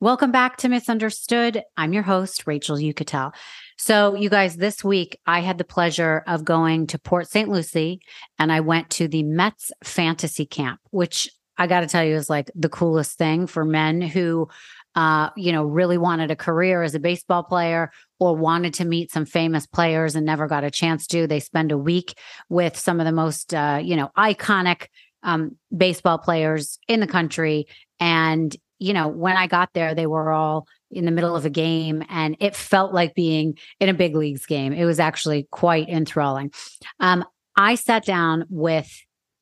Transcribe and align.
Welcome 0.00 0.32
back 0.32 0.56
to 0.58 0.68
Misunderstood. 0.68 1.62
I'm 1.76 1.92
your 1.92 2.02
host, 2.02 2.48
Rachel 2.48 2.76
Uchitel. 2.76 3.32
So, 3.78 4.16
you 4.16 4.28
guys, 4.28 4.56
this 4.56 4.82
week 4.82 5.20
I 5.24 5.38
had 5.38 5.56
the 5.56 5.64
pleasure 5.64 6.24
of 6.26 6.44
going 6.44 6.88
to 6.88 6.98
Port 6.98 7.28
St. 7.28 7.48
Lucie 7.48 8.00
and 8.36 8.50
I 8.50 8.58
went 8.58 8.90
to 8.90 9.06
the 9.06 9.22
Mets 9.22 9.70
fantasy 9.84 10.46
camp, 10.46 10.80
which 10.90 11.30
I 11.56 11.68
got 11.68 11.80
to 11.80 11.86
tell 11.86 12.04
you 12.04 12.16
is 12.16 12.28
like 12.28 12.50
the 12.56 12.68
coolest 12.68 13.16
thing 13.16 13.46
for 13.46 13.64
men 13.64 14.02
who, 14.02 14.48
uh, 14.96 15.30
you 15.36 15.52
know, 15.52 15.62
really 15.62 15.96
wanted 15.96 16.32
a 16.32 16.36
career 16.36 16.82
as 16.82 16.96
a 16.96 17.00
baseball 17.00 17.44
player 17.44 17.92
or 18.18 18.36
wanted 18.36 18.74
to 18.74 18.84
meet 18.84 19.12
some 19.12 19.24
famous 19.24 19.64
players 19.64 20.16
and 20.16 20.26
never 20.26 20.48
got 20.48 20.64
a 20.64 20.72
chance 20.72 21.06
to. 21.06 21.28
They 21.28 21.40
spend 21.40 21.70
a 21.70 21.78
week 21.78 22.18
with 22.48 22.76
some 22.76 22.98
of 22.98 23.06
the 23.06 23.12
most, 23.12 23.54
uh, 23.54 23.80
you 23.82 23.94
know, 23.94 24.10
iconic 24.18 24.88
um, 25.22 25.56
baseball 25.74 26.18
players 26.18 26.78
in 26.88 26.98
the 26.98 27.06
country. 27.06 27.66
And 28.00 28.54
you 28.78 28.92
know, 28.92 29.08
when 29.08 29.36
I 29.36 29.46
got 29.46 29.70
there, 29.72 29.94
they 29.94 30.06
were 30.06 30.32
all 30.32 30.66
in 30.90 31.04
the 31.04 31.10
middle 31.10 31.34
of 31.34 31.44
a 31.44 31.50
game 31.50 32.02
and 32.08 32.36
it 32.40 32.54
felt 32.54 32.92
like 32.92 33.14
being 33.14 33.58
in 33.80 33.88
a 33.88 33.94
big 33.94 34.14
leagues 34.14 34.46
game. 34.46 34.72
It 34.72 34.84
was 34.84 35.00
actually 35.00 35.48
quite 35.50 35.88
enthralling. 35.88 36.52
Um, 37.00 37.24
I 37.56 37.74
sat 37.76 38.04
down 38.04 38.44
with 38.48 38.90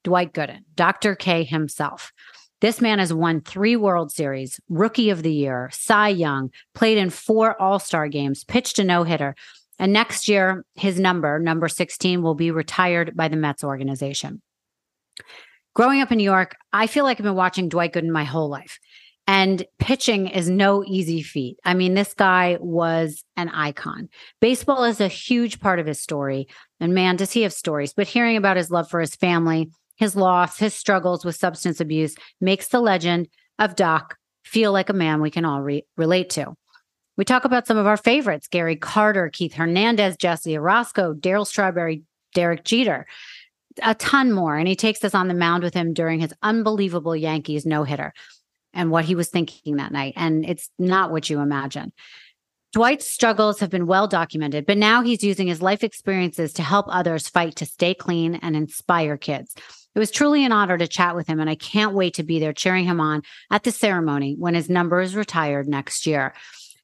Dwight 0.04 0.32
Gooden, 0.32 0.60
Dr. 0.74 1.14
K 1.14 1.44
himself. 1.44 2.12
This 2.60 2.80
man 2.80 3.00
has 3.00 3.12
won 3.12 3.40
three 3.40 3.74
World 3.74 4.12
Series, 4.12 4.60
Rookie 4.68 5.10
of 5.10 5.22
the 5.22 5.32
Year, 5.32 5.68
Cy 5.72 6.08
Young, 6.10 6.50
played 6.74 6.96
in 6.96 7.10
four 7.10 7.60
All 7.60 7.78
Star 7.78 8.08
games, 8.08 8.44
pitched 8.44 8.78
a 8.78 8.84
no 8.84 9.02
hitter. 9.02 9.34
And 9.78 9.92
next 9.92 10.28
year, 10.28 10.64
his 10.74 11.00
number, 11.00 11.40
number 11.40 11.66
16, 11.66 12.22
will 12.22 12.36
be 12.36 12.52
retired 12.52 13.16
by 13.16 13.26
the 13.26 13.36
Mets 13.36 13.64
organization. 13.64 14.42
Growing 15.74 16.00
up 16.00 16.12
in 16.12 16.18
New 16.18 16.24
York, 16.24 16.54
I 16.72 16.86
feel 16.86 17.04
like 17.04 17.18
I've 17.18 17.24
been 17.24 17.34
watching 17.34 17.68
Dwight 17.68 17.94
Gooden 17.94 18.10
my 18.10 18.24
whole 18.24 18.48
life. 18.48 18.78
And 19.26 19.64
pitching 19.78 20.26
is 20.26 20.50
no 20.50 20.82
easy 20.84 21.22
feat. 21.22 21.58
I 21.64 21.74
mean, 21.74 21.94
this 21.94 22.12
guy 22.12 22.58
was 22.60 23.24
an 23.36 23.48
icon. 23.50 24.08
Baseball 24.40 24.84
is 24.84 25.00
a 25.00 25.08
huge 25.08 25.60
part 25.60 25.78
of 25.78 25.86
his 25.86 26.00
story. 26.00 26.48
And 26.80 26.92
man, 26.92 27.16
does 27.16 27.32
he 27.32 27.42
have 27.42 27.52
stories. 27.52 27.94
But 27.94 28.08
hearing 28.08 28.36
about 28.36 28.56
his 28.56 28.70
love 28.70 28.90
for 28.90 29.00
his 29.00 29.14
family, 29.14 29.70
his 29.96 30.16
loss, 30.16 30.58
his 30.58 30.74
struggles 30.74 31.24
with 31.24 31.36
substance 31.36 31.80
abuse 31.80 32.16
makes 32.40 32.68
the 32.68 32.80
legend 32.80 33.28
of 33.58 33.76
Doc 33.76 34.16
feel 34.44 34.72
like 34.72 34.88
a 34.88 34.94
man 34.94 35.20
we 35.20 35.30
can 35.30 35.44
all 35.44 35.62
re- 35.62 35.86
relate 35.96 36.30
to. 36.30 36.54
We 37.16 37.24
talk 37.24 37.44
about 37.44 37.66
some 37.66 37.76
of 37.76 37.86
our 37.86 37.96
favorites 37.96 38.48
Gary 38.48 38.74
Carter, 38.74 39.30
Keith 39.30 39.54
Hernandez, 39.54 40.16
Jesse 40.16 40.54
Orosco, 40.54 41.14
Daryl 41.14 41.46
Strawberry, 41.46 42.02
Derek 42.34 42.64
Jeter, 42.64 43.06
a 43.82 43.94
ton 43.94 44.32
more. 44.32 44.56
And 44.56 44.66
he 44.66 44.74
takes 44.74 45.04
us 45.04 45.14
on 45.14 45.28
the 45.28 45.34
mound 45.34 45.62
with 45.62 45.74
him 45.74 45.92
during 45.92 46.18
his 46.18 46.34
unbelievable 46.42 47.14
Yankees 47.14 47.64
no 47.64 47.84
hitter 47.84 48.12
and 48.74 48.90
what 48.90 49.04
he 49.04 49.14
was 49.14 49.28
thinking 49.28 49.76
that 49.76 49.92
night. 49.92 50.14
And 50.16 50.44
it's 50.44 50.70
not 50.78 51.10
what 51.10 51.28
you 51.30 51.40
imagine. 51.40 51.92
Dwight's 52.72 53.06
struggles 53.06 53.60
have 53.60 53.68
been 53.68 53.86
well 53.86 54.08
documented, 54.08 54.64
but 54.64 54.78
now 54.78 55.02
he's 55.02 55.22
using 55.22 55.46
his 55.46 55.60
life 55.60 55.84
experiences 55.84 56.54
to 56.54 56.62
help 56.62 56.86
others 56.88 57.28
fight 57.28 57.56
to 57.56 57.66
stay 57.66 57.92
clean 57.92 58.36
and 58.36 58.56
inspire 58.56 59.18
kids. 59.18 59.54
It 59.94 59.98
was 59.98 60.10
truly 60.10 60.42
an 60.46 60.52
honor 60.52 60.78
to 60.78 60.88
chat 60.88 61.14
with 61.14 61.26
him, 61.26 61.38
and 61.38 61.50
I 61.50 61.54
can't 61.54 61.92
wait 61.92 62.14
to 62.14 62.22
be 62.22 62.38
there 62.38 62.54
cheering 62.54 62.86
him 62.86 62.98
on 62.98 63.22
at 63.50 63.62
the 63.62 63.72
ceremony 63.72 64.36
when 64.38 64.54
his 64.54 64.70
number 64.70 65.02
is 65.02 65.14
retired 65.14 65.68
next 65.68 66.06
year. 66.06 66.32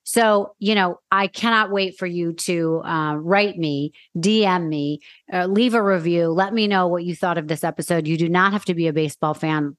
So, 0.05 0.55
you 0.59 0.75
know, 0.75 1.01
I 1.11 1.27
cannot 1.27 1.71
wait 1.71 1.99
for 1.99 2.07
you 2.07 2.33
to 2.35 2.83
uh, 2.85 3.15
write 3.17 3.57
me, 3.57 3.93
DM 4.17 4.69
me, 4.69 5.01
uh, 5.33 5.47
leave 5.47 5.75
a 5.75 5.83
review. 5.83 6.29
Let 6.29 6.53
me 6.53 6.67
know 6.67 6.89
what 6.89 7.05
you 7.05 7.15
thought 7.15 7.39
of 7.39 7.49
this 7.49 7.65
episode. 7.65 8.07
You 8.07 8.17
do 8.17 8.29
not 8.29 8.53
have 8.53 8.65
to 8.67 8.75
be 8.75 8.89
a 8.89 8.93
baseball 8.93 9.35
fan 9.35 9.77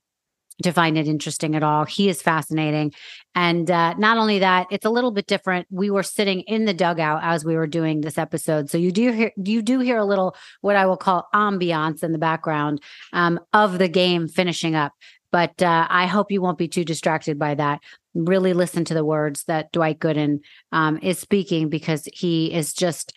to 0.64 0.72
find 0.72 0.98
it 0.98 1.08
interesting 1.08 1.56
at 1.56 1.64
all. 1.64 1.86
He 1.86 2.10
is 2.10 2.22
fascinating. 2.22 2.94
And 3.36 3.70
uh, 3.70 3.94
not 3.96 4.18
only 4.18 4.40
that, 4.40 4.68
it's 4.72 4.86
a 4.86 4.90
little 4.90 5.12
bit 5.12 5.28
different. 5.28 5.68
We 5.70 5.90
were 5.90 6.04
sitting 6.04 6.42
in 6.42 6.66
the 6.66 6.74
dugout 6.74 7.22
as 7.24 7.46
we 7.46 7.56
were 7.56 7.68
doing 7.68 8.02
this 8.02 8.18
episode. 8.18 8.70
So 8.70 8.78
you 8.78 8.92
do 8.92 9.12
hear 9.12 9.32
you 9.38 9.62
do 9.62 9.80
hear 9.80 9.98
a 9.98 10.06
little 10.06 10.36
what 10.62 10.76
I 10.76 10.86
will 10.86 10.98
call 10.98 11.28
ambiance 11.34 12.04
in 12.04 12.12
the 12.12 12.18
background 12.18 12.82
um, 13.14 13.40
of 13.54 13.78
the 13.78 13.88
game 13.88 14.28
finishing 14.28 14.76
up. 14.76 14.94
But 15.32 15.62
uh, 15.62 15.88
I 15.90 16.08
hope 16.08 16.32
you 16.32 16.42
won't 16.42 16.58
be 16.58 16.68
too 16.68 16.84
distracted 16.84 17.38
by 17.38 17.56
that. 17.56 17.82
Really 18.16 18.54
listen 18.54 18.84
to 18.86 18.96
the 18.96 19.06
words 19.06 19.44
that 19.44 19.72
Dwight 19.72 20.00
Gooden 20.00 20.40
um, 20.72 20.98
is 21.04 21.20
speaking 21.20 21.70
because 21.70 22.08
he 22.12 22.52
is 22.52 22.74
just 22.74 23.14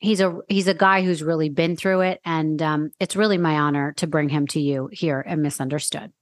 he's 0.00 0.20
a 0.20 0.36
he's 0.48 0.68
a 0.68 0.74
guy 0.74 1.02
who's 1.02 1.22
really 1.22 1.48
been 1.48 1.76
through 1.76 2.00
it, 2.00 2.20
and 2.24 2.60
um, 2.60 2.90
it's 3.00 3.16
really 3.16 3.38
my 3.38 3.58
honor 3.58 3.92
to 3.94 4.06
bring 4.06 4.28
him 4.28 4.46
to 4.48 4.60
you 4.60 4.90
here 4.92 5.24
at 5.26 5.38
Misunderstood. 5.38 6.12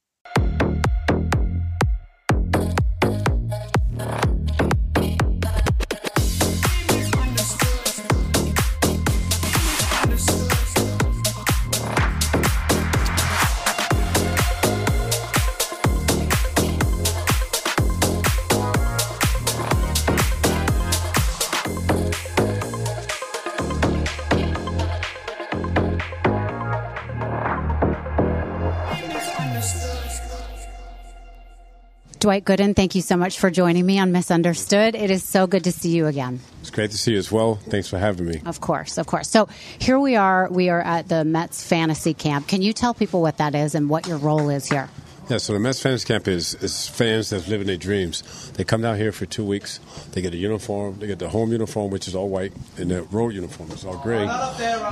Dwight 32.31 32.45
Gooden, 32.45 32.73
thank 32.73 32.95
you 32.95 33.01
so 33.01 33.17
much 33.17 33.39
for 33.39 33.51
joining 33.51 33.85
me 33.85 33.99
on 33.99 34.13
Misunderstood. 34.13 34.95
It 34.95 35.11
is 35.11 35.21
so 35.21 35.47
good 35.47 35.65
to 35.65 35.71
see 35.73 35.89
you 35.89 36.07
again. 36.07 36.39
It's 36.61 36.69
great 36.69 36.91
to 36.91 36.97
see 36.97 37.11
you 37.11 37.17
as 37.17 37.29
well. 37.29 37.55
Thanks 37.55 37.89
for 37.89 37.97
having 37.97 38.25
me. 38.25 38.41
Of 38.45 38.61
course, 38.61 38.97
of 38.97 39.05
course. 39.05 39.29
So 39.29 39.49
here 39.79 39.99
we 39.99 40.15
are. 40.15 40.47
We 40.49 40.69
are 40.69 40.79
at 40.79 41.09
the 41.09 41.25
Mets 41.25 41.61
Fantasy 41.61 42.13
Camp. 42.13 42.47
Can 42.47 42.61
you 42.61 42.71
tell 42.71 42.93
people 42.93 43.21
what 43.21 43.35
that 43.39 43.53
is 43.53 43.75
and 43.75 43.89
what 43.89 44.07
your 44.07 44.15
role 44.15 44.49
is 44.49 44.69
here? 44.69 44.87
Yeah, 45.29 45.39
so 45.39 45.51
the 45.51 45.59
Mets 45.59 45.81
Fantasy 45.81 46.07
Camp 46.07 46.29
is, 46.29 46.55
is 46.55 46.87
fans 46.87 47.31
that's 47.31 47.49
living 47.49 47.67
their 47.67 47.75
dreams. 47.75 48.51
They 48.51 48.63
come 48.63 48.81
down 48.81 48.95
here 48.95 49.11
for 49.11 49.25
two 49.25 49.43
weeks. 49.43 49.81
They 50.13 50.21
get 50.21 50.33
a 50.33 50.37
uniform. 50.37 50.99
They 50.99 51.07
get 51.07 51.19
the 51.19 51.27
home 51.27 51.51
uniform, 51.51 51.91
which 51.91 52.07
is 52.07 52.15
all 52.15 52.29
white, 52.29 52.53
and 52.77 52.91
the 52.91 53.03
road 53.03 53.33
uniform 53.33 53.71
is 53.71 53.83
all 53.83 53.97
gray. 53.97 54.25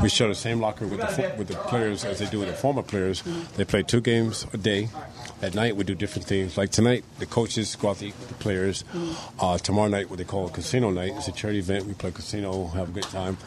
We 0.01 0.09
share 0.09 0.27
the 0.27 0.35
same 0.35 0.59
locker 0.59 0.87
with 0.87 0.99
the 0.99 1.35
with 1.37 1.47
the 1.47 1.55
players 1.55 2.03
as 2.03 2.19
they 2.19 2.25
do 2.25 2.39
with 2.39 2.49
the 2.49 2.53
former 2.53 2.83
players. 2.83 3.23
They 3.55 3.63
play 3.63 3.83
two 3.83 4.01
games 4.01 4.45
a 4.53 4.57
day. 4.57 4.89
At 5.41 5.55
night, 5.55 5.75
we 5.75 5.83
do 5.85 5.95
different 5.95 6.27
things. 6.27 6.57
Like 6.57 6.69
tonight, 6.69 7.05
the 7.17 7.25
coaches 7.25 7.75
go 7.75 7.89
out 7.89 7.97
to 7.97 8.07
eat 8.07 8.15
with 8.19 8.27
the 8.27 8.33
players. 8.35 8.83
Uh, 9.39 9.57
tomorrow 9.57 9.87
night, 9.87 10.09
what 10.09 10.17
they 10.19 10.25
call 10.25 10.47
a 10.47 10.51
casino 10.51 10.89
night, 10.91 11.13
it's 11.15 11.27
a 11.27 11.31
charity 11.31 11.59
event. 11.59 11.85
We 11.85 11.93
play 11.93 12.11
casino, 12.11 12.67
have 12.67 12.89
a 12.89 12.91
good 12.91 13.03
time. 13.03 13.37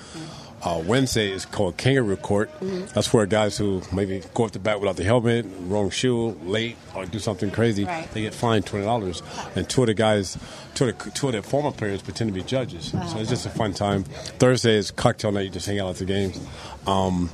Uh, 0.62 0.80
Wednesday 0.86 1.30
is 1.32 1.44
called 1.44 1.76
Kangaroo 1.76 2.16
Court. 2.16 2.48
Mm-hmm. 2.60 2.86
That's 2.94 3.12
where 3.12 3.26
guys 3.26 3.58
who 3.58 3.82
maybe 3.92 4.22
go 4.32 4.44
off 4.44 4.52
the 4.52 4.60
bat 4.60 4.78
without 4.80 4.96
the 4.96 5.02
helmet, 5.02 5.44
wrong 5.62 5.90
shoe, 5.90 6.38
late, 6.44 6.76
or 6.94 7.04
do 7.04 7.18
something 7.18 7.50
crazy, 7.50 7.84
right. 7.84 8.08
they 8.12 8.22
get 8.22 8.32
fined 8.32 8.64
twenty 8.64 8.84
dollars. 8.84 9.24
And 9.56 9.68
two 9.68 9.82
of 9.82 9.88
the 9.88 9.94
guys, 9.94 10.38
two 10.74 10.88
of 10.88 10.98
the, 10.98 11.10
two 11.10 11.26
of 11.26 11.32
the 11.32 11.42
former 11.42 11.72
players, 11.72 12.00
pretend 12.00 12.28
to 12.28 12.34
be 12.34 12.44
judges. 12.44 12.94
Wow. 12.94 13.04
So 13.06 13.18
it's 13.18 13.28
just 13.28 13.44
a 13.44 13.50
fun 13.50 13.74
time. 13.74 14.04
Thursday 14.04 14.76
is 14.76 14.92
cocktail 14.92 15.32
night. 15.32 15.46
You 15.46 15.50
just 15.50 15.66
hang 15.66 15.80
out 15.80 15.90
at 15.90 15.96
the 15.96 16.04
games. 16.04 16.40
Um, 16.86 17.30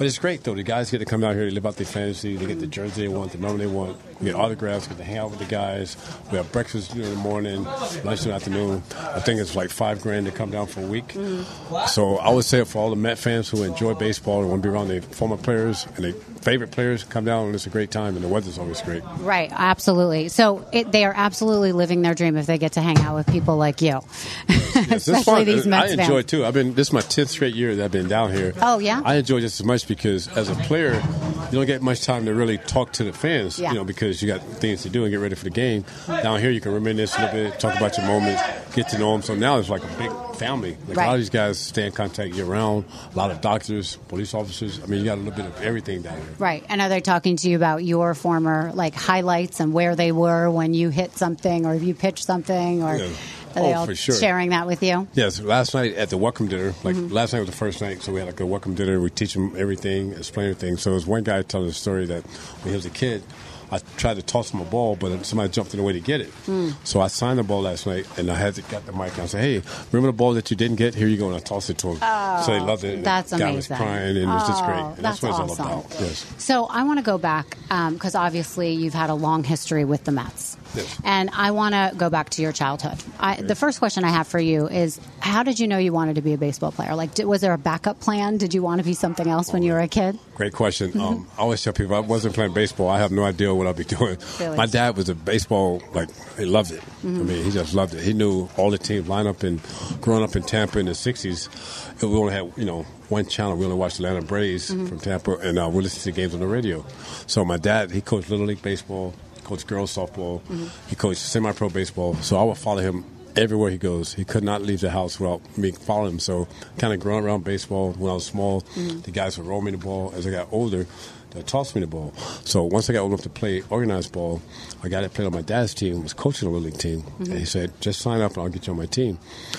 but 0.00 0.06
it's 0.06 0.18
great 0.18 0.42
though. 0.44 0.54
The 0.54 0.62
guys 0.62 0.90
get 0.90 1.00
to 1.00 1.04
come 1.04 1.22
out 1.22 1.34
here, 1.34 1.44
they 1.44 1.50
live 1.50 1.66
out 1.66 1.76
their 1.76 1.84
fantasy, 1.84 2.34
they 2.34 2.46
get 2.46 2.58
the 2.58 2.66
mm. 2.66 2.70
jersey 2.70 3.02
they 3.02 3.08
want, 3.08 3.32
the 3.32 3.38
number 3.38 3.58
they 3.58 3.66
want. 3.66 3.98
We 4.20 4.26
get 4.26 4.34
autographs, 4.34 4.86
get 4.86 4.98
to 4.98 5.04
hang 5.04 5.18
out 5.18 5.30
with 5.30 5.38
the 5.38 5.46
guys. 5.46 5.96
We 6.30 6.36
have 6.36 6.52
breakfast 6.52 6.94
in 6.94 7.02
the 7.02 7.14
morning, 7.16 7.64
lunch 7.64 8.22
in 8.22 8.28
the 8.28 8.34
afternoon. 8.34 8.82
I 8.96 9.20
think 9.20 9.40
it's 9.40 9.56
like 9.56 9.70
five 9.70 10.02
grand 10.02 10.26
to 10.26 10.32
come 10.32 10.50
down 10.50 10.66
for 10.66 10.80
a 10.82 10.86
week. 10.86 11.08
Mm-hmm. 11.08 11.86
So 11.86 12.16
I 12.16 12.30
would 12.30 12.44
say 12.44 12.62
for 12.64 12.78
all 12.78 12.90
the 12.90 12.96
Met 12.96 13.18
fans 13.18 13.48
who 13.48 13.62
enjoy 13.62 13.94
baseball 13.94 14.40
and 14.40 14.50
want 14.50 14.62
to 14.62 14.68
be 14.68 14.72
around 14.72 14.88
their 14.88 15.00
former 15.02 15.36
players 15.38 15.86
and 15.96 16.04
their 16.04 16.12
favorite 16.12 16.70
players, 16.70 17.04
come 17.04 17.24
down 17.24 17.46
and 17.46 17.54
it's 17.54 17.66
a 17.66 17.70
great 17.70 17.90
time 17.90 18.14
and 18.14 18.24
the 18.24 18.28
weather's 18.28 18.58
always 18.58 18.80
great. 18.82 19.02
Right, 19.20 19.50
absolutely. 19.52 20.28
So 20.28 20.66
it, 20.72 20.92
they 20.92 21.04
are 21.04 21.14
absolutely 21.14 21.72
living 21.72 22.02
their 22.02 22.14
dream 22.14 22.36
if 22.36 22.46
they 22.46 22.58
get 22.58 22.72
to 22.72 22.80
hang 22.82 22.98
out 22.98 23.14
with 23.14 23.26
people 23.26 23.56
like 23.56 23.80
you. 23.80 24.00
Yes, 24.48 25.08
Especially 25.08 25.44
these 25.44 25.66
Mets 25.66 25.90
I 25.90 25.92
enjoy 25.92 26.06
fans. 26.06 26.18
it 26.20 26.28
too. 26.28 26.44
I've 26.44 26.54
been 26.54 26.74
this 26.74 26.88
is 26.88 26.92
my 26.92 27.00
tenth 27.00 27.30
straight 27.30 27.54
year 27.54 27.74
that 27.76 27.84
I've 27.86 27.92
been 27.92 28.08
down 28.08 28.32
here. 28.32 28.52
Oh 28.60 28.78
yeah. 28.78 29.02
I 29.04 29.16
enjoy 29.16 29.40
just 29.40 29.60
as 29.60 29.66
much 29.66 29.86
because 29.88 30.28
as 30.36 30.48
a 30.48 30.54
player, 30.54 30.94
you 30.94 31.52
don't 31.52 31.66
get 31.66 31.82
much 31.82 32.02
time 32.02 32.26
to 32.26 32.34
really 32.34 32.58
talk 32.58 32.92
to 32.94 33.04
the 33.04 33.12
fans. 33.12 33.58
Yeah. 33.58 33.70
You 33.70 33.76
know 33.76 33.84
because 33.84 34.09
you 34.18 34.28
got 34.28 34.42
things 34.42 34.82
to 34.82 34.90
do 34.90 35.04
and 35.04 35.10
get 35.10 35.18
ready 35.18 35.34
for 35.34 35.44
the 35.44 35.50
game. 35.50 35.84
Down 36.06 36.40
here, 36.40 36.50
you 36.50 36.60
can 36.60 36.72
reminisce 36.72 37.16
a 37.16 37.22
little 37.22 37.50
bit, 37.50 37.60
talk 37.60 37.76
about 37.76 37.96
your 37.96 38.06
moments, 38.06 38.42
get 38.74 38.88
to 38.90 38.98
know 38.98 39.12
them. 39.12 39.22
So 39.22 39.34
now 39.34 39.58
it's 39.58 39.68
like 39.68 39.84
a 39.84 39.98
big 39.98 40.10
family. 40.36 40.76
Like 40.88 40.96
right. 40.96 41.04
a 41.04 41.06
lot 41.06 41.14
of 41.14 41.20
these 41.20 41.30
guys 41.30 41.58
stay 41.58 41.86
in 41.86 41.92
contact 41.92 42.34
year 42.34 42.44
round. 42.44 42.84
A 43.12 43.16
lot 43.16 43.30
of 43.30 43.40
doctors, 43.40 43.96
police 44.08 44.34
officers. 44.34 44.82
I 44.82 44.86
mean, 44.86 45.00
you 45.00 45.04
got 45.04 45.18
a 45.18 45.20
little 45.20 45.36
bit 45.36 45.46
of 45.46 45.62
everything 45.62 46.02
down 46.02 46.16
here. 46.16 46.34
Right. 46.38 46.64
And 46.68 46.80
are 46.80 46.88
they 46.88 47.00
talking 47.00 47.36
to 47.36 47.50
you 47.50 47.56
about 47.56 47.84
your 47.84 48.14
former 48.14 48.72
like 48.74 48.94
highlights 48.94 49.60
and 49.60 49.72
where 49.72 49.94
they 49.96 50.12
were 50.12 50.50
when 50.50 50.74
you 50.74 50.88
hit 50.88 51.16
something 51.16 51.66
or 51.66 51.74
if 51.74 51.82
you 51.82 51.94
pitched 51.94 52.24
something 52.24 52.82
or? 52.82 52.96
Yeah. 52.96 53.10
Are 53.50 53.62
they 53.62 53.74
oh, 53.74 53.78
all 53.78 53.86
for 53.86 53.96
sure. 53.96 54.14
sharing 54.14 54.50
that 54.50 54.68
with 54.68 54.80
you? 54.82 55.08
Yes. 55.14 55.40
Last 55.40 55.74
night 55.74 55.94
at 55.94 56.10
the 56.10 56.16
welcome 56.16 56.46
dinner, 56.46 56.72
like 56.84 56.94
mm-hmm. 56.94 57.12
last 57.12 57.32
night 57.32 57.40
was 57.40 57.50
the 57.50 57.56
first 57.56 57.80
night, 57.80 58.00
so 58.00 58.12
we 58.12 58.20
had 58.20 58.28
like 58.28 58.38
a 58.38 58.46
welcome 58.46 58.74
dinner. 58.74 59.00
We 59.00 59.10
teach 59.10 59.34
them 59.34 59.54
everything, 59.56 60.12
explain 60.12 60.50
everything. 60.50 60.76
So 60.76 60.90
there 60.90 60.94
was 60.94 61.06
one 61.06 61.24
guy 61.24 61.42
telling 61.42 61.68
a 61.68 61.72
story 61.72 62.06
that 62.06 62.22
when 62.62 62.68
he 62.70 62.76
was 62.76 62.86
a 62.86 62.90
kid, 62.90 63.24
I 63.70 63.78
tried 63.96 64.14
to 64.16 64.22
toss 64.22 64.52
him 64.52 64.60
a 64.60 64.64
ball, 64.64 64.96
but 64.96 65.24
somebody 65.24 65.50
jumped 65.50 65.72
in 65.74 65.78
the 65.78 65.84
way 65.84 65.92
to 65.92 66.00
get 66.00 66.20
it. 66.20 66.28
Hmm. 66.46 66.70
So 66.84 67.00
I 67.00 67.08
signed 67.08 67.38
the 67.38 67.42
ball 67.44 67.62
last 67.62 67.86
night, 67.86 68.06
and 68.18 68.30
I 68.30 68.34
had 68.34 68.54
to 68.56 68.62
get 68.62 68.86
the 68.86 68.92
mic 68.92 69.12
and 69.14 69.22
I 69.22 69.26
said, 69.26 69.40
"Hey, 69.42 69.62
remember 69.92 70.08
the 70.08 70.16
ball 70.16 70.34
that 70.34 70.50
you 70.50 70.56
didn't 70.56 70.76
get? 70.76 70.94
Here 70.94 71.06
you 71.08 71.16
go." 71.16 71.26
And 71.28 71.36
I 71.36 71.40
tossed 71.40 71.70
it 71.70 71.78
to 71.78 71.88
him. 71.94 71.98
so 72.44 72.52
they 72.52 72.60
loved 72.60 72.84
it. 72.84 72.94
and 72.94 73.04
That's 73.04 73.30
the 73.30 73.38
guy 73.38 73.52
was 73.52 73.68
amazing. 73.70 73.76
crying, 73.76 74.16
and 74.16 74.18
it 74.18 74.26
was 74.26 74.48
just 74.48 74.62
Oh, 74.62 74.66
great. 74.66 74.78
And 74.80 74.96
that's, 75.04 75.20
that's 75.20 75.22
what 75.22 75.50
it's 75.50 75.60
all 75.60 75.66
about. 75.66 75.96
Yes. 76.00 76.26
So 76.38 76.64
I 76.66 76.82
want 76.84 76.98
to 76.98 77.04
go 77.04 77.18
back 77.18 77.56
because 77.92 78.14
obviously 78.14 78.72
you've 78.72 78.94
had 78.94 79.10
a 79.10 79.14
long 79.14 79.44
history 79.44 79.84
with 79.84 80.04
the 80.04 80.12
Mets. 80.12 80.56
Yes. 80.74 81.00
And 81.04 81.30
I 81.32 81.50
want 81.50 81.74
to 81.74 81.92
go 81.96 82.10
back 82.10 82.30
to 82.30 82.42
your 82.42 82.52
childhood. 82.52 83.02
I, 83.18 83.36
the 83.42 83.56
first 83.56 83.78
question 83.80 84.04
I 84.04 84.10
have 84.10 84.28
for 84.28 84.38
you 84.38 84.68
is 84.68 85.00
how 85.18 85.42
did 85.42 85.58
you 85.58 85.66
know 85.66 85.78
you 85.78 85.92
wanted 85.92 86.14
to 86.14 86.22
be 86.22 86.32
a 86.32 86.38
baseball 86.38 86.70
player? 86.70 86.94
Like, 86.94 87.14
did, 87.14 87.26
was 87.26 87.40
there 87.40 87.52
a 87.52 87.58
backup 87.58 87.98
plan? 88.00 88.36
Did 88.36 88.54
you 88.54 88.62
want 88.62 88.78
to 88.80 88.84
be 88.84 88.94
something 88.94 89.26
else 89.28 89.52
when 89.52 89.62
you 89.64 89.72
were 89.72 89.80
a 89.80 89.88
kid? 89.88 90.16
Great 90.40 90.54
question. 90.54 90.88
Mm-hmm. 90.92 91.00
Um, 91.02 91.26
I 91.36 91.42
always 91.42 91.62
tell 91.62 91.74
people 91.74 91.94
I 91.94 91.98
wasn't 91.98 92.34
playing 92.34 92.54
baseball. 92.54 92.88
I 92.88 92.98
have 92.98 93.12
no 93.12 93.24
idea 93.24 93.54
what 93.54 93.66
I'd 93.66 93.76
be 93.76 93.84
doing. 93.98 94.16
Really? 94.38 94.56
My 94.56 94.64
dad 94.64 94.96
was 94.96 95.10
a 95.10 95.14
baseball 95.14 95.82
like 95.92 96.08
he 96.38 96.46
loved 96.46 96.72
it. 96.72 96.82
I 97.04 97.08
mean, 97.08 97.44
he 97.44 97.50
just 97.50 97.74
loved 97.74 97.92
it. 97.92 98.02
He 98.02 98.14
knew 98.14 98.48
all 98.56 98.70
the 98.70 98.78
teams 98.78 99.06
line 99.06 99.26
up 99.26 99.42
and 99.42 99.60
growing 100.00 100.24
up 100.24 100.34
in 100.36 100.42
Tampa 100.42 100.78
in 100.78 100.86
the 100.86 100.92
'60s. 100.92 102.00
We 102.00 102.08
only 102.08 102.32
had 102.32 102.50
you 102.56 102.64
know 102.64 102.84
one 103.10 103.26
channel. 103.26 103.54
We 103.54 103.66
only 103.66 103.76
watched 103.76 103.96
Atlanta 103.96 104.22
Braves 104.22 104.68
from 104.68 104.98
Tampa, 104.98 105.32
and 105.32 105.58
uh, 105.58 105.68
we 105.70 105.82
listened 105.82 106.04
to 106.04 106.18
games 106.18 106.32
on 106.32 106.40
the 106.40 106.46
radio. 106.46 106.86
So 107.26 107.44
my 107.44 107.58
dad 107.58 107.90
he 107.90 108.00
coached 108.00 108.30
little 108.30 108.46
league 108.46 108.62
baseball, 108.62 109.12
coached 109.44 109.66
girls 109.66 109.94
softball, 109.94 110.40
he 110.88 110.96
coached 110.96 111.20
semi-pro 111.20 111.68
baseball. 111.68 112.14
So 112.14 112.38
I 112.38 112.44
would 112.44 112.56
follow 112.56 112.80
him 112.80 113.04
everywhere 113.40 113.70
he 113.70 113.78
goes. 113.78 114.14
He 114.14 114.24
could 114.24 114.44
not 114.44 114.62
leave 114.62 114.80
the 114.80 114.90
house 114.90 115.18
without 115.18 115.40
me 115.56 115.72
following 115.72 116.12
him. 116.12 116.18
So 116.18 116.46
kind 116.78 116.92
of 116.92 117.00
growing 117.00 117.24
around 117.24 117.44
baseball 117.44 117.92
when 117.92 118.10
I 118.10 118.14
was 118.14 118.26
small, 118.26 118.60
the 118.76 119.10
guys 119.10 119.38
would 119.38 119.46
roll 119.46 119.62
me 119.62 119.70
the 119.70 119.78
ball. 119.78 120.12
As 120.14 120.26
I 120.26 120.30
got 120.30 120.48
older, 120.52 120.86
they 121.30 121.42
tossed 121.42 121.74
me 121.74 121.80
the 121.80 121.86
ball. 121.86 122.12
So 122.44 122.64
once 122.64 122.90
I 122.90 122.92
got 122.92 123.00
old 123.00 123.12
enough 123.12 123.22
to 123.22 123.30
play 123.30 123.62
organized 123.70 124.12
ball, 124.12 124.42
a 124.82 124.88
guy 124.88 125.00
that 125.00 125.14
played 125.14 125.26
on 125.26 125.32
my 125.32 125.42
dad's 125.42 125.74
team 125.74 126.02
was 126.02 126.12
coaching 126.12 126.48
a 126.48 126.50
little 126.50 126.66
league 126.66 126.78
team. 126.78 127.04
And 127.18 127.32
he 127.34 127.44
said, 127.44 127.72
just 127.80 128.00
sign 128.00 128.20
up 128.20 128.32
and 128.32 128.42
I'll 128.42 128.48
get 128.48 128.66
you 128.66 128.72
on 128.72 128.78
my 128.78 128.86
team. 128.86 129.18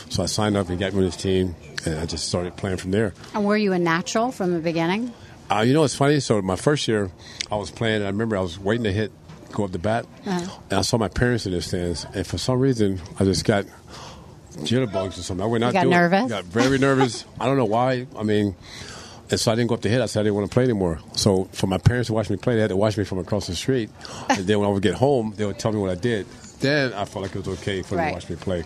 So 0.09 0.21
I 0.21 0.25
signed 0.27 0.57
up 0.57 0.69
and 0.69 0.79
got 0.79 0.93
me 0.93 0.99
on 0.99 1.05
his 1.05 1.17
team, 1.17 1.55
and 1.85 1.99
I 1.99 2.05
just 2.05 2.27
started 2.27 2.57
playing 2.57 2.77
from 2.77 2.91
there. 2.91 3.13
And 3.33 3.45
were 3.45 3.57
you 3.57 3.73
a 3.73 3.79
natural 3.79 4.31
from 4.31 4.53
the 4.53 4.59
beginning? 4.59 5.13
Uh, 5.49 5.61
you 5.61 5.73
know, 5.73 5.83
it's 5.83 5.95
funny. 5.95 6.19
So 6.21 6.41
my 6.41 6.55
first 6.55 6.87
year, 6.87 7.11
I 7.51 7.55
was 7.55 7.71
playing. 7.71 8.03
I 8.03 8.07
remember 8.07 8.37
I 8.37 8.41
was 8.41 8.57
waiting 8.57 8.85
to 8.85 8.93
hit, 8.93 9.11
go 9.51 9.63
up 9.65 9.71
the 9.71 9.79
bat, 9.79 10.05
Uh-huh. 10.25 10.59
and 10.69 10.79
I 10.79 10.81
saw 10.81 10.97
my 10.97 11.07
parents 11.07 11.45
in 11.45 11.51
the 11.53 11.61
stands. 11.61 12.05
And 12.13 12.25
for 12.25 12.37
some 12.37 12.59
reason, 12.59 13.01
I 13.19 13.23
just 13.25 13.45
got 13.45 13.65
jitterbugs 14.53 15.17
or 15.19 15.23
something. 15.23 15.43
I 15.43 15.47
would 15.47 15.61
not 15.61 15.73
got 15.73 15.83
do 15.83 15.89
nervous? 15.89 16.29
Got 16.29 16.43
very 16.45 16.77
nervous. 16.77 17.25
I 17.39 17.45
don't 17.45 17.57
know 17.57 17.65
why. 17.65 18.07
I 18.17 18.23
mean, 18.23 18.55
and 19.29 19.39
so 19.39 19.51
I 19.51 19.55
didn't 19.55 19.69
go 19.69 19.75
up 19.75 19.81
to 19.81 19.89
hit. 19.89 20.01
I 20.01 20.05
said 20.07 20.21
I 20.21 20.23
didn't 20.23 20.35
want 20.35 20.49
to 20.49 20.53
play 20.53 20.63
anymore. 20.63 20.99
So 21.13 21.45
for 21.53 21.67
my 21.67 21.77
parents 21.77 22.07
to 22.07 22.13
watch 22.13 22.29
me 22.29 22.35
play, 22.35 22.55
they 22.55 22.61
had 22.61 22.69
to 22.69 22.75
watch 22.75 22.97
me 22.97 23.03
from 23.05 23.19
across 23.19 23.47
the 23.47 23.55
street. 23.55 23.89
and 24.29 24.45
then 24.45 24.59
when 24.59 24.67
I 24.67 24.71
would 24.71 24.83
get 24.83 24.95
home, 24.95 25.33
they 25.37 25.45
would 25.45 25.57
tell 25.59 25.71
me 25.71 25.79
what 25.79 25.89
I 25.89 25.95
did. 25.95 26.27
Then 26.59 26.93
I 26.93 27.05
felt 27.05 27.23
like 27.23 27.35
it 27.35 27.45
was 27.45 27.59
okay 27.59 27.81
for 27.81 27.95
them 27.95 28.07
to 28.09 28.13
watch 28.13 28.29
me 28.29 28.35
play. 28.35 28.63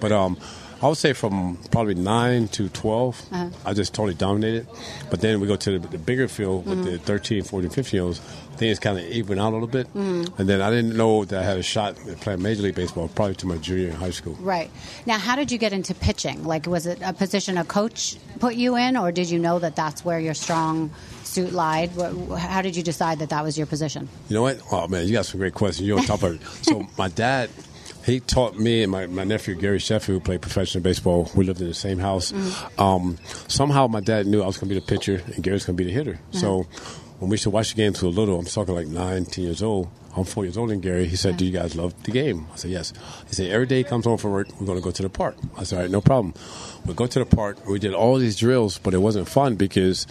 But 0.00 0.12
um, 0.12 0.38
I 0.82 0.88
would 0.88 0.98
say 0.98 1.12
from 1.14 1.56
probably 1.70 1.94
nine 1.94 2.48
to 2.48 2.68
12, 2.68 3.22
Uh-huh. 3.32 3.48
I 3.64 3.72
just 3.72 3.94
totally 3.94 4.14
dominated. 4.14 4.66
But 5.10 5.20
then 5.22 5.40
we 5.40 5.46
go 5.46 5.56
to 5.56 5.78
the, 5.78 5.88
the 5.88 5.98
bigger 5.98 6.28
field 6.28 6.66
with 6.66 6.78
Mm-hmm. 6.78 6.90
the 6.90 6.98
13, 6.98 7.44
14, 7.44 7.70
15 7.70 7.96
year 7.98 8.04
olds. 8.04 8.20
Things 8.56 8.78
kind 8.78 8.98
of 8.98 9.04
even 9.06 9.38
out 9.38 9.50
a 9.50 9.56
little 9.56 9.68
bit. 9.68 9.86
Mm-hmm. 9.94 10.38
And 10.40 10.48
then 10.48 10.60
I 10.62 10.70
didn't 10.70 10.96
know 10.96 11.24
that 11.26 11.38
I 11.40 11.42
had 11.44 11.58
a 11.58 11.62
shot 11.62 11.96
at 12.08 12.20
playing 12.20 12.42
Major 12.42 12.62
League 12.62 12.74
Baseball 12.74 13.08
probably 13.08 13.34
to 13.36 13.46
my 13.46 13.56
junior 13.58 13.88
in 13.88 13.94
high 13.94 14.10
school. 14.10 14.34
Right. 14.40 14.70
Now, 15.06 15.18
how 15.18 15.36
did 15.36 15.50
you 15.52 15.58
get 15.58 15.72
into 15.72 15.94
pitching? 15.94 16.44
Like, 16.44 16.66
was 16.66 16.86
it 16.86 16.98
a 17.02 17.12
position 17.12 17.58
a 17.58 17.64
coach 17.64 18.16
put 18.40 18.54
you 18.54 18.76
in, 18.76 18.96
or 18.96 19.12
did 19.12 19.28
you 19.30 19.38
know 19.38 19.58
that 19.58 19.76
that's 19.76 20.04
where 20.04 20.18
your 20.20 20.32
strong 20.34 20.90
suit 21.24 21.52
lied? 21.52 21.90
How 22.38 22.62
did 22.62 22.76
you 22.76 22.82
decide 22.82 23.18
that 23.18 23.28
that 23.30 23.42
was 23.44 23.58
your 23.58 23.66
position? 23.66 24.08
You 24.28 24.36
know 24.36 24.42
what? 24.42 24.60
Oh 24.72 24.88
man, 24.88 25.06
you 25.06 25.12
got 25.12 25.26
some 25.26 25.38
great 25.40 25.54
questions. 25.54 25.86
You're 25.86 25.98
on 25.98 26.04
top 26.06 26.22
of 26.22 26.36
it. 26.36 26.64
So 26.64 26.86
my 26.98 27.08
dad, 27.08 27.50
he 28.06 28.20
taught 28.20 28.56
me 28.56 28.84
and 28.84 28.92
my, 28.92 29.06
my 29.08 29.24
nephew 29.24 29.56
Gary 29.56 29.80
Sheffield, 29.80 30.18
who 30.18 30.24
played 30.24 30.40
professional 30.40 30.82
baseball. 30.82 31.28
We 31.34 31.44
lived 31.44 31.60
in 31.60 31.66
the 31.66 31.74
same 31.74 31.98
house. 31.98 32.32
Um, 32.78 33.18
somehow 33.48 33.88
my 33.88 34.00
dad 34.00 34.26
knew 34.26 34.42
I 34.42 34.46
was 34.46 34.58
going 34.58 34.68
to 34.68 34.74
be 34.76 34.80
the 34.80 34.86
pitcher 34.86 35.22
and 35.34 35.42
Gary's 35.42 35.66
going 35.66 35.76
to 35.76 35.84
be 35.84 35.90
the 35.90 35.94
hitter. 35.96 36.20
So 36.30 36.66
when 37.18 37.30
we 37.30 37.34
used 37.34 37.42
to 37.44 37.50
watch 37.50 37.70
the 37.70 37.76
games, 37.76 38.00
we 38.00 38.08
a 38.08 38.10
little. 38.10 38.38
I'm 38.38 38.44
talking 38.46 38.74
like 38.74 38.86
nine, 38.86 39.24
ten 39.24 39.44
years 39.44 39.62
old. 39.62 39.88
I'm 40.16 40.24
four 40.24 40.44
years 40.44 40.56
old 40.56 40.70
than 40.70 40.80
Gary. 40.80 41.06
He 41.06 41.16
said, 41.16 41.36
"Do 41.36 41.44
you 41.44 41.52
guys 41.52 41.76
love 41.76 41.94
the 42.04 42.10
game?" 42.10 42.46
I 42.52 42.56
said, 42.56 42.70
"Yes." 42.70 42.92
He 43.28 43.34
said, 43.34 43.50
"Every 43.50 43.66
day 43.66 43.78
he 43.78 43.84
comes 43.84 44.06
home 44.06 44.18
from 44.18 44.32
work, 44.32 44.48
we're 44.58 44.66
going 44.66 44.78
to 44.78 44.84
go 44.84 44.90
to 44.90 45.02
the 45.02 45.10
park." 45.10 45.36
I 45.58 45.64
said, 45.64 45.76
"All 45.76 45.82
right, 45.82 45.90
no 45.90 46.00
problem." 46.00 46.34
We 46.86 46.94
go 46.94 47.06
to 47.06 47.18
the 47.18 47.26
park. 47.26 47.66
We 47.68 47.78
did 47.78 47.94
all 47.94 48.16
these 48.16 48.36
drills, 48.36 48.78
but 48.78 48.94
it 48.94 48.98
wasn't 48.98 49.28
fun 49.28 49.56
because 49.56 50.06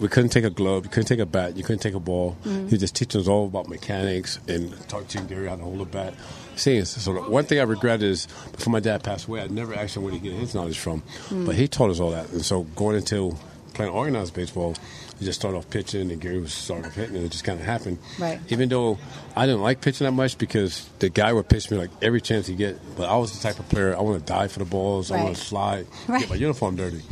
we 0.00 0.08
couldn't 0.08 0.30
take 0.30 0.44
a 0.44 0.50
glove, 0.50 0.84
you 0.84 0.90
couldn't 0.90 1.06
take 1.06 1.18
a 1.18 1.26
bat, 1.26 1.56
you 1.56 1.62
couldn't 1.62 1.80
take 1.80 1.94
a 1.94 2.00
ball. 2.00 2.36
Mm-hmm. 2.44 2.68
He 2.68 2.76
just 2.76 2.94
teaching 2.94 3.20
us 3.20 3.28
all 3.28 3.46
about 3.46 3.68
mechanics 3.68 4.38
and 4.48 4.72
talk 4.88 5.08
to 5.08 5.20
Gary 5.22 5.48
how 5.48 5.56
to 5.56 5.62
hold 5.62 5.80
a 5.80 5.84
bat. 5.84 6.14
Seeing 6.56 6.84
so 6.84 7.12
one 7.28 7.44
thing 7.44 7.58
I 7.58 7.64
regret 7.64 8.02
is 8.02 8.26
before 8.52 8.72
my 8.72 8.80
dad 8.80 9.02
passed 9.02 9.26
away, 9.26 9.42
I 9.42 9.48
never 9.48 9.74
asked 9.74 9.96
him 9.96 10.04
where 10.04 10.12
he 10.12 10.18
get 10.18 10.34
his 10.34 10.54
knowledge 10.54 10.78
from, 10.78 11.02
mm. 11.28 11.46
but 11.46 11.56
he 11.56 11.66
taught 11.66 11.90
us 11.90 12.00
all 12.00 12.10
that. 12.10 12.30
And 12.30 12.44
so 12.44 12.62
going 12.76 12.96
into 12.96 13.36
playing 13.72 13.92
organized 13.92 14.34
baseball, 14.34 14.76
you 15.20 15.26
just 15.26 15.40
start 15.40 15.54
off 15.54 15.68
pitching, 15.70 16.10
and 16.10 16.20
Gary 16.20 16.40
was 16.40 16.52
starting 16.52 16.86
off 16.86 16.94
hitting, 16.94 17.16
and 17.16 17.24
it 17.24 17.30
just 17.32 17.44
kind 17.44 17.58
of 17.60 17.64
happened. 17.66 17.98
Right. 18.18 18.40
Even 18.48 18.68
though 18.68 18.98
I 19.36 19.46
didn't 19.46 19.62
like 19.62 19.80
pitching 19.80 20.04
that 20.06 20.12
much 20.12 20.38
because 20.38 20.88
the 20.98 21.08
guy 21.08 21.32
would 21.32 21.48
pitch 21.48 21.70
me 21.70 21.76
like 21.76 21.90
every 22.02 22.20
chance 22.20 22.46
he 22.46 22.54
get, 22.54 22.78
but 22.96 23.08
I 23.08 23.16
was 23.16 23.32
the 23.36 23.42
type 23.46 23.58
of 23.58 23.68
player 23.68 23.96
I 23.96 24.00
want 24.00 24.18
to 24.18 24.24
die 24.32 24.48
for 24.48 24.58
the 24.58 24.64
balls, 24.64 25.10
I 25.10 25.22
want 25.22 25.36
to 25.36 25.42
slide, 25.42 25.86
Right. 26.08 26.20
get 26.20 26.30
my 26.30 26.36
uniform 26.36 26.76
dirty. 26.76 27.02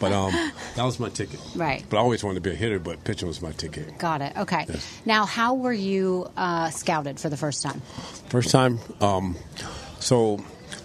but 0.00 0.12
um, 0.12 0.32
that 0.76 0.84
was 0.84 0.98
my 0.98 1.08
ticket. 1.08 1.40
Right. 1.54 1.84
But 1.88 1.98
I 1.98 2.00
always 2.00 2.24
wanted 2.24 2.42
to 2.42 2.48
be 2.48 2.54
a 2.54 2.58
hitter, 2.58 2.78
but 2.78 3.04
pitching 3.04 3.28
was 3.28 3.42
my 3.42 3.52
ticket. 3.52 3.98
Got 3.98 4.22
it. 4.22 4.36
Okay. 4.36 4.64
Yes. 4.68 5.00
Now, 5.04 5.26
how 5.26 5.54
were 5.54 5.72
you 5.72 6.30
uh, 6.36 6.70
scouted 6.70 7.20
for 7.20 7.28
the 7.28 7.36
first 7.36 7.62
time? 7.62 7.80
First 8.28 8.50
time, 8.50 8.78
um, 9.00 9.36
so 10.00 10.42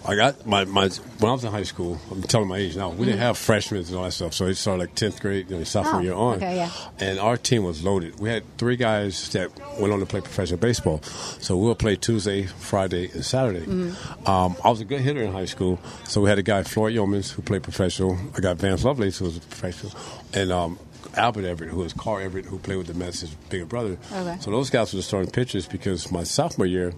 I 0.07 0.15
got 0.15 0.45
my, 0.47 0.63
my 0.65 0.87
when 1.19 1.29
I 1.29 1.33
was 1.33 1.43
in 1.43 1.51
high 1.51 1.63
school. 1.63 1.99
I'm 2.09 2.21
telling 2.23 2.47
my 2.47 2.57
age 2.57 2.77
now. 2.77 2.89
We 2.89 3.05
didn't 3.05 3.19
have 3.19 3.37
freshmen 3.37 3.83
and 3.85 3.95
all 3.95 4.03
that 4.03 4.13
stuff, 4.13 4.33
so 4.33 4.45
it 4.45 4.55
started 4.55 4.79
like 4.79 4.95
tenth 4.95 5.19
grade, 5.19 5.49
you 5.49 5.57
know, 5.57 5.63
sophomore 5.63 5.87
Mm-hmm. 5.87 5.99
Oh, 5.99 6.01
year 6.03 6.13
on. 6.13 6.35
okay, 6.37 6.55
yeah. 6.57 6.71
And 6.99 7.19
our 7.19 7.37
team 7.37 7.63
was 7.63 7.83
loaded. 7.83 8.19
We 8.19 8.29
had 8.29 8.43
three 8.57 8.75
guys 8.77 9.29
that 9.29 9.51
went 9.79 9.91
on 9.91 9.99
to 9.99 10.05
play 10.05 10.21
professional 10.21 10.59
baseball. 10.59 11.01
So 11.01 11.57
we 11.57 11.67
would 11.67 11.79
play 11.79 11.95
Tuesday, 11.95 12.43
Friday, 12.43 13.09
and 13.11 13.25
Saturday. 13.25 13.65
Mm-hmm. 13.65 14.27
Um, 14.29 14.55
I 14.63 14.69
was 14.69 14.79
a 14.79 14.85
good 14.85 15.01
hitter 15.01 15.21
in 15.21 15.31
high 15.33 15.45
school, 15.45 15.79
so 16.05 16.21
we 16.21 16.29
had 16.29 16.39
a 16.39 16.43
guy 16.43 16.63
Floyd 16.63 16.93
Youmans 16.95 17.31
who 17.31 17.41
played 17.41 17.63
professional. 17.63 18.17
I 18.35 18.39
got 18.39 18.57
Vance 18.57 18.83
Lovelace 18.85 19.17
who 19.19 19.25
was 19.25 19.37
a 19.37 19.41
professional, 19.41 19.91
and 20.33 20.51
um, 20.51 20.79
Albert 21.17 21.45
Everett, 21.45 21.69
who 21.71 21.79
was 21.79 21.93
Carl 21.93 22.19
Everett, 22.23 22.45
who 22.45 22.57
played 22.59 22.77
with 22.77 22.87
the 22.87 22.93
Mets, 22.93 23.21
his 23.21 23.29
bigger 23.49 23.65
brother. 23.65 23.97
Okay. 24.13 24.37
So 24.39 24.51
those 24.51 24.69
guys 24.69 24.93
were 24.93 24.97
the 24.97 25.03
starting 25.03 25.31
pitchers 25.31 25.67
because 25.67 26.11
my 26.11 26.23
sophomore 26.23 26.65
year, 26.67 26.91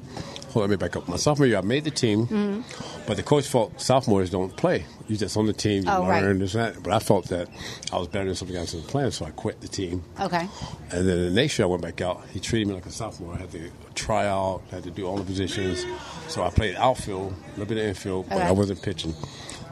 hold 0.50 0.56
on, 0.57 0.62
let 0.62 0.69
me 0.69 0.75
back 0.75 0.95
up. 0.95 1.07
My 1.07 1.16
sophomore 1.18 1.48
year, 1.48 1.57
I 1.57 1.62
made 1.62 1.83
the 1.86 1.92
team, 1.92 2.27
Mm-hmm. 2.27 3.04
but 3.07 3.18
the 3.18 3.24
coach 3.24 3.48
felt 3.48 3.80
sophomores 3.80 4.30
don't 4.30 4.56
play. 4.56 4.85
You 5.07 5.18
just 5.18 5.35
on 5.38 5.47
the 5.47 5.54
team, 5.54 5.83
you 5.85 5.90
Oh, 5.90 6.06
right. 6.06 6.21
this 6.38 6.54
and 6.56 6.76
that. 6.76 6.83
But 6.83 6.94
I 6.94 6.99
felt 6.99 7.30
that 7.30 7.47
I 7.92 7.97
was 7.97 8.07
better 8.07 8.26
than 8.26 8.35
some 8.35 8.47
of 8.47 8.54
the 8.54 8.59
guys 8.59 8.73
in 8.76 8.81
the 8.81 8.88
playing, 8.88 9.11
so 9.11 9.26
I 9.26 9.31
quit 9.31 9.59
the 9.61 9.68
team. 9.68 10.04
Okay. 10.19 10.47
And 10.92 11.07
then 11.07 11.26
the 11.26 11.31
next 11.31 11.57
year 11.57 11.66
I 11.66 11.69
went 11.69 11.81
back 11.81 12.02
out. 12.02 12.21
He 12.31 12.40
treated 12.40 12.68
me 12.68 12.76
like 12.76 12.85
a 12.85 12.92
sophomore. 12.92 13.33
I 13.33 13.38
had 13.38 13.52
to 13.52 13.71
try 13.95 14.28
out, 14.28 14.61
had 14.69 14.83
to 14.83 14.92
do 14.92 15.06
all 15.07 15.18
the 15.18 15.23
positions. 15.23 15.85
So 16.28 16.44
I 16.44 16.49
played 16.52 16.76
outfield, 16.76 17.33
a 17.33 17.49
little 17.52 17.66
bit 17.66 17.78
of 17.80 17.85
infield, 17.85 18.30
but 18.30 18.35
Okay. 18.38 18.45
I 18.47 18.52
wasn't 18.52 18.81
pitching. 18.83 19.16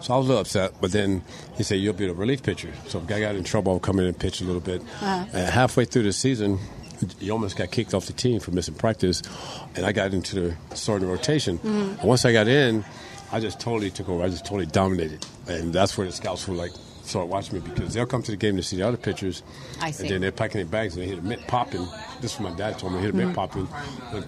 So 0.01 0.13
I 0.13 0.17
was 0.17 0.25
a 0.27 0.29
little 0.29 0.41
upset. 0.41 0.73
But 0.81 0.91
then 0.91 1.23
he 1.55 1.63
said, 1.63 1.75
You'll 1.79 1.93
be 1.93 2.07
the 2.07 2.13
relief 2.13 2.43
pitcher. 2.43 2.71
So 2.87 2.99
if 2.99 3.11
I 3.11 3.19
got 3.19 3.35
in 3.35 3.43
trouble, 3.43 3.81
I'll 3.83 3.99
in 3.99 4.05
and 4.05 4.19
pitch 4.19 4.41
a 4.41 4.45
little 4.45 4.61
bit. 4.61 4.81
Uh-huh. 4.81 5.25
And 5.33 5.49
halfway 5.49 5.85
through 5.85 6.03
the 6.03 6.13
season, 6.13 6.59
he 7.19 7.29
almost 7.29 7.57
got 7.57 7.71
kicked 7.71 7.93
off 7.93 8.05
the 8.07 8.13
team 8.13 8.39
for 8.39 8.51
missing 8.51 8.75
practice. 8.75 9.21
And 9.75 9.85
I 9.85 9.91
got 9.91 10.13
into 10.13 10.35
the 10.39 10.75
starting 10.75 11.07
rotation. 11.09 11.57
Mm-hmm. 11.59 11.99
And 11.99 12.03
once 12.03 12.25
I 12.25 12.31
got 12.33 12.47
in, 12.47 12.85
I 13.31 13.39
just 13.39 13.59
totally 13.59 13.91
took 13.91 14.09
over. 14.09 14.23
I 14.23 14.29
just 14.29 14.45
totally 14.45 14.65
dominated. 14.67 15.25
And 15.47 15.73
that's 15.73 15.97
where 15.97 16.07
the 16.07 16.13
scouts 16.13 16.47
were 16.47 16.55
like, 16.55 16.71
start 17.03 17.27
watching 17.29 17.53
me 17.55 17.61
because 17.61 17.93
they'll 17.93 18.05
come 18.05 18.21
to 18.21 18.31
the 18.31 18.37
game 18.37 18.57
to 18.57 18.63
see 18.63 18.75
the 18.75 18.83
other 18.87 18.97
pitchers. 18.97 19.41
I 19.81 19.91
see. 19.91 20.03
And 20.03 20.11
then 20.11 20.21
they're 20.21 20.31
packing 20.31 20.59
their 20.59 20.65
bags 20.69 20.93
and 20.95 21.03
they 21.03 21.07
hit 21.07 21.19
a 21.19 21.21
mint 21.21 21.45
popping. 21.47 21.87
This 22.21 22.33
is 22.33 22.39
what 22.39 22.51
my 22.51 22.57
dad 22.57 22.77
told 22.79 22.93
me. 22.93 22.99
Hit 22.99 23.09
a 23.09 23.13
Mm-hmm. 23.13 23.17
mint 23.27 23.35
popping. 23.35 23.67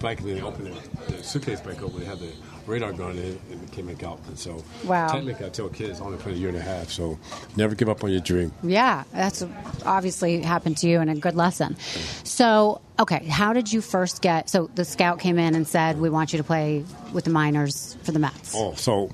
Blanket, 0.00 0.24
then 0.24 0.34
they 0.36 0.42
open 0.42 0.64
the, 0.64 1.12
the 1.12 1.22
suitcase 1.22 1.60
back 1.60 1.82
over. 1.82 1.98
They 1.98 2.06
have 2.06 2.20
the 2.20 2.32
radar 2.70 2.92
gun 2.92 3.12
in 3.12 3.18
it 3.18 3.40
and 3.50 3.62
it 3.62 3.72
came 3.72 3.86
back 3.86 4.02
out. 4.02 4.18
And 4.28 4.38
so, 4.38 4.62
Wow. 4.84 5.08
technically, 5.08 5.46
I 5.46 5.48
tell 5.50 5.68
kids 5.68 6.00
I 6.00 6.04
only 6.04 6.18
played 6.18 6.36
a 6.36 6.38
year 6.38 6.48
and 6.48 6.58
a 6.58 6.62
half. 6.62 6.90
So, 6.90 7.18
never 7.56 7.74
give 7.74 7.88
up 7.88 8.02
on 8.04 8.10
your 8.10 8.20
dream. 8.20 8.52
Yeah, 8.62 9.04
that's 9.12 9.44
obviously 9.84 10.40
happened 10.40 10.76
to 10.78 10.88
you 10.88 11.00
and 11.00 11.10
a 11.10 11.14
good 11.14 11.34
lesson. 11.36 11.76
So, 12.24 12.80
okay, 12.98 13.24
how 13.26 13.52
did 13.52 13.72
you 13.72 13.80
first 13.80 14.22
get? 14.22 14.48
So 14.48 14.70
the 14.74 14.84
scout 14.84 15.18
came 15.20 15.38
in 15.38 15.54
and 15.54 15.66
said, 15.66 16.00
"We 16.00 16.10
want 16.10 16.32
you 16.32 16.38
to 16.38 16.44
play 16.44 16.84
with 17.12 17.24
the 17.24 17.30
minors 17.30 17.96
for 18.02 18.12
the 18.12 18.18
Mets." 18.18 18.52
Oh, 18.54 18.74
so 18.74 19.10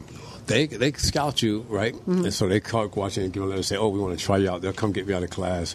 they 0.46 0.66
they 0.66 0.92
scout 0.92 1.42
you, 1.42 1.64
right? 1.68 1.94
Mm-hmm. 1.94 2.25
And 2.26 2.34
so 2.34 2.48
they 2.48 2.60
call 2.60 2.86
watching 2.94 3.25
and 3.25 3.32
give 3.32 3.42
a 3.42 3.46
letter 3.46 3.56
and 3.56 3.64
say, 3.64 3.76
"Oh, 3.76 3.88
we 3.88 3.98
want 4.00 4.18
to 4.18 4.25
try 4.25 4.36
you 4.38 4.50
out." 4.50 4.62
They'll 4.62 4.72
come 4.72 4.92
get 4.92 5.06
me 5.06 5.14
out 5.14 5.22
of 5.22 5.30
class. 5.30 5.75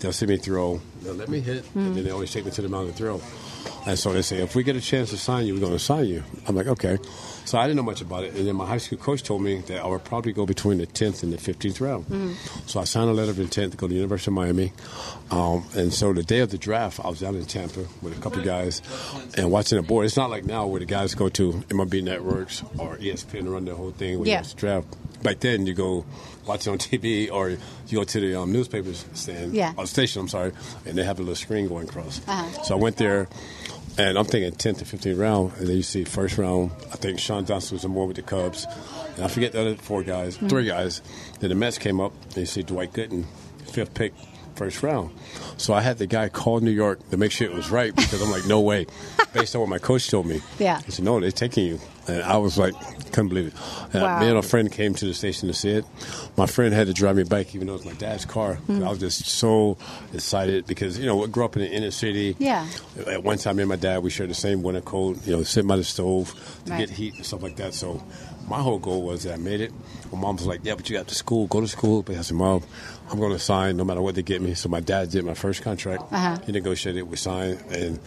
They'll 0.00 0.12
see 0.12 0.26
me 0.26 0.36
throw. 0.36 0.80
They'll 1.02 1.14
let 1.14 1.28
me 1.28 1.40
hit, 1.40 1.64
Mm-hmm. 1.64 1.78
and 1.78 1.96
then 1.96 2.04
they 2.04 2.10
always 2.10 2.32
take 2.32 2.44
me 2.44 2.50
to 2.52 2.62
the 2.62 2.68
mound 2.68 2.88
to 2.88 2.94
throw. 2.94 3.20
And 3.86 3.98
so 3.98 4.12
they 4.12 4.22
say, 4.22 4.38
if 4.38 4.54
we 4.54 4.62
get 4.62 4.76
a 4.76 4.80
chance 4.80 5.10
to 5.10 5.16
sign 5.16 5.46
you, 5.46 5.54
we're 5.54 5.60
going 5.60 5.72
to 5.72 5.78
sign 5.78 6.06
you. 6.06 6.22
I'm 6.46 6.54
like, 6.54 6.68
okay. 6.68 6.98
So 7.44 7.58
I 7.58 7.66
didn't 7.66 7.76
know 7.76 7.82
much 7.82 8.00
about 8.00 8.24
it. 8.24 8.34
And 8.34 8.46
then 8.46 8.54
my 8.54 8.66
high 8.66 8.78
school 8.78 8.98
coach 8.98 9.22
told 9.22 9.42
me 9.42 9.58
that 9.62 9.82
I 9.82 9.86
would 9.86 10.04
probably 10.04 10.32
go 10.32 10.46
between 10.46 10.78
the 10.78 10.86
10th 10.86 11.24
and 11.24 11.32
the 11.32 11.36
15th 11.36 11.80
round. 11.80 12.06
Mm-hmm. 12.06 12.66
So 12.66 12.80
I 12.80 12.84
signed 12.84 13.10
a 13.10 13.12
letter 13.12 13.32
of 13.32 13.40
intent 13.40 13.72
to 13.72 13.78
go 13.78 13.88
to 13.88 13.92
the 13.92 13.96
University 13.96 14.30
of 14.30 14.34
Miami. 14.34 14.72
Um, 15.30 15.66
and 15.74 15.92
so 15.92 16.12
the 16.12 16.22
day 16.22 16.40
of 16.40 16.50
the 16.50 16.58
draft, 16.58 17.00
I 17.04 17.08
was 17.08 17.20
down 17.20 17.34
in 17.34 17.44
Tampa 17.44 17.84
with 18.00 18.16
a 18.16 18.20
couple 18.20 18.38
of 18.38 18.44
guys 18.44 18.82
and 19.36 19.50
watching 19.50 19.76
the 19.76 19.82
board. 19.82 20.06
It's 20.06 20.16
not 20.16 20.30
like 20.30 20.44
now 20.44 20.66
where 20.66 20.80
the 20.80 20.86
guys 20.86 21.14
go 21.14 21.28
to 21.30 21.52
MLB 21.52 22.04
Networks 22.04 22.62
or 22.78 22.96
ESPN 22.98 23.44
to 23.44 23.50
run 23.50 23.64
the 23.64 23.74
whole 23.74 23.90
thing 23.90 24.20
when 24.20 24.28
yeah. 24.28 24.44
draft. 24.56 24.86
Back 25.22 25.40
then, 25.40 25.66
you 25.66 25.74
go 25.74 26.04
watch 26.46 26.66
it 26.66 26.70
on 26.70 26.78
TV 26.78 27.30
or 27.30 27.50
you 27.50 27.58
go 27.92 28.04
to 28.04 28.20
the 28.20 28.40
um, 28.40 28.52
newspapers 28.52 29.04
stand, 29.14 29.54
yeah. 29.54 29.72
or 29.76 29.84
the 29.84 29.88
station, 29.88 30.20
I'm 30.22 30.28
sorry, 30.28 30.52
and 30.84 30.96
they 30.96 31.04
have 31.04 31.18
a 31.18 31.22
little 31.22 31.36
screen 31.36 31.68
going 31.68 31.88
across. 31.88 32.20
Uh-huh. 32.26 32.62
So 32.62 32.76
I 32.76 32.78
went 32.78 32.96
there 32.96 33.28
and 33.98 34.18
I'm 34.18 34.24
thinking 34.24 34.52
10th 34.52 34.78
to 34.78 34.84
15th 34.84 35.18
round, 35.18 35.52
and 35.58 35.66
then 35.66 35.76
you 35.76 35.82
see 35.82 36.04
first 36.04 36.38
round. 36.38 36.70
I 36.92 36.96
think 36.96 37.18
Shawon 37.18 37.46
Dunston 37.46 37.76
was 37.76 37.86
more 37.86 38.06
with 38.06 38.16
the 38.16 38.22
Cubs, 38.22 38.66
and 39.16 39.24
I 39.24 39.28
forget 39.28 39.52
the 39.52 39.60
other 39.60 39.76
four 39.76 40.02
guys, 40.02 40.36
mm-hmm. 40.36 40.48
three 40.48 40.66
guys. 40.66 41.02
Then 41.40 41.50
the 41.50 41.56
Mets 41.56 41.78
came 41.78 42.00
up, 42.00 42.12
and 42.24 42.36
you 42.36 42.46
see 42.46 42.62
Dwight 42.62 42.92
Gooden, 42.92 43.24
fifth 43.70 43.94
pick, 43.94 44.14
first 44.54 44.82
round. 44.82 45.10
So 45.56 45.74
I 45.74 45.80
had 45.80 45.98
the 45.98 46.06
guy 46.06 46.28
call 46.28 46.60
New 46.60 46.70
York 46.70 47.08
to 47.10 47.16
make 47.16 47.32
sure 47.32 47.46
it 47.46 47.54
was 47.54 47.70
right 47.70 47.94
because 47.94 48.20
I'm 48.22 48.30
like, 48.30 48.46
no 48.46 48.60
way, 48.60 48.86
based 49.32 49.54
on 49.54 49.60
what 49.60 49.70
my 49.70 49.78
coach 49.78 50.10
told 50.10 50.26
me. 50.26 50.40
Yeah. 50.58 50.80
He 50.82 50.90
said, 50.90 51.04
no, 51.04 51.20
they're 51.20 51.30
taking 51.30 51.66
you. 51.66 51.80
And 52.08 52.22
I 52.22 52.36
was 52.38 52.58
like, 52.58 52.74
couldn't 53.12 53.28
believe 53.28 53.48
it. 53.48 53.54
And 53.92 54.02
wow. 54.02 54.20
Me 54.20 54.28
and 54.28 54.38
a 54.38 54.42
friend 54.42 54.72
came 54.72 54.94
to 54.94 55.04
the 55.04 55.14
station 55.14 55.48
to 55.48 55.54
see 55.54 55.70
it. 55.70 55.84
My 56.36 56.46
friend 56.46 56.74
had 56.74 56.88
to 56.88 56.92
drive 56.92 57.16
me 57.16 57.22
back, 57.22 57.54
even 57.54 57.68
though 57.68 57.74
it 57.74 57.84
was 57.84 57.86
my 57.86 57.92
dad's 57.92 58.24
car. 58.24 58.58
Mm. 58.66 58.84
I 58.84 58.90
was 58.90 58.98
just 58.98 59.24
so 59.26 59.76
excited 60.12 60.66
because, 60.66 60.98
you 60.98 61.06
know, 61.06 61.22
I 61.22 61.26
grew 61.28 61.44
up 61.44 61.56
in 61.56 61.62
the 61.62 61.70
inner 61.70 61.90
city. 61.90 62.34
Yeah. 62.38 62.66
At 63.06 63.22
one 63.22 63.38
time, 63.38 63.56
me 63.56 63.62
and 63.62 63.68
my 63.68 63.76
dad, 63.76 64.02
we 64.02 64.10
shared 64.10 64.30
the 64.30 64.34
same 64.34 64.62
winter 64.62 64.80
coat, 64.80 65.24
you 65.26 65.36
know, 65.36 65.42
sitting 65.44 65.68
by 65.68 65.76
the 65.76 65.84
stove 65.84 66.34
to 66.64 66.72
right. 66.72 66.78
get 66.78 66.90
heat 66.90 67.14
and 67.14 67.24
stuff 67.24 67.42
like 67.42 67.56
that. 67.56 67.74
So 67.74 68.02
my 68.48 68.60
whole 68.60 68.78
goal 68.78 69.02
was 69.02 69.22
that 69.22 69.34
I 69.34 69.36
made 69.36 69.60
it. 69.60 69.72
My 70.12 70.18
mom 70.18 70.36
was 70.36 70.46
like, 70.46 70.60
yeah, 70.62 70.74
but 70.74 70.88
you 70.90 70.96
got 70.96 71.08
to 71.08 71.14
school, 71.14 71.46
go 71.46 71.60
to 71.60 71.68
school. 71.68 72.02
But 72.02 72.16
I 72.16 72.22
said, 72.22 72.36
Mom, 72.36 72.62
I'm 73.10 73.18
going 73.18 73.32
to 73.32 73.38
sign 73.38 73.76
no 73.76 73.84
matter 73.84 74.00
what 74.00 74.14
they 74.14 74.22
get 74.22 74.40
me. 74.40 74.54
So 74.54 74.68
my 74.68 74.80
dad 74.80 75.10
did 75.10 75.24
my 75.24 75.34
first 75.34 75.62
contract. 75.62 76.04
Uh-huh. 76.12 76.38
He 76.44 76.52
negotiated, 76.52 77.04
we 77.04 77.16
signed. 77.16 77.60
And 77.70 78.00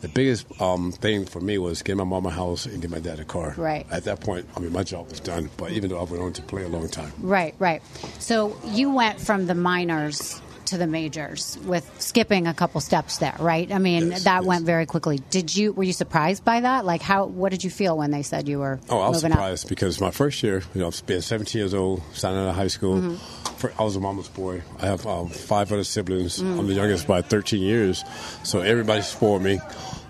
the 0.00 0.08
biggest 0.08 0.46
um, 0.60 0.92
thing 0.92 1.26
for 1.26 1.40
me 1.40 1.58
was 1.58 1.82
get 1.82 1.96
my 1.96 2.04
mom 2.04 2.26
a 2.26 2.30
house 2.30 2.66
and 2.66 2.80
get 2.80 2.90
my 2.90 3.00
dad 3.00 3.20
a 3.20 3.24
car. 3.24 3.54
Right. 3.56 3.86
At 3.90 4.04
that 4.04 4.20
point, 4.20 4.46
I 4.56 4.60
mean, 4.60 4.72
my 4.72 4.82
job 4.82 5.08
was 5.10 5.20
done. 5.20 5.50
But 5.56 5.72
even 5.72 5.90
though 5.90 5.98
I 5.98 6.04
went 6.04 6.22
on 6.22 6.32
to 6.34 6.42
play 6.42 6.64
a 6.64 6.68
long 6.68 6.88
time. 6.88 7.12
Right, 7.18 7.54
right. 7.58 7.82
So 8.18 8.56
you 8.66 8.92
went 8.92 9.20
from 9.20 9.46
the 9.46 9.54
minors 9.54 10.40
to 10.70 10.78
the 10.78 10.86
majors 10.86 11.58
with 11.64 11.88
skipping 12.00 12.46
a 12.46 12.54
couple 12.54 12.80
steps 12.80 13.18
there, 13.18 13.34
right? 13.40 13.70
I 13.72 13.78
mean, 13.78 14.10
yes, 14.10 14.24
that 14.24 14.42
yes. 14.42 14.44
went 14.44 14.64
very 14.64 14.86
quickly. 14.86 15.18
Did 15.30 15.54
you 15.54 15.72
were 15.72 15.82
you 15.82 15.92
surprised 15.92 16.44
by 16.44 16.60
that? 16.60 16.84
Like, 16.84 17.02
how 17.02 17.26
what 17.26 17.50
did 17.50 17.64
you 17.64 17.70
feel 17.70 17.98
when 17.98 18.12
they 18.12 18.22
said 18.22 18.48
you 18.48 18.60
were? 18.60 18.80
Oh, 18.88 19.00
I 19.00 19.08
was 19.08 19.20
surprised 19.20 19.66
up? 19.66 19.68
because 19.68 20.00
my 20.00 20.12
first 20.12 20.42
year, 20.42 20.62
you 20.74 20.80
know, 20.80 20.92
being 21.06 21.20
17 21.20 21.58
years 21.58 21.74
old, 21.74 22.02
signing 22.12 22.38
out 22.38 22.50
of 22.50 22.54
high 22.54 22.68
school. 22.68 22.96
Mm-hmm. 22.96 23.39
I 23.78 23.82
was 23.82 23.96
a 23.96 24.00
mama's 24.00 24.28
boy. 24.28 24.62
I 24.78 24.86
have 24.86 25.06
um, 25.06 25.28
five 25.28 25.72
other 25.72 25.84
siblings. 25.84 26.38
Mm-hmm. 26.38 26.60
I'm 26.60 26.66
the 26.66 26.74
youngest 26.74 27.06
by 27.06 27.22
13 27.22 27.62
years, 27.62 28.04
so 28.42 28.60
everybody 28.60 29.02
spoiled 29.02 29.42
me. 29.42 29.60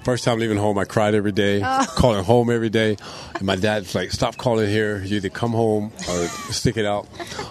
First 0.04 0.24
time 0.24 0.38
leaving 0.38 0.56
home, 0.56 0.78
I 0.78 0.84
cried 0.84 1.14
every 1.14 1.32
day, 1.32 1.60
oh. 1.62 1.84
calling 1.94 2.24
home 2.24 2.48
every 2.48 2.70
day. 2.70 2.96
And 3.34 3.42
my 3.42 3.56
dad's 3.56 3.94
like, 3.94 4.12
stop 4.12 4.38
calling 4.38 4.66
here. 4.66 5.02
You 5.02 5.16
either 5.16 5.28
come 5.28 5.50
home 5.50 5.92
or 6.08 6.26
stick 6.52 6.78
it 6.78 6.86
out. 6.86 7.06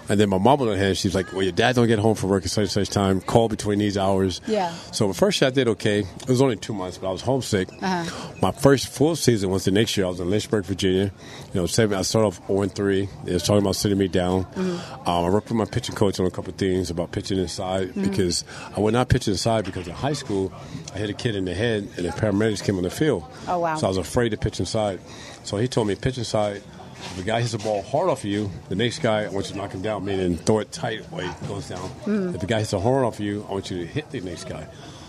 And 0.09 0.19
then 0.19 0.29
my 0.29 0.39
mom 0.39 0.61
on 0.61 0.67
the 0.67 0.77
hand, 0.77 0.97
she's 0.97 1.13
like, 1.13 1.31
well, 1.31 1.43
your 1.43 1.51
dad 1.51 1.75
don't 1.75 1.87
get 1.87 1.99
home 1.99 2.15
from 2.15 2.29
work 2.29 2.43
at 2.43 2.49
such 2.49 2.63
and 2.63 2.71
such 2.71 2.89
time. 2.89 3.21
Call 3.21 3.49
between 3.49 3.77
these 3.77 3.99
hours. 3.99 4.41
Yeah. 4.47 4.73
So 4.91 5.07
the 5.07 5.13
first 5.13 5.39
year 5.39 5.49
I 5.49 5.51
did 5.51 5.67
okay. 5.67 5.99
It 5.99 6.27
was 6.27 6.41
only 6.41 6.55
two 6.55 6.73
months, 6.73 6.97
but 6.97 7.09
I 7.09 7.11
was 7.11 7.21
homesick. 7.21 7.69
Uh-huh. 7.83 8.33
My 8.41 8.51
first 8.51 8.87
full 8.87 9.15
season 9.15 9.51
was 9.51 9.65
the 9.65 9.71
next 9.71 9.95
year. 9.95 10.07
I 10.07 10.09
was 10.09 10.19
in 10.19 10.29
Lynchburg, 10.31 10.65
Virginia. 10.65 11.11
You 11.53 11.61
know, 11.61 11.65
seven, 11.65 11.97
I 11.97 12.03
started 12.03 12.27
off 12.27 12.47
0 12.47 12.67
3. 12.67 13.09
They 13.23 13.33
was 13.33 13.43
talking 13.43 13.61
about 13.61 13.75
sitting 13.75 13.97
me 13.97 14.07
down. 14.07 14.45
Mm-hmm. 14.45 15.09
Um, 15.09 15.25
I 15.25 15.29
worked 15.29 15.49
with 15.49 15.57
my 15.57 15.65
pitching 15.65 15.95
coach 15.95 16.19
on 16.19 16.27
a 16.27 16.31
couple 16.31 16.51
of 16.51 16.57
things 16.57 16.91
about 16.91 17.11
pitching 17.11 17.39
inside 17.39 17.89
mm-hmm. 17.89 18.03
because 18.03 18.43
I 18.75 18.79
would 18.79 18.93
not 18.93 19.09
pitch 19.09 19.27
inside 19.27 19.65
because 19.65 19.87
in 19.87 19.95
high 19.95 20.13
school, 20.13 20.53
I 20.93 20.99
hit 20.99 21.09
a 21.09 21.13
kid 21.13 21.35
in 21.35 21.45
the 21.45 21.55
head 21.55 21.89
and 21.97 22.05
the 22.05 22.09
paramedics 22.09 22.63
came 22.63 22.77
on 22.77 22.83
the 22.83 22.91
field. 22.91 23.23
Oh, 23.47 23.59
wow. 23.59 23.75
So 23.75 23.87
I 23.87 23.89
was 23.89 23.97
afraid 23.97 24.29
to 24.29 24.37
pitch 24.37 24.59
inside. 24.59 24.99
So 25.43 25.57
he 25.57 25.67
told 25.67 25.87
me, 25.87 25.95
pitch 25.95 26.17
inside. 26.19 26.61
If 27.01 27.15
the 27.15 27.23
guy 27.23 27.39
hits 27.39 27.53
the 27.53 27.59
ball 27.59 27.81
hard 27.81 28.09
off 28.09 28.19
of 28.19 28.25
you, 28.25 28.51
the 28.67 28.75
next 28.75 28.99
guy, 28.99 29.23
I 29.23 29.29
want 29.29 29.47
you 29.47 29.53
to 29.53 29.57
knock 29.57 29.71
him 29.71 29.81
down, 29.81 30.03
meaning 30.03 30.37
throw 30.37 30.59
it 30.59 30.71
tight 30.71 31.01
while 31.09 31.25
he 31.27 31.47
goes 31.47 31.69
down. 31.69 31.89
Mm. 32.05 32.35
If 32.35 32.41
the 32.41 32.47
guy 32.47 32.59
hits 32.59 32.73
a 32.73 32.79
horn 32.79 33.05
off 33.05 33.15
of 33.15 33.21
you, 33.21 33.45
I 33.49 33.53
want 33.53 33.71
you 33.71 33.77
to 33.79 33.85
hit 33.85 34.11
the 34.11 34.19
next 34.19 34.49
guy. 34.49 34.67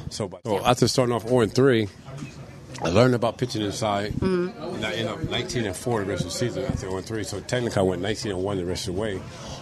So, 0.09 0.31
so 0.45 0.65
after 0.65 0.89
starting 0.89 1.15
off 1.15 1.27
0 1.27 1.41
and 1.41 1.55
3, 1.55 1.89
I 2.83 2.89
learned 2.89 3.15
about 3.15 3.39
pitching 3.39 3.63
inside. 3.63 4.13
Mm-hmm. 4.13 4.75
And 4.75 4.87
I 4.87 4.93
ended 4.93 5.07
up 5.09 5.23
19 5.31 5.67
and 5.67 5.77
4 5.77 6.01
the 6.01 6.07
rest 6.07 6.23
of 6.23 6.29
the 6.29 6.37
season 6.37 6.65
after 6.65 6.81
0 6.81 6.97
and 6.97 7.07
3. 7.07 7.25
So 7.25 7.41
technically, 7.41 7.79
I 7.79 7.83
went 7.83 8.03
19 8.03 8.33
and 8.33 8.43
1 8.43 8.57
the 8.57 8.65
rest 8.65 8.89
of 8.89 8.95
the 8.95 9.01
way. 9.01 9.21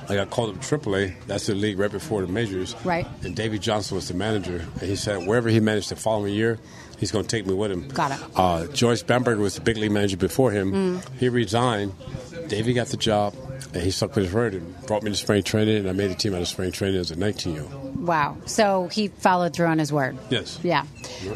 I 0.08 0.14
got 0.14 0.30
called 0.30 0.56
up 0.56 0.62
to 0.62 0.78
AAA. 0.78 1.14
That's 1.26 1.46
the 1.46 1.54
league 1.54 1.78
right 1.78 1.90
before 1.90 2.22
the 2.22 2.32
majors. 2.32 2.74
Right. 2.84 3.06
And 3.22 3.36
Davey 3.36 3.58
Johnson 3.58 3.96
was 3.96 4.08
the 4.08 4.14
manager. 4.14 4.64
And 4.80 4.82
he 4.82 4.96
said 4.96 5.26
wherever 5.26 5.48
he 5.48 5.60
managed 5.60 5.90
the 5.90 5.96
following 5.96 6.32
year, 6.32 6.58
he's 6.98 7.12
going 7.12 7.24
to 7.24 7.28
take 7.28 7.46
me 7.46 7.54
with 7.54 7.70
him. 7.70 7.88
Got 7.88 8.12
it. 8.12 8.20
Uh, 8.34 8.66
George 8.68 9.06
Bamberger 9.06 9.40
was 9.40 9.56
the 9.56 9.60
big 9.60 9.76
league 9.76 9.92
manager 9.92 10.16
before 10.16 10.50
him. 10.50 10.72
Mm. 10.72 11.18
He 11.18 11.28
resigned. 11.28 11.92
Davey 12.48 12.72
got 12.72 12.86
the 12.86 12.96
job, 12.96 13.34
and 13.74 13.82
he 13.82 13.90
stuck 13.90 14.14
with 14.14 14.24
his 14.24 14.34
word 14.34 14.54
and 14.54 14.86
brought 14.86 15.02
me 15.02 15.10
to 15.10 15.16
spring 15.16 15.42
training, 15.42 15.76
and 15.76 15.88
I 15.88 15.92
made 15.92 16.10
a 16.10 16.14
team 16.14 16.34
out 16.34 16.42
of 16.42 16.48
spring 16.48 16.72
training 16.72 17.00
as 17.00 17.10
a 17.10 17.16
19 17.16 17.54
year 17.54 17.62
old. 17.62 18.06
Wow. 18.06 18.36
So 18.46 18.88
he 18.88 19.08
followed 19.08 19.54
through 19.54 19.66
on 19.66 19.78
his 19.78 19.92
word. 19.92 20.16
Yes. 20.30 20.58
Yeah. 20.62 20.84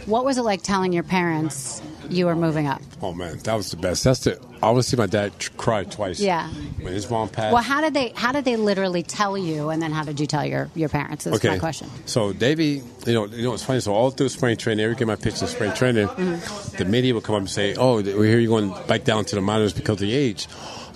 What 0.06 0.24
was 0.24 0.38
it 0.38 0.42
like 0.42 0.62
telling 0.62 0.92
your 0.92 1.02
parents 1.02 1.82
you 2.08 2.26
were 2.26 2.36
moving 2.36 2.66
up? 2.66 2.80
Oh 3.00 3.12
man, 3.12 3.38
that 3.40 3.54
was 3.54 3.70
the 3.70 3.76
best. 3.76 4.04
That's 4.04 4.20
the. 4.20 4.40
I 4.62 4.72
to 4.72 4.82
see 4.82 4.96
my 4.96 5.06
dad 5.06 5.32
cry 5.56 5.82
twice. 5.82 6.20
Yeah. 6.20 6.48
When 6.48 6.92
his 6.92 7.10
mom 7.10 7.28
passed. 7.28 7.52
Well, 7.52 7.62
how 7.62 7.80
did 7.80 7.94
they? 7.94 8.10
How 8.14 8.30
did 8.30 8.44
they 8.44 8.56
literally 8.56 9.02
tell 9.02 9.36
you, 9.36 9.70
and 9.70 9.82
then 9.82 9.90
how 9.90 10.04
did 10.04 10.20
you 10.20 10.26
tell 10.26 10.44
your 10.44 10.70
your 10.74 10.88
parents? 10.88 11.24
That's 11.24 11.38
okay. 11.38 11.50
my 11.50 11.58
question. 11.58 11.90
So 12.06 12.32
Davey, 12.32 12.82
you 13.06 13.12
know, 13.12 13.26
you 13.26 13.42
know, 13.42 13.54
it's 13.54 13.64
funny. 13.64 13.80
So 13.80 13.92
all 13.92 14.10
through 14.10 14.28
spring 14.28 14.56
training, 14.56 14.84
every 14.84 14.96
game 14.96 15.10
I 15.10 15.16
pitched 15.16 15.42
in 15.42 15.48
spring 15.48 15.72
training, 15.72 16.06
mm-hmm. 16.06 16.76
the 16.76 16.84
media 16.84 17.12
would 17.14 17.24
come 17.24 17.34
up 17.34 17.40
and 17.40 17.50
say, 17.50 17.74
"Oh, 17.74 17.96
we 17.96 18.28
hear 18.28 18.38
you 18.38 18.48
going 18.48 18.72
back 18.86 19.02
down 19.04 19.24
to 19.26 19.34
the 19.34 19.42
minors 19.42 19.72
because 19.72 19.94
of 19.94 20.00
the 20.00 20.14
age." 20.14 20.46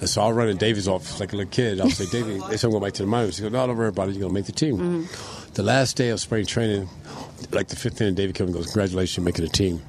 And 0.00 0.08
so 0.08 0.22
I'll 0.22 0.32
run 0.32 0.48
in 0.48 0.56
Davey's 0.56 0.88
office 0.88 1.20
like 1.20 1.32
a 1.32 1.36
little 1.36 1.50
kid. 1.50 1.80
I'll 1.80 1.90
say, 1.90 2.06
Davey, 2.06 2.38
they 2.48 2.56
said 2.56 2.66
I'm 2.66 2.72
going 2.72 2.82
back 2.82 2.92
to 2.94 3.02
the 3.02 3.08
minors. 3.08 3.38
He 3.38 3.42
goes, 3.42 3.52
no, 3.52 3.66
don't 3.66 3.76
worry 3.76 3.88
about 3.88 4.08
it. 4.08 4.12
You're 4.12 4.20
going 4.20 4.30
to 4.30 4.34
make 4.34 4.46
the 4.46 4.52
team. 4.52 4.76
Mm-hmm. 4.76 5.52
The 5.54 5.62
last 5.62 5.96
day 5.96 6.10
of 6.10 6.20
spring 6.20 6.44
training, 6.44 6.88
like 7.50 7.68
the 7.68 7.76
15th, 7.76 8.14
Davey 8.14 8.32
came 8.32 8.48
and 8.48 8.54
goes, 8.54 8.66
congratulations, 8.66 9.16
you're 9.16 9.24
making 9.24 9.44
the 9.46 9.50
team. 9.50 9.82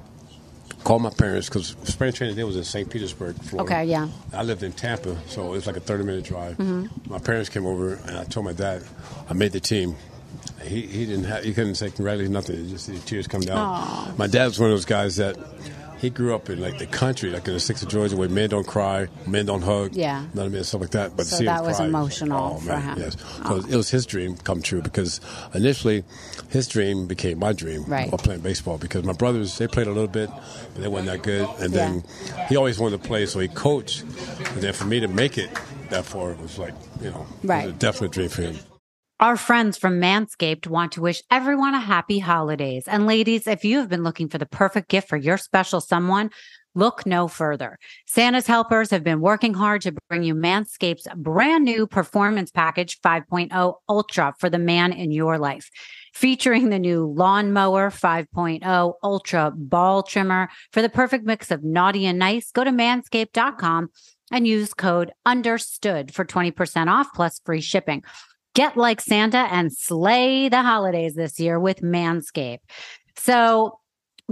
Called 0.83 1.01
my 1.01 1.09
parents 1.09 1.49
because 1.49 1.75
spring 1.83 2.13
training 2.13 2.37
day 2.37 2.45
was 2.45 2.55
in 2.55 2.63
St. 2.63 2.89
Petersburg, 2.89 3.35
Florida. 3.41 3.73
Okay, 3.73 3.85
yeah. 3.85 4.07
I 4.31 4.43
lived 4.43 4.63
in 4.63 4.71
Tampa, 4.71 5.17
so 5.27 5.45
it 5.47 5.49
was 5.49 5.67
like 5.67 5.75
a 5.75 5.81
30 5.81 6.05
minute 6.05 6.23
drive. 6.23 6.55
Mm-hmm. 6.57 7.11
My 7.11 7.19
parents 7.19 7.49
came 7.49 7.65
over, 7.65 7.95
and 7.95 8.17
I 8.17 8.23
told 8.23 8.45
my 8.45 8.53
dad, 8.53 8.83
I 9.29 9.33
made 9.33 9.51
the 9.51 9.59
team. 9.59 9.97
He, 10.63 10.83
he 10.83 11.05
didn't 11.05 11.25
have, 11.25 11.43
he 11.43 11.53
couldn't 11.53 11.75
say 11.75 11.91
congratulations, 11.91 12.33
nothing. 12.33 12.69
Just 12.69 12.87
the 12.87 12.99
tears 12.99 13.27
come 13.27 13.41
down. 13.41 13.57
Aww. 13.57 14.17
My 14.17 14.27
dad 14.27 14.45
was 14.45 14.59
one 14.59 14.69
of 14.69 14.73
those 14.73 14.85
guys 14.85 15.17
that 15.17 15.35
he 15.97 16.09
grew 16.09 16.35
up 16.35 16.49
in 16.49 16.59
like 16.59 16.77
the 16.77 16.85
country, 16.85 17.29
like 17.29 17.47
in 17.47 17.53
the 17.53 17.59
six 17.59 17.81
of 17.81 17.89
Georgia, 17.89 18.15
where 18.15 18.29
men 18.29 18.49
don't 18.49 18.67
cry, 18.67 19.07
men 19.25 19.45
don't 19.45 19.61
hug, 19.61 19.95
yeah, 19.95 20.25
none 20.33 20.47
of 20.47 20.55
it, 20.55 20.63
stuff 20.63 20.81
like 20.81 20.91
that. 20.91 21.17
But 21.17 21.25
so 21.25 21.37
see 21.37 21.45
that 21.45 21.59
him 21.59 21.65
was 21.65 21.77
cry, 21.77 21.85
emotional 21.85 22.53
oh, 22.55 22.59
for 22.59 22.67
man, 22.67 22.81
him. 22.81 22.99
Yes, 22.99 23.17
oh. 23.45 23.65
it 23.69 23.75
was 23.75 23.89
his 23.89 24.05
dream 24.05 24.37
come 24.37 24.61
true 24.61 24.81
because 24.81 25.19
initially 25.53 26.03
his 26.49 26.67
dream 26.67 27.07
became 27.07 27.39
my 27.39 27.53
dream 27.53 27.83
right. 27.85 28.11
of 28.13 28.21
playing 28.23 28.41
baseball 28.41 28.77
because 28.77 29.03
my 29.03 29.13
brothers 29.13 29.57
they 29.57 29.67
played 29.67 29.87
a 29.87 29.91
little 29.91 30.07
bit, 30.07 30.29
but 30.73 30.81
they 30.81 30.87
weren't 30.87 31.07
that 31.07 31.23
good, 31.23 31.47
and 31.59 31.73
then 31.73 32.03
yeah. 32.25 32.47
he 32.47 32.55
always 32.55 32.79
wanted 32.79 33.01
to 33.01 33.07
play, 33.07 33.25
so 33.25 33.39
he 33.39 33.47
coached, 33.47 34.01
and 34.01 34.61
then 34.61 34.73
for 34.73 34.85
me 34.85 34.99
to 34.99 35.07
make 35.07 35.37
it 35.37 35.49
that 35.89 36.05
far 36.05 36.31
it 36.31 36.39
was 36.39 36.59
like 36.59 36.73
you 37.01 37.09
know, 37.09 37.25
right. 37.43 37.69
a 37.69 37.71
definite 37.71 38.11
dream 38.11 38.29
for 38.29 38.43
him. 38.43 38.57
Our 39.19 39.35
friends 39.35 39.77
from 39.77 39.99
Manscaped 39.99 40.67
want 40.67 40.91
to 40.91 41.01
wish 41.01 41.23
everyone 41.31 41.73
a 41.73 41.79
happy 41.79 42.19
holidays. 42.19 42.87
And 42.87 43.07
ladies, 43.07 43.47
if 43.47 43.65
you 43.65 43.79
have 43.79 43.89
been 43.89 44.03
looking 44.03 44.29
for 44.29 44.37
the 44.37 44.45
perfect 44.45 44.89
gift 44.89 45.09
for 45.09 45.17
your 45.17 45.37
special 45.37 45.81
someone, 45.81 46.29
Look 46.77 47.07
no 47.07 47.27
further. 47.27 47.79
Santa's 48.05 48.45
helpers 48.45 48.91
have 48.91 49.03
been 49.03 49.19
working 49.19 49.55
hard 49.55 49.81
to 49.81 49.95
bring 50.09 50.21
you 50.21 50.35
Manscaped's 50.35 51.07
brand 51.15 51.65
new 51.65 51.87
Performance 51.87 52.51
Package 52.51 53.01
5.0 53.01 53.73
Ultra 53.89 54.35
for 54.37 54.47
the 54.47 54.59
man 54.59 54.93
in 54.93 55.11
your 55.11 55.39
life. 55.39 55.71
Featuring 56.13 56.69
the 56.69 56.77
new 56.77 57.11
Lawnmower 57.17 57.89
5.0 57.89 58.93
Ultra 59.01 59.51
Ball 59.55 60.03
Trimmer 60.03 60.49
for 60.71 60.83
the 60.83 60.89
perfect 60.89 61.25
mix 61.25 61.49
of 61.49 61.63
naughty 61.63 62.05
and 62.05 62.19
nice, 62.19 62.51
go 62.51 62.63
to 62.63 62.69
manscaped.com 62.69 63.89
and 64.31 64.47
use 64.47 64.75
code 64.75 65.11
UNDERSTOOD 65.25 66.13
for 66.13 66.25
20% 66.25 66.87
off 66.91 67.07
plus 67.15 67.41
free 67.43 67.61
shipping. 67.61 68.03
Get 68.57 68.75
like 68.75 69.01
Santa 69.01 69.47
and 69.51 69.71
slay 69.71 70.49
the 70.49 70.63
holidays 70.63 71.13
this 71.13 71.39
year 71.39 71.59
with 71.59 71.81
Manscaped. 71.83 72.61
So, 73.15 73.77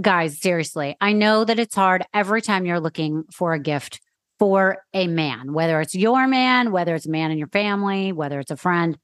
guys, 0.00 0.40
seriously, 0.40 0.96
I 1.00 1.12
know 1.12 1.44
that 1.44 1.60
it's 1.60 1.76
hard 1.76 2.04
every 2.12 2.42
time 2.42 2.66
you're 2.66 2.80
looking 2.80 3.22
for 3.30 3.52
a 3.52 3.60
gift 3.60 4.00
for 4.40 4.78
a 4.92 5.06
man, 5.06 5.52
whether 5.52 5.80
it's 5.80 5.94
your 5.94 6.26
man, 6.26 6.72
whether 6.72 6.96
it's 6.96 7.06
a 7.06 7.10
man 7.10 7.30
in 7.30 7.38
your 7.38 7.46
family, 7.46 8.10
whether 8.10 8.40
it's 8.40 8.50
a 8.50 8.56
friend. 8.56 8.98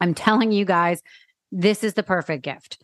I'm 0.00 0.14
telling 0.14 0.52
you 0.52 0.64
guys, 0.64 1.02
this 1.50 1.82
is 1.82 1.94
the 1.94 2.04
perfect 2.04 2.44
gift. 2.44 2.78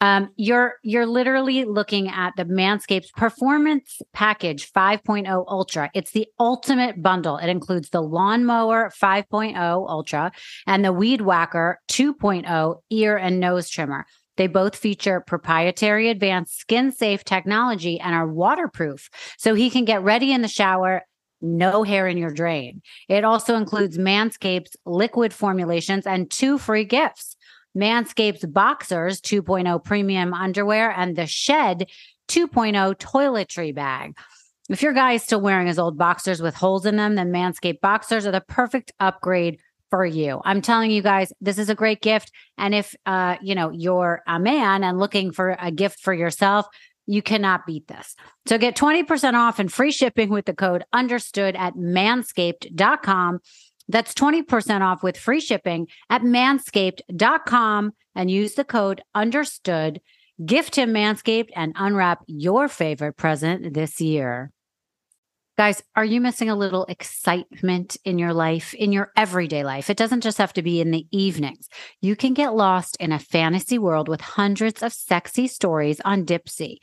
Um, 0.00 0.30
you're 0.36 0.74
you're 0.82 1.06
literally 1.06 1.64
looking 1.64 2.08
at 2.08 2.34
the 2.36 2.44
Manscaped 2.44 3.12
Performance 3.16 4.00
Package 4.12 4.70
5.0 4.70 5.44
Ultra. 5.48 5.90
It's 5.94 6.12
the 6.12 6.26
ultimate 6.38 7.02
bundle. 7.02 7.36
It 7.38 7.48
includes 7.48 7.90
the 7.90 8.00
Lawnmower 8.00 8.90
5.0 8.90 9.56
Ultra 9.56 10.32
and 10.66 10.84
the 10.84 10.92
Weed 10.92 11.22
Whacker 11.22 11.80
2.0 11.90 12.76
ear 12.90 13.16
and 13.16 13.40
nose 13.40 13.68
trimmer. 13.68 14.06
They 14.36 14.46
both 14.46 14.76
feature 14.76 15.20
proprietary 15.20 16.10
advanced 16.10 16.60
skin 16.60 16.92
safe 16.92 17.24
technology 17.24 17.98
and 17.98 18.14
are 18.14 18.32
waterproof, 18.32 19.10
so 19.36 19.54
he 19.54 19.68
can 19.68 19.84
get 19.84 20.04
ready 20.04 20.32
in 20.32 20.42
the 20.42 20.48
shower 20.48 21.02
no 21.40 21.82
hair 21.82 22.08
in 22.08 22.18
your 22.18 22.32
drain. 22.32 22.82
It 23.08 23.24
also 23.24 23.56
includes 23.56 23.98
Manscaped's 23.98 24.76
liquid 24.84 25.32
formulations 25.32 26.06
and 26.06 26.30
two 26.30 26.58
free 26.58 26.84
gifts. 26.84 27.36
Manscaped's 27.78 28.44
Boxers 28.44 29.20
2.0 29.20 29.84
premium 29.84 30.34
underwear 30.34 30.90
and 30.90 31.16
the 31.16 31.26
Shed 31.26 31.86
2.0 32.28 32.96
toiletry 32.96 33.74
bag. 33.74 34.16
If 34.68 34.82
your 34.82 34.92
guy 34.92 35.12
is 35.12 35.22
still 35.22 35.40
wearing 35.40 35.66
his 35.66 35.78
old 35.78 35.96
boxers 35.96 36.42
with 36.42 36.54
holes 36.54 36.84
in 36.84 36.96
them, 36.96 37.14
then 37.14 37.32
Manscaped 37.32 37.80
boxers 37.80 38.26
are 38.26 38.32
the 38.32 38.42
perfect 38.42 38.92
upgrade 39.00 39.60
for 39.90 40.04
you. 40.04 40.40
I'm 40.44 40.60
telling 40.60 40.90
you 40.90 41.00
guys, 41.00 41.32
this 41.40 41.58
is 41.58 41.70
a 41.70 41.74
great 41.74 42.02
gift. 42.02 42.30
And 42.58 42.74
if 42.74 42.94
uh, 43.06 43.36
you 43.40 43.54
know, 43.54 43.70
you're 43.70 44.22
a 44.26 44.38
man 44.38 44.84
and 44.84 44.98
looking 44.98 45.32
for 45.32 45.56
a 45.58 45.70
gift 45.70 46.00
for 46.00 46.12
yourself, 46.12 46.66
you 47.06 47.22
cannot 47.22 47.64
beat 47.64 47.88
this. 47.88 48.14
So 48.46 48.58
get 48.58 48.76
20% 48.76 49.32
off 49.32 49.58
and 49.58 49.72
free 49.72 49.90
shipping 49.90 50.28
with 50.28 50.44
the 50.44 50.52
code 50.52 50.84
understood 50.92 51.56
at 51.56 51.74
manscaped.com. 51.74 53.40
That's 53.88 54.14
20% 54.14 54.80
off 54.82 55.02
with 55.02 55.16
free 55.16 55.40
shipping 55.40 55.88
at 56.10 56.22
manscaped.com 56.22 57.92
and 58.14 58.30
use 58.30 58.54
the 58.54 58.64
code 58.64 59.02
understood. 59.14 60.00
Gift 60.44 60.76
him 60.76 60.92
Manscaped 60.92 61.50
and 61.56 61.72
unwrap 61.76 62.22
your 62.26 62.68
favorite 62.68 63.16
present 63.16 63.74
this 63.74 64.00
year. 64.00 64.52
Guys, 65.58 65.82
are 65.96 66.04
you 66.04 66.20
missing 66.20 66.48
a 66.48 66.54
little 66.54 66.84
excitement 66.84 67.96
in 68.04 68.16
your 68.16 68.32
life, 68.32 68.74
in 68.74 68.92
your 68.92 69.10
everyday 69.16 69.64
life? 69.64 69.90
It 69.90 69.96
doesn't 69.96 70.20
just 70.20 70.38
have 70.38 70.52
to 70.52 70.62
be 70.62 70.80
in 70.80 70.92
the 70.92 71.08
evenings. 71.10 71.68
You 72.00 72.14
can 72.14 72.32
get 72.32 72.54
lost 72.54 72.96
in 73.00 73.10
a 73.10 73.18
fantasy 73.18 73.76
world 73.76 74.08
with 74.08 74.20
hundreds 74.20 74.84
of 74.84 74.92
sexy 74.92 75.48
stories 75.48 76.00
on 76.04 76.24
Dipsea. 76.24 76.76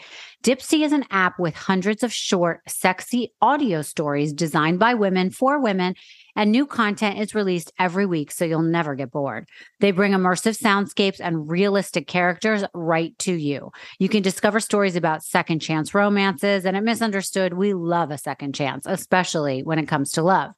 Dipsea 0.45 0.85
is 0.85 0.91
an 0.91 1.05
app 1.09 1.39
with 1.39 1.55
hundreds 1.55 2.03
of 2.03 2.13
short, 2.13 2.61
sexy 2.67 3.33
audio 3.41 3.81
stories 3.81 4.31
designed 4.31 4.77
by 4.77 4.93
women 4.93 5.31
for 5.31 5.59
women 5.59 5.95
and 6.35 6.51
new 6.51 6.67
content 6.67 7.17
is 7.17 7.33
released 7.33 7.71
every 7.79 8.05
week, 8.05 8.29
so 8.29 8.45
you'll 8.45 8.61
never 8.61 8.93
get 8.93 9.09
bored. 9.09 9.47
They 9.79 9.89
bring 9.89 10.11
immersive 10.11 10.55
soundscapes 10.55 11.19
and 11.19 11.49
realistic 11.49 12.07
characters 12.07 12.63
right 12.75 13.17
to 13.19 13.33
you. 13.33 13.71
You 13.99 14.09
can 14.09 14.21
discover 14.21 14.59
stories 14.59 14.95
about 14.95 15.23
second 15.23 15.61
chance 15.61 15.95
romances, 15.95 16.65
and 16.65 16.77
at 16.77 16.83
Misunderstood, 16.83 17.53
we 17.53 17.73
love 17.73 18.11
a 18.11 18.17
second 18.17 18.53
chance, 18.53 18.85
especially 18.85 19.63
when 19.63 19.79
it 19.79 19.87
comes 19.87 20.11
to 20.11 20.21
love. 20.21 20.51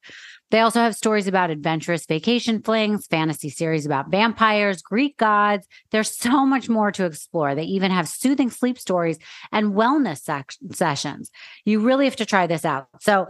They 0.50 0.60
also 0.60 0.80
have 0.80 0.96
stories 0.96 1.28
about 1.28 1.50
adventurous 1.50 2.06
vacation 2.06 2.62
flings, 2.62 3.06
fantasy 3.08 3.50
series 3.50 3.86
about 3.86 4.10
vampires, 4.10 4.82
Greek 4.82 5.18
gods. 5.18 5.68
There's 5.92 6.16
so 6.16 6.46
much 6.46 6.70
more 6.70 6.92
to 6.94 7.06
explore. 7.06 7.54
They 7.54 7.64
even 7.64 7.92
have 7.92 8.08
soothing 8.08 8.50
sleep 8.50 8.80
stories 8.80 9.20
and 9.52 9.74
wellness 9.74 10.22
sec- 10.22 10.54
sessions. 10.72 11.32
You 11.66 11.82
really 11.82 12.06
have 12.06 12.16
to 12.18 12.26
try 12.26 12.48
this 12.48 12.66
out. 12.66 12.88
So, 13.02 13.28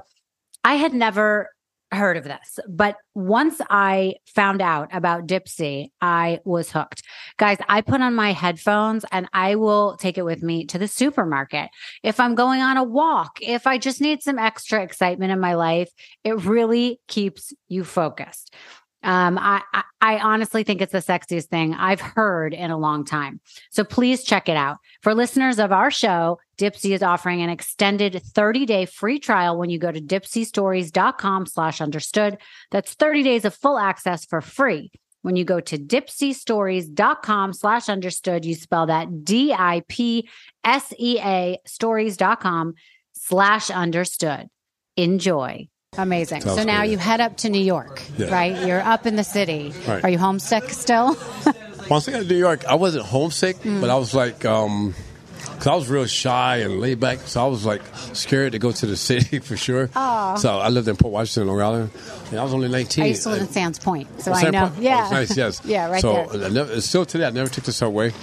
I 0.64 0.76
had 0.76 0.94
never 0.94 1.50
heard 1.92 2.18
of 2.18 2.26
this, 2.26 2.60
but 2.68 2.98
once 3.16 3.62
I 3.70 4.16
found 4.26 4.62
out 4.62 4.90
about 4.92 5.26
Dipsea, 5.26 5.88
I 6.02 6.40
was 6.44 6.72
hooked. 6.72 7.02
Guys, 7.38 7.58
I 7.70 7.82
put 7.82 8.02
on 8.02 8.14
my 8.14 8.34
headphones 8.34 9.06
and 9.12 9.28
I 9.34 9.56
will 9.56 9.96
take 9.98 10.18
it 10.18 10.26
with 10.26 10.44
me 10.44 10.66
to 10.66 10.78
the 10.78 10.88
supermarket. 10.88 11.70
If 12.04 12.20
I'm 12.20 12.36
going 12.36 12.62
on 12.62 12.78
a 12.78 12.84
walk, 12.84 13.40
if 13.42 13.66
I 13.66 13.78
just 13.78 14.02
need 14.02 14.22
some 14.22 14.38
extra 14.38 14.84
excitement 14.84 15.32
in 15.32 15.40
my 15.40 15.56
life, 15.56 15.90
it 16.24 16.44
really 16.44 17.00
keeps 17.08 17.54
you 17.70 17.84
focused. 17.84 18.54
Um, 19.04 19.38
I, 19.38 19.62
I, 19.74 19.84
I 20.02 20.20
honestly 20.20 20.64
think 20.64 20.82
it's 20.82 20.92
the 20.92 21.00
sexiest 21.00 21.46
thing 21.46 21.74
I've 21.74 22.02
heard 22.02 22.54
in 22.54 22.72
a 22.72 22.78
long 22.78 23.06
time. 23.06 23.40
So 23.70 23.84
please 23.84 24.24
check 24.24 24.50
it 24.50 24.58
out. 24.58 24.78
For 25.02 25.14
listeners 25.14 25.60
of 25.60 25.72
our 25.72 25.92
show, 25.92 26.40
Dipsea 26.58 26.96
is 26.96 27.04
offering 27.04 27.42
an 27.42 27.50
extended 27.50 28.14
30-day 28.14 28.88
free 28.88 29.20
trial 29.20 29.58
when 29.58 29.70
you 29.70 29.80
go 29.80 29.92
to 29.92 30.02
dipseastories.com 30.02 31.46
slash 31.46 31.82
understood. 31.82 32.38
That's 32.72 32.94
30 32.94 33.24
days 33.24 33.46
of 33.46 33.54
full 33.54 33.78
access 33.78 34.26
for 34.26 34.42
free. 34.42 34.92
When 35.22 35.36
you 35.36 35.46
go 35.46 35.60
to 35.60 35.78
dipseastories.com 35.78 37.54
slash 37.54 37.90
understood, 37.90 38.46
you 38.46 38.56
spell 38.56 38.86
that 38.86 39.26
D-I-P-S-E-A 39.26 40.30
stories.com 41.66 42.74
slash 43.14 43.70
understood. 43.70 44.48
Enjoy. 44.96 45.68
Amazing. 45.98 46.42
Sounds 46.42 46.58
so 46.58 46.64
now 46.64 46.80
great. 46.80 46.92
you 46.92 46.98
head 46.98 47.22
up 47.22 47.38
to 47.38 47.50
New 47.50 47.62
York, 47.62 48.02
Yeah. 48.18 48.28
right? 48.32 48.66
You're 48.68 48.82
up 48.82 49.06
in 49.06 49.16
the 49.16 49.24
city. 49.24 49.74
Right. 49.88 50.04
Are 50.04 50.10
you 50.10 50.18
homesick 50.18 50.70
still? 50.72 51.18
Once 51.90 52.08
I 52.08 52.12
got 52.12 52.20
to 52.24 52.26
New 52.28 52.36
York, 52.38 52.66
I 52.66 52.76
wasn't 52.76 53.06
homesick, 53.06 53.58
Mm. 53.64 53.82
but 53.82 53.90
I 53.90 53.96
was 53.96 54.14
like, 54.14 54.46
um 54.46 54.94
'cause 55.58 55.68
I 55.68 55.74
was 55.76 55.88
real 55.90 56.06
shy 56.06 56.58
and 56.58 56.80
laid 56.82 57.00
back, 57.00 57.20
so 57.26 57.44
I 57.44 57.48
was 57.48 57.66
like 57.66 57.82
scared 58.14 58.52
to 58.52 58.60
go 58.60 58.72
to 58.72 58.86
the 58.86 58.98
city 59.10 59.40
for 59.40 59.58
sure. 59.58 59.88
So 59.94 60.60
I 60.60 60.70
lived 60.70 60.88
in 60.88 60.96
Port 60.98 61.14
Washington, 61.14 61.48
Long 61.48 61.62
Island, 61.62 61.90
and 62.30 62.40
I 62.40 62.44
was 62.44 62.54
only 62.54 62.68
19. 62.68 63.04
I 63.04 63.08
used 63.08 63.24
to 63.24 63.30
live 63.30 63.42
in 63.42 63.48
Sands 63.50 63.80
Point, 63.80 64.08
so 64.22 64.34
I 64.34 64.50
know. 64.52 64.68
Point? 64.68 64.74
Oh, 64.78 64.82
Yeah. 64.82 65.02
it's 65.04 65.12
nice, 65.12 65.38
yes. 65.38 65.62
yeah, 65.66 65.90
right 65.90 66.02
so 66.02 66.28
there. 66.34 66.46
I 66.46 66.50
never, 66.50 66.82
still 66.82 67.06
today, 67.06 67.26
I 67.26 67.30
never 67.32 67.50
took 67.50 67.64
the 67.64 67.72
subway. 67.74 68.14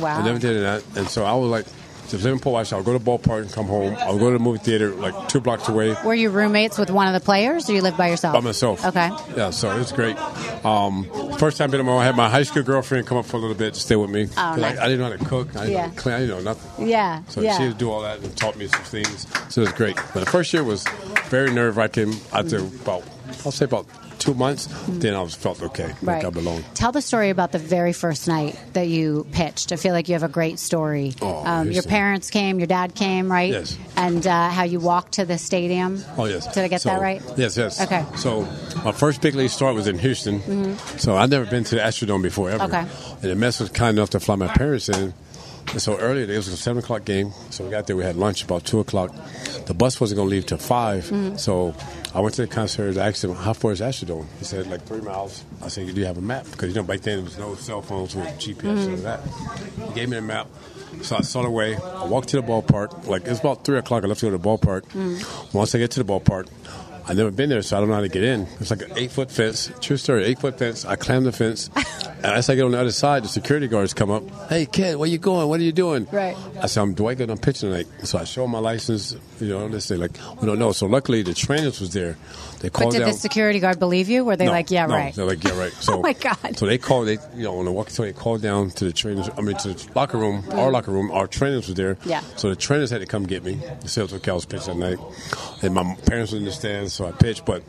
Wow. 0.00 0.18
I 0.20 0.24
never 0.24 0.38
did 0.38 0.60
that, 0.62 0.82
and 0.96 1.08
so 1.08 1.24
I 1.24 1.32
was 1.34 1.48
like, 1.50 1.66
just 2.08 2.24
live 2.24 2.34
in 2.34 2.38
Port 2.38 2.72
I'll 2.72 2.82
go 2.82 2.92
to 2.96 3.02
the 3.02 3.04
ballpark 3.04 3.42
and 3.42 3.52
come 3.52 3.66
home. 3.66 3.96
I'll 4.00 4.18
go 4.18 4.30
to 4.30 4.38
the 4.38 4.42
movie 4.42 4.58
theater 4.58 4.90
like 4.90 5.28
two 5.28 5.40
blocks 5.40 5.68
away. 5.68 5.96
Were 6.04 6.14
you 6.14 6.30
roommates 6.30 6.78
with 6.78 6.90
one 6.90 7.06
of 7.06 7.14
the 7.14 7.24
players, 7.24 7.68
or 7.68 7.74
you 7.74 7.82
lived 7.82 7.96
by 7.96 8.08
yourself? 8.08 8.34
By 8.34 8.40
myself. 8.40 8.84
Okay. 8.84 9.10
Yeah, 9.36 9.50
so 9.50 9.76
it's 9.78 9.92
great. 9.92 10.16
Um, 10.64 11.04
first 11.38 11.58
time 11.58 11.70
been 11.70 11.84
my 11.84 11.94
I 11.96 12.04
had 12.04 12.16
my 12.16 12.28
high 12.28 12.42
school 12.42 12.62
girlfriend 12.62 13.06
come 13.06 13.18
up 13.18 13.26
for 13.26 13.36
a 13.36 13.40
little 13.40 13.56
bit 13.56 13.74
to 13.74 13.80
stay 13.80 13.96
with 13.96 14.10
me. 14.10 14.28
Oh, 14.36 14.56
nice. 14.56 14.78
I, 14.78 14.84
I 14.84 14.88
didn't 14.88 15.00
know 15.00 15.10
how 15.10 15.16
to 15.16 15.24
cook. 15.24 15.56
I 15.56 15.66
didn't 15.66 15.72
know 15.72 15.78
how 15.78 15.84
Yeah. 15.86 15.90
to 15.90 15.96
clean. 16.00 16.14
I 16.14 16.18
didn't 16.20 16.36
know 16.36 16.42
nothing. 16.42 16.88
Yeah. 16.88 17.22
So 17.28 17.40
yeah. 17.40 17.58
she 17.58 17.68
would 17.68 17.78
do 17.78 17.90
all 17.90 18.02
that 18.02 18.20
and 18.20 18.36
taught 18.36 18.56
me 18.56 18.66
some 18.66 18.82
things. 18.82 19.26
So 19.48 19.62
it 19.62 19.64
was 19.64 19.72
great. 19.72 19.96
But 20.12 20.24
the 20.24 20.30
first 20.30 20.52
year 20.52 20.64
was 20.64 20.84
very 21.28 21.52
nerve 21.52 21.76
wracking. 21.76 22.14
After 22.32 22.58
about, 22.58 23.02
I'll 23.44 23.52
say 23.52 23.64
about 23.64 23.86
two 24.24 24.34
months, 24.34 24.68
then 24.88 25.14
I 25.14 25.22
was 25.22 25.34
felt 25.34 25.62
okay. 25.62 25.88
Like. 25.88 26.02
Right. 26.02 26.24
I 26.24 26.30
belonged. 26.30 26.64
Tell 26.74 26.92
the 26.92 27.02
story 27.02 27.30
about 27.30 27.52
the 27.52 27.58
very 27.58 27.92
first 27.92 28.26
night 28.28 28.58
that 28.72 28.88
you 28.88 29.26
pitched. 29.32 29.72
I 29.72 29.76
feel 29.76 29.92
like 29.92 30.08
you 30.08 30.14
have 30.14 30.22
a 30.22 30.28
great 30.28 30.58
story. 30.58 31.12
Oh, 31.20 31.44
um, 31.46 31.70
your 31.70 31.82
parents 31.82 32.30
came, 32.30 32.58
your 32.58 32.66
dad 32.66 32.94
came, 32.94 33.30
right? 33.30 33.50
Yes. 33.52 33.78
And 33.96 34.26
uh, 34.26 34.48
how 34.50 34.62
you 34.64 34.80
walked 34.80 35.12
to 35.12 35.24
the 35.24 35.38
stadium. 35.38 36.02
Oh 36.16 36.24
yes. 36.24 36.46
Did 36.54 36.64
I 36.64 36.68
get 36.68 36.80
So- 36.80 36.88
that 36.90 37.00
right? 37.00 37.22
Yes, 37.36 37.56
yes. 37.56 37.80
Okay. 37.80 38.00
Mm-hmm. 38.00 38.16
So 38.16 38.42
my 38.84 38.92
first 38.92 39.20
big 39.20 39.34
league 39.34 39.50
start 39.50 39.74
was 39.74 39.86
in 39.86 39.98
Houston. 39.98 40.76
So 40.98 41.16
I'd 41.16 41.30
never 41.30 41.44
been 41.46 41.64
to 41.64 41.74
the 41.74 41.80
Astrodome 41.80 42.22
before 42.22 42.50
ever. 42.50 42.64
Okay. 42.64 42.84
And 43.22 43.30
the 43.30 43.34
Mets 43.34 43.60
was 43.60 43.70
kind 43.70 43.96
enough 43.98 44.10
to 44.10 44.20
fly 44.20 44.36
my 44.36 44.48
parents 44.48 44.88
in. 44.88 45.12
And 45.72 45.80
so 45.80 45.96
earlier, 45.98 46.30
it 46.30 46.36
was 46.36 46.48
a 46.48 46.56
seven 46.56 46.82
o'clock 46.82 47.04
game. 47.04 47.32
So 47.50 47.64
we 47.64 47.70
got 47.70 47.86
there, 47.86 47.96
we 47.96 48.04
had 48.04 48.16
lunch 48.16 48.44
about 48.44 48.64
two 48.64 48.80
o'clock. 48.80 49.12
The 49.66 49.74
bus 49.74 49.98
wasn't 50.00 50.18
going 50.18 50.28
to 50.28 50.34
leave 50.34 50.46
till 50.46 50.58
5 50.58 51.04
Mm-hmm. 51.04 51.36
So 51.36 51.74
I 52.14 52.20
went 52.20 52.34
to 52.36 52.42
the 52.42 52.48
concierge. 52.48 52.96
I 52.96 53.08
asked 53.08 53.24
him, 53.24 53.34
"How 53.34 53.52
far 53.52 53.72
is 53.72 53.80
Astrodome?" 53.80 54.26
He 54.38 54.44
said, 54.44 54.68
"Like 54.68 54.86
three 54.86 55.00
miles." 55.00 55.42
I 55.60 55.68
said, 55.68 55.86
You 55.86 55.92
"Do 55.92 56.02
have 56.04 56.16
a 56.16 56.20
map?" 56.20 56.46
Because 56.50 56.68
you 56.68 56.74
know 56.76 56.84
back 56.84 57.00
then 57.00 57.16
there 57.16 57.24
was 57.24 57.38
no 57.38 57.54
cell 57.56 57.82
phones 57.82 58.14
with 58.14 58.26
GPS 58.38 58.86
or 58.86 58.96
that. 59.02 59.20
He 59.88 59.94
gave 59.94 60.08
me 60.08 60.16
the 60.16 60.22
map. 60.22 60.46
So 61.02 61.16
I 61.16 61.22
saw 61.22 61.42
the 61.42 61.50
way. 61.50 61.74
I 61.76 62.06
walked 62.06 62.28
to 62.28 62.36
the 62.36 62.42
ballpark. 62.46 63.08
Like 63.08 63.22
it 63.22 63.30
was 63.30 63.40
about 63.40 63.64
three 63.64 63.78
o'clock. 63.78 64.04
I 64.04 64.06
left 64.06 64.20
to 64.20 64.26
go 64.30 64.36
to 64.36 64.38
the 64.38 64.48
ballpark. 64.48 64.84
Once 65.52 65.74
I 65.74 65.78
get 65.78 65.90
to 65.92 66.02
the 66.04 66.12
ballpark, 66.12 66.46
I've 67.06 67.16
never 67.16 67.30
been 67.30 67.50
there, 67.50 67.60
so 67.62 67.76
I 67.76 67.80
don't 67.80 67.88
know 67.90 67.96
how 67.96 68.00
to 68.00 68.08
get 68.08 68.24
in. 68.24 68.46
It's 68.60 68.70
like 68.70 68.82
an 68.82 68.92
eight 68.96 69.10
foot 69.12 69.30
fence. 69.30 69.70
True 69.80 69.96
story, 69.96 70.24
eight 70.24 70.38
foot 70.38 70.58
fence. 70.58 70.84
I 70.84 70.96
climb 70.96 71.24
the 71.24 71.32
fence, 71.32 71.68
and 71.76 72.26
as 72.26 72.48
I 72.48 72.54
get 72.54 72.64
on 72.64 72.70
the 72.70 72.80
other 72.80 72.92
side, 72.92 73.24
the 73.24 73.28
security 73.28 73.68
guards 73.68 73.92
come 73.92 74.10
up. 74.10 74.22
Hey, 74.48 74.66
kid, 74.66 74.96
where 74.96 75.08
you 75.08 75.18
going? 75.18 75.48
What 75.48 75.60
are 75.60 75.64
you 75.64 75.72
doing? 75.72 76.06
Right. 76.10 76.36
I 76.60 76.66
said, 76.66 76.80
I'm 76.80 76.94
Dwight 76.94 77.18
Gooden. 77.18 77.30
I'm 77.30 77.38
pitching 77.38 77.70
tonight. 77.70 77.86
So 78.04 78.18
I 78.18 78.24
show 78.24 78.42
them 78.42 78.52
my 78.52 78.58
license. 78.58 79.16
You 79.38 79.48
know, 79.48 79.68
they 79.68 79.80
say 79.80 79.96
like, 79.96 80.12
we 80.40 80.46
don't 80.46 80.58
know. 80.58 80.72
So 80.72 80.86
luckily, 80.86 81.22
the 81.22 81.34
trainers 81.34 81.80
was 81.80 81.92
there. 81.92 82.16
They 82.64 82.70
But 82.70 82.90
did 82.92 83.04
the 83.06 83.12
security 83.12 83.60
guard 83.60 83.78
believe 83.78 84.08
you? 84.08 84.24
Were 84.24 84.36
they 84.36 84.46
No, 84.46 84.52
like, 84.52 84.70
yeah, 84.70 84.86
no. 84.86 84.94
right? 84.94 85.14
They're 85.14 85.26
like, 85.26 85.44
yeah, 85.44 85.58
right. 85.58 85.72
So, 85.80 85.98
Oh, 85.98 86.00
my 86.00 86.14
God. 86.14 86.56
So 86.56 86.64
they 86.66 86.78
called. 86.78 87.08
They, 87.08 87.18
you 87.36 87.44
know, 87.44 87.58
on 87.58 87.66
the 87.66 87.72
walkie-talkie, 87.72 88.12
they 88.12 88.18
called 88.18 88.40
down 88.40 88.70
to 88.70 88.84
the 88.86 88.92
trainers. 88.92 89.28
I 89.36 89.42
mean, 89.42 89.56
to 89.58 89.74
the 89.74 89.90
locker 89.94 90.16
room. 90.16 90.44
Our 90.50 90.70
locker 90.70 90.90
room. 90.90 91.10
Our 91.10 91.26
trainers 91.26 91.68
were 91.68 91.74
there. 91.74 91.98
Yeah. 92.06 92.20
So 92.36 92.48
the 92.48 92.56
trainers 92.56 92.90
had 92.90 93.00
to 93.00 93.06
come 93.06 93.24
get 93.26 93.44
me. 93.44 93.60
The 93.80 93.88
sales 93.88 94.14
okay, 94.14 94.30
I 94.30 94.34
was 94.34 94.46
that 94.46 94.76
night, 94.76 94.98
and 95.62 95.74
my 95.74 95.94
parents 96.06 96.32
were 96.32 96.38
in 96.38 96.44
the 96.44 96.52
stands, 96.52 96.94
so 96.94 97.06
I 97.06 97.12
pitched. 97.12 97.44
But 97.44 97.62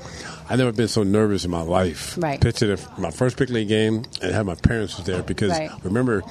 I 0.48 0.56
never 0.56 0.72
been 0.72 0.88
so 0.88 1.04
nervous 1.04 1.44
in 1.44 1.52
my 1.52 1.62
life. 1.62 2.16
Right. 2.18 2.40
Pitching 2.40 2.70
the- 2.70 2.82
my 3.00 3.10
first 3.12 3.36
big 3.38 3.50
league 3.50 3.68
game 3.68 4.04
and 4.22 4.32
had 4.34 4.46
my 4.46 4.56
parents 4.56 4.96
was 4.98 5.06
there 5.06 5.24
because 5.24 5.50
Right. 5.52 5.72
remember 5.84 6.24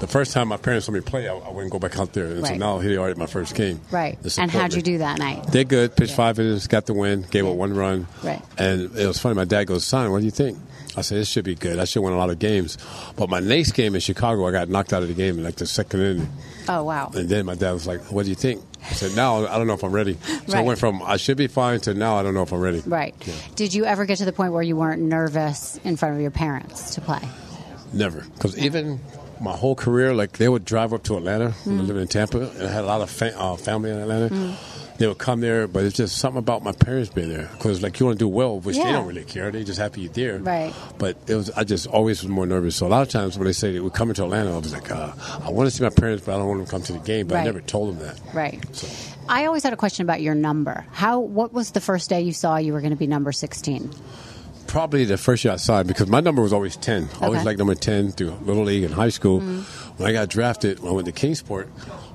the 0.00 0.06
first 0.06 0.32
time 0.32 0.48
my 0.48 0.56
parents 0.58 0.88
let 0.88 0.94
me 0.94 1.00
play, 1.00 1.28
I, 1.28 1.34
I 1.34 1.50
wouldn't 1.50 1.72
go 1.72 1.78
back 1.78 1.98
out 1.98 2.12
there, 2.12 2.26
and 2.26 2.44
so 2.44 2.50
Right. 2.50 2.58
now 2.58 2.78
here 2.80 2.90
they 2.90 2.96
are 2.96 3.08
at 3.08 3.16
my 3.16 3.26
first 3.26 3.54
game. 3.54 3.80
Right. 3.90 4.18
And 4.38 4.50
how'd 4.50 4.74
you 4.74 4.82
do 4.82 4.98
that 4.98 5.18
night? 5.18 5.46
They're 5.52 5.64
good. 5.64 5.96
Pitched 5.96 6.14
five 6.14 6.38
innings, 6.38 6.66
got 6.66 6.86
the 6.86 6.94
win, 6.94 7.24
gave 7.30 7.46
up 7.46 7.54
one 7.56 7.74
run. 7.74 8.06
Right. 8.22 8.42
And 8.58 8.94
it 8.96 9.06
was 9.06 9.18
funny. 9.18 9.34
My 9.36 9.44
dad 9.44 9.64
goes, 9.64 9.84
"Son, 9.84 10.10
what 10.12 10.18
do 10.20 10.24
you 10.26 10.30
think?" 10.30 10.58
I 10.94 11.00
said, 11.00 11.16
this 11.16 11.28
should 11.28 11.46
be 11.46 11.54
good. 11.54 11.78
I 11.78 11.86
should 11.86 12.02
win 12.02 12.12
a 12.12 12.18
lot 12.18 12.28
of 12.28 12.38
games. 12.38 12.76
But 13.16 13.30
my 13.30 13.40
next 13.40 13.72
game 13.72 13.94
in 13.94 14.02
Chicago, 14.02 14.46
I 14.46 14.50
got 14.52 14.68
knocked 14.68 14.92
out 14.92 15.00
of 15.02 15.08
the 15.08 15.14
game 15.14 15.38
in 15.38 15.44
like 15.44 15.56
the 15.56 15.64
second 15.64 16.00
inning. 16.02 16.28
Oh, 16.68 16.84
wow. 16.84 17.10
And 17.14 17.30
then 17.30 17.46
my 17.46 17.54
dad 17.54 17.72
was 17.72 17.86
like, 17.86 18.02
what 18.12 18.24
do 18.24 18.28
you 18.28 18.34
think? 18.34 18.60
I 18.84 18.94
said, 18.94 19.14
now 19.16 19.46
I 19.46 19.56
don't 19.58 19.66
know 19.66 19.74
if 19.74 19.84
I'm 19.84 19.92
ready. 19.92 20.18
So 20.48 20.58
I 20.58 20.62
went 20.62 20.78
from 20.78 21.02
I 21.02 21.16
should 21.16 21.36
be 21.36 21.46
fine 21.46 21.80
to 21.80 21.94
now 21.94 22.16
I 22.16 22.22
don't 22.22 22.34
know 22.34 22.42
if 22.42 22.52
I'm 22.52 22.60
ready. 22.60 22.80
Right. 22.84 23.14
Yeah. 23.26 23.34
Did 23.54 23.74
you 23.74 23.84
ever 23.84 24.04
get 24.06 24.18
to 24.18 24.24
the 24.24 24.32
point 24.32 24.52
where 24.52 24.62
you 24.62 24.76
weren't 24.76 25.00
nervous 25.02 25.78
in 25.84 25.96
front 25.96 26.14
of 26.16 26.20
your 26.20 26.30
parents 26.32 26.94
to 26.96 27.00
play? 27.00 27.20
Never. 27.92 28.20
Because 28.34 28.58
even 28.58 29.00
my 29.40 29.52
whole 29.56 29.74
career, 29.74 30.14
like 30.14 30.32
they 30.38 30.48
would 30.48 30.64
drive 30.64 30.92
up 30.92 31.02
to 31.04 31.16
Atlanta 31.16 31.50
when 31.64 31.78
Mm. 31.78 31.80
I 31.80 31.82
lived 31.84 32.00
in 32.00 32.08
Tampa, 32.08 32.50
and 32.50 32.68
I 32.68 32.70
had 32.72 32.84
a 32.84 32.86
lot 32.86 33.00
of 33.00 33.10
fa- 33.10 33.38
uh, 33.38 33.56
family 33.56 33.90
in 33.90 33.98
Atlanta. 33.98 34.56
They 35.02 35.08
would 35.08 35.18
come 35.18 35.40
there, 35.40 35.66
but 35.66 35.82
it's 35.82 35.96
just 35.96 36.16
something 36.18 36.38
about 36.38 36.62
my 36.62 36.70
parents 36.70 37.10
being 37.10 37.28
there. 37.28 37.48
Because 37.54 37.82
like 37.82 37.98
you 37.98 38.06
want 38.06 38.20
to 38.20 38.24
do 38.24 38.28
well, 38.28 38.60
which 38.60 38.76
they 38.76 38.84
don't 38.84 39.04
really 39.08 39.24
care. 39.24 39.50
They 39.50 39.64
just 39.64 39.80
happy 39.80 40.02
you're 40.02 40.12
there. 40.12 40.38
Right. 40.38 40.72
But 40.98 41.16
it 41.26 41.34
was 41.34 41.50
I 41.50 41.64
just 41.64 41.88
always 41.88 42.22
was 42.22 42.30
more 42.30 42.46
nervous. 42.46 42.76
So 42.76 42.86
a 42.86 42.88
lot 42.88 43.02
of 43.02 43.08
times 43.08 43.36
when 43.36 43.46
they 43.48 43.52
say 43.52 43.72
they 43.72 43.80
would 43.80 43.94
come 43.94 44.10
into 44.10 44.22
Atlanta, 44.22 44.54
I 44.54 44.58
was 44.58 44.72
like, 44.72 44.92
uh, 44.92 45.12
I 45.44 45.50
want 45.50 45.68
to 45.68 45.74
see 45.76 45.82
my 45.82 45.90
parents, 45.90 46.24
but 46.24 46.36
I 46.36 46.38
don't 46.38 46.46
want 46.46 46.58
them 46.60 46.66
to 46.66 46.70
come 46.70 46.82
to 46.82 46.92
the 46.92 47.00
game. 47.00 47.26
But 47.26 47.38
I 47.38 47.42
never 47.44 47.60
told 47.60 47.96
them 47.96 48.06
that. 48.06 48.20
Right. 48.32 48.64
So 48.76 48.86
I 49.28 49.46
always 49.46 49.64
had 49.64 49.72
a 49.72 49.76
question 49.76 50.04
about 50.06 50.22
your 50.22 50.36
number. 50.36 50.86
How? 50.92 51.18
What 51.18 51.52
was 51.52 51.72
the 51.72 51.80
first 51.80 52.08
day 52.08 52.20
you 52.20 52.32
saw 52.32 52.58
you 52.58 52.72
were 52.72 52.80
going 52.80 52.92
to 52.92 52.96
be 52.96 53.08
number 53.08 53.32
sixteen? 53.32 53.90
probably 54.68 55.04
the 55.04 55.18
first 55.18 55.44
year 55.44 55.52
outside 55.52 55.86
because 55.86 56.06
my 56.06 56.20
number 56.20 56.40
was 56.40 56.52
always 56.52 56.76
10. 56.76 57.06
I 57.20 57.26
always 57.26 57.40
Okay. 57.40 57.44
liked 57.46 57.58
number 57.58 57.74
10 57.74 58.12
through 58.12 58.30
Little 58.44 58.62
League 58.62 58.84
and 58.84 58.94
high 58.94 59.10
school. 59.10 59.40
Mm-hmm. 59.40 59.60
When 59.98 60.08
I 60.08 60.12
got 60.14 60.30
drafted, 60.30 60.78
when 60.80 60.92
I 60.92 60.94
went 60.94 61.04
to 61.06 61.12
Kingsport, 61.12 61.68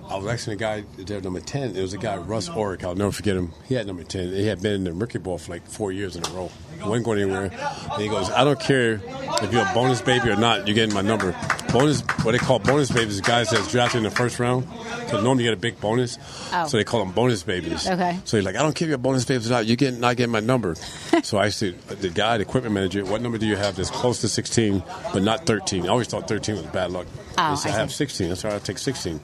I 0.09 0.15
was 0.15 0.27
actually 0.27 0.53
a 0.53 0.59
guy 0.59 0.83
there, 0.97 1.19
number 1.19 1.41
10. 1.41 1.75
It 1.75 1.81
was 1.81 1.93
a 1.93 1.97
guy, 1.97 2.15
Russ 2.15 2.47
Oric. 2.47 2.83
I'll 2.83 2.95
never 2.95 3.11
forget 3.11 3.35
him. 3.35 3.51
He 3.67 3.75
had 3.75 3.87
number 3.87 4.03
10. 4.03 4.29
He 4.29 4.47
had 4.47 4.61
been 4.61 4.73
in 4.73 4.83
the 4.85 4.93
Mercury 4.93 5.19
Ball 5.21 5.37
for 5.37 5.51
like 5.51 5.67
four 5.67 5.91
years 5.91 6.15
in 6.15 6.25
a 6.25 6.29
row. 6.29 6.49
He 6.75 6.87
wasn't 6.87 7.05
going 7.05 7.19
anywhere. 7.19 7.51
And 7.91 8.01
he 8.01 8.07
goes, 8.07 8.29
I 8.29 8.43
don't 8.43 8.59
care 8.59 9.01
if 9.41 9.51
you're 9.51 9.67
a 9.67 9.73
bonus 9.73 10.01
baby 10.01 10.29
or 10.29 10.37
not, 10.37 10.65
you're 10.67 10.75
getting 10.75 10.95
my 10.95 11.01
number. 11.01 11.35
Bonus, 11.73 12.01
what 12.23 12.31
they 12.31 12.37
call 12.37 12.59
bonus 12.59 12.89
babies 12.89 13.15
is 13.15 13.21
guys 13.21 13.49
that's 13.49 13.69
drafted 13.69 13.97
in 13.97 14.03
the 14.03 14.11
first 14.11 14.39
round. 14.39 14.65
So 15.09 15.21
normally 15.21 15.43
you 15.43 15.49
get 15.49 15.57
a 15.57 15.61
big 15.61 15.79
bonus. 15.81 16.17
Oh. 16.53 16.67
So 16.67 16.77
they 16.77 16.85
call 16.85 17.01
them 17.03 17.11
bonus 17.13 17.43
babies. 17.43 17.87
Okay. 17.87 18.17
So 18.23 18.37
he's 18.37 18.45
like, 18.45 18.55
I 18.55 18.63
don't 18.63 18.73
care 18.73 18.85
if 18.85 18.89
you're 18.89 18.95
a 18.95 18.99
bonus 18.99 19.25
baby 19.25 19.45
or 19.45 19.49
not, 19.49 19.65
you're 19.65 19.75
getting, 19.75 19.99
not 19.99 20.15
getting 20.15 20.31
my 20.31 20.39
number. 20.39 20.75
so 21.23 21.37
I 21.37 21.49
said, 21.49 21.79
the 21.87 22.09
guy, 22.09 22.37
the 22.37 22.43
equipment 22.43 22.73
manager, 22.73 23.03
what 23.03 23.21
number 23.21 23.37
do 23.37 23.45
you 23.45 23.57
have 23.57 23.75
that's 23.75 23.91
close 23.91 24.21
to 24.21 24.29
16 24.29 24.83
but 25.11 25.23
not 25.23 25.45
13? 25.45 25.85
I 25.85 25.89
always 25.89 26.07
thought 26.07 26.27
13 26.27 26.55
was 26.55 26.65
bad 26.67 26.91
luck. 26.91 27.07
Oh, 27.39 27.41
I 27.65 27.69
I 27.69 27.69
have 27.71 27.91
see. 27.91 27.97
16. 27.97 28.29
That's 28.29 28.43
why 28.43 28.55
I 28.55 28.59
take 28.59 28.77
16. 28.79 29.19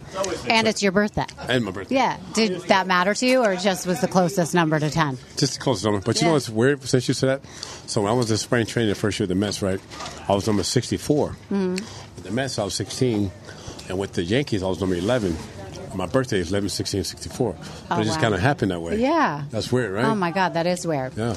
And 0.49 0.67
it's 0.67 0.83
your 0.83 0.91
birthday. 0.91 1.25
And 1.49 1.65
my 1.65 1.71
birthday. 1.71 1.95
Yeah. 1.95 2.17
Did 2.33 2.61
that 2.63 2.85
matter 2.85 3.13
to 3.15 3.25
you, 3.25 3.43
or 3.43 3.55
just 3.55 3.87
was 3.87 4.01
the 4.01 4.07
closest 4.07 4.53
number 4.53 4.79
to 4.79 4.89
ten? 4.89 5.17
Just 5.37 5.55
the 5.55 5.59
closest 5.59 5.85
number. 5.85 5.99
But 5.99 6.15
you 6.17 6.21
Yeah. 6.21 6.27
know 6.27 6.33
what's 6.33 6.49
weird 6.49 6.83
since 6.87 7.07
you 7.07 7.13
said 7.13 7.29
that? 7.29 7.41
So 7.89 8.01
when 8.01 8.11
I 8.11 8.15
was 8.15 8.29
in 8.29 8.37
spring 8.37 8.65
training 8.67 8.89
the 8.89 8.95
first 8.95 9.19
year 9.19 9.25
at 9.25 9.29
the 9.29 9.35
Mets, 9.35 9.61
right, 9.61 9.79
I 10.29 10.33
was 10.35 10.45
number 10.47 10.63
64. 10.63 11.29
Mm-hmm. 11.51 11.75
The 12.23 12.31
Mets, 12.31 12.59
I 12.59 12.63
was 12.63 12.75
16. 12.75 13.31
And 13.89 13.97
with 13.99 14.13
the 14.13 14.23
Yankees, 14.23 14.63
I 14.63 14.67
was 14.67 14.79
number 14.79 14.95
11. 14.95 15.35
My 15.93 16.05
birthday 16.05 16.39
is 16.39 16.49
11, 16.49 16.69
16, 16.69 17.03
64. 17.03 17.53
But 17.53 17.97
Oh, 17.97 18.01
it 18.01 18.05
just 18.05 18.17
wow. 18.17 18.21
kind 18.21 18.33
of 18.33 18.39
happened 18.39 18.71
that 18.71 18.81
way. 18.81 18.99
Yeah. 18.99 19.43
That's 19.51 19.71
weird, 19.71 19.91
right? 19.93 20.05
Oh 20.05 20.15
my 20.15 20.31
God, 20.31 20.53
that 20.55 20.65
is 20.67 20.85
weird. 20.85 21.15
Yeah. 21.15 21.35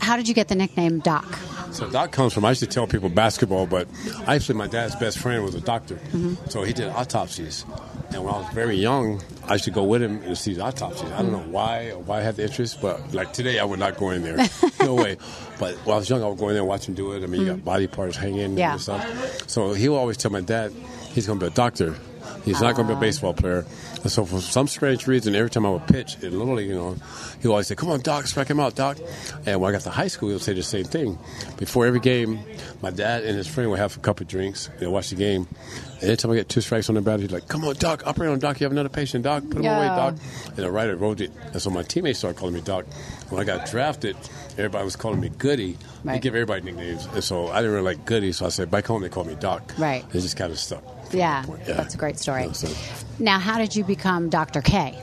How 0.00 0.16
did 0.16 0.28
you 0.28 0.34
get 0.34 0.48
the 0.48 0.54
nickname 0.54 1.00
Doc? 1.00 1.26
So 1.72 1.86
that 1.88 2.12
comes 2.12 2.32
from 2.32 2.44
I 2.44 2.50
used 2.50 2.60
to 2.60 2.66
tell 2.66 2.86
people 2.86 3.08
basketball, 3.08 3.66
but 3.66 3.88
actually 4.26 4.54
my 4.54 4.66
dad's 4.66 4.94
best 4.96 5.18
friend 5.18 5.44
was 5.44 5.54
a 5.54 5.60
doctor, 5.60 5.96
mm-hmm. 5.96 6.34
so 6.48 6.62
he 6.62 6.72
did 6.72 6.88
autopsies. 6.88 7.64
And 8.12 8.24
when 8.24 8.32
I 8.32 8.38
was 8.38 8.48
very 8.54 8.76
young, 8.76 9.20
I 9.46 9.54
used 9.54 9.64
to 9.64 9.70
go 9.70 9.84
with 9.84 10.02
him 10.02 10.22
and 10.22 10.38
see 10.38 10.54
the 10.54 10.62
autopsies. 10.62 11.10
I 11.10 11.22
don't 11.22 11.32
mm-hmm. 11.32 11.32
know 11.32 11.52
why 11.52 11.90
or 11.90 11.98
why 11.98 12.18
I 12.18 12.22
had 12.22 12.36
the 12.36 12.44
interest, 12.44 12.80
but 12.80 13.12
like 13.12 13.32
today 13.32 13.58
I 13.58 13.64
would 13.64 13.78
not 13.78 13.96
go 13.98 14.10
in 14.10 14.22
there, 14.22 14.38
no 14.80 14.94
way. 14.94 15.18
But 15.58 15.74
when 15.84 15.94
I 15.94 15.98
was 15.98 16.08
young, 16.08 16.22
I 16.22 16.28
would 16.28 16.38
go 16.38 16.48
in 16.48 16.54
there 16.54 16.62
and 16.62 16.68
watch 16.68 16.88
him 16.88 16.94
do 16.94 17.12
it. 17.12 17.22
I 17.22 17.26
mean, 17.26 17.40
you 17.40 17.46
got 17.48 17.56
mm-hmm. 17.56 17.64
body 17.64 17.86
parts 17.88 18.16
hanging 18.16 18.56
Yeah. 18.56 18.72
and 18.72 18.80
stuff. 18.80 19.48
So 19.48 19.72
he 19.72 19.88
would 19.88 19.98
always 19.98 20.16
tell 20.16 20.30
my 20.30 20.40
dad 20.40 20.72
he's 21.10 21.26
going 21.26 21.38
to 21.40 21.46
be 21.46 21.52
a 21.52 21.54
doctor. 21.54 21.96
He's 22.44 22.60
not 22.60 22.76
going 22.76 22.86
to 22.86 22.92
be 22.92 22.94
a 22.94 22.96
ah. 22.96 23.00
baseball 23.00 23.34
player. 23.34 23.66
And 24.06 24.12
so 24.12 24.24
for 24.24 24.40
some 24.40 24.68
strange 24.68 25.08
reason, 25.08 25.34
every 25.34 25.50
time 25.50 25.66
I 25.66 25.70
would 25.70 25.88
pitch 25.88 26.16
it 26.22 26.32
literally, 26.32 26.68
you 26.68 26.76
know, 26.76 26.94
he 27.42 27.48
would 27.48 27.54
always 27.54 27.66
say, 27.66 27.74
come 27.74 27.90
on, 27.90 28.02
Doc, 28.02 28.28
strike 28.28 28.46
him 28.46 28.60
out, 28.60 28.76
Doc. 28.76 28.98
And 29.46 29.60
when 29.60 29.68
I 29.68 29.72
got 29.72 29.80
to 29.80 29.90
high 29.90 30.06
school, 30.06 30.28
he 30.28 30.34
would 30.34 30.42
say 30.42 30.52
the 30.52 30.62
same 30.62 30.84
thing. 30.84 31.18
Before 31.56 31.86
every 31.86 31.98
game, 31.98 32.38
my 32.82 32.90
dad 32.90 33.24
and 33.24 33.36
his 33.36 33.48
friend 33.48 33.68
would 33.68 33.80
have 33.80 33.96
a 33.96 33.98
couple 33.98 34.22
of 34.22 34.28
drinks. 34.28 34.70
They'd 34.78 34.86
watch 34.86 35.10
the 35.10 35.16
game. 35.16 35.48
And 35.94 36.04
every 36.04 36.18
time 36.18 36.30
I 36.30 36.36
get 36.36 36.48
two 36.48 36.60
strikes 36.60 36.88
on 36.88 36.94
the 36.94 37.00
bat, 37.00 37.18
he's 37.18 37.32
like, 37.32 37.48
come 37.48 37.64
on, 37.64 37.74
Doc, 37.74 38.06
operate 38.06 38.30
on 38.30 38.38
Doc. 38.38 38.60
You 38.60 38.66
have 38.66 38.70
another 38.70 38.90
patient, 38.90 39.24
Doc. 39.24 39.42
Put 39.42 39.56
him 39.56 39.66
away, 39.66 39.88
Doc. 39.88 40.14
And 40.46 40.56
the 40.58 40.70
writer 40.70 40.94
wrote 40.94 41.20
it. 41.20 41.32
And 41.52 41.60
so 41.60 41.70
my 41.70 41.82
teammates 41.82 42.20
started 42.20 42.38
calling 42.38 42.54
me 42.54 42.60
Doc. 42.60 42.86
When 43.30 43.40
I 43.40 43.44
got 43.44 43.68
drafted, 43.68 44.14
everybody 44.52 44.84
was 44.84 44.94
calling 44.94 45.18
me 45.18 45.30
Goody. 45.30 45.78
They 46.04 46.20
give 46.20 46.36
everybody 46.36 46.62
nicknames. 46.62 47.06
And 47.06 47.24
so 47.24 47.48
I 47.48 47.56
didn't 47.56 47.72
really 47.72 47.84
like 47.86 48.04
Goody, 48.04 48.30
so 48.30 48.46
I 48.46 48.50
said, 48.50 48.70
back 48.70 48.86
home, 48.86 49.02
they 49.02 49.08
call 49.08 49.24
me 49.24 49.34
Doc. 49.34 49.72
Right. 49.76 50.04
It 50.14 50.20
just 50.20 50.36
kind 50.36 50.52
of 50.52 50.60
stuck. 50.60 50.84
From 51.10 51.18
Yeah, 51.18 51.44
that's 51.66 51.94
a 51.94 51.98
great 51.98 52.18
story. 52.18 52.44
Yeah, 52.46 52.52
so- 52.52 53.02
Now, 53.18 53.38
how 53.38 53.58
did 53.58 53.74
you 53.76 53.84
become 53.84 54.28
Dr. 54.28 54.62
K? 54.62 54.98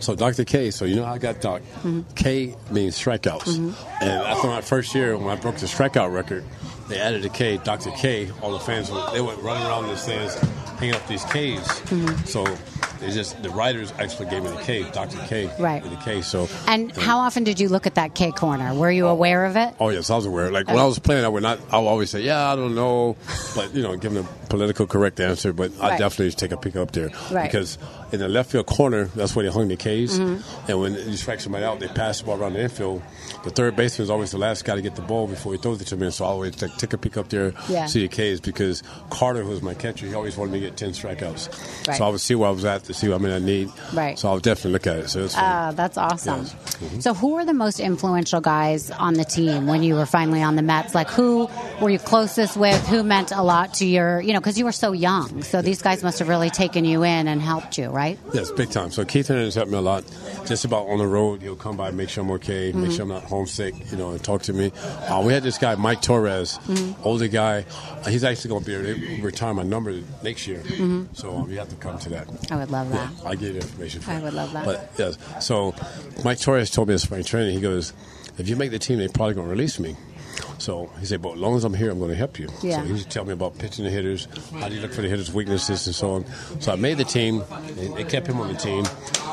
so 0.00 0.14
Dr. 0.14 0.44
K, 0.44 0.70
so 0.70 0.84
you 0.84 0.96
know 0.96 1.04
how 1.06 1.14
I 1.14 1.18
got 1.18 1.40
Doc. 1.40 1.62
Mm-hmm. 1.62 2.02
K 2.14 2.54
means 2.70 2.98
strikeouts. 2.98 3.44
Mm-hmm. 3.44 4.02
And 4.02 4.10
after 4.10 4.48
my 4.48 4.60
first 4.60 4.94
year, 4.94 5.16
when 5.16 5.28
I 5.28 5.40
broke 5.40 5.56
the 5.56 5.66
strikeout 5.66 6.12
record, 6.12 6.44
they 6.88 6.98
added 7.00 7.24
a 7.24 7.30
K, 7.30 7.56
Dr. 7.56 7.90
K. 7.92 8.30
All 8.42 8.52
the 8.52 8.58
fans, 8.58 8.90
they 9.14 9.22
went 9.22 9.40
running 9.40 9.66
around 9.66 9.86
the 9.88 9.96
stands, 9.96 10.34
hanging 10.78 10.94
up 10.94 11.06
these 11.08 11.24
Ks. 11.24 11.32
Mm-hmm. 11.88 12.26
So 12.26 12.44
they 13.00 13.10
just, 13.10 13.42
the 13.42 13.48
writers 13.48 13.94
actually 13.98 14.28
gave 14.28 14.42
me 14.42 14.50
the 14.50 14.60
K, 14.60 14.82
Dr. 14.90 15.16
K. 15.26 15.50
Right. 15.58 15.82
The 15.82 15.96
K, 15.96 16.20
so. 16.20 16.48
And 16.68 16.94
how 16.94 17.20
often 17.20 17.42
did 17.44 17.58
you 17.58 17.70
look 17.70 17.86
at 17.86 17.94
that 17.94 18.14
K 18.14 18.30
corner? 18.32 18.74
Were 18.74 18.90
you 18.90 19.06
aware 19.06 19.46
of 19.46 19.56
it? 19.56 19.74
Oh 19.80 19.88
yes, 19.88 20.10
I 20.10 20.16
was 20.16 20.26
aware. 20.26 20.50
Like 20.50 20.66
when 20.66 20.76
I 20.76 20.84
was 20.84 20.98
playing, 20.98 21.24
I 21.24 21.28
would 21.28 21.42
not. 21.42 21.60
I 21.72 21.78
would 21.78 21.88
always 21.88 22.10
say, 22.10 22.20
"Yeah, 22.20 22.52
I 22.52 22.56
don't 22.56 22.74
know," 22.74 23.16
but 23.54 23.74
you 23.74 23.82
know, 23.82 23.96
give 23.96 24.12
them 24.12 24.28
political 24.48 24.86
correct 24.86 25.20
answer. 25.20 25.52
But 25.52 25.72
I 25.80 25.90
Right. 25.90 25.98
definitely 25.98 26.32
take 26.32 26.52
a 26.52 26.56
pick 26.56 26.76
up 26.76 26.92
there 26.92 27.10
Right. 27.30 27.50
because 27.50 27.78
in 28.12 28.20
the 28.20 28.28
left 28.28 28.50
field 28.52 28.66
corner, 28.66 29.06
that's 29.16 29.34
where 29.34 29.44
they 29.44 29.50
hung 29.50 29.68
the 29.68 29.76
K's. 29.76 30.18
Mm-hmm. 30.18 30.70
And 30.70 30.80
when 30.80 30.94
you 30.94 31.16
strike 31.16 31.40
somebody 31.40 31.64
out, 31.64 31.80
they 31.80 31.88
pass 31.88 32.18
the 32.20 32.26
ball 32.26 32.36
around 32.40 32.54
the 32.54 32.62
infield. 32.62 33.02
The 33.44 33.50
third 33.50 33.76
baseman 33.76 34.04
is 34.04 34.10
always 34.10 34.30
the 34.30 34.38
last 34.38 34.64
guy 34.64 34.74
to 34.76 34.82
get 34.82 34.94
the 34.94 35.02
ball 35.02 35.26
before 35.26 35.52
he 35.52 35.58
throws 35.58 35.80
it 35.80 35.86
to 35.88 35.96
me. 35.96 36.10
So 36.10 36.24
I 36.24 36.28
always 36.28 36.54
take, 36.56 36.76
take 36.76 36.92
a 36.92 36.98
pick 36.98 37.16
up 37.16 37.28
there, 37.28 37.52
Yeah. 37.68 37.86
see 37.86 38.02
the 38.02 38.08
K's 38.08 38.40
because 38.40 38.82
Carter, 39.10 39.42
who 39.42 39.50
was 39.50 39.62
my 39.62 39.74
catcher, 39.74 40.06
he 40.06 40.14
always 40.14 40.36
wanted 40.36 40.52
me 40.52 40.60
to 40.60 40.66
get 40.66 40.76
ten 40.76 40.90
strikeouts. 40.90 41.48
Right. 41.88 41.96
So 41.96 42.04
I 42.06 42.08
would 42.08 42.20
see 42.20 42.34
where 42.34 42.48
I 42.48 42.52
was 42.52 42.64
at 42.64 42.84
to 42.84 42.94
see 42.94 43.08
what 43.08 43.20
I 43.20 43.24
mean 43.24 43.32
I 43.32 43.38
need. 43.38 43.70
Right. 43.92 44.18
So 44.18 44.28
I 44.30 44.34
would 44.34 44.42
definitely 44.42 44.72
look 44.72 44.86
at 44.86 44.96
it. 44.98 45.10
So 45.10 45.24
it's. 45.24 45.36
Uh, 45.36 45.72
that's 45.74 45.96
awesome. 45.98 46.42
Yes. 46.42 46.54
Mhm. 46.82 47.02
So, 47.02 47.14
who 47.14 47.34
were 47.34 47.44
the 47.44 47.54
most 47.54 47.80
influential 47.80 48.40
guys 48.40 48.90
on 48.90 49.14
the 49.14 49.24
team 49.24 49.66
when 49.66 49.82
you 49.82 49.94
were 49.94 50.06
finally 50.06 50.42
on 50.42 50.56
the 50.56 50.62
Mets? 50.62 50.94
Like, 50.94 51.08
who 51.10 51.48
were 51.80 51.90
you 51.90 51.98
closest 51.98 52.56
with? 52.56 52.80
Who 52.88 53.02
meant 53.02 53.30
a 53.32 53.42
lot 53.42 53.74
to 53.74 53.86
your, 53.86 54.20
you 54.20 54.32
know, 54.34 54.40
because 54.40 54.58
you 54.58 54.64
were 54.64 54.72
so 54.72 54.92
young. 54.92 55.42
So, 55.42 55.62
these 55.62 55.80
guys 55.82 56.02
must 56.02 56.18
have 56.18 56.28
really 56.28 56.50
taken 56.50 56.84
you 56.84 57.02
in 57.02 57.26
and 57.28 57.40
helped 57.40 57.78
you, 57.78 57.88
right? 57.88 58.18
Yes, 58.32 58.50
big 58.50 58.70
time. 58.70 58.90
So 58.90 59.04
Keith 59.04 59.28
Hernandez 59.28 59.54
helped 59.54 59.70
me 59.70 59.78
a 59.78 59.80
lot. 59.80 60.04
Just 60.46 60.64
about 60.64 60.86
on 60.88 60.98
the 60.98 61.06
road, 61.06 61.40
he'll 61.42 61.56
come 61.56 61.76
by, 61.76 61.90
make 61.90 62.08
sure 62.10 62.22
I'm 62.22 62.30
okay, 62.32 62.72
make 62.72 62.92
sure 62.92 63.02
I'm 63.02 63.08
not 63.08 63.22
homesick, 63.24 63.74
you 63.90 63.96
know, 63.96 64.10
and 64.10 64.22
talk 64.22 64.42
to 64.42 64.52
me. 64.52 64.70
Uh, 65.08 65.22
we 65.24 65.32
had 65.32 65.42
this 65.42 65.56
guy, 65.58 65.74
Mike 65.76 66.02
Torrez, 66.02 66.58
older 67.04 67.28
guy. 67.28 67.64
Uh, 68.04 68.10
he's 68.10 68.24
actually 68.24 68.50
going 68.50 68.64
to 68.64 68.94
be 69.00 69.20
retire 69.22 69.54
my 69.54 69.62
number 69.62 69.94
next 70.22 70.46
year. 70.46 70.62
So 71.14 71.36
um, 71.36 71.50
you 71.50 71.58
have 71.58 71.70
to 71.70 71.76
come 71.76 71.98
to 72.00 72.08
that. 72.10 72.28
I 72.50 72.56
would 72.56 72.70
love 72.70 72.90
that. 72.90 73.10
I'll 73.24 73.34
give 73.34 73.54
you 73.54 73.60
information 73.60 74.00
for 74.02 74.10
I 74.10 74.20
would 74.20 74.34
love 74.34 74.52
that. 74.52 74.64
But 74.64 74.90
yes, 74.98 75.16
so 75.40 75.74
Mike 76.24 76.38
Torrez 76.38 76.72
told 76.72 76.88
me 76.88 76.94
in 76.94 76.98
spring 76.98 77.24
training, 77.24 77.54
he 77.54 77.60
goes, 77.60 77.92
if 78.36 78.48
you 78.48 78.56
make 78.56 78.70
the 78.72 78.78
team, 78.78 78.98
they're 78.98 79.08
probably 79.08 79.34
going 79.34 79.46
to 79.46 79.50
release 79.50 79.78
me. 79.78 79.96
So 80.58 80.90
he 81.00 81.06
said, 81.06 81.20
but 81.22 81.32
as 81.34 81.38
long 81.38 81.56
as 81.56 81.64
I'm 81.64 81.74
here, 81.74 81.90
I'm 81.90 81.98
going 81.98 82.10
to 82.10 82.16
help 82.16 82.38
you. 82.38 82.48
Yeah. 82.62 82.76
So 82.78 82.82
he 82.84 82.88
used 82.90 83.04
to 83.04 83.10
tell 83.10 83.24
me 83.24 83.32
about 83.32 83.58
pitching 83.58 83.84
the 83.84 83.90
hitters, 83.90 84.28
how 84.52 84.68
do 84.68 84.74
you 84.74 84.80
look 84.80 84.92
for 84.92 85.02
the 85.02 85.08
hitters' 85.08 85.32
weaknesses, 85.32 85.86
and 85.86 85.94
so 85.94 86.12
on. 86.14 86.24
So 86.60 86.72
I 86.72 86.76
made 86.76 86.98
the 86.98 87.04
team. 87.04 87.42
They, 87.76 87.88
they 87.88 88.04
kept 88.04 88.26
him 88.26 88.40
on 88.40 88.48
the 88.52 88.58
team. 88.58 88.84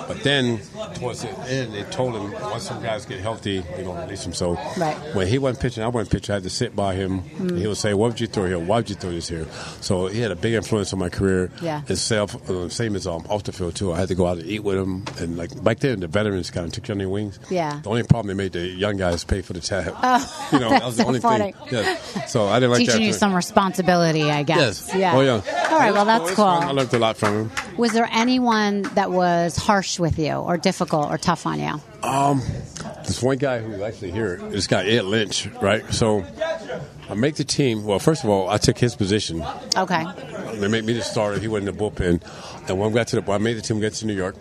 But 0.08 0.24
then, 0.24 0.60
towards 0.96 1.22
the 1.22 1.30
end, 1.48 1.74
they 1.74 1.84
told 1.84 2.16
him 2.16 2.32
once 2.42 2.64
some 2.64 2.82
guys 2.84 3.06
get 3.06 3.22
healthy, 3.22 3.60
they're 3.60 3.84
going 3.84 3.96
to 3.98 4.04
release 4.04 4.26
him. 4.26 4.34
So 4.34 4.56
Right. 4.78 4.98
when 5.16 5.28
he 5.28 5.38
wasn't 5.38 5.62
pitching, 5.62 5.84
I 5.84 5.88
wasn't 5.88 6.12
pitching. 6.12 6.34
I 6.34 6.36
had 6.38 6.44
to 6.44 6.50
sit 6.50 6.76
by 6.76 6.96
him. 6.96 7.22
Mm. 7.22 7.58
He 7.60 7.68
would 7.68 7.78
say, 7.78 7.94
"What 7.94 8.10
would 8.12 8.20
you 8.20 8.28
throw 8.28 8.46
here? 8.48 8.60
Why 8.60 8.78
would 8.78 8.90
you 8.90 8.96
throw 8.96 9.12
this 9.12 9.30
here?" 9.30 9.46
So 9.80 10.08
he 10.08 10.20
had 10.20 10.32
a 10.32 10.36
big 10.36 10.54
influence 10.54 10.92
on 10.92 11.00
my 11.00 11.08
career. 11.10 11.50
Yeah. 11.62 11.84
Itself, 11.88 12.36
uh, 12.50 12.68
same 12.68 12.96
as 12.96 13.08
um, 13.08 13.26
off 13.30 13.44
the 13.44 13.52
field 13.54 13.76
too. 13.76 13.94
I 13.94 14.00
had 14.00 14.10
to 14.10 14.16
go 14.16 14.26
out 14.26 14.40
and 14.40 14.48
eat 14.48 14.64
with 14.64 14.78
him, 14.78 15.06
and 15.20 15.38
like 15.38 15.64
back 15.64 15.80
then, 15.80 16.02
the 16.02 16.08
veterans 16.08 16.50
kind 16.52 16.66
of 16.66 16.74
took 16.74 16.88
you 16.90 16.94
on 16.94 16.98
their 16.98 17.08
wings. 17.10 17.40
Yeah. 17.50 17.80
The 17.82 17.90
only 17.90 18.04
problem 18.04 18.36
they 18.36 18.44
made 18.44 18.52
the 18.54 18.68
young 18.68 18.98
guys 18.98 19.24
pay 19.24 19.42
for 19.42 19.54
the 19.54 19.62
tab. 19.62 19.94
Oh. 20.02 20.50
you 20.52 20.60
know, 20.60 20.70
was 20.92 20.98
the 20.98 21.04
so 21.04 21.08
only 21.08 21.20
funny. 21.20 21.52
thing. 21.54 21.68
Yeah. 21.72 22.26
So 22.28 22.48
I 22.48 22.56
didn't 22.60 22.72
like 22.72 22.80
Teaching 22.80 23.02
that. 23.02 23.08
you 23.08 23.14
some 23.14 23.34
responsibility, 23.34 24.30
I 24.32 24.44
guess. 24.44 24.88
Yes. 24.88 24.96
Yeah. 24.96 25.16
Oh 25.16 25.22
yeah. 25.22 25.68
All 25.72 25.80
right. 25.80 25.94
Well, 25.94 26.06
that's 26.06 26.32
cool. 26.32 26.46
I 26.46 26.72
learned 26.72 26.94
a 26.94 27.00
lot 27.00 27.18
from 27.18 27.34
him. 27.50 27.52
Was 27.78 27.94
there 27.94 28.08
anyone 28.12 28.84
that 28.96 29.12
was 29.12 29.56
harsh 29.58 30.00
with 30.00 30.20
you, 30.20 30.34
or 30.34 30.58
difficult, 30.58 31.10
or 31.10 31.18
tough 31.18 31.46
on 31.46 31.60
you? 31.60 31.82
Um, 32.04 32.42
This 33.06 33.22
one 33.22 33.38
guy 33.38 33.60
who's 33.60 33.82
actually 33.82 34.12
here, 34.12 34.38
this 34.38 34.68
guy 34.68 34.86
Ed 34.86 35.06
Lynch, 35.06 35.48
right? 35.62 35.84
So 35.94 36.24
I 37.10 37.14
make 37.16 37.36
the 37.36 37.44
team. 37.44 37.84
Well, 37.84 38.00
first 38.00 38.24
of 38.24 38.30
all, 38.30 38.50
I 38.50 38.58
took 38.58 38.78
his 38.78 38.96
position. 38.96 39.44
Okay. 39.76 40.06
They 40.56 40.68
made 40.68 40.84
me 40.86 40.94
the 40.94 41.02
starter. 41.02 41.40
He 41.40 41.48
wasn't 41.48 41.70
in 41.70 41.76
the 41.78 41.84
bullpen. 41.84 42.22
And 42.70 42.80
when 42.80 42.92
we 42.92 42.96
got 42.96 43.08
to 43.08 43.22
the, 43.22 43.32
I 43.32 43.38
made 43.40 43.58
the 43.58 43.62
team, 43.62 43.80
got 43.80 43.94
to 43.94 44.06
New 44.06 44.14
York. 44.14 44.36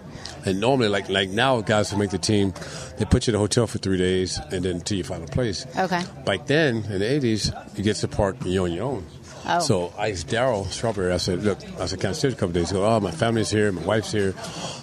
And 0.46 0.60
normally, 0.60 0.88
like 0.88 1.08
like 1.08 1.28
now, 1.30 1.60
guys 1.60 1.90
who 1.90 1.96
make 1.98 2.10
the 2.10 2.18
team, 2.18 2.54
they 2.98 3.04
put 3.04 3.26
you 3.26 3.32
in 3.32 3.34
a 3.34 3.38
hotel 3.38 3.66
for 3.66 3.78
three 3.78 3.98
days, 3.98 4.38
and 4.50 4.64
then 4.64 4.76
until 4.76 4.96
you 4.98 5.04
find 5.04 5.22
a 5.22 5.26
place. 5.26 5.66
Okay. 5.76 6.02
Back 6.24 6.46
then, 6.46 6.76
in 6.84 6.98
the 7.00 7.04
'80s, 7.04 7.76
you 7.76 7.84
get 7.84 7.96
to 7.96 8.08
park 8.08 8.36
and 8.40 8.52
you're 8.52 8.64
on 8.64 8.72
your 8.72 8.84
own. 8.84 9.06
Oh. 9.46 9.60
So 9.60 9.92
I 9.96 10.10
asked 10.10 10.28
Daryl 10.28 10.66
Strawberry. 10.66 11.12
I 11.12 11.16
said, 11.16 11.42
"Look, 11.42 11.58
I 11.78 11.86
said, 11.86 12.00
can 12.00 12.10
I 12.10 12.12
stay 12.12 12.28
a 12.28 12.32
couple 12.32 12.50
days?" 12.50 12.70
He 12.70 12.74
goes, 12.74 12.84
"Oh, 12.84 13.00
my 13.00 13.10
family's 13.10 13.50
here, 13.50 13.72
my 13.72 13.82
wife's 13.82 14.12
here." 14.12 14.34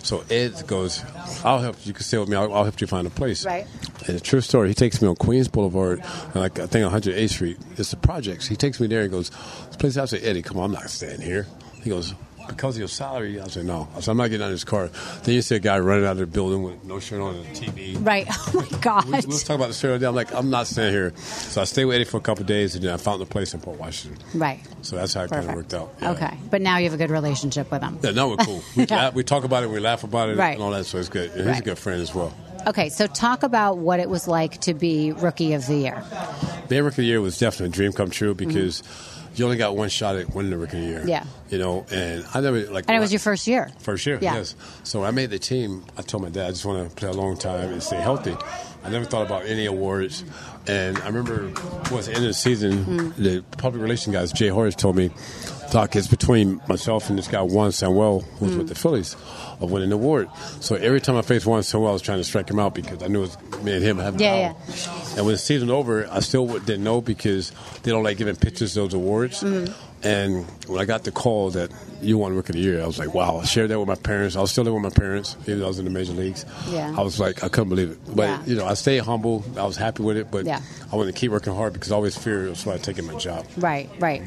So 0.04 0.24
Ed 0.30 0.64
goes, 0.68 1.04
"I'll 1.44 1.60
help. 1.60 1.76
You 1.84 1.90
You 1.90 1.94
can 1.94 2.04
stay 2.04 2.18
with 2.18 2.30
me. 2.30 2.36
I'll, 2.36 2.54
I'll 2.54 2.64
help 2.64 2.80
you 2.82 2.88
find 2.88 3.08
a 3.08 3.12
place." 3.12 3.46
Right. 3.46 3.68
And 4.08 4.16
a 4.16 4.20
true 4.20 4.42
story. 4.42 4.70
He 4.70 4.74
takes 4.74 5.02
me 5.02 5.08
on 5.08 5.16
Queens 5.16 5.48
Boulevard, 5.48 6.02
like 6.34 6.60
I 6.60 6.66
think 6.68 6.86
108th 6.92 7.30
Street. 7.30 7.58
It's 7.78 7.92
the 7.92 7.98
projects. 7.98 8.48
He 8.48 8.56
takes 8.56 8.80
me 8.80 8.88
there 8.88 9.02
and 9.02 9.12
goes, 9.12 9.30
"This 9.68 9.76
place." 9.78 9.98
I 9.98 10.06
say, 10.06 10.20
"Eddie, 10.22 10.42
come 10.42 10.58
on, 10.58 10.66
I'm 10.66 10.72
not 10.72 10.90
staying 10.90 11.22
here." 11.22 11.46
He 11.84 11.90
goes. 11.90 12.14
Because 12.48 12.76
of 12.76 12.80
your 12.80 12.88
salary, 12.88 13.40
I 13.40 13.48
said 13.48 13.66
no. 13.66 13.88
I 13.96 14.00
said 14.00 14.12
I'm 14.12 14.18
not 14.18 14.30
getting 14.30 14.44
out 14.44 14.48
of 14.48 14.54
this 14.54 14.64
car. 14.64 14.90
Then 15.24 15.36
you 15.36 15.42
see 15.42 15.56
a 15.56 15.60
guy 15.60 15.80
running 15.80 16.06
out 16.06 16.12
of 16.12 16.18
the 16.20 16.28
building 16.28 16.64
with 16.64 16.84
no 16.84 17.00
shirt 17.00 17.22
on 17.22 17.36
and 17.36 17.46
a 17.46 17.50
TV. 17.52 18.06
Right. 18.06 18.28
Oh 18.54 18.66
my 18.72 18.80
God. 18.80 19.06
We, 19.06 19.12
let's 19.14 19.44
talk 19.44 19.56
about 19.56 19.68
the 19.68 19.74
story. 19.74 19.94
I'm 20.04 20.16
like, 20.16 20.34
I'm 20.34 20.50
not 20.50 20.68
staying 20.68 20.94
here. 20.94 21.14
So 21.18 21.62
I 21.62 21.66
stayed 21.66 21.86
with 21.86 21.96
Eddie 21.96 22.06
for 22.06 22.18
a 22.18 22.22
couple 22.22 22.46
days, 22.46 22.76
and 22.76 22.84
then 22.84 22.94
I 22.94 22.98
found 22.98 23.22
a 23.22 23.26
place 23.26 23.54
in 23.54 23.60
Port 23.60 23.78
Washington. 23.80 24.18
Right. 24.40 24.60
So 24.84 24.96
that's 24.96 25.14
how 25.14 25.24
it 25.24 25.30
kind 25.32 25.50
of 25.50 25.56
worked 25.56 25.74
out. 25.74 25.94
Yeah. 26.02 26.12
Okay. 26.12 26.38
But 26.50 26.62
now 26.62 26.78
you 26.78 26.86
have 26.86 26.94
a 26.94 26.98
good 26.98 27.12
relationship 27.12 27.70
with 27.72 27.82
him. 27.82 28.00
Yeah, 28.02 28.12
no, 28.12 28.30
we're 28.30 28.38
cool. 28.38 28.64
We, 28.76 28.86
Yeah. 28.86 28.96
laugh, 28.96 29.14
we 29.14 29.24
talk 29.24 29.44
about 29.44 29.64
it, 29.64 29.70
we 29.70 29.80
laugh 29.80 30.04
about 30.04 30.30
it, 30.30 30.38
Right. 30.38 30.54
and 30.54 30.62
all 30.64 30.72
that. 30.72 30.86
So 30.86 30.98
it's 30.98 31.10
good. 31.10 31.30
And 31.32 31.40
he's 31.42 31.48
Right. 31.48 31.60
a 31.60 31.64
good 31.64 31.78
friend 31.78 32.02
as 32.02 32.16
well. 32.16 32.34
Okay. 32.68 32.90
So 32.90 33.06
talk 33.08 33.44
about 33.44 33.78
what 33.78 34.00
it 34.00 34.10
was 34.10 34.28
like 34.28 34.62
to 34.62 34.74
be 34.74 35.12
rookie 35.12 35.54
of 35.54 35.66
the 35.68 35.76
year. 35.76 36.04
Being 36.70 36.84
Rookie 36.84 36.94
of 36.94 36.96
the 36.98 37.04
Year 37.06 37.22
was 37.22 37.38
definitely 37.38 37.68
a 37.68 37.70
dream 37.70 37.94
come 37.94 38.10
true 38.10 38.34
because 38.34 38.82
you 39.38 39.46
only 39.46 39.58
got 39.58 39.76
one 39.76 39.88
shot 39.90 40.16
at 40.18 40.34
winning 40.36 40.52
the 40.52 40.58
Rookie 40.58 40.80
Year. 40.80 41.04
Yeah. 41.08 41.24
You 41.50 41.58
know, 41.60 41.86
and 41.92 42.26
I 42.34 42.42
never 42.42 42.60
like. 42.72 42.86
And 42.88 42.98
it 42.98 43.00
was 43.00 43.12
your 43.14 43.20
first 43.20 43.48
year. 43.48 43.70
First 43.80 44.06
year, 44.06 44.18
Yeah. 44.22 44.36
yes. 44.36 44.56
So 44.84 45.00
when 45.00 45.08
I 45.08 45.12
made 45.12 45.30
the 45.30 45.40
team. 45.40 45.86
I 45.98 46.02
told 46.02 46.24
my 46.24 46.30
dad 46.30 46.48
I 46.48 46.50
just 46.50 46.66
want 46.66 46.90
to 46.90 46.96
play 46.96 47.08
a 47.10 47.14
long 47.14 47.38
time 47.38 47.72
and 47.72 47.82
stay 47.82 47.98
healthy. 48.02 48.36
I 48.84 48.90
never 48.90 49.06
thought 49.06 49.26
about 49.26 49.46
any 49.46 49.66
awards, 49.66 50.24
and 50.68 50.98
I 51.00 51.08
remember 51.08 51.52
towards 51.86 52.08
the 52.08 52.14
end 52.14 52.24
of 52.24 52.30
the 52.30 52.34
season, 52.34 52.86
Mm. 52.86 53.16
the 53.18 53.44
public 53.58 53.82
relations 53.82 54.16
guys, 54.16 54.32
Jay 54.32 54.48
Horwitz, 54.50 54.76
told 54.78 54.96
me, 54.96 55.10
"Doc, 55.72 55.96
it's 55.96 56.08
between 56.08 56.62
myself 56.68 57.10
and 57.10 57.18
this 57.18 57.28
guy 57.28 57.42
Juan 57.42 57.72
Samuel, 57.74 58.24
who's 58.40 58.52
Mm. 58.54 58.58
with 58.60 58.70
the 58.70 58.76
Phillies, 58.76 59.16
of 59.60 59.72
winning 59.72 59.90
the 59.90 59.96
award." 59.96 60.30
So 60.60 60.76
every 60.76 61.02
time 61.02 61.16
I 61.18 61.22
faced 61.22 61.46
Juan 61.46 61.64
Samuel, 61.64 61.90
I 61.90 61.94
was 61.94 62.02
trying 62.02 62.20
to 62.20 62.24
strike 62.24 62.50
him 62.50 62.60
out 62.60 62.74
because 62.76 63.02
I 63.04 63.08
knew 63.08 63.24
it 63.24 63.38
was 63.52 63.64
me 63.64 63.74
and 63.74 63.84
him 63.84 63.98
having 63.98 64.20
Yeah, 64.20 64.54
power. 64.54 64.58
And 65.18 65.26
when 65.26 65.34
the 65.34 65.38
season 65.38 65.70
over, 65.70 66.08
I 66.12 66.20
still 66.20 66.46
didn't 66.48 66.84
know 66.84 67.02
because 67.02 67.52
they 67.84 67.92
don't 67.92 68.04
like 68.04 68.18
giving 68.18 68.36
pitchers 68.36 68.74
those 68.74 68.94
awards. 68.94 69.42
Mm-hmm. 69.42 69.72
And 70.04 70.46
when 70.68 70.80
I 70.80 70.86
got 70.86 71.06
the 71.06 71.12
call 71.12 71.50
that 71.52 71.72
you 72.04 72.20
won 72.20 72.36
Rookie 72.36 72.50
of 72.52 72.54
the 72.56 72.62
Year, 72.62 72.84
I 72.84 72.86
was 72.86 73.00
like, 73.00 73.16
wow. 73.16 73.40
I 73.40 73.46
shared 73.46 73.72
that 73.72 73.80
with 73.80 73.88
my 73.88 73.96
parents. 73.96 74.36
I 74.36 74.42
was 74.42 74.52
still 74.52 74.64
living 74.64 74.84
with 74.84 74.96
my 74.96 75.02
parents, 75.02 75.36
even 75.42 75.60
though 75.60 75.66
I 75.66 75.70
was 75.70 75.80
in 75.80 75.86
the 75.86 75.92
major 75.92 76.14
leagues. 76.14 76.46
Yeah. 76.70 76.94
I 76.96 77.02
was 77.02 77.20
like, 77.20 77.44
I 77.44 77.50
couldn't 77.50 77.70
believe 77.70 77.90
it. 77.92 78.16
But, 78.16 78.26
Yeah. 78.26 78.40
you 78.46 78.56
know, 78.56 78.68
I 78.68 78.76
stayed 78.76 79.00
humble. 79.00 79.44
I 79.58 79.66
was 79.66 79.76
happy 79.76 80.04
with 80.04 80.18
it, 80.18 80.30
but 80.30 80.46
Yeah. 80.46 80.62
I 80.92 80.96
wanted 80.96 81.14
to 81.16 81.20
keep 81.20 81.32
working 81.32 81.54
hard 81.56 81.74
because 81.74 81.92
I 81.92 81.96
always 81.96 82.16
feared 82.16 82.50
that's 82.50 82.64
why 82.64 82.76
I 82.76 82.78
taking 82.78 83.08
my 83.08 83.16
job. 83.16 83.48
Right. 83.58 83.90
Right. 84.00 84.22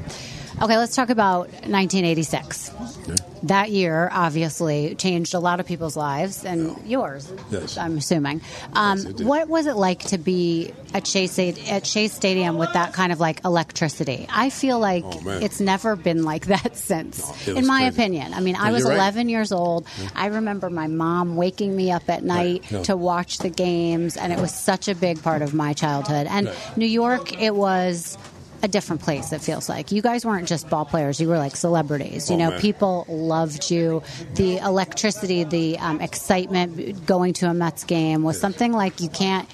Okay. 0.62 0.76
Let's 0.76 0.94
talk 0.96 1.10
about 1.10 1.48
1986. 1.50 2.70
Yeah. 3.08 3.16
That 3.44 3.70
year 3.70 4.10
obviously 4.12 4.94
changed 4.96 5.32
a 5.32 5.38
lot 5.38 5.60
of 5.60 5.66
people's 5.66 5.96
lives 5.96 6.44
and 6.44 6.76
yours. 6.86 7.32
Yes. 7.50 7.78
I'm 7.78 7.96
assuming. 7.96 8.42
Um, 8.74 8.98
Yes, 8.98 9.20
what 9.22 9.48
was 9.48 9.66
it 9.66 9.76
like 9.76 10.00
to 10.08 10.18
be 10.18 10.74
at 10.92 11.06
Shea 11.06 11.24
at 11.70 11.86
Shea 11.86 12.08
Stadium 12.08 12.58
with 12.58 12.74
that 12.74 12.92
kind 12.92 13.12
of 13.12 13.18
like 13.20 13.42
electricity? 13.44 14.26
I 14.28 14.50
feel 14.50 14.78
like 14.78 15.04
Oh, 15.06 15.22
it's 15.40 15.58
never 15.58 15.96
been 15.96 16.22
like 16.24 16.46
that 16.46 16.76
since, 16.90 17.48
it 17.48 17.56
in 17.56 17.66
my 17.66 17.80
crazy. 17.84 17.94
opinion. 17.96 18.34
I 18.34 18.40
mean, 18.40 18.56
I 18.56 18.66
No, 18.66 18.72
was 18.74 18.80
you're 18.82 18.90
right. 18.90 18.96
11 18.96 19.30
years 19.30 19.52
old. 19.52 19.86
I 20.14 20.26
remember 20.26 20.68
my 20.68 20.86
mom 20.88 21.36
waking 21.36 21.74
me 21.74 21.90
up 21.90 22.10
at 22.10 22.22
night 22.22 22.70
No. 22.70 22.82
to 22.84 22.96
watch 22.96 23.38
the 23.38 23.48
games, 23.50 24.18
and 24.18 24.34
it 24.34 24.38
was 24.38 24.52
such 24.54 24.86
a 24.88 24.94
big 24.94 25.22
part 25.22 25.40
of 25.40 25.54
my 25.54 25.72
childhood. 25.72 26.26
And 26.28 26.48
Right. 26.48 26.76
New 26.76 26.86
York, 26.86 27.40
it 27.40 27.54
was. 27.54 28.18
A 28.62 28.68
different 28.68 29.00
place. 29.00 29.32
It 29.32 29.40
feels 29.40 29.70
like 29.70 29.90
you 29.90 30.02
guys 30.02 30.26
weren't 30.26 30.46
just 30.46 30.68
ball 30.68 30.84
players; 30.84 31.18
you 31.18 31.28
were 31.28 31.38
like 31.38 31.56
celebrities. 31.56 32.28
You 32.28 32.36
Oh, 32.36 32.38
know, 32.38 32.50
man. 32.50 32.60
people 32.60 33.06
loved 33.08 33.70
you. 33.70 34.02
The 34.34 34.58
electricity, 34.58 35.44
the 35.44 35.78
um, 35.78 36.00
excitement 36.02 37.06
going 37.06 37.32
to 37.34 37.48
a 37.48 37.54
Mets 37.54 37.84
game 37.84 38.22
was 38.22 38.38
something 38.38 38.72
like 38.72 39.00
you 39.00 39.08
can't. 39.08 39.48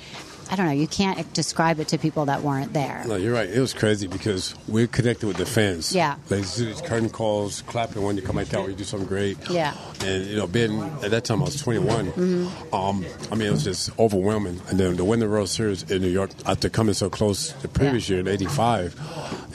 I 0.50 0.56
don't 0.56 0.66
know. 0.66 0.72
You 0.72 0.86
can't 0.86 1.32
describe 1.32 1.80
it 1.80 1.88
to 1.88 1.98
people 1.98 2.26
that 2.26 2.42
weren't 2.42 2.72
there. 2.72 3.02
No, 3.06 3.16
you're 3.16 3.32
right. 3.34 3.48
It 3.48 3.60
was 3.60 3.74
crazy 3.74 4.06
because 4.06 4.54
we're 4.68 4.86
connected 4.86 5.26
with 5.26 5.36
the 5.36 5.46
fans. 5.46 5.94
Yeah. 5.94 6.16
They 6.28 6.40
do 6.42 6.66
these 6.66 6.80
curtain 6.80 7.10
calls, 7.10 7.62
clapping 7.62 8.02
when 8.02 8.16
you 8.16 8.22
come 8.22 8.36
back 8.36 8.54
out, 8.54 8.62
when 8.62 8.70
you 8.70 8.76
do 8.76 8.84
something 8.84 9.08
great. 9.08 9.38
Yeah. 9.50 9.74
And, 10.04 10.24
you 10.26 10.36
know, 10.36 10.46
being, 10.46 10.80
at 11.02 11.10
that 11.10 11.24
time 11.24 11.40
I 11.42 11.46
was 11.46 11.60
21. 11.60 12.06
Mm-hmm. 12.12 12.74
Um, 12.74 13.04
I 13.30 13.34
mean, 13.34 13.48
it 13.48 13.52
was 13.52 13.64
just 13.64 13.90
overwhelming. 13.98 14.60
And 14.68 14.78
then 14.78 14.96
to 14.96 15.04
win 15.04 15.20
the 15.20 15.28
World 15.28 15.48
Series 15.48 15.82
in 15.90 16.02
New 16.02 16.08
York 16.08 16.30
after 16.46 16.68
coming 16.68 16.94
so 16.94 17.10
close 17.10 17.52
the 17.54 17.68
previous 17.68 18.08
Yeah. 18.08 18.14
year 18.16 18.20
in 18.20 18.28
85 18.28 18.94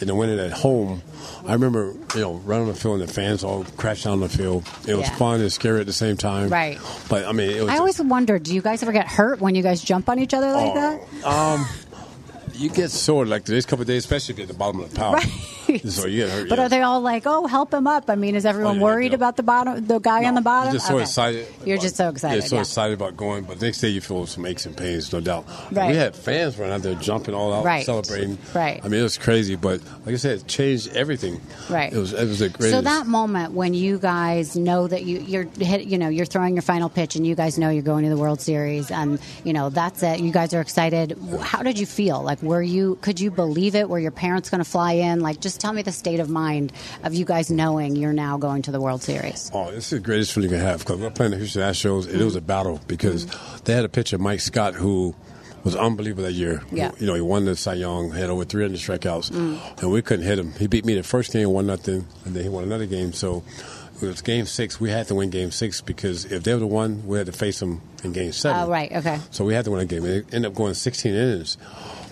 and 0.01 0.09
then 0.09 0.17
winning 0.17 0.39
at 0.39 0.51
home, 0.51 1.01
I 1.47 1.53
remember, 1.53 1.93
you 2.15 2.21
know, 2.21 2.33
running 2.33 2.67
on 2.67 2.73
the 2.73 2.79
field 2.79 2.99
and 2.99 3.07
the 3.07 3.13
fans 3.13 3.43
all 3.43 3.63
crashed 3.77 4.03
down 4.03 4.13
on 4.13 4.19
the 4.21 4.29
field. 4.29 4.67
It 4.87 4.95
was 4.95 5.07
Yeah. 5.07 5.15
fun 5.15 5.39
and 5.41 5.51
scary 5.51 5.79
at 5.79 5.85
the 5.85 5.93
same 5.93 6.17
time. 6.17 6.49
Right. 6.49 6.79
But, 7.07 7.25
I 7.25 7.31
mean, 7.31 7.51
it 7.51 7.61
was 7.61 7.69
I 7.69 7.77
always 7.77 8.01
wondered, 8.01 8.43
do 8.43 8.53
you 8.53 8.61
guys 8.61 8.81
ever 8.83 8.91
get 8.91 9.07
hurt 9.07 9.39
when 9.39 9.55
you 9.55 9.63
guys 9.63 9.81
jump 9.81 10.09
on 10.09 10.19
each 10.19 10.33
other 10.33 10.51
like 10.51 10.73
that? 10.73 11.25
Um, 11.25 11.65
you 12.53 12.69
get 12.69 12.91
sore 12.91 13.25
like 13.25 13.45
the 13.45 13.53
next 13.53 13.67
couple 13.67 13.81
of 13.81 13.87
days, 13.87 14.03
especially 14.03 14.33
if 14.33 14.39
you're 14.39 14.43
at 14.45 14.47
the 14.49 14.57
bottom 14.57 14.81
of 14.81 14.89
the 14.91 14.95
pile. 14.99 15.13
Right. 15.13 15.27
So 15.85 16.07
you 16.07 16.23
get 16.25 16.29
hurt. 16.29 16.49
But 16.49 16.57
yeah. 16.59 16.65
are 16.65 16.69
they 16.69 16.81
all 16.81 17.01
like, 17.01 17.23
"Oh, 17.25 17.47
help 17.47 17.73
him 17.73 17.87
up"? 17.87 18.09
I 18.09 18.15
mean, 18.15 18.35
is 18.35 18.45
everyone 18.45 18.79
Oh, 18.79 18.83
worried 18.83 19.13
about 19.13 19.37
the 19.37 19.43
bottom, 19.43 19.85
the 19.85 19.99
guy 19.99 20.25
on 20.25 20.35
the 20.35 20.41
bottom? 20.41 20.73
You're 20.73 20.79
just 20.79 20.87
so 20.87 20.95
Okay. 20.95 21.03
excited. 21.03 21.47
You're 21.65 21.77
just 21.77 21.95
so 21.95 22.09
excited. 22.09 22.41
Yeah, 22.43 22.47
so 22.47 22.55
yeah. 22.55 22.61
excited 22.61 22.93
about 22.93 23.17
going, 23.17 23.43
but 23.43 23.61
next 23.61 23.79
day 23.81 23.89
you 23.89 24.01
feel 24.01 24.25
some 24.25 24.45
aches 24.45 24.65
and 24.65 24.75
pains, 24.75 25.11
no 25.13 25.19
doubt. 25.21 25.45
Right. 25.71 25.91
We 25.91 25.95
had 25.97 26.15
fans 26.15 26.57
running 26.57 26.73
out 26.75 26.81
there 26.81 26.95
jumping 26.95 27.33
all 27.33 27.53
out, 27.53 27.63
Right. 27.65 27.85
celebrating. 27.85 28.37
Right. 28.53 28.81
I 28.83 28.87
mean, 28.87 28.99
it 28.99 29.03
was 29.03 29.17
crazy, 29.17 29.55
but 29.55 29.81
like 30.05 30.13
I 30.13 30.17
said, 30.17 30.39
it 30.39 30.47
changed 30.47 30.95
everything. 30.95 31.41
Right. 31.69 31.91
It 31.91 31.97
was 31.97 32.13
it 32.13 32.27
was 32.27 32.39
the 32.39 32.49
greatest. 32.49 32.71
So 32.77 32.81
that 32.81 33.07
moment 33.07 33.53
when 33.53 33.73
you 33.73 33.97
guys 33.99 34.55
know 34.55 34.87
that 34.87 35.03
you, 35.03 35.19
you're 35.19 35.47
hit, 35.59 35.85
you 35.85 35.97
know, 35.97 36.09
you're 36.09 36.25
throwing 36.25 36.55
your 36.55 36.61
final 36.63 36.89
pitch, 36.89 37.15
and 37.15 37.25
you 37.25 37.35
guys 37.35 37.57
know 37.57 37.69
you're 37.69 37.83
going 37.83 38.03
to 38.03 38.09
the 38.09 38.17
World 38.17 38.41
Series, 38.41 38.89
and 38.91 39.19
you 39.43 39.53
know 39.53 39.69
that's 39.69 40.01
it. 40.03 40.19
You 40.19 40.31
guys 40.31 40.53
are 40.53 40.61
excited. 40.61 41.17
How 41.41 41.61
did 41.63 41.77
you 41.79 41.85
feel? 41.85 42.21
Like, 42.21 42.41
were 42.41 42.61
you? 42.61 42.97
Could 43.01 43.19
you 43.19 43.31
believe 43.31 43.75
it? 43.75 43.89
Were 43.89 43.99
your 43.99 44.11
parents 44.11 44.49
going 44.49 44.63
to 44.63 44.69
fly 44.69 44.93
in? 44.93 45.19
Like, 45.21 45.39
just 45.39 45.50
tell 45.57 45.73
me 45.73 45.81
the 45.81 45.91
state 45.91 46.19
of 46.19 46.29
mind 46.29 46.73
of 47.03 47.13
you 47.13 47.25
guys 47.25 47.49
knowing 47.49 47.95
you're 47.95 48.13
now 48.13 48.37
going 48.37 48.61
to 48.63 48.71
the 48.71 48.81
World 48.81 49.01
Series. 49.03 49.51
Oh, 49.53 49.71
this 49.71 49.85
is 49.85 49.89
the 49.91 49.99
greatest 49.99 50.33
feeling 50.33 50.49
you 50.49 50.57
can 50.57 50.65
have 50.65 50.79
because 50.79 50.99
we're 50.99 51.09
playing 51.09 51.31
the 51.31 51.37
Houston 51.37 51.61
Astros. 51.61 52.07
and 52.07 52.19
It 52.19 52.23
was 52.23 52.35
a 52.35 52.41
battle 52.41 52.79
because 52.87 53.25
they 53.61 53.73
had 53.73 53.85
a 53.85 53.89
pitcher, 53.89 54.17
Mike 54.17 54.41
Scott, 54.41 54.75
who 54.75 55.15
was 55.63 55.75
unbelievable 55.75 56.23
that 56.23 56.33
year. 56.33 56.61
Yeah. 56.71 56.91
You 56.97 57.07
know, 57.07 57.13
he 57.13 57.21
won 57.21 57.45
the 57.45 57.55
Cy 57.55 57.75
Young, 57.75 58.11
had 58.11 58.29
over 58.29 58.45
300 58.45 58.77
strikeouts, 58.79 59.31
mm. 59.31 59.81
and 59.81 59.91
we 59.91 60.01
couldn't 60.01 60.25
hit 60.25 60.39
him. 60.39 60.53
He 60.53 60.67
beat 60.67 60.85
me 60.85 60.95
the 60.95 61.03
first 61.03 61.31
game, 61.31 61.49
one 61.49 61.67
nothing, 61.67 62.07
and 62.25 62.35
then 62.35 62.43
he 62.43 62.49
won 62.49 62.63
another 62.63 62.85
game. 62.85 63.13
So 63.13 63.43
it 64.01 64.07
was 64.07 64.21
game 64.21 64.45
six. 64.45 64.79
We 64.79 64.89
had 64.89 65.07
to 65.09 65.15
win 65.15 65.29
game 65.29 65.51
six 65.51 65.81
because 65.81 66.25
if 66.25 66.43
they 66.43 66.53
were 66.53 66.59
the 66.59 66.67
one, 66.67 67.05
we 67.05 67.17
had 67.17 67.27
to 67.27 67.31
face 67.31 67.59
them 67.59 67.81
in 68.03 68.13
game 68.13 68.31
seven. 68.31 68.63
Oh, 68.63 68.69
right. 68.69 68.91
Okay. 68.91 69.19
So 69.29 69.45
we 69.45 69.53
had 69.53 69.65
to 69.65 69.71
win 69.71 69.81
a 69.81 69.85
game. 69.85 70.05
It 70.05 70.33
ended 70.33 70.45
up 70.45 70.55
going 70.55 70.73
16 70.73 71.13
innings, 71.13 71.57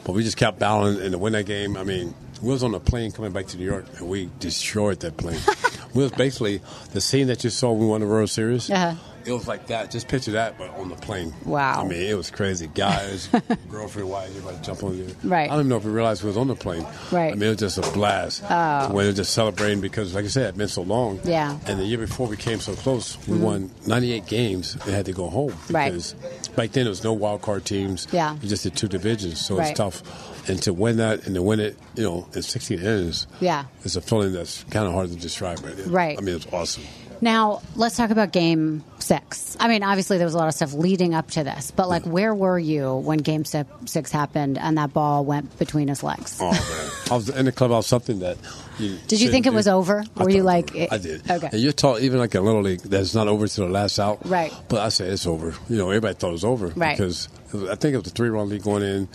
but 0.03 0.13
we 0.13 0.23
just 0.23 0.37
kept 0.37 0.59
battling 0.59 1.01
and 1.01 1.11
to 1.13 1.17
win 1.17 1.33
that 1.33 1.45
game. 1.45 1.77
I 1.77 1.83
mean, 1.83 2.13
we 2.41 2.49
was 2.49 2.63
on 2.63 2.73
a 2.73 2.79
plane 2.79 3.11
coming 3.11 3.31
back 3.31 3.47
to 3.47 3.57
New 3.57 3.65
York, 3.65 3.85
and 3.97 4.07
we 4.09 4.29
destroyed 4.39 4.99
that 5.01 5.17
plane. 5.17 5.39
we 5.93 6.03
was 6.03 6.11
basically 6.11 6.61
the 6.93 7.01
scene 7.01 7.27
that 7.27 7.43
you 7.43 7.49
saw 7.49 7.71
when 7.71 7.79
we 7.81 7.87
won 7.87 8.01
the 8.01 8.07
World 8.07 8.29
Series. 8.29 8.69
Uh-huh. 8.69 8.95
It 9.25 9.33
was 9.33 9.47
like 9.47 9.67
that. 9.67 9.91
Just 9.91 10.07
picture 10.07 10.31
that, 10.31 10.57
but 10.57 10.69
on 10.71 10.89
the 10.89 10.95
plane. 10.95 11.33
Wow. 11.45 11.83
I 11.83 11.87
mean, 11.87 12.01
it 12.01 12.15
was 12.15 12.31
crazy. 12.31 12.67
Guys, 12.73 13.27
girlfriend, 13.69 14.09
wife, 14.09 14.29
everybody 14.29 14.57
jump 14.63 14.81
on 14.81 14.97
you. 14.97 15.07
Right. 15.23 15.43
I 15.43 15.47
don't 15.53 15.59
even 15.59 15.69
know 15.69 15.75
if 15.77 15.83
we 15.83 15.91
realized 15.91 16.23
we 16.23 16.27
was 16.27 16.37
on 16.37 16.47
the 16.47 16.55
plane. 16.55 16.87
Right. 17.11 17.33
I 17.33 17.35
mean, 17.35 17.43
it 17.43 17.49
was 17.49 17.57
just 17.57 17.77
a 17.77 17.91
blast. 17.91 18.43
Oh. 18.49 18.87
When 18.87 18.95
we 18.95 19.05
were 19.07 19.11
just 19.13 19.33
celebrating 19.33 19.81
because, 19.81 20.15
like 20.15 20.23
I 20.23 20.29
said, 20.29 20.47
it 20.49 20.57
been 20.57 20.69
so 20.69 20.83
long. 20.83 21.19
Yeah. 21.25 21.59
And 21.67 21.79
the 21.79 21.83
year 21.85 21.97
before 21.99 22.27
we 22.27 22.37
came 22.37 22.59
so 22.59 22.73
close, 22.75 23.17
we 23.27 23.37
won 23.37 23.69
98 23.85 24.25
games 24.25 24.75
and 24.75 24.83
had 24.95 25.05
to 25.05 25.13
go 25.13 25.29
home. 25.29 25.53
Right. 25.69 25.91
Because 25.91 26.13
back 26.55 26.71
then 26.71 26.85
there 26.85 26.89
was 26.89 27.03
no 27.03 27.13
wild 27.13 27.41
card 27.41 27.65
teams. 27.65 28.07
Yeah. 28.11 28.35
You 28.41 28.47
just 28.47 28.63
did 28.63 28.77
two 28.77 28.87
divisions, 28.87 29.45
so 29.45 29.57
Right. 29.57 29.69
it's 29.71 29.77
tough. 29.77 30.01
And 30.49 30.61
to 30.63 30.73
win 30.73 30.97
that 30.97 31.25
and 31.25 31.35
to 31.35 31.41
win 31.41 31.59
it, 31.59 31.77
you 31.95 32.03
know, 32.03 32.27
in 32.33 32.41
16 32.41 32.79
innings, 32.79 33.27
Yeah. 33.39 33.65
it's 33.85 33.95
a 33.95 34.01
feeling 34.01 34.33
that's 34.33 34.63
kind 34.71 34.87
of 34.87 34.93
hard 34.93 35.09
to 35.09 35.15
describe. 35.15 35.59
It, 35.63 35.87
Right. 35.87 36.17
I 36.17 36.21
mean, 36.21 36.35
it's 36.35 36.47
awesome. 36.51 36.83
Now, 37.21 37.61
let's 37.75 37.97
talk 37.97 38.11
about 38.11 38.31
game 38.31 38.81
six. 38.99 39.57
I 39.59 39.67
mean, 39.67 39.83
obviously, 39.83 40.17
there 40.17 40.25
was 40.25 40.35
a 40.35 40.37
lot 40.37 40.47
of 40.47 40.53
stuff 40.53 40.73
leading 40.73 41.13
up 41.13 41.29
to 41.31 41.43
this, 41.43 41.69
but 41.69 41.89
like, 41.89 42.03
where 42.05 42.33
were 42.33 42.57
you 42.57 42.95
when 42.95 43.17
game 43.19 43.43
six 43.43 44.09
happened 44.09 44.57
and 44.57 44.77
that 44.77 44.93
ball 44.93 45.25
went 45.25 45.59
between 45.59 45.89
his 45.89 46.01
legs? 46.01 46.37
Oh 46.41 46.49
man, 46.51 46.91
I 47.11 47.15
was 47.15 47.27
in 47.27 47.43
the 47.45 47.51
clubhouse. 47.51 47.87
Something 47.87 48.19
that 48.19 48.37
you 48.79 48.97
Did 49.07 49.19
you 49.19 49.29
think 49.29 49.45
it 49.47 49.53
was 49.53 49.65
do. 49.65 49.71
over? 49.71 50.05
I 50.15 50.23
Were 50.23 50.29
you 50.29 50.43
like, 50.43 50.73
it- 50.73 50.93
I 50.93 50.95
eh, 50.95 50.99
did. 50.99 51.29
okay. 51.29 51.49
And 51.51 51.61
you're 51.61 51.73
taught 51.73 51.99
even 51.99 52.19
like 52.19 52.35
a 52.35 52.41
little 52.41 52.61
league 52.61 52.79
that's 52.83 53.13
not 53.13 53.27
over 53.27 53.49
to 53.49 53.61
the 53.61 53.67
last 53.67 53.99
out. 53.99 54.25
Right. 54.25 54.53
But 54.69 54.79
I 54.79 54.87
said 54.87 55.11
it's 55.11 55.27
over. 55.27 55.53
You 55.69 55.77
know, 55.77 55.89
everybody 55.89 56.13
thought 56.13 56.29
it 56.29 56.31
was 56.31 56.45
over 56.45 56.67
Right. 56.67 56.97
because 56.97 57.27
I 57.53 57.75
think 57.75 57.95
it 57.95 57.97
was 57.97 58.07
a 58.07 58.11
three 58.11 58.29
run 58.29 58.47
lead 58.47 58.63
going 58.63 58.83
in. 58.83 59.09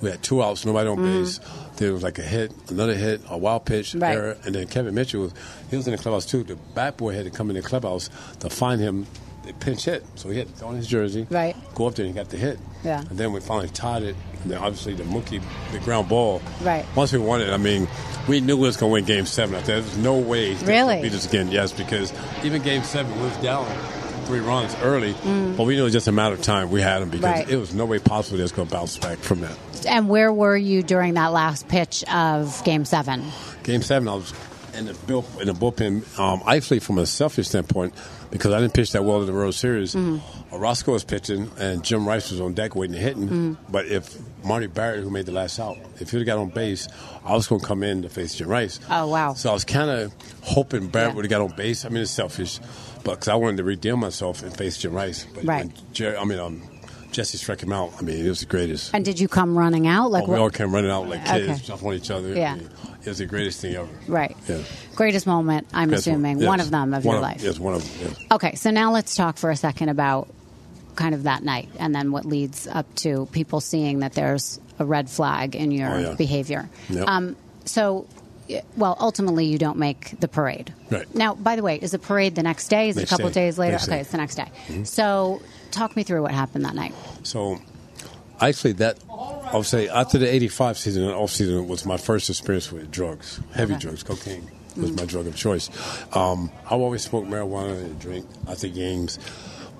We 0.00 0.10
had 0.10 0.22
two 0.22 0.42
outs, 0.42 0.64
nobody 0.64 0.88
on 0.88 0.98
mm-hmm. 0.98 1.22
base. 1.24 1.40
There 1.76 1.92
was 1.92 2.02
like 2.02 2.18
a 2.18 2.22
hit, 2.22 2.52
another 2.70 2.94
hit, 2.94 3.20
a 3.28 3.36
wild 3.36 3.64
pitch. 3.64 3.94
Right. 3.94 4.14
error, 4.14 4.36
and 4.44 4.54
then 4.54 4.66
Kevin 4.68 4.94
Mitchell 4.94 5.22
was 5.22 5.34
he 5.70 5.76
was 5.76 5.86
in 5.86 5.92
the 5.92 5.98
clubhouse 5.98 6.26
too. 6.26 6.44
The 6.44 6.56
bat 6.74 6.96
boy 6.96 7.14
had 7.14 7.24
to 7.24 7.30
come 7.30 7.50
in 7.50 7.56
the 7.56 7.62
clubhouse 7.62 8.10
to 8.40 8.50
find 8.50 8.80
him 8.80 9.06
they 9.48 9.54
pinch 9.54 9.84
hit. 9.86 10.04
So 10.14 10.28
he 10.28 10.36
hit 10.36 10.62
on 10.62 10.76
his 10.76 10.86
jersey. 10.86 11.26
Right. 11.30 11.56
Go 11.74 11.86
up 11.86 11.94
there 11.94 12.04
and 12.04 12.14
he 12.14 12.20
got 12.20 12.30
the 12.30 12.36
hit. 12.36 12.58
Yeah. 12.84 13.00
And 13.00 13.18
then 13.18 13.32
we 13.32 13.40
finally 13.40 13.70
tied 13.70 14.02
it. 14.02 14.14
And 14.42 14.52
then 14.52 14.58
obviously 14.58 14.94
the 14.94 15.04
Mookie, 15.04 15.42
the 15.72 15.78
ground 15.80 16.08
ball. 16.08 16.42
Right. 16.60 16.84
Once 16.94 17.12
we 17.12 17.18
won 17.18 17.40
it, 17.40 17.50
I 17.50 17.56
mean, 17.56 17.88
we 18.28 18.40
knew 18.40 18.56
we 18.56 18.66
was 18.66 18.76
going 18.76 18.90
to 18.90 18.94
win 18.94 19.04
Game 19.04 19.24
Seven. 19.24 19.54
I 19.54 19.60
there 19.62 19.76
was 19.76 19.96
no 19.96 20.18
way 20.18 20.52
they 20.52 20.66
Really? 20.66 21.02
beat 21.02 21.14
us 21.14 21.26
again. 21.26 21.50
Yes, 21.50 21.72
because 21.72 22.12
even 22.44 22.60
Game 22.62 22.82
Seven 22.82 23.14
we 23.16 23.22
was 23.22 23.36
down 23.38 23.66
three 24.28 24.40
runs 24.40 24.76
early, 24.82 25.14
Mm. 25.14 25.56
but 25.56 25.64
we 25.64 25.74
knew 25.74 25.80
it 25.80 25.84
was 25.84 25.92
just 25.94 26.06
a 26.06 26.12
matter 26.12 26.34
of 26.34 26.42
time. 26.42 26.70
We 26.70 26.82
had 26.82 27.00
them 27.00 27.08
because 27.08 27.24
Right. 27.24 27.48
it 27.50 27.56
was 27.56 27.72
no 27.74 27.86
way 27.86 27.98
possible 27.98 28.36
they 28.36 28.42
was 28.42 28.52
going 28.52 28.68
to 28.68 28.74
bounce 28.74 28.98
back 28.98 29.18
from 29.18 29.40
that. 29.40 29.56
And 29.88 30.08
where 30.08 30.30
were 30.32 30.56
you 30.56 30.82
during 30.82 31.14
that 31.14 31.32
last 31.32 31.66
pitch 31.68 32.04
of 32.12 32.62
Game 32.64 32.84
Seven? 32.84 33.24
Game 33.62 33.80
seven, 33.82 34.06
I 34.08 34.14
was 34.14 34.32
in 34.76 34.84
the 34.86 34.94
bull, 35.06 35.24
in 35.40 35.46
the 35.46 35.54
bullpen. 35.54 36.02
Um, 36.18 36.42
actually, 36.46 36.80
from 36.80 36.98
a 36.98 37.06
selfish 37.06 37.48
standpoint, 37.48 37.94
because 38.30 38.52
I 38.52 38.60
didn't 38.60 38.74
pitch 38.74 38.92
that 38.92 39.04
well 39.04 39.20
in 39.20 39.26
the 39.26 39.32
World 39.32 39.54
Series. 39.54 39.94
Mm-hmm. 39.94 40.54
Orosco 40.54 40.92
was 40.92 41.04
pitching, 41.04 41.50
and 41.58 41.82
Jim 41.84 42.06
Rice 42.06 42.30
was 42.30 42.40
on 42.40 42.54
deck 42.54 42.74
waiting 42.74 42.94
to 42.94 43.00
hit 43.00 43.16
him. 43.16 43.28
Mm-hmm. 43.56 43.72
But 43.72 43.86
if 43.86 44.16
Marty 44.44 44.66
Barrett, 44.66 45.02
who 45.02 45.10
made 45.10 45.26
the 45.26 45.32
last 45.32 45.58
out, 45.58 45.76
if 46.00 46.10
he'd 46.10 46.18
have 46.18 46.26
got 46.26 46.38
on 46.38 46.48
base, 46.50 46.88
I 47.24 47.32
was 47.34 47.46
going 47.46 47.60
to 47.60 47.66
come 47.66 47.82
in 47.82 48.02
to 48.02 48.08
face 48.08 48.34
Jim 48.34 48.48
Rice. 48.48 48.80
Oh, 48.90 49.06
wow. 49.08 49.34
So 49.34 49.50
I 49.50 49.52
was 49.52 49.64
kind 49.64 49.90
of 49.90 50.12
hoping 50.42 50.88
Barrett 50.88 51.10
Yeah. 51.10 51.16
would 51.16 51.24
have 51.24 51.30
got 51.30 51.40
on 51.42 51.56
base. 51.56 51.84
I 51.84 51.88
mean, 51.88 52.02
it's 52.02 52.10
selfish, 52.10 52.58
but 53.04 53.14
because 53.14 53.28
I 53.28 53.34
wanted 53.34 53.58
to 53.58 53.64
redeem 53.64 54.00
myself 54.00 54.42
and 54.42 54.56
face 54.56 54.78
Jim 54.78 54.92
Rice. 54.94 55.26
But 55.34 55.44
Right. 55.44 55.70
Jerry, 55.92 56.16
I 56.16 56.24
mean, 56.24 56.38
um, 56.38 56.62
Jesse 57.12 57.38
struck 57.38 57.62
him 57.62 57.72
out. 57.72 57.92
I 57.98 58.02
mean, 58.02 58.24
it 58.24 58.28
was 58.28 58.40
the 58.40 58.46
greatest. 58.46 58.92
And 58.94 59.04
did 59.04 59.18
you 59.18 59.28
come 59.28 59.56
running 59.56 59.86
out? 59.86 60.10
Like 60.10 60.24
Oh, 60.24 60.26
we 60.26 60.32
what- 60.32 60.40
all 60.40 60.50
came 60.50 60.72
running 60.74 60.90
out 60.90 61.08
like 61.08 61.24
kids, 61.24 61.48
Okay. 61.50 61.62
jump 61.64 61.82
on 61.84 61.94
each 61.94 62.10
other. 62.10 62.34
Yeah. 62.34 62.52
I 62.52 62.56
mean, 62.56 62.70
it 63.04 63.08
was 63.08 63.18
the 63.18 63.26
greatest 63.26 63.60
thing 63.60 63.74
ever. 63.76 63.88
Right. 64.06 64.36
Yeah. 64.48 64.58
Greatest 64.94 65.26
moment, 65.26 65.66
I'm 65.72 65.90
That's 65.90 66.06
assuming. 66.06 66.38
yes. 66.40 66.46
One 66.46 66.60
of 66.60 66.70
them 66.70 66.92
of 66.94 67.04
One 67.04 67.14
your 67.16 67.22
life. 67.22 67.42
Yes, 67.42 67.58
one 67.58 67.74
of 67.74 67.82
them. 68.00 68.08
Yes. 68.18 68.26
Okay, 68.32 68.54
so 68.56 68.70
now 68.70 68.92
let's 68.92 69.14
talk 69.16 69.36
for 69.38 69.50
a 69.50 69.56
second 69.56 69.88
about 69.88 70.28
kind 70.96 71.14
of 71.14 71.22
that 71.22 71.42
night 71.44 71.68
and 71.78 71.94
then 71.94 72.10
what 72.12 72.24
leads 72.24 72.66
up 72.66 72.92
to 72.96 73.26
people 73.32 73.60
seeing 73.60 74.00
that 74.00 74.12
there's 74.14 74.58
a 74.78 74.84
red 74.84 75.08
flag 75.08 75.54
in 75.56 75.70
your 75.70 75.94
Oh, 75.94 75.98
yeah. 75.98 76.14
behavior. 76.14 76.68
Yep. 76.90 77.08
Um, 77.08 77.36
so, 77.64 78.06
well, 78.76 78.96
ultimately, 79.00 79.44
you 79.46 79.58
don't 79.58 79.78
make 79.78 80.18
the 80.20 80.26
parade. 80.28 80.72
Right. 80.90 81.12
Now, 81.14 81.34
by 81.34 81.54
the 81.56 81.62
way, 81.62 81.76
is 81.80 81.90
the 81.92 81.98
parade 81.98 82.34
the 82.34 82.42
next 82.42 82.68
day? 82.68 82.88
Is 82.88 82.96
it 82.96 83.04
a 83.04 83.06
couple 83.06 83.28
day. 83.28 83.34
days 83.46 83.58
later? 83.58 83.72
Next 83.72 83.84
okay, 83.88 83.96
day. 83.96 84.00
it's 84.00 84.10
the 84.10 84.16
next 84.18 84.34
day. 84.36 84.50
So, 84.84 85.40
talk 85.70 85.96
me 85.96 86.02
through 86.02 86.22
what 86.22 86.32
happened 86.32 86.64
that 86.64 86.74
night. 86.74 86.94
So, 87.22 87.58
actually, 88.40 88.72
that 88.74 88.98
I'll 89.10 89.62
say 89.62 89.88
after 89.88 90.18
the 90.18 90.32
'85 90.32 90.78
season 90.78 91.02
and 91.04 91.12
off 91.12 91.30
season 91.30 91.66
was 91.68 91.84
my 91.86 91.96
first 91.96 92.28
experience 92.30 92.70
with 92.72 92.90
drugs, 92.90 93.40
heavy 93.54 93.74
Okay. 93.74 93.82
drugs, 93.82 94.02
cocaine 94.02 94.48
was 94.76 94.92
my 94.92 95.04
drug 95.06 95.26
of 95.26 95.34
choice. 95.34 95.70
Um, 96.14 96.50
I 96.66 96.74
always 96.74 97.02
smoked 97.02 97.28
marijuana 97.28 97.78
and 97.82 97.98
drink 97.98 98.26
after 98.48 98.68
games, 98.68 99.18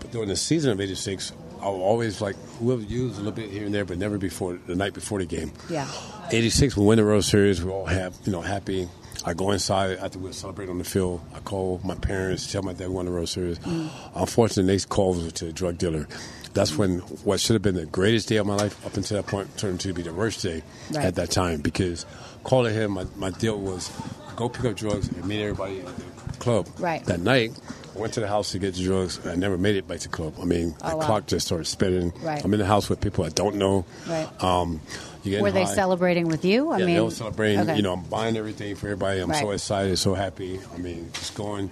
but 0.01 0.11
during 0.11 0.29
the 0.29 0.37
season 0.37 0.71
of 0.73 0.81
'86. 0.81 1.33
I 1.61 1.69
would 1.71 1.81
always 1.81 2.21
like 2.21 2.37
we'll 2.61 2.81
use 2.81 3.15
a 3.15 3.17
little 3.17 3.33
bit 3.33 3.51
here 3.51 3.65
and 3.67 3.75
there, 3.75 3.85
but 3.85 3.99
never 3.99 4.17
before 4.17 4.57
the 4.69 4.77
night 4.77 4.95
before 4.95 5.19
the 5.19 5.27
game. 5.27 5.51
Yeah. 5.69 5.89
'86, 6.31 6.77
we 6.77 6.85
win 6.87 6.99
the 6.99 7.05
World 7.05 7.25
Series. 7.25 7.65
We're 7.65 7.73
all 7.73 7.87
have 7.87 8.15
you 8.25 8.31
know 8.31 8.41
happy. 8.43 8.89
I 9.25 9.35
go 9.35 9.51
inside 9.51 9.99
after 9.99 10.19
we 10.19 10.33
celebrate 10.33 10.69
on 10.69 10.79
the 10.79 10.85
field. 10.85 11.21
I 11.35 11.41
call 11.41 11.81
my 11.85 11.95
parents, 11.97 12.51
tell 12.51 12.63
my 12.63 12.73
dad 12.73 12.89
we 12.89 12.95
won 12.95 13.07
the 13.07 13.13
World 13.13 13.29
Series. 13.29 13.59
Mm. 13.61 13.91
Unfortunately, 14.15 14.77
they 14.77 14.85
called 14.85 15.19
us 15.19 15.33
to 15.35 15.49
a 15.49 15.53
drug 15.53 15.77
dealer. 15.79 16.07
That's 16.55 16.77
when 16.77 16.99
what 17.25 17.41
should 17.41 17.55
have 17.55 17.63
been 17.63 17.75
the 17.75 17.87
greatest 17.87 18.29
day 18.29 18.37
of 18.37 18.47
my 18.47 18.55
life 18.57 18.85
up 18.87 18.97
until 18.97 19.21
that 19.21 19.29
point 19.29 19.55
turned 19.59 19.81
to 19.81 19.93
be 19.93 20.03
the 20.03 20.13
worst 20.15 20.43
day 20.43 20.63
Right. 20.91 21.05
at 21.05 21.15
that 21.17 21.31
time 21.31 21.61
because 21.61 22.07
calling 22.45 22.75
him, 22.75 22.93
my, 22.93 23.07
my 23.17 23.31
deal 23.31 23.59
was 23.59 23.91
go 24.37 24.49
pick 24.49 24.65
up 24.65 24.77
drugs 24.77 25.09
and 25.09 25.25
meet 25.27 25.43
everybody 25.43 25.81
at 25.81 25.87
the 26.33 26.39
club. 26.39 26.69
Right. 26.79 27.05
That 27.05 27.21
night, 27.21 27.53
I 27.95 27.99
went 27.99 28.15
to 28.15 28.21
the 28.21 28.29
house 28.29 28.53
to 28.53 28.59
get 28.61 28.75
the 28.75 28.83
drugs. 28.85 29.25
I 29.27 29.35
never 29.35 29.59
made 29.59 29.77
it 29.77 29.87
back 29.89 29.99
to 30.01 30.09
the 30.09 30.15
club. 30.15 30.35
I 30.41 30.45
mean, 30.45 30.75
Oh, 30.83 30.91
the 30.91 30.97
wow. 30.97 31.07
clock 31.07 31.27
just 31.27 31.47
started 31.47 31.67
spinning. 31.67 32.13
Right. 32.23 32.43
I'm 32.45 32.53
in 32.55 32.61
the 32.61 32.67
house 32.67 32.89
with 32.89 33.01
people 33.01 33.25
I 33.25 33.31
don't 33.31 33.57
know. 33.57 33.85
Right. 34.09 34.29
Um, 34.43 34.81
Were 35.25 35.51
they 35.51 35.65
high. 35.65 35.75
celebrating 35.75 36.29
with 36.29 36.45
you? 36.45 36.71
I 36.71 36.79
Yeah, 36.79 36.87
mean, 36.87 36.95
they 36.97 37.01
were 37.03 37.11
celebrating. 37.11 37.61
okay. 37.61 37.77
You 37.77 37.83
know, 37.83 37.95
I'm 37.95 38.03
buying 38.05 38.37
everything 38.37 38.75
for 38.77 38.87
everybody. 38.87 39.21
I'm 39.21 39.33
so 39.35 39.51
excited, 39.51 39.99
so 39.99 40.15
happy. 40.15 40.61
I 40.75 40.79
mean, 40.79 41.11
just 41.13 41.35
going 41.35 41.71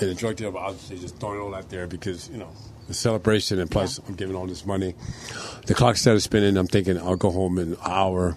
the 0.10 0.14
drug 0.14 0.36
dealer, 0.36 0.56
obviously, 0.58 0.98
just 0.98 1.18
throwing 1.18 1.38
it 1.40 1.42
all 1.42 1.54
out 1.54 1.68
there 1.70 1.86
because 1.86 2.28
you 2.30 2.38
know 2.38 2.48
the 2.88 2.94
celebration 2.94 3.58
and 3.58 3.70
plus 3.70 3.98
I'm 4.08 4.14
giving 4.14 4.36
all 4.36 4.46
this 4.46 4.64
money. 4.66 4.94
The 5.66 5.74
clock 5.74 5.96
started 5.96 6.20
spinning. 6.20 6.56
I'm 6.56 6.66
thinking 6.66 6.98
I'll 6.98 7.16
go 7.16 7.30
home 7.30 7.58
in 7.58 7.72
an 7.72 7.76
hour. 7.84 8.36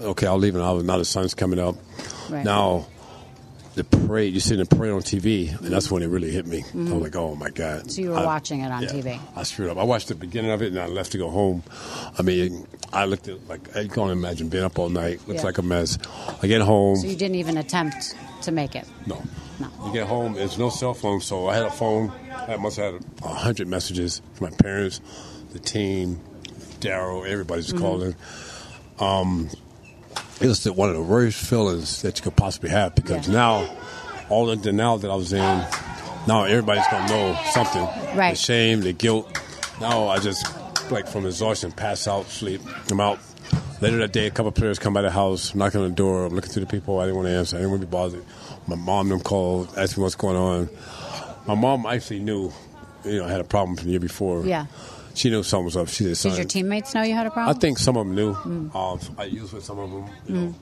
Okay, 0.00 0.26
I'll 0.26 0.36
leave 0.38 0.54
in 0.54 0.60
an 0.60 0.66
hour. 0.66 0.82
Now 0.82 0.98
the 0.98 1.04
sun's 1.04 1.34
coming 1.34 1.58
up. 1.58 1.74
Right. 2.30 2.44
Now 2.44 2.86
the 3.76 3.84
parade. 3.84 4.34
You 4.34 4.40
see 4.40 4.56
the 4.56 4.66
parade 4.66 4.90
on 4.92 5.00
TV, 5.02 5.56
and 5.56 5.68
that's 5.72 5.90
when 5.90 6.02
it 6.02 6.08
really 6.08 6.30
hit 6.32 6.46
me. 6.46 6.64
I 6.74 6.78
was 6.78 6.90
like, 6.92 7.14
oh 7.16 7.34
my 7.36 7.50
god. 7.50 7.80
Mm-hmm. 7.82 7.88
So 7.90 8.00
you 8.02 8.10
were 8.10 8.16
I- 8.18 8.24
watching 8.24 8.60
it 8.62 8.70
on 8.72 8.82
yeah, 8.82 8.88
TV. 8.88 9.20
I 9.36 9.42
screwed 9.44 9.70
up. 9.70 9.78
I 9.78 9.84
watched 9.84 10.08
the 10.08 10.14
beginning 10.16 10.50
of 10.50 10.60
it 10.62 10.68
and 10.72 10.80
I 10.80 10.86
left 10.86 11.12
to 11.12 11.18
go 11.18 11.30
home. 11.30 11.62
I 12.18 12.22
mean, 12.22 12.66
I 12.92 13.04
looked 13.04 13.28
at 13.28 13.46
like 13.48 13.76
I 13.76 13.86
can't 13.86 14.10
imagine 14.10 14.48
being 14.48 14.64
up 14.64 14.78
all 14.78 14.88
night. 14.88 15.20
Looks 15.28 15.40
Yeah. 15.40 15.46
like 15.46 15.58
a 15.58 15.62
mess. 15.62 15.98
I 16.42 16.46
get 16.48 16.62
home. 16.62 16.96
So 16.96 17.06
you 17.06 17.16
didn't 17.16 17.36
even 17.36 17.56
attempt 17.58 18.14
to 18.42 18.50
make 18.52 18.74
it. 18.74 18.86
no. 19.06 19.22
No. 19.58 19.68
You 19.86 19.92
get 19.94 20.06
home. 20.06 20.34
There's 20.34 20.58
no 20.58 20.68
cell 20.68 20.92
phone, 20.92 21.22
so 21.22 21.46
I 21.48 21.54
had 21.54 21.64
a 21.64 21.70
phone. 21.70 22.12
I 22.30 22.56
must 22.56 22.76
have 22.76 22.92
had 22.94 23.04
a 23.22 23.28
hundred 23.28 23.68
messages 23.68 24.20
from 24.34 24.50
my 24.50 24.56
parents, 24.58 25.00
the 25.52 25.58
team, 25.58 26.20
Daryl. 26.80 27.26
Everybody's 27.26 27.68
Mm-hmm. 27.72 27.78
calling. 27.78 28.14
Um, 28.98 29.48
it 30.40 30.46
was 30.46 30.64
one 30.70 30.88
of 30.90 30.94
the 30.96 31.02
worst 31.02 31.38
feelings 31.38 32.02
that 32.02 32.18
you 32.18 32.22
could 32.24 32.36
possibly 32.36 32.70
have 32.70 32.94
because 32.94 33.26
Yeah. 33.28 33.34
now, 33.34 33.68
all 34.28 34.46
the 34.46 34.56
denial 34.56 34.98
that 34.98 35.10
I 35.10 35.14
was 35.14 35.32
in, 35.32 35.64
now 36.26 36.44
everybody's 36.44 36.86
gonna 36.90 37.08
know 37.08 37.38
something. 37.52 37.86
Right. 38.16 38.30
The 38.30 38.36
shame, 38.36 38.80
the 38.80 38.92
guilt. 38.92 39.28
Now 39.80 40.08
I 40.08 40.18
just 40.18 40.46
like 40.90 41.08
from 41.08 41.26
exhaustion, 41.26 41.72
pass 41.72 42.06
out, 42.06 42.28
sleep. 42.28 42.60
I'm 42.90 43.00
out. 43.00 43.18
Later 43.80 43.98
that 43.98 44.12
day, 44.12 44.26
a 44.26 44.30
couple 44.30 44.48
of 44.48 44.54
players 44.54 44.78
come 44.78 44.94
by 44.94 45.02
the 45.02 45.10
house, 45.10 45.54
knocking 45.54 45.80
on 45.82 45.88
the 45.88 45.94
door. 45.94 46.24
I'm 46.26 46.34
looking 46.34 46.50
through 46.50 46.64
the 46.64 46.70
people. 46.70 46.98
I 46.98 47.04
didn't 47.04 47.16
want 47.16 47.28
to 47.28 47.32
answer. 47.34 47.56
I 47.56 47.60
didn't 47.60 47.72
want 47.72 47.82
to 47.82 47.86
be 47.86 47.90
bothered. 47.90 48.24
My 48.66 48.74
mom 48.76 49.10
them 49.10 49.20
called, 49.20 49.68
asked 49.76 49.96
me 49.98 50.02
what's 50.02 50.14
going 50.14 50.36
on. 50.36 50.68
My 51.46 51.54
mom 51.54 51.84
actually 51.86 52.20
knew, 52.20 52.52
you 53.04 53.18
know, 53.18 53.26
I 53.26 53.30
had 53.30 53.40
a 53.40 53.44
problem 53.44 53.76
from 53.76 53.84
the 53.86 53.90
year 53.90 54.00
before. 54.00 54.44
Yeah. 54.46 54.66
She 55.16 55.30
knew 55.30 55.42
something 55.42 55.64
was 55.64 55.76
up. 55.76 55.88
She 55.88 56.04
did. 56.04 56.16
Did 56.18 56.36
your 56.36 56.44
teammates 56.44 56.94
know 56.94 57.02
you 57.02 57.14
had 57.14 57.26
a 57.26 57.30
problem? 57.30 57.56
I 57.56 57.58
think 57.58 57.78
some 57.78 57.96
of 57.96 58.06
them 58.06 58.14
knew. 58.14 58.34
Mm. 58.34 58.74
Um, 58.74 59.16
I 59.18 59.24
used 59.24 59.52
with 59.52 59.64
some 59.64 59.78
of 59.78 59.90
them, 59.90 60.04
you 60.28 60.34
know, 60.34 60.54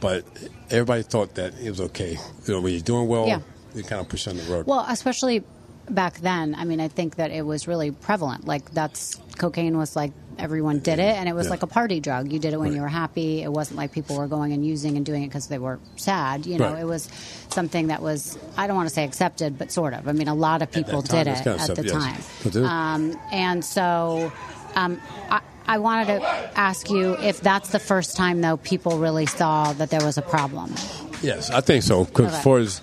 but 0.00 0.24
everybody 0.70 1.02
thought 1.02 1.34
that 1.36 1.54
it 1.60 1.70
was 1.70 1.80
okay. 1.80 2.18
You 2.46 2.54
know, 2.54 2.60
when 2.60 2.72
you're 2.72 2.82
doing 2.82 3.06
well, 3.08 3.28
Yeah. 3.28 3.40
you 3.74 3.82
kind 3.84 4.00
of 4.00 4.08
push 4.08 4.26
on 4.26 4.36
the 4.36 4.42
road. 4.44 4.66
Well, 4.66 4.84
especially 4.88 5.44
back 5.88 6.18
then. 6.18 6.54
I 6.56 6.64
mean, 6.64 6.80
I 6.80 6.88
think 6.88 7.16
that 7.16 7.30
it 7.30 7.42
was 7.46 7.68
really 7.68 7.90
prevalent. 7.92 8.44
Like 8.46 8.72
that's 8.72 9.20
cocaine 9.38 9.76
was 9.78 9.94
like 9.96 10.12
everyone 10.38 10.78
did 10.80 10.98
it, 10.98 11.16
and 11.16 11.28
it 11.28 11.34
was 11.34 11.46
Yeah. 11.46 11.50
like 11.50 11.62
a 11.62 11.66
party 11.66 12.00
drug. 12.00 12.32
You 12.32 12.38
did 12.38 12.52
it 12.54 12.58
when 12.60 12.68
Right. 12.70 12.76
you 12.76 12.82
were 12.82 12.88
happy. 12.88 13.42
It 13.42 13.52
wasn't 13.52 13.76
like 13.78 13.92
people 13.92 14.16
were 14.16 14.26
going 14.26 14.52
and 14.52 14.64
using 14.64 14.96
and 14.96 15.04
doing 15.06 15.22
it 15.22 15.28
because 15.28 15.46
they 15.48 15.58
were 15.58 15.78
sad. 15.96 16.46
You 16.46 16.58
know, 16.58 16.72
Right. 16.72 16.80
it 16.82 16.86
was 16.86 17.08
something 17.50 17.88
that 17.88 18.02
was 18.02 18.38
I 18.56 18.66
don't 18.66 18.76
want 18.76 18.88
to 18.88 18.94
say 18.94 19.04
accepted, 19.04 19.58
but 19.58 19.70
sort 19.72 19.94
of. 19.94 20.08
I 20.08 20.12
mean, 20.12 20.28
a 20.28 20.34
lot 20.34 20.62
of 20.62 20.70
people 20.70 21.02
did 21.02 21.26
it 21.26 21.46
at 21.46 21.74
the 21.74 21.82
time. 21.84 22.16
yes. 22.44 22.56
Um, 22.56 23.18
and 23.32 23.64
so. 23.64 24.32
Um, 24.74 24.98
I, 25.30 25.40
I 25.66 25.78
wanted 25.78 26.06
to 26.06 26.22
ask 26.58 26.88
you 26.90 27.12
if 27.18 27.40
that's 27.42 27.68
the 27.70 27.78
first 27.78 28.16
time, 28.16 28.40
though, 28.40 28.56
people 28.56 28.98
really 28.98 29.26
saw 29.26 29.72
that 29.74 29.90
there 29.90 30.02
was 30.04 30.16
a 30.16 30.22
problem. 30.22 30.74
Yes, 31.22 31.50
I 31.50 31.60
think 31.60 31.82
so. 31.84 32.04
Because 32.04 32.32
Okay. 32.32 32.42
for 32.42 32.58
as 32.58 32.80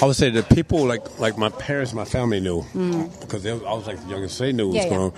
I 0.00 0.06
would 0.06 0.14
say, 0.16 0.30
the 0.30 0.42
people 0.44 0.86
like 0.86 1.18
like 1.18 1.36
my 1.36 1.48
parents, 1.48 1.92
my 1.92 2.04
family 2.04 2.38
knew 2.40 2.64
because 3.20 3.42
they, 3.42 3.50
I 3.50 3.54
was 3.74 3.86
like 3.88 4.00
the 4.04 4.10
youngest. 4.10 4.38
They 4.38 4.52
knew 4.52 4.68
what 4.68 4.76
Mm. 4.76 4.76
Yeah, 4.76 4.82
was 4.84 4.90
going 4.90 5.02
on. 5.10 5.12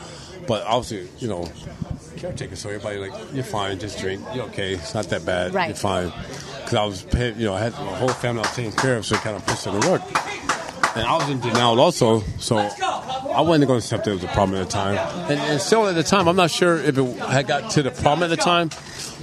But 0.48 0.64
obviously, 0.64 1.08
you 1.18 1.28
know, 1.28 1.46
caretaker. 2.16 2.56
So 2.56 2.70
everybody 2.70 2.98
like, 2.98 3.12
you're 3.32 3.44
fine. 3.44 3.78
Just 3.78 4.00
drink. 4.00 4.24
You're 4.34 4.46
okay. 4.46 4.72
It's 4.72 4.94
not 4.94 5.04
that 5.10 5.24
bad. 5.24 5.54
Right. 5.54 5.68
You're 5.68 5.76
fine. 5.76 6.06
Because 6.06 6.74
I 6.74 6.84
was, 6.84 7.02
paying, 7.02 7.38
you 7.38 7.46
know, 7.46 7.54
I 7.54 7.60
had 7.60 7.72
my 7.74 7.96
whole 7.96 8.08
family 8.08 8.40
I 8.40 8.46
was 8.46 8.56
taking 8.56 8.72
care 8.72 8.96
of, 8.96 9.06
so 9.06 9.14
it 9.14 9.20
kind 9.20 9.36
of 9.36 9.46
pushed 9.46 9.66
it 9.66 9.80
to 9.80 9.90
work. 9.90 10.02
And 10.96 11.06
I 11.06 11.16
was 11.16 11.28
in 11.28 11.38
denial 11.40 11.78
also, 11.80 12.20
so 12.38 12.56
I 12.58 13.40
wasn't 13.42 13.68
going 13.68 13.80
to 13.80 13.84
accept 13.84 14.06
it 14.08 14.12
was 14.12 14.24
a 14.24 14.28
problem 14.28 14.58
at 14.60 14.66
the 14.66 14.72
time. 14.72 14.96
And, 15.30 15.38
and 15.38 15.60
still 15.60 15.86
at 15.86 15.94
the 15.94 16.02
time, 16.02 16.28
I'm 16.28 16.36
not 16.36 16.50
sure 16.50 16.76
if 16.76 16.98
it 16.98 17.16
had 17.18 17.46
got 17.46 17.70
to 17.72 17.82
the 17.82 17.90
problem 17.90 18.30
at 18.30 18.36
the 18.36 18.42
time, 18.42 18.70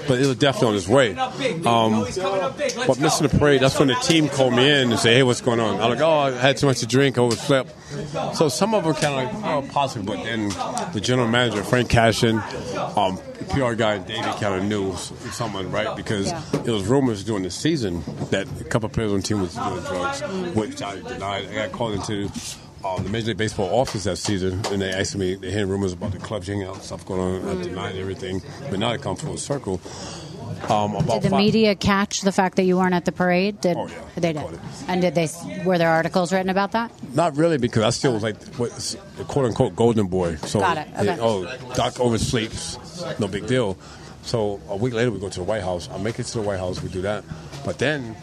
but 0.08 0.20
it 0.20 0.26
was 0.28 0.38
definitely 0.38 0.68
on 0.70 0.74
his 0.76 0.88
way. 0.88 1.16
Um, 1.66 2.04
but 2.88 3.00
missing 3.00 3.28
the 3.28 3.36
parade, 3.38 3.62
that's 3.62 3.78
when 3.80 3.88
the 3.88 3.96
team 3.96 4.30
called 4.30 4.54
me 4.54 4.70
in 4.70 4.92
and 4.92 5.00
said, 5.00 5.14
hey, 5.14 5.24
what's 5.24 5.42
going 5.42 5.60
on? 5.60 5.80
I'm 5.82 5.90
like, 5.92 6.00
oh, 6.02 6.20
I 6.20 6.32
had 6.32 6.58
too 6.58 6.68
much 6.68 6.80
to 6.80 6.86
drink, 6.88 7.18
I 7.18 7.22
overslept. 7.22 7.74
So 8.36 8.50
some 8.50 8.74
of 8.74 8.84
them 8.84 8.94
kind 8.96 9.28
of 9.28 9.42
like, 9.42 9.46
oh, 9.46 9.68
possible, 9.72 10.16
but 10.16 10.24
then 10.24 10.50
the 10.94 11.00
general 11.02 11.28
manager, 11.28 11.64
Frank 11.64 11.90
Cashen, 11.90 12.40
um, 12.98 13.20
the 13.40 13.46
PR 13.46 13.74
guy, 13.74 13.98
David, 14.00 14.24
kind 14.36 14.56
of 14.56 14.64
knew 14.66 14.96
someone, 15.32 15.72
right? 15.72 15.96
Because 15.96 16.28
Yeah. 16.32 16.42
it 16.66 16.70
was 16.72 16.84
rumors 16.86 17.24
during 17.24 17.44
the 17.44 17.52
season 17.52 18.04
that 18.32 18.48
a 18.60 18.64
couple 18.66 18.88
of 18.88 18.94
players 18.94 19.12
on 19.12 19.18
the 19.18 19.24
team 19.24 19.42
was 19.42 19.54
doing 19.56 19.82
drugs, 19.84 20.22
which 20.56 20.82
I 20.82 20.96
denied. 21.02 21.48
I 21.50 21.54
got 21.54 21.72
called 21.72 21.94
into 21.94 22.30
uh, 22.86 23.02
the 23.02 23.10
Major 23.10 23.28
League 23.28 23.38
Baseball 23.38 23.68
office 23.80 24.04
that 24.04 24.18
season, 24.18 24.62
and 24.72 24.82
they 24.82 24.92
asked 24.92 25.16
me, 25.16 25.36
they 25.36 25.52
hearing 25.52 25.70
rumors 25.70 25.94
about 25.94 26.12
the 26.12 26.20
clubs 26.20 26.48
hanging 26.48 26.68
out, 26.68 26.84
stuff 26.84 27.06
going 27.06 27.20
on. 27.46 27.58
I 27.60 27.62
denied 27.64 27.96
everything, 27.96 28.42
but 28.70 28.80
now 28.80 28.92
it 28.94 29.02
come 29.02 29.16
full 29.16 29.38
circle. 29.38 29.82
Um, 30.70 30.96
about 30.96 31.16
Did 31.16 31.24
the 31.24 31.30
five- 31.32 31.40
media 31.40 31.76
catch 31.76 32.22
the 32.22 32.32
fact 32.32 32.56
that 32.56 32.64
you 32.64 32.78
weren't 32.78 32.94
at 32.94 33.06
the 33.06 33.12
parade? 33.12 33.60
Did 33.62 33.78
Oh, 33.78 33.88
yeah. 33.88 33.94
they 34.16 34.34
They 34.34 34.42
did? 34.42 34.60
And 34.88 35.02
did 35.02 35.14
they? 35.16 35.28
Were 35.66 35.78
there 35.78 35.90
articles 35.90 36.32
written 36.32 36.50
about 36.50 36.72
that? 36.72 36.92
Not 37.14 37.36
really, 37.38 37.58
because 37.58 37.84
I 37.84 37.90
still 37.90 38.14
was 38.14 38.24
like 38.24 38.42
what, 38.56 38.72
the 39.18 39.24
quote 39.26 39.46
unquote 39.46 39.76
golden 39.76 40.08
boy. 40.08 40.38
So, 40.38 40.60
Got 40.60 40.78
it. 40.78 40.88
Okay. 40.98 41.18
oh, 41.20 41.44
Doc 41.76 41.96
oversleeps, 41.96 43.20
no 43.20 43.28
big 43.28 43.48
deal. 43.48 43.78
So 44.24 44.60
a 44.70 44.76
week 44.78 44.94
later, 44.94 45.12
we 45.12 45.20
go 45.20 45.30
to 45.30 45.40
the 45.40 45.44
White 45.44 45.62
House. 45.62 45.88
I 45.92 45.98
make 45.98 46.20
it 46.20 46.24
to 46.28 46.40
the 46.40 46.44
White 46.44 46.60
House. 46.60 46.82
We 46.82 46.90
do 46.90 47.02
that, 47.02 47.24
but 47.66 47.78
then 47.78 48.16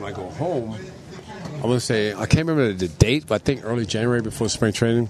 when 0.00 0.12
I 0.12 0.16
go 0.16 0.28
home, 0.30 0.76
I 1.62 1.66
want 1.66 1.78
to 1.78 1.86
say 1.86 2.12
I 2.12 2.26
can't 2.26 2.48
remember 2.48 2.72
the 2.72 2.88
date, 2.88 3.26
but 3.28 3.36
I 3.36 3.44
think 3.44 3.64
early 3.64 3.86
January 3.86 4.20
before 4.20 4.48
spring 4.48 4.72
training, 4.72 5.08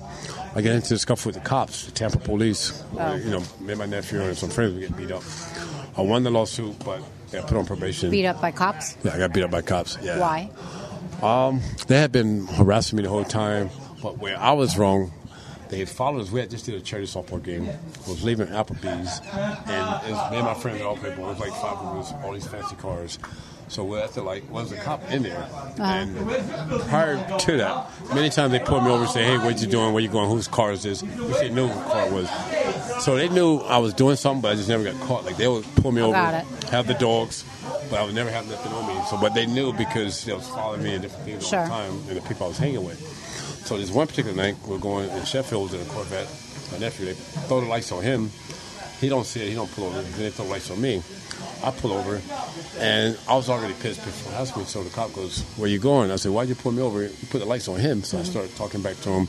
I 0.55 0.61
get 0.61 0.75
into 0.75 0.93
a 0.93 0.99
scuffle 0.99 1.31
with 1.31 1.43
the 1.43 1.49
cops, 1.49 1.87
the 1.87 1.93
Tampa 1.93 2.19
police. 2.19 2.85
Oh. 2.99 3.15
You 3.15 3.31
know, 3.31 3.43
me 3.61 3.71
and 3.71 3.79
my 3.79 3.87
nephew 3.87 4.21
and 4.21 4.37
some 4.37 4.51
friends 4.51 4.75
were 4.75 4.81
getting 4.81 4.97
beat 4.97 5.13
up. 5.13 5.23
I 5.97 6.03
won 6.03 6.25
the 6.25 6.31
lawsuit, 6.31 6.79
but 6.85 7.01
I 7.31 7.37
got 7.39 7.49
put 7.49 7.57
on 7.57 7.65
probation. 7.65 8.11
Beat 8.11 8.27
up 8.27 8.43
by 8.43 8.51
cops? 8.51 8.99
Yeah, 9.03 9.15
I 9.15 9.19
got 9.19 9.33
beat 9.33 9.45
up 9.45 9.51
by 9.51 9.63
cops. 9.63 9.97
Yeah. 10.03 10.19
Why? 10.19 10.51
Um, 11.23 11.63
they 11.87 11.99
had 11.99 12.13
been 12.13 12.47
harassing 12.47 12.99
me 12.99 13.05
the 13.05 13.09
whole 13.09 13.25
time, 13.25 13.71
but 14.03 14.19
where 14.19 14.39
I 14.39 14.53
was 14.53 14.77
wrong, 14.77 15.11
they 15.71 15.79
had 15.79 15.89
followed 15.89 16.21
us. 16.21 16.31
We 16.31 16.41
had 16.41 16.51
just 16.51 16.67
did 16.67 16.75
a 16.75 16.81
charity 16.81 17.11
softball 17.11 17.43
game. 17.43 17.67
I 17.67 18.09
was 18.11 18.23
leaving 18.23 18.49
Applebee's, 18.49 19.21
and 19.33 20.07
it 20.07 20.13
was 20.13 20.31
me 20.31 20.37
and 20.37 20.45
my 20.45 20.55
friends 20.55 20.83
all 20.83 20.99
played 20.99 21.17
ball. 21.17 21.31
It 21.31 21.39
was 21.39 21.41
like 21.41 21.53
five 21.53 21.79
of 21.79 21.97
us, 21.97 22.13
all 22.23 22.35
these 22.35 22.47
fancy 22.47 22.77
cars. 22.77 23.19
So 23.73 23.95
at 23.97 24.13
the 24.13 24.23
like, 24.23 24.51
was 24.51 24.71
a 24.71 24.77
cop 24.77 25.01
in 25.11 25.23
there? 25.23 25.49
And 25.79 26.15
prior 26.91 27.17
to 27.39 27.57
that, 27.57 27.91
many 28.15 28.29
times 28.29 28.53
they 28.53 28.59
pulled 28.59 28.85
me 28.85 28.91
over 28.91 29.05
and 29.05 29.11
say, 29.11 29.25
"Hey, 29.25 29.39
what 29.39 29.59
you 29.63 29.67
doing? 29.67 29.95
Where 29.95 30.03
you 30.03 30.11
going? 30.11 30.29
Whose 30.29 30.47
car 30.47 30.73
is 30.73 30.83
this?" 30.83 31.03
Which 31.03 31.39
they 31.39 31.49
knew 31.49 31.69
whose 31.69 31.91
car 31.91 32.11
was. 32.11 32.29
So 33.03 33.17
they 33.17 33.31
knew 33.31 33.57
I 33.61 33.79
was 33.79 33.95
doing 33.95 34.17
something, 34.17 34.43
but 34.43 34.53
I 34.53 34.55
just 34.57 34.69
never 34.69 34.85
got 34.85 35.01
caught. 35.09 35.25
Like 35.25 35.39
they 35.39 35.49
would 35.49 35.65
pull 35.77 35.91
me 35.91 36.03
over, 36.03 36.15
have 36.71 36.87
the 36.87 36.93
dogs, 36.95 37.45
but 37.89 37.99
I 37.99 38.05
would 38.05 38.15
never 38.15 38.31
have 38.31 38.47
nothing 38.47 38.73
on 38.75 38.87
me. 38.95 39.03
So, 39.09 39.17
but 39.19 39.33
they 39.33 39.47
knew 39.47 39.73
because 39.73 40.23
they 40.27 40.35
was 40.35 40.47
following 40.49 40.83
me 40.83 40.93
and 40.93 41.03
different 41.03 41.25
things 41.25 41.49
Sure. 41.49 41.61
all 41.61 41.65
the 41.65 41.71
time, 41.73 41.93
and 42.09 42.17
the 42.19 42.29
people 42.29 42.45
I 42.45 42.49
was 42.51 42.59
hanging 42.59 42.85
with. 42.85 43.01
So 43.65 43.79
this 43.79 43.91
one 43.91 44.07
particular 44.07 44.37
night, 44.37 44.57
we're 44.67 44.77
going 44.77 45.09
in 45.09 45.25
Sheffield 45.25 45.73
in 45.73 45.81
a 45.81 45.85
Corvette. 45.87 46.29
My 46.73 46.79
nephew, 46.79 47.07
they 47.07 47.15
throw 47.15 47.63
the 47.63 47.69
lights 47.69 47.91
on 47.91 48.03
him. 48.03 48.31
He 49.03 49.09
don't 49.09 49.27
see 49.27 49.43
it. 49.43 49.49
He 49.49 49.55
don't 49.57 49.71
pull 49.73 49.87
over. 49.87 50.01
Then 50.01 50.23
they 50.23 50.31
throw 50.31 50.45
the 50.45 50.53
lights 50.53 50.71
on 50.71 50.81
me. 50.81 51.03
I 51.65 51.73
pull 51.73 51.93
over, 51.93 52.23
and 52.79 53.19
I 53.29 53.35
was 53.35 53.51
already 53.51 53.75
pissed 53.75 54.05
before 54.05 54.31
he 54.31 54.39
asked 54.39 54.57
me. 54.57 54.63
So 54.63 54.85
the 54.85 54.91
cop 54.91 55.13
goes, 55.13 55.43
"Where 55.57 55.69
you 55.69 55.81
going?" 55.81 56.13
I 56.13 56.17
said, 56.17 56.31
"Why'd 56.31 56.49
you 56.49 56.55
pull 56.55 56.71
me 56.71 56.83
over? 56.83 57.03
You 57.03 57.27
put 57.29 57.41
the 57.41 57.45
lights 57.45 57.67
on 57.67 57.81
him." 57.81 58.05
So 58.05 58.17
I 58.17 58.21
mm-hmm. 58.21 58.31
started 58.31 58.57
talking 58.57 58.81
back 58.81 58.97
to 59.01 59.11
him. 59.11 59.29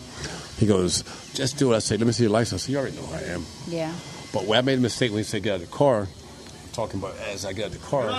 He 0.59 0.67
goes, 0.67 1.03
"Just 1.34 1.57
do 1.57 1.74
it." 1.74 1.78
I 1.78 1.80
said, 1.80 1.99
"Let 1.99 2.05
me 2.05 2.13
see 2.13 2.24
your 2.24 2.32
license." 2.32 2.61
I 2.61 2.65
said, 2.65 2.71
"You 2.71 2.78
already 2.78 2.95
know 2.97 3.01
who 3.01 3.15
I 3.15 3.34
am." 3.34 3.45
Yeah. 3.67 3.91
But 4.32 4.45
when 4.45 4.59
I 4.59 4.61
made 4.61 4.78
a 4.78 4.82
mistake 4.82 5.09
when 5.09 5.19
he 5.19 5.24
said 5.24 5.41
get 5.41 5.53
out 5.55 5.61
of 5.61 5.71
the 5.71 5.76
car, 5.76 6.07
talking 6.71 6.99
about 6.99 7.15
as 7.34 7.43
I 7.43 7.53
got 7.53 7.65
out 7.65 7.76
of 7.76 7.82
the 7.82 7.88
car, 7.88 8.09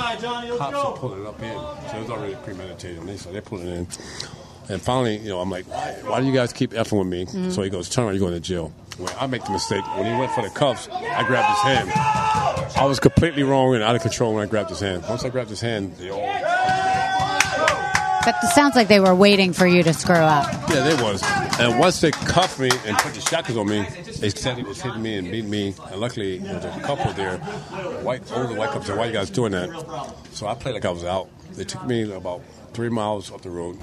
cops 0.59 0.75
are 0.75 0.97
pulling 0.97 1.25
up 1.25 1.41
in. 1.41 1.55
So 1.55 1.99
it 1.99 2.01
was 2.01 2.11
already 2.11 2.35
premeditated. 2.35 2.99
And 2.99 3.09
they, 3.09 3.17
so 3.17 3.31
they're 3.31 3.43
pulling 3.43 3.69
in. 3.69 3.87
And 4.69 4.81
finally, 4.81 5.19
you 5.19 5.29
know, 5.29 5.41
I'm 5.41 5.51
like, 5.51 5.67
why, 5.69 5.93
why 6.05 6.21
do 6.21 6.27
you 6.27 6.33
guys 6.33 6.53
keep 6.53 6.71
effing 6.73 6.99
with 6.99 7.07
me? 7.09 7.51
So 7.51 7.63
he 7.63 7.71
goes, 7.71 7.89
turn 7.89 8.05
around, 8.05 8.15
you're 8.15 8.21
going 8.29 8.35
to 8.35 8.41
jail. 8.41 8.73
When 8.99 9.13
I 9.19 9.27
make 9.27 9.45
the 9.45 9.51
mistake, 9.51 9.85
when 9.97 10.07
he 10.07 10.19
went 10.19 10.33
for 10.33 10.43
the 10.43 10.51
cuffs, 10.51 10.89
I 10.89 11.25
grabbed 11.27 11.49
his 11.49 11.59
hand. 11.63 11.91
I 12.77 12.85
was 12.87 12.99
completely 13.01 13.43
wrong 13.43 13.75
and 13.75 13.83
out 13.83 13.95
of 13.97 14.03
control 14.03 14.35
when 14.35 14.43
I 14.43 14.47
grabbed 14.51 14.71
his 14.71 14.81
hand. 14.81 15.03
Once 15.09 15.25
I 15.25 15.29
grabbed 15.29 15.51
his 15.51 15.61
hand, 15.61 15.95
they 15.97 16.11
all, 16.11 16.21
But 18.25 18.37
it 18.43 18.51
sounds 18.55 18.75
like 18.75 18.89
they 18.89 19.01
were 19.01 19.15
waiting 19.15 19.53
for 19.53 19.67
you 19.67 19.83
to 19.83 19.93
screw 19.93 20.15
up. 20.15 20.51
yeah, 20.71 20.81
they 20.89 21.03
was. 21.03 21.23
And 21.61 21.79
once 21.79 22.01
they 22.01 22.11
cuffed 22.11 22.59
me 22.59 22.71
and 22.87 22.97
put 22.97 23.13
the 23.15 23.21
shackles 23.21 23.59
on 23.59 23.69
me, 23.69 23.87
they 24.21 24.31
said 24.31 24.57
he 24.57 24.63
was 24.63 24.81
hitting 24.81 25.03
me 25.03 25.19
and 25.19 25.31
beating 25.31 25.51
me. 25.51 25.75
And 25.91 26.01
luckily, 26.01 26.39
there 26.39 26.55
was 26.55 26.65
a 26.65 26.81
couple 26.81 27.13
there, 27.13 27.37
white 28.03 28.23
older 28.33 28.55
white 28.55 28.69
couples 28.69 28.87
said, 28.87 28.97
why 28.97 29.07
you 29.07 29.13
guys 29.13 29.29
doing 29.29 29.53
that? 29.53 29.69
So 30.33 30.47
I 30.47 30.55
played 30.55 30.75
like 30.75 30.85
I 30.87 30.91
was 30.91 31.05
out. 31.05 31.29
They 31.53 31.65
took 31.65 31.85
me 31.85 32.11
about 32.13 32.41
three 32.75 32.89
miles 32.89 33.31
up 33.33 33.41
the 33.43 33.51
road. 33.51 33.79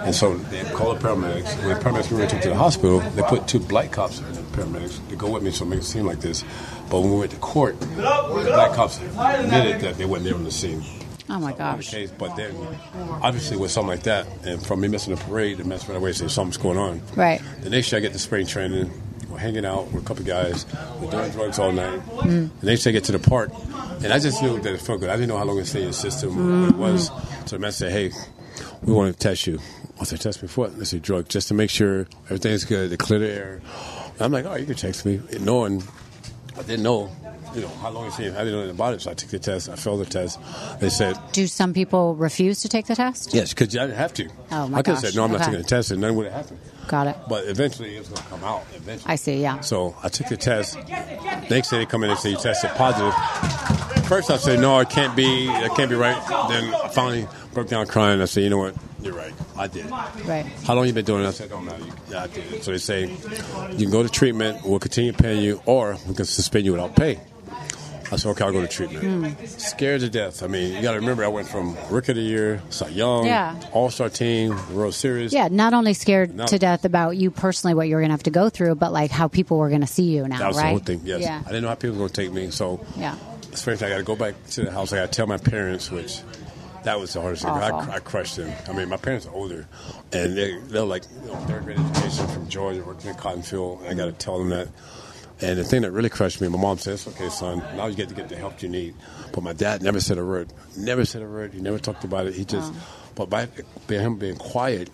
And 0.00 0.14
so 0.14 0.34
they 0.36 0.62
called 0.72 0.98
the 0.98 1.08
paramedics. 1.08 1.56
When 1.58 1.68
the 1.68 1.74
paramedics 1.80 2.10
were 2.10 2.26
to 2.26 2.40
to 2.40 2.48
the 2.48 2.54
hospital, 2.56 3.00
they 3.00 3.22
put 3.22 3.46
two 3.46 3.60
black 3.60 3.92
cops 3.92 4.18
in 4.18 4.32
the 4.32 4.40
paramedics 4.56 5.06
to 5.10 5.16
go 5.16 5.30
with 5.30 5.42
me 5.42 5.50
so 5.50 5.64
it 5.64 5.68
makes 5.68 5.86
it 5.86 5.90
seem 5.90 6.06
like 6.06 6.20
this. 6.20 6.42
But 6.90 7.00
when 7.00 7.12
we 7.12 7.18
went 7.20 7.30
to 7.32 7.36
court, 7.38 7.78
the 7.80 7.86
black 7.96 8.72
cops 8.74 8.98
admitted 9.00 9.80
that 9.82 9.98
they 9.98 10.04
weren't 10.06 10.24
there 10.24 10.34
on 10.34 10.44
the 10.44 10.50
scene 10.50 10.82
Oh 11.30 11.38
my 11.38 11.52
the 11.52 11.58
gosh. 11.58 11.90
case. 11.90 12.10
But 12.10 12.36
then, 12.36 12.54
obviously, 13.22 13.56
with 13.56 13.70
something 13.70 13.88
like 13.88 14.02
that, 14.02 14.26
and 14.44 14.64
from 14.64 14.80
me 14.80 14.88
missing 14.88 15.14
the 15.14 15.20
parade, 15.22 15.58
the 15.58 15.64
mess 15.64 15.88
right 15.88 15.96
away 15.96 16.12
say 16.12 16.28
something's 16.28 16.56
going 16.58 16.76
on. 16.76 17.00
Right. 17.16 17.40
The 17.62 17.70
next 17.70 17.90
year, 17.90 17.98
I 17.98 18.02
get 18.02 18.12
to 18.12 18.18
spring 18.18 18.44
training. 18.46 18.90
We're 19.32 19.38
hanging 19.38 19.64
out 19.64 19.90
with 19.90 20.02
a 20.04 20.06
couple 20.06 20.24
guys. 20.26 20.66
We're 21.00 21.10
doing 21.10 21.30
drugs 21.30 21.58
all 21.58 21.72
night. 21.72 22.00
Mm. 22.00 22.26
And 22.26 22.50
they 22.60 22.76
day, 22.76 22.92
get 22.92 23.04
to 23.04 23.12
the 23.12 23.18
park, 23.18 23.50
and 24.04 24.12
I 24.12 24.18
just 24.18 24.42
knew 24.42 24.60
that 24.60 24.74
it 24.74 24.80
felt 24.82 25.00
good. 25.00 25.08
I 25.08 25.14
didn't 25.14 25.28
know 25.30 25.38
how 25.38 25.44
long 25.44 25.58
it 25.58 25.64
stayed 25.64 25.82
in 25.82 25.86
the 25.88 25.92
system, 25.94 26.60
what 26.60 26.68
it 26.68 26.76
was. 26.76 27.06
So 27.46 27.56
the 27.56 27.58
man 27.58 27.72
said, 27.72 27.92
"Hey, 27.92 28.12
we 28.82 28.92
want 28.92 29.10
to 29.10 29.18
test 29.18 29.46
you." 29.46 29.58
I 29.98 30.04
said, 30.04 30.20
"Test 30.20 30.42
me 30.42 30.48
for 30.48 30.62
what?" 30.62 30.78
They 30.78 30.84
said, 30.84 31.00
"Drug, 31.00 31.30
just 31.30 31.48
to 31.48 31.54
make 31.54 31.70
sure 31.70 32.06
everything's 32.26 32.66
good, 32.66 32.90
to 32.90 32.98
clear 32.98 33.20
the 33.20 33.30
air." 33.30 33.62
And 34.14 34.20
I'm 34.20 34.32
like, 34.32 34.44
"Oh, 34.44 34.54
you 34.54 34.66
can 34.66 34.74
text 34.74 35.06
me," 35.06 35.18
knowing 35.40 35.82
I 36.58 36.62
didn't 36.62 36.82
know. 36.82 37.10
You 37.54 37.62
know 37.62 37.68
how 37.68 37.90
long 37.90 38.06
it 38.08 38.12
stayed. 38.12 38.32
I 38.34 38.38
didn't 38.44 38.52
know 38.52 38.58
anything 38.60 38.76
about 38.76 38.94
it, 38.94 39.00
so 39.00 39.10
I 39.10 39.14
took 39.14 39.30
the 39.30 39.38
test. 39.38 39.70
I 39.70 39.76
failed 39.76 40.00
the 40.00 40.06
test. 40.06 40.38
They 40.80 40.88
said, 40.88 41.18
Do 41.32 41.46
some 41.46 41.74
people 41.74 42.14
refuse 42.14 42.62
to 42.62 42.68
take 42.68 42.86
the 42.86 42.94
test? 42.94 43.34
Yes, 43.34 43.52
because 43.52 43.76
I 43.76 43.86
didn't 43.86 43.96
have 43.98 44.14
to. 44.14 44.28
Oh, 44.50 44.68
my 44.68 44.78
I 44.78 44.82
could 44.82 44.94
have 44.94 45.00
said, 45.04 45.14
no, 45.14 45.24
I'm 45.24 45.32
not 45.32 45.42
Okay. 45.42 45.50
taking 45.50 45.62
the 45.62 45.68
test, 45.68 45.90
and 45.90 46.00
nothing 46.00 46.16
would 46.16 46.32
have 46.32 46.34
happened. 46.34 46.60
Got 46.88 47.06
it. 47.06 47.16
But 47.28 47.46
eventually, 47.46 47.96
it's 47.96 48.08
going 48.08 48.22
to 48.22 48.28
come 48.28 48.44
out. 48.44 48.64
Eventually. 48.74 49.12
I 49.12 49.16
see, 49.16 49.40
yeah. 49.40 49.60
So 49.60 49.96
I 50.02 50.08
took 50.08 50.28
the 50.28 50.36
test. 50.36 50.76
Next 51.48 51.70
day, 51.70 51.78
they 51.78 51.86
come 51.86 52.04
in 52.04 52.10
and 52.10 52.18
say, 52.18 52.30
you 52.30 52.36
tested 52.36 52.70
positive. 52.72 53.14
First, 54.06 54.30
I 54.30 54.36
said, 54.36 54.60
no, 54.60 54.78
it 54.80 54.90
can't 54.90 55.16
be. 55.16 55.48
It 55.48 55.74
can't 55.74 55.88
be 55.88 55.96
right. 55.96 56.20
Then 56.48 56.74
I 56.74 56.88
finally 56.88 57.26
broke 57.54 57.68
down 57.68 57.86
crying. 57.86 58.20
I 58.20 58.26
said, 58.26 58.42
you 58.42 58.50
know 58.50 58.58
what? 58.58 58.74
You're 59.00 59.14
right. 59.14 59.32
I 59.56 59.66
did 59.68 59.86
it. 59.86 59.90
Right. 59.90 60.44
How 60.64 60.74
long 60.74 60.86
you 60.86 60.92
been 60.92 61.04
doing 61.04 61.24
it? 61.24 61.28
I 61.28 61.30
said, 61.30 61.50
don't 61.50 61.64
matter. 61.64 61.84
Yeah, 62.10 62.24
I 62.24 62.26
did 62.26 62.52
it. 62.52 62.62
So 62.62 62.72
they 62.72 62.78
say, 62.78 63.06
you 63.06 63.78
can 63.78 63.90
go 63.90 64.02
to 64.02 64.08
treatment. 64.08 64.64
We'll 64.64 64.78
continue 64.78 65.12
paying 65.12 65.42
you, 65.42 65.62
or 65.66 65.96
we 66.06 66.14
can 66.14 66.24
suspend 66.24 66.66
you 66.66 66.72
without 66.72 66.94
pay. 66.94 67.20
I 68.12 68.16
said, 68.16 68.28
okay, 68.32 68.44
I'll 68.44 68.52
go 68.52 68.60
to 68.60 68.68
treatment. 68.68 69.02
Hmm. 69.38 69.46
Scared 69.46 70.02
to 70.02 70.10
death. 70.10 70.42
I 70.42 70.46
mean, 70.46 70.74
you 70.74 70.82
got 70.82 70.92
to 70.92 71.00
remember, 71.00 71.24
I 71.24 71.28
went 71.28 71.48
from 71.48 71.74
Rookie 71.90 72.12
of 72.12 72.16
the 72.16 72.22
Year, 72.22 72.60
Cy 72.68 72.88
Young, 72.88 73.24
Yeah. 73.24 73.58
All 73.72 73.90
Star 73.90 74.10
team, 74.10 74.54
World 74.74 74.92
Series. 74.94 75.32
Yeah, 75.32 75.48
not 75.50 75.72
only 75.72 75.94
scared 75.94 76.34
No. 76.34 76.44
to 76.46 76.58
death 76.58 76.84
about 76.84 77.16
you 77.16 77.30
personally, 77.30 77.72
what 77.74 77.88
you 77.88 77.94
were 77.94 78.02
going 78.02 78.10
to 78.10 78.14
have 78.14 78.24
to 78.24 78.30
go 78.30 78.50
through, 78.50 78.74
but 78.74 78.92
like 78.92 79.10
how 79.10 79.28
people 79.28 79.56
were 79.58 79.70
going 79.70 79.80
to 79.80 79.86
see 79.86 80.04
you 80.14 80.28
now, 80.28 80.38
That 80.38 80.48
was 80.48 80.56
right? 80.58 80.62
the 80.64 80.68
whole 80.68 80.78
thing. 80.80 81.00
Yes, 81.04 81.22
Yeah. 81.22 81.40
I 81.42 81.48
didn't 81.48 81.62
know 81.62 81.68
how 81.68 81.74
people 81.74 81.92
were 81.96 82.00
going 82.00 82.10
to 82.10 82.22
take 82.22 82.32
me. 82.32 82.50
So, 82.50 82.84
Yeah. 82.98 83.16
it's 83.48 83.54
especially 83.54 83.86
I 83.86 83.90
got 83.90 83.96
to 83.96 84.02
go 84.04 84.14
back 84.16 84.34
to 84.50 84.64
the 84.64 84.70
house. 84.70 84.92
I 84.92 84.96
got 84.96 85.10
to 85.10 85.16
tell 85.16 85.26
my 85.26 85.38
parents, 85.38 85.90
which 85.90 86.20
that 86.84 87.00
was 87.00 87.14
the 87.14 87.22
hardest 87.22 87.44
thing. 87.44 87.52
I, 87.52 87.94
I 87.94 87.98
crushed 88.00 88.36
them. 88.36 88.52
I 88.68 88.72
mean, 88.74 88.90
my 88.90 88.96
parents 88.98 89.24
are 89.26 89.32
older, 89.34 89.66
and 90.12 90.36
they, 90.36 90.58
they're 90.66 90.82
like 90.82 91.04
you 91.24 91.28
know, 91.28 91.36
third 91.46 91.64
grade 91.64 91.78
education 91.78 92.26
from 92.28 92.48
Georgia, 92.48 92.82
working 92.84 93.08
in 93.08 93.16
Cottonfield. 93.16 93.80
And 93.86 93.88
I 93.88 94.04
got 94.04 94.06
to 94.06 94.12
tell 94.12 94.36
them 94.38 94.50
that. 94.50 94.68
And 95.42 95.58
the 95.58 95.64
thing 95.64 95.82
that 95.82 95.90
really 95.90 96.08
crushed 96.08 96.40
me, 96.40 96.48
my 96.48 96.58
mom 96.58 96.78
said, 96.78 96.94
"It's 96.94 97.08
okay, 97.08 97.28
son. 97.28 97.58
Now 97.76 97.86
you 97.86 97.94
get 97.96 98.08
to 98.08 98.14
get 98.14 98.28
the 98.28 98.36
help 98.36 98.62
you 98.62 98.68
need." 98.68 98.94
But 99.32 99.42
my 99.42 99.52
dad 99.52 99.82
never 99.82 100.00
said 100.00 100.18
a 100.18 100.24
word. 100.24 100.52
Never 100.76 101.04
said 101.04 101.22
a 101.22 101.26
word. 101.26 101.52
He 101.52 101.60
never 101.60 101.78
talked 101.78 102.04
about 102.04 102.26
it. 102.26 102.34
He 102.34 102.44
just, 102.44 102.72
but 103.14 103.28
by 103.28 103.48
by 103.88 103.94
him 103.94 104.18
being 104.18 104.36
quiet, 104.36 104.90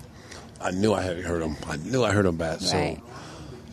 I 0.61 0.71
knew 0.71 0.95
I 0.95 1.03
had 1.03 1.19
hurt 1.19 1.43
him. 1.43 1.57
I 1.67 1.77
knew 1.77 2.03
I 2.05 2.13
hurt 2.13 2.25
him 2.27 2.37
bad. 2.37 2.61
Right. 2.63 2.97
So 2.97 3.03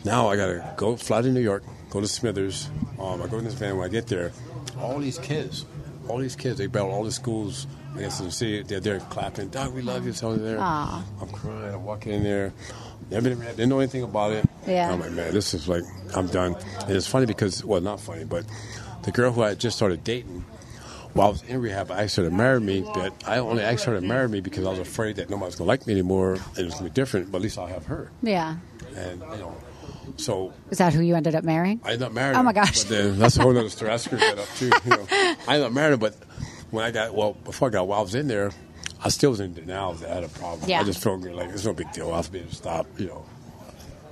now 0.04 0.28
I 0.28 0.36
gotta 0.36 0.74
go 0.76 0.96
fly 0.96 1.22
to 1.22 1.30
New 1.30 1.40
York, 1.40 1.64
go 1.90 2.00
to 2.00 2.08
Smithers. 2.08 2.68
Um, 3.00 3.22
I 3.22 3.26
go 3.26 3.38
in 3.38 3.44
this 3.44 3.54
van. 3.54 3.76
When 3.76 3.86
I 3.86 3.90
get 3.90 4.06
there, 4.08 4.32
all 4.78 4.98
these 4.98 5.18
kids, 5.18 5.64
all 6.08 6.18
these 6.18 6.36
kids, 6.36 6.58
they 6.58 6.66
battle 6.66 6.90
all 6.90 7.04
the 7.04 7.12
schools. 7.12 7.66
I 7.94 8.00
guess 8.00 8.20
in 8.20 8.26
the 8.26 8.32
city, 8.32 8.62
they're 8.62 8.80
there 8.80 9.00
clapping. 9.00 9.48
Doc, 9.48 9.72
we 9.72 9.80
love 9.80 10.04
you. 10.04 10.12
So 10.12 10.36
they're 10.36 10.56
there. 10.56 10.60
Aw. 10.60 11.04
I'm 11.22 11.28
crying. 11.30 11.74
I'm 11.74 11.84
walking 11.84 12.12
in 12.12 12.22
there. 12.24 12.52
Never 13.10 13.30
been, 13.30 13.38
didn't 13.40 13.68
know 13.68 13.78
anything 13.78 14.02
about 14.02 14.32
it. 14.32 14.44
Yeah. 14.66 14.92
I'm 14.92 15.00
like, 15.00 15.12
man, 15.12 15.32
this 15.32 15.54
is 15.54 15.68
like, 15.68 15.84
I'm 16.14 16.26
done. 16.26 16.56
And 16.80 16.90
it's 16.90 17.06
funny 17.06 17.26
because, 17.26 17.64
well, 17.64 17.80
not 17.80 18.00
funny, 18.00 18.24
but 18.24 18.44
the 19.04 19.12
girl 19.12 19.30
who 19.32 19.42
I 19.42 19.54
just 19.54 19.76
started 19.76 20.02
dating, 20.02 20.44
while 21.12 21.28
I 21.28 21.30
was 21.30 21.42
in 21.44 21.60
rehab, 21.60 21.90
I 21.92 22.02
asked 22.02 22.16
her 22.16 22.24
to 22.24 22.30
marry 22.30 22.60
me, 22.60 22.80
but 22.82 23.12
I 23.26 23.38
only 23.38 23.62
asked 23.62 23.84
her 23.84 23.94
to 23.98 24.00
marry 24.04 24.28
me 24.28 24.40
because 24.40 24.66
I 24.66 24.70
was 24.70 24.80
afraid 24.80 25.16
that 25.16 25.30
nobody's 25.30 25.54
gonna 25.54 25.68
like 25.68 25.86
me 25.86 25.92
anymore, 25.92 26.34
and 26.34 26.58
it 26.58 26.64
was 26.64 26.74
gonna 26.74 26.84
be 26.86 26.90
different. 26.90 27.30
But 27.30 27.38
at 27.38 27.42
least 27.42 27.58
I'll 27.58 27.66
have 27.68 27.86
her, 27.86 28.10
Yeah. 28.22 28.56
and 28.96 29.20
you 29.20 29.26
know, 29.38 29.56
so 30.16 30.52
Is 30.70 30.78
that 30.78 30.92
who 30.92 31.00
you 31.02 31.14
ended 31.14 31.34
up 31.34 31.44
marrying? 31.44 31.80
I 31.84 31.92
ended 31.92 32.02
up 32.08 32.12
marrying. 32.12 32.36
Oh, 32.36 32.42
my 32.42 32.52
gosh. 32.52 32.80
But 32.84 32.88
then 32.90 33.18
that's 33.18 33.36
a 33.36 33.42
whole 33.42 33.56
other 33.56 33.68
story. 33.70 33.92
I 33.92 33.96
screwed 33.98 34.20
that 34.20 34.38
up 34.38 34.48
too. 34.56 34.70
You 34.84 34.90
know, 34.90 35.06
I 35.10 35.54
ended 35.54 35.66
up 35.68 35.72
marrying 35.72 35.92
her, 35.92 35.96
but 35.96 36.14
when 36.70 36.84
I 36.84 36.90
got 36.90 37.14
well, 37.14 37.32
before 37.34 37.68
I 37.68 37.70
got 37.70 37.86
while 37.86 38.00
I 38.00 38.02
was 38.02 38.14
in 38.16 38.26
there, 38.28 38.50
I 39.04 39.08
still 39.08 39.30
was 39.30 39.40
in 39.40 39.54
denial 39.54 39.94
that 39.94 40.10
I 40.10 40.14
had 40.14 40.24
a 40.24 40.28
problem. 40.28 40.68
Yeah. 40.68 40.80
I 40.80 40.84
just 40.84 41.02
felt 41.02 41.22
like 41.22 41.50
it's 41.50 41.64
no 41.64 41.72
big 41.72 41.92
deal. 41.92 42.12
I'll 42.12 42.22
be 42.24 42.38
able 42.38 42.50
to 42.50 42.54
stop. 42.54 42.86
You 42.98 43.06
know, 43.06 43.26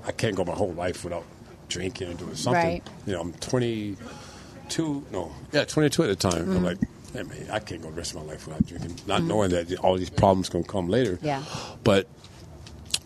I 0.06 0.12
can't 0.12 0.36
go 0.36 0.44
my 0.44 0.52
whole 0.52 0.72
life 0.72 1.04
without 1.04 1.24
drinking 1.68 2.08
and 2.08 2.18
doing 2.18 2.34
something. 2.34 2.62
Right. 2.62 2.82
You 3.06 3.14
know, 3.14 3.20
I'm 3.20 3.32
22. 3.34 5.06
No, 5.10 5.32
yeah, 5.52 5.64
22 5.64 6.02
at 6.02 6.06
the 6.06 6.16
time. 6.16 6.42
Mm-hmm. 6.42 6.56
I'm 6.56 6.64
like. 6.64 6.78
Hey 7.12 7.22
man, 7.22 7.48
I 7.48 7.60
can't 7.60 7.80
go 7.80 7.90
the 7.90 7.94
rest 7.94 8.12
of 8.12 8.26
my 8.26 8.32
life 8.32 8.44
without 8.44 8.66
drinking, 8.66 8.96
not 9.06 9.22
knowing 9.22 9.50
that 9.50 9.72
all 9.78 9.96
these 9.96 10.10
problems 10.10 10.48
gonna 10.48 10.64
come 10.64 10.88
later. 10.88 11.16
Yeah. 11.22 11.44
But 11.84 12.08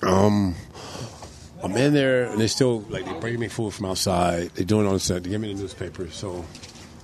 um, 0.00 0.54
I'm 1.62 1.76
in 1.76 1.92
there, 1.92 2.24
and 2.24 2.40
they 2.40 2.46
still 2.46 2.80
like 2.88 3.04
they 3.04 3.12
bring 3.20 3.38
me 3.38 3.48
food 3.48 3.74
from 3.74 3.86
outside. 3.86 4.50
They 4.54 4.64
doing 4.64 4.86
all 4.86 4.92
this 4.92 5.04
stuff. 5.04 5.22
They 5.24 5.30
give 5.30 5.40
me 5.40 5.52
the 5.52 5.60
newspaper. 5.60 6.08
So 6.10 6.44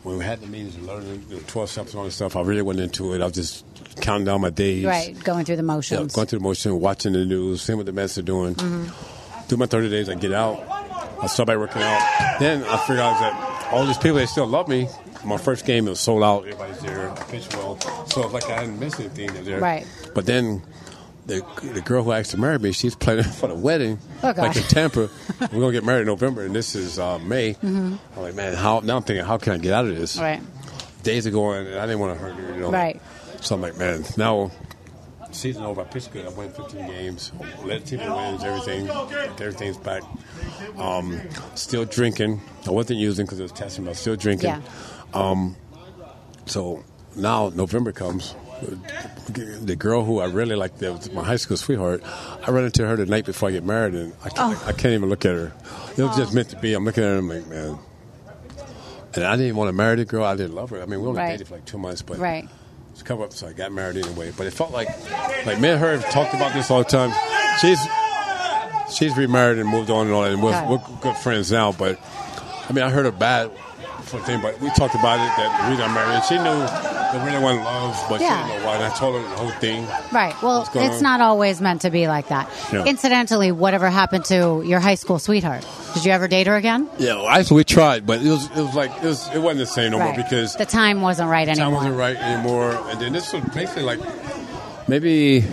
when 0.05 0.19
we 0.19 0.25
had 0.25 0.41
the 0.41 0.47
meetings 0.47 0.77
and 0.77 0.87
learning 0.87 1.25
the 1.29 1.39
12 1.41 1.71
steps 1.71 1.91
and 1.93 1.99
all 1.99 2.05
this 2.05 2.15
stuff, 2.15 2.37
I 2.37 2.43
really 2.43 2.63
went 2.63 2.79
into 2.79 3.15
it. 3.15 3.21
I 3.21 3.25
was 3.25 3.33
just 3.35 3.65
counting 4.01 4.27
down 4.27 4.41
my 4.43 4.51
days. 4.51 4.85
Right, 4.85 5.19
going 5.25 5.45
through 5.45 5.57
the 5.57 5.63
Yeah, 5.63 5.67
motions. 5.67 6.15
going 6.15 6.27
through 6.27 6.39
the 6.41 6.45
motion, 6.45 6.79
watching 6.79 7.15
the 7.15 7.25
news, 7.25 7.63
seeing 7.63 7.79
what 7.79 7.87
the 7.87 7.93
Mets 7.93 8.17
are 8.19 8.23
doing. 8.23 8.55
Mm-hmm. 8.55 9.49
Do 9.49 9.57
my 9.57 9.67
30 9.67 9.91
days, 9.91 10.09
I 10.09 10.15
get 10.15 10.33
out. 10.33 10.63
I 11.21 11.27
start 11.27 11.47
by 11.47 11.57
working 11.57 11.83
out. 11.83 12.37
Then 12.39 12.63
I 12.65 12.77
figure 12.87 13.03
out 13.03 13.19
that 13.21 13.73
all 13.73 13.87
these 13.87 13.97
people, 13.99 14.17
they 14.19 14.27
still 14.27 14.47
love 14.47 14.69
me. 14.69 14.89
My 15.25 15.39
first 15.39 15.65
game 15.65 15.87
it 15.87 15.91
was 15.91 16.01
sold 16.01 16.23
out. 16.23 16.41
Everybody's 16.43 16.81
there. 16.81 17.11
I 17.11 17.15
pitched 17.25 17.55
well. 17.57 17.81
So 18.09 18.25
it's 18.25 18.33
like 18.35 18.45
I 18.45 18.57
hadn't 18.61 18.79
missed 18.79 19.01
anything. 19.01 19.33
There. 19.45 19.59
Right. 19.59 19.87
But 20.15 20.27
then 20.27 20.63
the, 21.27 21.45
the 21.75 21.81
girl 21.81 22.03
who 22.03 22.13
asked 22.13 22.33
to 22.33 22.39
marry 22.39 22.59
me, 22.59 22.73
she's 22.73 22.95
planning 22.95 23.25
for 23.41 23.49
the 23.49 23.55
wedding, 23.55 23.99
Oh, 24.23 24.33
like 24.37 24.57
in 24.57 24.63
Tampa. 24.65 25.09
We're 25.41 25.49
gonna 25.49 25.73
get 25.73 25.85
married 25.85 26.03
in 26.03 26.07
November, 26.07 26.45
and 26.45 26.55
this 26.55 26.75
is 26.75 26.99
uh, 26.99 27.19
May. 27.19 27.57
I'm 27.63 27.99
like, 28.17 28.35
man, 28.35 28.55
how? 28.55 28.81
Now 28.81 28.97
I'm 28.97 29.03
thinking, 29.03 29.25
how 29.25 29.39
can 29.39 29.53
I 29.55 29.59
get 29.59 29.73
out 29.73 29.87
of 29.87 29.97
this? 29.97 30.17
Mm-hmm. 30.17 30.25
right. 30.25 31.03
Days 31.03 31.27
are 31.27 31.31
going, 31.31 31.67
and 31.67 31.79
I 31.79 31.87
didn't 31.87 32.01
want 32.01 32.19
to 32.19 32.25
hurt 32.25 32.35
her. 32.35 32.55
You 32.55 32.61
know. 32.61 32.71
Right. 32.71 33.01
So 33.41 33.55
I'm 33.55 33.61
like, 33.61 33.77
man, 33.77 34.05
now 34.17 34.51
season 35.33 35.65
over. 35.65 35.81
I 35.83 35.85
pitched 35.85 36.13
good. 36.13 36.25
I 36.25 36.31
won 36.31 36.51
15 36.51 36.87
games, 36.87 37.33
led 37.65 37.83
the 37.83 37.87
team 37.87 37.99
to 38.01 38.15
wins, 38.15 38.43
everything. 38.45 38.89
Everything's 38.89 39.77
back. 39.77 40.03
Um, 40.79 41.21
still 41.57 41.85
drinking. 41.85 42.41
I 42.67 42.71
wasn't 42.71 43.01
using 43.01 43.27
because 43.27 43.41
it 43.41 43.43
was 43.43 43.53
testing, 43.53 43.85
but 43.85 43.89
I 43.89 43.93
was 43.93 43.99
still 43.99 44.17
drinking. 44.17 44.49
Yeah. 44.51 45.51
So 46.47 46.85
now 47.17 47.49
November 47.51 47.93
comes. 47.93 48.35
The 49.65 49.77
girl 49.77 50.05
who 50.05 50.21
I 50.21 50.27
really 50.27 50.57
liked, 50.57 50.79
that 50.79 50.93
was 50.93 51.11
my 51.13 51.23
high 51.25 51.37
school 51.37 51.57
sweetheart, 51.57 52.03
I 52.47 52.51
run 52.51 52.65
into 52.65 52.87
her 52.87 52.97
the 52.97 53.07
night 53.07 53.25
before 53.27 53.49
I 53.49 53.53
get 53.53 53.65
married, 53.65 53.95
and 53.95 54.13
I 54.25 54.29
can't, 54.31 54.59
Oh. 54.59 54.65
I 54.67 54.73
can't 54.73 54.95
even 54.95 55.09
look 55.09 55.25
at 55.25 55.33
her. 55.35 55.53
It 55.97 56.03
was 56.03 56.17
just 56.17 56.35
meant 56.35 56.51
to 56.51 56.57
be. 56.57 56.75
I'm 56.75 56.85
looking 56.85 57.05
at 57.05 57.09
her, 57.11 57.19
I'm 57.19 57.29
like, 57.29 57.47
man. 57.47 57.79
And 59.15 59.25
I 59.25 59.33
didn't 59.33 59.47
even 59.47 59.57
want 59.57 59.69
to 59.69 59.73
marry 59.73 59.97
the 59.97 60.05
girl. 60.05 60.25
I 60.25 60.35
didn't 60.37 60.55
love 60.55 60.71
her. 60.71 60.83
I 60.83 60.87
mean, 60.87 61.01
we 61.01 61.07
only 61.09 61.21
Right. 61.21 61.31
dated 61.33 61.47
for 61.49 61.55
like 61.55 61.65
two 61.65 61.79
months, 61.79 62.03
but 62.03 62.19
Right. 62.19 62.49
it's 62.93 63.03
come 63.03 63.21
up, 63.23 63.33
so 63.33 63.47
I 63.47 63.53
got 63.53 63.71
married 63.73 63.97
anyway. 63.97 64.33
But 64.37 64.47
it 64.49 64.53
felt 64.53 64.73
like, 64.73 64.89
like 65.47 65.61
me 65.61 65.69
and 65.71 65.81
her 65.81 65.93
have 65.99 66.11
talked 66.11 66.35
about 66.35 66.53
this 66.53 66.71
all 66.71 66.79
the 66.79 66.85
time. 66.85 67.13
She's 67.61 67.79
she's 68.93 69.17
remarried 69.17 69.59
and 69.59 69.69
moved 69.69 69.91
on 69.91 70.07
and 70.07 70.15
all 70.15 70.23
that, 70.23 70.33
and 70.33 70.43
we're, 70.43 70.69
we're 70.69 70.81
good 71.01 71.17
friends 71.17 71.51
now. 71.53 71.73
But 71.73 71.99
I 72.69 72.73
mean, 72.73 72.85
I 72.85 72.91
heard 72.91 73.05
her 73.05 73.13
bad 73.13 73.51
for 74.05 74.21
thing, 74.21 74.41
but 74.41 74.61
we 74.61 74.69
talked 74.71 74.95
about 74.95 75.19
it. 75.21 75.31
That 75.37 75.65
the 75.65 75.71
reason 75.71 75.85
I 75.91 75.95
married, 75.95 76.25
she 76.25 76.37
knew 76.37 76.45
that 76.45 77.25
really 77.27 77.43
wasn't 77.43 77.65
love, 77.65 78.05
but 78.09 78.21
Yeah. 78.21 78.45
she 78.47 78.49
didn't 78.53 78.63
know 78.63 78.67
why. 78.69 78.75
And 78.77 78.85
I 78.85 78.91
told 78.97 79.17
her 79.21 79.29
the 79.29 79.37
whole 79.37 79.51
thing. 79.61 79.87
Right. 80.13 80.35
Well, 80.43 80.69
it's 80.75 80.97
on? 80.97 81.03
not 81.03 81.21
always 81.21 81.61
meant 81.61 81.83
to 81.83 81.91
be 81.91 82.07
like 82.09 82.29
that. 82.29 82.49
Yeah. 82.73 82.85
Incidentally, 82.85 83.53
whatever 83.53 83.89
happened 83.91 84.25
to 84.27 84.63
your 84.65 84.81
high 84.81 84.95
school 84.97 85.19
sweetheart? 85.19 85.67
Did 85.95 86.05
you 86.05 86.13
ever 86.13 86.29
date 86.29 86.47
her 86.47 86.57
again? 86.57 86.89
Yeah, 86.99 87.15
well, 87.17 87.29
actually, 87.29 87.59
we 87.59 87.65
tried, 87.65 88.07
but 88.07 88.21
it 88.23 88.29
was 88.29 88.47
it 88.57 88.63
was 88.63 88.75
like 88.75 88.91
it 89.03 89.05
was 89.07 89.29
it 89.35 89.39
wasn't 89.39 89.59
the 89.61 89.67
same 89.67 89.93
no 89.93 89.99
more 89.99 90.15
because 90.15 90.57
the 90.57 90.67
time 90.67 91.03
wasn't 91.03 91.31
right 91.31 91.47
time 91.47 91.59
anymore. 91.59 91.75
wasn't 91.77 91.97
right 91.97 92.17
anymore. 92.17 92.71
And 92.91 93.01
then 93.01 93.13
this 93.13 93.33
was 93.33 93.43
basically 93.55 93.85
like 93.85 94.01
maybe 94.89 95.45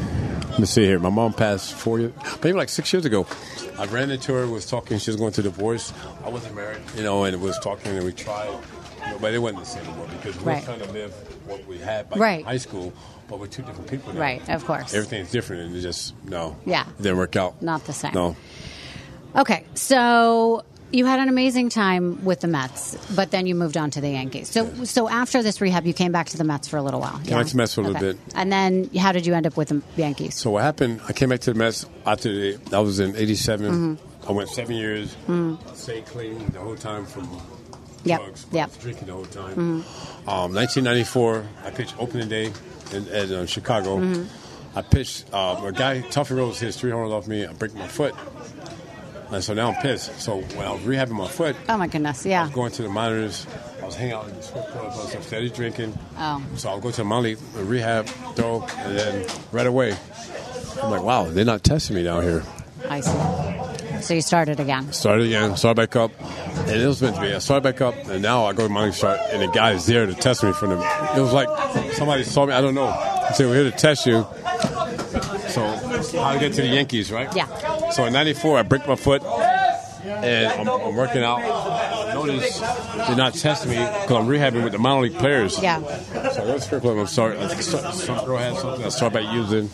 let 0.51 0.59
me 0.59 0.65
see 0.65 0.83
here. 0.85 0.99
My 0.99 1.09
mom 1.09 1.33
passed 1.33 1.73
four 1.73 1.99
years, 1.99 2.13
maybe 2.43 2.53
like 2.57 2.69
six 2.69 2.91
years 2.93 3.05
ago. 3.05 3.25
I 3.79 3.85
ran 3.85 4.11
into 4.11 4.33
her, 4.33 4.45
was 4.47 4.65
talking. 4.65 4.97
She 4.99 5.09
was 5.09 5.15
going 5.17 5.31
through 5.31 5.45
divorce. 5.45 5.93
I 6.23 6.29
wasn't 6.29 6.55
married, 6.55 6.81
you 6.95 7.03
know, 7.03 7.23
and 7.23 7.41
was 7.41 7.57
talking, 7.59 7.95
and 7.95 8.05
we 8.05 8.11
tried, 8.13 8.49
you 8.49 9.11
know, 9.11 9.17
but 9.19 9.33
it 9.33 9.39
wasn't 9.39 9.61
the 9.61 9.65
same 9.65 9.85
anymore 9.85 10.07
because 10.17 10.37
we 10.37 10.43
Right. 10.43 10.59
were 10.67 10.75
trying 10.75 10.87
to 10.87 10.91
live 10.93 11.13
what 11.47 11.65
we 11.67 11.77
had 11.79 12.09
back 12.09 12.19
Right. 12.19 12.39
in 12.41 12.45
high 12.45 12.57
school, 12.57 12.93
but 13.27 13.39
we're 13.39 13.47
two 13.47 13.63
different 13.63 13.89
people. 13.89 14.13
Now. 14.13 14.19
Right, 14.21 14.49
of 14.49 14.65
course. 14.65 14.93
Everything's 14.93 15.31
different, 15.31 15.63
and 15.63 15.75
it 15.75 15.81
just 15.81 16.13
no, 16.25 16.55
Yeah. 16.65 16.83
it 16.97 17.01
didn't 17.01 17.17
work 17.17 17.35
out. 17.35 17.61
Not 17.61 17.85
the 17.85 17.93
same. 17.93 18.13
No, 18.13 18.35
Okay, 19.33 19.63
so 19.75 20.63
you 20.91 21.05
had 21.05 21.19
an 21.19 21.29
amazing 21.29 21.69
time 21.69 22.23
with 22.23 22.41
the 22.41 22.47
Mets, 22.47 22.95
but 23.15 23.31
then 23.31 23.47
you 23.47 23.55
moved 23.55 23.77
on 23.77 23.91
to 23.91 24.01
the 24.01 24.09
Yankees. 24.09 24.49
So, 24.49 24.83
so 24.83 25.09
after 25.09 25.41
this 25.43 25.61
rehab, 25.61 25.85
you 25.85 25.93
came 25.93 26.11
back 26.11 26.29
to 26.29 26.37
the 26.37 26.43
Mets 26.43 26.67
for 26.67 26.77
a 26.77 26.81
little 26.81 26.99
while. 26.99 27.19
Came 27.23 27.37
back 27.37 27.47
to 27.47 27.51
the 27.53 27.57
Mets 27.57 27.75
for 27.75 27.81
a 27.81 27.83
little 27.85 27.99
bit. 27.99 28.17
And 28.35 28.51
then, 28.51 28.89
how 28.97 29.11
did 29.11 29.25
you 29.25 29.33
end 29.33 29.47
up 29.47 29.57
with 29.57 29.69
the 29.69 29.81
Yankees? 29.95 30.35
So 30.35 30.51
what 30.51 30.63
happened? 30.63 31.01
I 31.07 31.13
came 31.13 31.29
back 31.29 31.41
to 31.41 31.53
the 31.53 31.59
Mets 31.59 31.85
after 32.05 32.31
the. 32.31 32.59
I 32.75 32.79
was 32.79 32.99
in 32.99 33.15
'87. 33.15 33.71
Mm-hmm. 33.71 34.29
I 34.29 34.31
went 34.33 34.49
seven 34.49 34.75
years, 34.75 35.15
stayed 35.73 36.05
clean 36.05 36.47
the 36.51 36.59
whole 36.59 36.75
time 36.75 37.05
from 37.07 37.27
Yep, 38.03 38.19
drugs, 38.19 38.45
yep. 38.51 38.69
Mm-hmm. 38.69 38.81
drinking 38.81 39.07
the 39.07 39.13
whole 39.13 39.25
time. 39.25 39.59
Um, 40.27 40.53
1994, 40.53 41.45
I 41.65 41.69
pitched 41.71 41.95
opening 41.99 42.29
day 42.29 42.51
in, 42.93 43.07
in 43.07 43.33
uh, 43.33 43.45
Chicago. 43.45 43.99
Mm-hmm. 43.99 44.77
I 44.77 44.81
pitched 44.81 45.31
um, 45.33 45.65
a 45.65 45.71
guy. 45.71 46.01
Tuffy 46.01 46.35
Rhodes 46.35 46.59
hits 46.59 46.79
three 46.79 46.91
homers 46.91 47.11
off 47.11 47.27
me. 47.27 47.45
I 47.45 47.53
break 47.53 47.75
my 47.75 47.87
foot, 47.87 48.15
and 49.31 49.43
so 49.43 49.53
now 49.53 49.71
I'm 49.71 49.81
pissed. 49.81 50.19
So 50.19 50.41
when 50.41 50.67
I 50.67 50.71
was 50.71 50.81
rehabbing 50.81 51.11
my 51.11 51.27
foot, 51.27 51.55
Oh 51.69 51.77
my 51.77 51.87
goodness, 51.87 52.25
yeah. 52.25 52.49
going 52.53 52.71
to 52.73 52.83
the 52.83 52.89
minors. 52.89 53.47
I 53.81 53.85
was 53.85 53.95
hanging 53.95 54.13
out 54.13 54.27
in 54.27 54.35
the 54.35 54.41
strip 54.41 54.67
clubs. 54.67 55.13
I 55.13 55.17
was 55.17 55.25
steady 55.25 55.49
drinking. 55.49 55.97
Oh. 56.17 56.43
So 56.55 56.69
I'll 56.69 56.79
go 56.79 56.91
to 56.91 57.03
the 57.03 57.19
league, 57.19 57.37
rehab, 57.55 58.05
throw, 58.35 58.63
and 58.77 58.97
then 58.97 59.27
right 59.51 59.67
away, 59.67 59.97
I'm 60.81 60.91
like, 60.91 61.03
wow, 61.03 61.25
they're 61.25 61.45
not 61.45 61.63
testing 61.63 61.95
me 61.95 62.03
down 62.03 62.23
here. 62.23 62.43
I 62.89 62.99
see. 63.01 64.01
So 64.01 64.13
you 64.15 64.21
started 64.21 64.59
again. 64.59 64.91
Started 64.93 65.27
again, 65.27 65.55
started 65.57 65.75
back 65.75 65.95
up, 65.95 66.11
and 66.21 66.69
it 66.81 66.87
was 66.87 67.01
meant 67.01 67.15
to 67.15 67.21
be. 67.21 67.33
I 67.33 67.37
started 67.39 67.63
back 67.63 67.81
up, 67.81 67.93
and 68.07 68.21
now 68.21 68.45
I 68.45 68.53
go 68.53 68.67
to 68.67 68.73
league 68.73 68.93
start, 68.93 69.19
and 69.31 69.41
the 69.43 69.47
guy 69.47 69.73
is 69.73 69.85
there 69.85 70.05
to 70.07 70.13
test 70.15 70.43
me 70.43 70.51
for 70.53 70.67
them. 70.67 70.79
It 71.15 71.21
was 71.21 71.33
like 71.33 71.47
somebody 71.93 72.23
saw 72.23 72.47
me. 72.47 72.53
I 72.53 72.61
don't 72.61 72.73
know. 72.73 72.91
He 73.27 73.33
said, 73.35 73.45
"We're 73.47 73.61
here 73.61 73.71
to 73.71 73.77
test 73.77 74.07
you." 74.07 74.25
So 75.49 75.67
how 76.19 76.33
to 76.33 76.39
get 76.39 76.53
to 76.53 76.61
the 76.61 76.67
Yankees, 76.67 77.11
right? 77.11 77.33
Yeah. 77.35 77.45
So 77.91 78.05
in 78.05 78.13
'94, 78.13 78.57
I 78.59 78.63
break 78.63 78.87
my 78.87 78.95
foot, 78.95 79.23
and 79.23 80.47
I'm, 80.47 80.67
I'm 80.67 80.95
working 80.95 81.23
out. 81.23 81.39
Notice 82.13 82.59
they're 82.59 83.15
not 83.15 83.33
testing 83.33 83.71
me 83.71 83.77
because 83.77 84.11
I'm 84.11 84.27
rehabbing 84.27 84.63
with 84.63 84.73
the 84.73 84.79
minor 84.79 85.01
league 85.01 85.17
players. 85.17 85.61
Yeah. 85.61 85.81
So 86.31 86.43
I 86.43 86.45
go 86.45 86.53
to 86.53 86.61
strip 86.61 86.81
club. 86.81 86.97
I'm 86.97 87.07
sorry. 87.07 87.37
I 87.37 87.47
start, 87.55 87.93
some 87.95 88.25
girl 88.25 88.37
had 88.37 88.55
something. 88.57 88.85
I 88.85 88.89
start 88.89 89.13
by 89.13 89.21
using. 89.21 89.69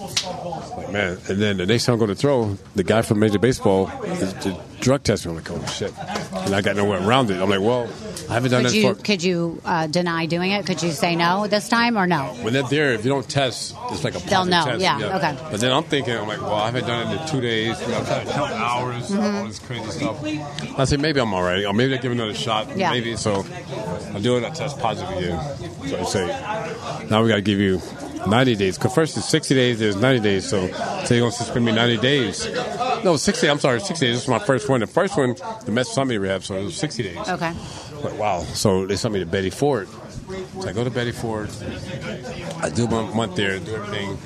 Like 0.78 0.92
man, 0.92 1.18
and 1.28 1.42
then 1.42 1.58
the 1.58 1.66
next 1.66 1.86
time 1.86 1.96
I 1.96 2.00
go 2.00 2.06
to 2.06 2.16
throw, 2.16 2.58
the 2.76 2.84
guy 2.84 3.02
from 3.02 3.20
Major 3.20 3.40
Baseball 3.40 3.90
is 4.04 4.34
drug 4.80 5.04
test 5.04 5.26
me. 5.26 5.32
I'm 5.32 5.38
like, 5.38 5.50
oh 5.52 5.66
shit, 5.68 5.94
and 5.98 6.54
I 6.56 6.62
got 6.62 6.76
nowhere 6.76 7.02
around 7.06 7.30
it. 7.32 7.42
I'm 7.42 7.50
like, 7.50 7.60
well, 7.62 7.90
I 8.30 8.34
haven't 8.34 8.52
done 8.52 8.64
Could 8.64 8.72
that 8.72 8.78
you 8.78 8.94
for. 8.96 9.02
could 9.04 9.24
you 9.24 9.62
uh, 9.66 9.88
deny 9.88 10.26
doing 10.26 10.52
it? 10.52 10.66
Could 10.66 10.82
you 10.84 10.92
say 10.92 11.16
no 11.16 11.48
this 11.48 11.70
time 11.70 11.98
or 11.98 12.08
no? 12.08 12.26
When 12.42 12.54
they're 12.54 12.64
there, 12.64 12.94
if 12.94 13.04
you 13.06 13.12
don't 13.12 13.28
test, 13.28 13.76
it's 13.92 14.04
like 14.04 14.16
a 14.16 14.20
They'll 14.20 14.46
know, 14.46 14.66
Test. 14.66 14.82
yeah, 14.82 15.16
okay. 15.18 15.38
But 15.52 15.60
then 15.62 15.72
I'm 15.72 15.84
thinking, 15.84 16.16
I'm 16.16 16.28
like, 16.28 16.42
well, 16.42 16.56
I 16.56 16.66
haven't 16.68 16.86
done 16.88 17.08
it 17.16 17.22
in 17.22 17.28
two 17.28 17.42
days. 17.42 17.80
You 17.82 17.88
know, 17.88 17.98
I'm 18.00 18.06
trying 18.06 18.28
to 18.28 18.34
count 18.34 18.52
hours, 18.52 19.10
Mm-hmm. 19.12 19.36
all 19.38 19.46
this 19.48 19.60
crazy 19.60 19.90
stuff. 19.92 20.80
I 20.80 20.84
say 20.86 20.98
maybe 20.98 21.20
I'm 21.20 21.34
all 21.34 21.44
right, 21.44 21.66
or 21.66 21.74
maybe 21.74 21.92
they 21.96 22.00
give 22.02 22.12
another 22.12 22.34
shot. 22.34 22.76
Yeah. 22.78 22.92
Maybe 22.92 23.16
so. 23.16 23.46
I 24.14 24.20
do 24.20 24.38
it. 24.38 24.44
I 24.44 24.50
test 24.50 24.80
positive 24.80 25.18
again. 25.18 25.40
So 25.88 26.00
I 26.00 26.04
say, 26.04 27.08
now 27.10 27.22
we 27.24 27.30
got 27.30 27.36
to 27.36 27.42
give 27.42 27.60
you 27.60 27.80
90 28.30 28.56
days. 28.56 28.78
Because 28.78 28.94
first 28.94 29.18
it's 29.18 29.30
60 29.30 29.56
days, 29.56 29.80
there's 29.80 29.96
90 29.96 30.22
days. 30.22 30.50
So, 30.50 30.68
so 30.68 31.14
you're 31.14 31.22
going 31.22 31.32
to 31.32 31.38
suspend 31.38 31.66
me 31.66 31.72
90 31.72 31.98
days. 31.98 32.48
No, 33.04 33.18
60. 33.18 33.50
I'm 33.50 33.60
sorry, 33.60 33.80
60 33.80 34.06
days. 34.06 34.18
This 34.18 34.28
was 34.28 34.40
my 34.40 34.46
first 34.46 34.70
one. 34.70 34.80
The 34.80 34.88
first 34.88 35.18
one, 35.18 35.36
the 35.66 35.72
Mets 35.72 35.94
sent 35.94 36.10
me 36.10 36.18
rehab, 36.18 36.44
so 36.44 36.56
it 36.56 36.64
was 36.64 36.76
60 36.76 37.04
days. 37.04 37.18
Okay. 37.18 37.54
But 38.02 38.14
wow. 38.14 38.42
So 38.54 38.86
they 38.86 38.96
sent 38.96 39.14
me 39.14 39.20
to 39.20 39.26
Betty 39.26 39.50
Ford. 39.50 39.88
So 40.62 40.68
I 40.68 40.74
go 40.74 40.84
to 40.84 40.90
Betty 40.90 41.12
Ford. 41.12 41.50
I 42.62 42.70
do 42.70 42.88
my 42.88 43.04
month 43.14 43.36
there, 43.36 43.60
do 43.60 43.76
everything, 43.76 44.18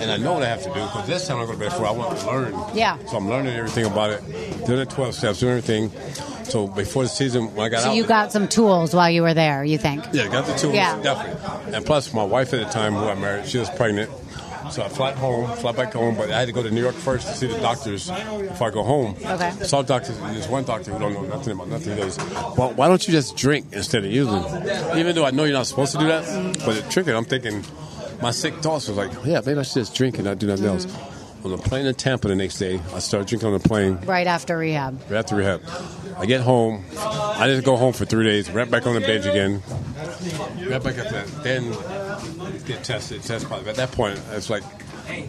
and 0.00 0.10
I 0.10 0.16
know 0.16 0.34
what 0.34 0.42
I 0.42 0.46
have 0.48 0.62
to 0.62 0.68
do 0.68 0.74
because 0.74 1.06
this 1.06 1.26
time 1.26 1.38
I 1.38 1.46
go 1.46 1.52
to 1.52 1.58
Betty 1.58 1.70
Ford, 1.74 1.86
I 1.88 1.90
want 1.92 2.18
to 2.18 2.26
learn. 2.26 2.54
Yeah. 2.74 2.98
So 3.06 3.16
I'm 3.16 3.28
learning 3.28 3.54
everything 3.56 3.86
about 3.86 4.10
it, 4.10 4.22
doing 4.66 4.78
the 4.80 4.86
12 4.86 5.14
steps, 5.14 5.40
doing 5.40 5.58
everything. 5.58 5.90
So 6.44 6.66
before 6.66 7.02
the 7.02 7.08
season, 7.08 7.54
when 7.54 7.66
I 7.66 7.68
got 7.68 7.82
So 7.82 7.90
out, 7.90 7.96
you 7.96 8.04
got 8.06 8.32
some 8.32 8.48
tools 8.48 8.94
while 8.94 9.10
you 9.10 9.22
were 9.22 9.34
there. 9.34 9.64
You 9.64 9.78
think? 9.78 10.04
yeah, 10.12 10.28
got 10.28 10.46
the 10.46 10.54
tools, 10.54 10.74
Yeah. 10.74 10.98
definitely. 11.02 11.74
And 11.74 11.84
plus, 11.84 12.12
my 12.14 12.22
wife 12.24 12.54
at 12.54 12.64
the 12.66 12.72
time, 12.72 12.94
who 12.94 13.04
I 13.06 13.14
married, 13.14 13.46
she 13.46 13.58
was 13.58 13.68
pregnant. 13.70 14.10
So 14.70 14.82
I 14.82 14.88
fly 14.88 15.12
home, 15.12 15.50
fly 15.56 15.72
back 15.72 15.92
home, 15.92 16.16
but 16.16 16.30
I 16.30 16.38
had 16.40 16.46
to 16.46 16.52
go 16.52 16.62
to 16.62 16.70
New 16.70 16.80
York 16.82 16.94
first 16.94 17.26
to 17.28 17.34
see 17.34 17.46
the 17.46 17.58
doctors 17.58 18.08
before 18.10 18.68
I 18.68 18.70
go 18.70 18.82
home. 18.82 19.14
Okay. 19.24 19.50
Saw 19.62 19.82
doctors, 19.82 20.18
and 20.18 20.34
there's 20.36 20.48
one 20.48 20.64
doctor 20.64 20.92
who 20.92 20.98
don't 20.98 21.12
know 21.14 21.22
nothing 21.22 21.52
about 21.54 21.68
nothing. 21.68 21.96
He 21.96 22.02
goes, 22.02 22.18
well, 22.56 22.72
why 22.74 22.88
don't 22.88 23.06
you 23.06 23.12
just 23.12 23.36
drink 23.36 23.66
instead 23.72 24.04
of 24.04 24.10
using? 24.12 24.42
Even 24.98 25.14
though 25.14 25.24
I 25.24 25.30
know 25.30 25.44
you're 25.44 25.52
not 25.54 25.66
supposed 25.66 25.92
to 25.92 25.98
do 25.98 26.06
that, 26.06 26.24
but 26.66 26.74
the 26.74 26.82
trick 26.90 27.06
is 27.08 27.14
I'm 27.14 27.24
thinking, 27.24 27.64
my 28.20 28.30
sick 28.30 28.54
thoughts 28.56 28.88
was 28.88 28.96
like, 28.96 29.10
yeah, 29.24 29.40
maybe 29.44 29.58
I 29.58 29.62
should 29.62 29.74
just 29.80 29.94
drink 29.94 30.16
and 30.16 30.24
not 30.26 30.38
do 30.38 30.46
nothing 30.46 30.66
else. 30.66 30.86
Mm-hmm. 30.86 31.44
On 31.44 31.52
the 31.52 31.58
plane 31.58 31.86
in 31.86 31.94
Tampa 31.94 32.26
the 32.26 32.34
next 32.34 32.58
day, 32.58 32.80
I 32.92 32.98
started 32.98 33.28
drinking 33.28 33.46
on 33.46 33.52
the 33.52 33.60
plane 33.68 34.00
Right 34.04 34.26
after 34.26 34.58
rehab. 34.58 35.00
right 35.08 35.18
after 35.18 35.36
rehab. 35.36 35.62
I 36.18 36.26
get 36.26 36.40
home. 36.40 36.84
I 36.98 37.46
didn't 37.46 37.64
go 37.64 37.76
home 37.76 37.92
for 37.92 38.04
three 38.04 38.24
days. 38.24 38.50
Right 38.50 38.68
back 38.68 38.88
on 38.88 38.94
the 38.94 39.00
bench 39.00 39.24
again. 39.24 39.62
Right 40.68 40.82
back 40.82 40.98
at 40.98 41.10
that. 41.10 41.26
Then 41.44 41.72
get 42.68 42.84
tested, 42.84 43.22
test 43.22 43.48
positive. 43.48 43.68
At 43.70 43.76
that 43.76 43.92
point, 43.92 44.20
it's 44.32 44.48
like 44.50 44.62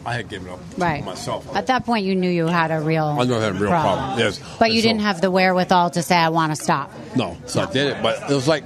I 0.05 0.13
had 0.13 0.27
given 0.27 0.49
up 0.49 0.59
Right. 0.77 1.03
myself. 1.05 1.47
At 1.55 1.67
that 1.67 1.85
point, 1.85 2.03
you 2.05 2.13
knew 2.13 2.29
you 2.29 2.47
had 2.47 2.69
a 2.69 2.81
real. 2.81 3.05
I 3.19 3.23
knew 3.23 3.35
I 3.35 3.39
had 3.41 3.51
a 3.55 3.59
real 3.59 3.69
problem, 3.69 4.19
yes. 4.19 4.37
But 4.59 4.71
you 4.73 4.81
so- 4.81 4.89
didn't 4.89 5.01
have 5.03 5.21
the 5.21 5.31
wherewithal 5.31 5.91
to 5.91 6.03
say, 6.03 6.17
"I 6.17 6.29
want 6.29 6.53
to 6.55 6.61
stop." 6.61 6.91
No, 7.15 7.37
so 7.45 7.61
I 7.61 7.65
did 7.71 7.87
it, 7.87 7.97
but 8.03 8.29
it 8.29 8.33
was 8.33 8.47
like 8.47 8.65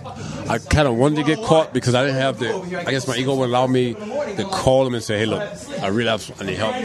I 0.49 0.57
kind 0.57 0.87
of 0.87 0.95
wanted 0.95 1.17
to 1.17 1.23
get 1.23 1.43
caught 1.45 1.71
because 1.71 1.93
I 1.95 2.03
didn't 2.03 2.19
have 2.19 2.39
the. 2.39 2.83
I 2.87 2.91
guess 2.91 3.07
my 3.07 3.15
ego 3.15 3.35
would 3.35 3.45
allow 3.49 3.67
me 3.67 3.93
to 3.93 4.43
call 4.51 4.83
them 4.85 4.95
and 4.95 5.03
say, 5.03 5.19
"Hey, 5.19 5.25
look, 5.27 5.43
I 5.81 5.87
relapsed. 5.87 6.31
I 6.41 6.45
need 6.45 6.57
help." 6.57 6.75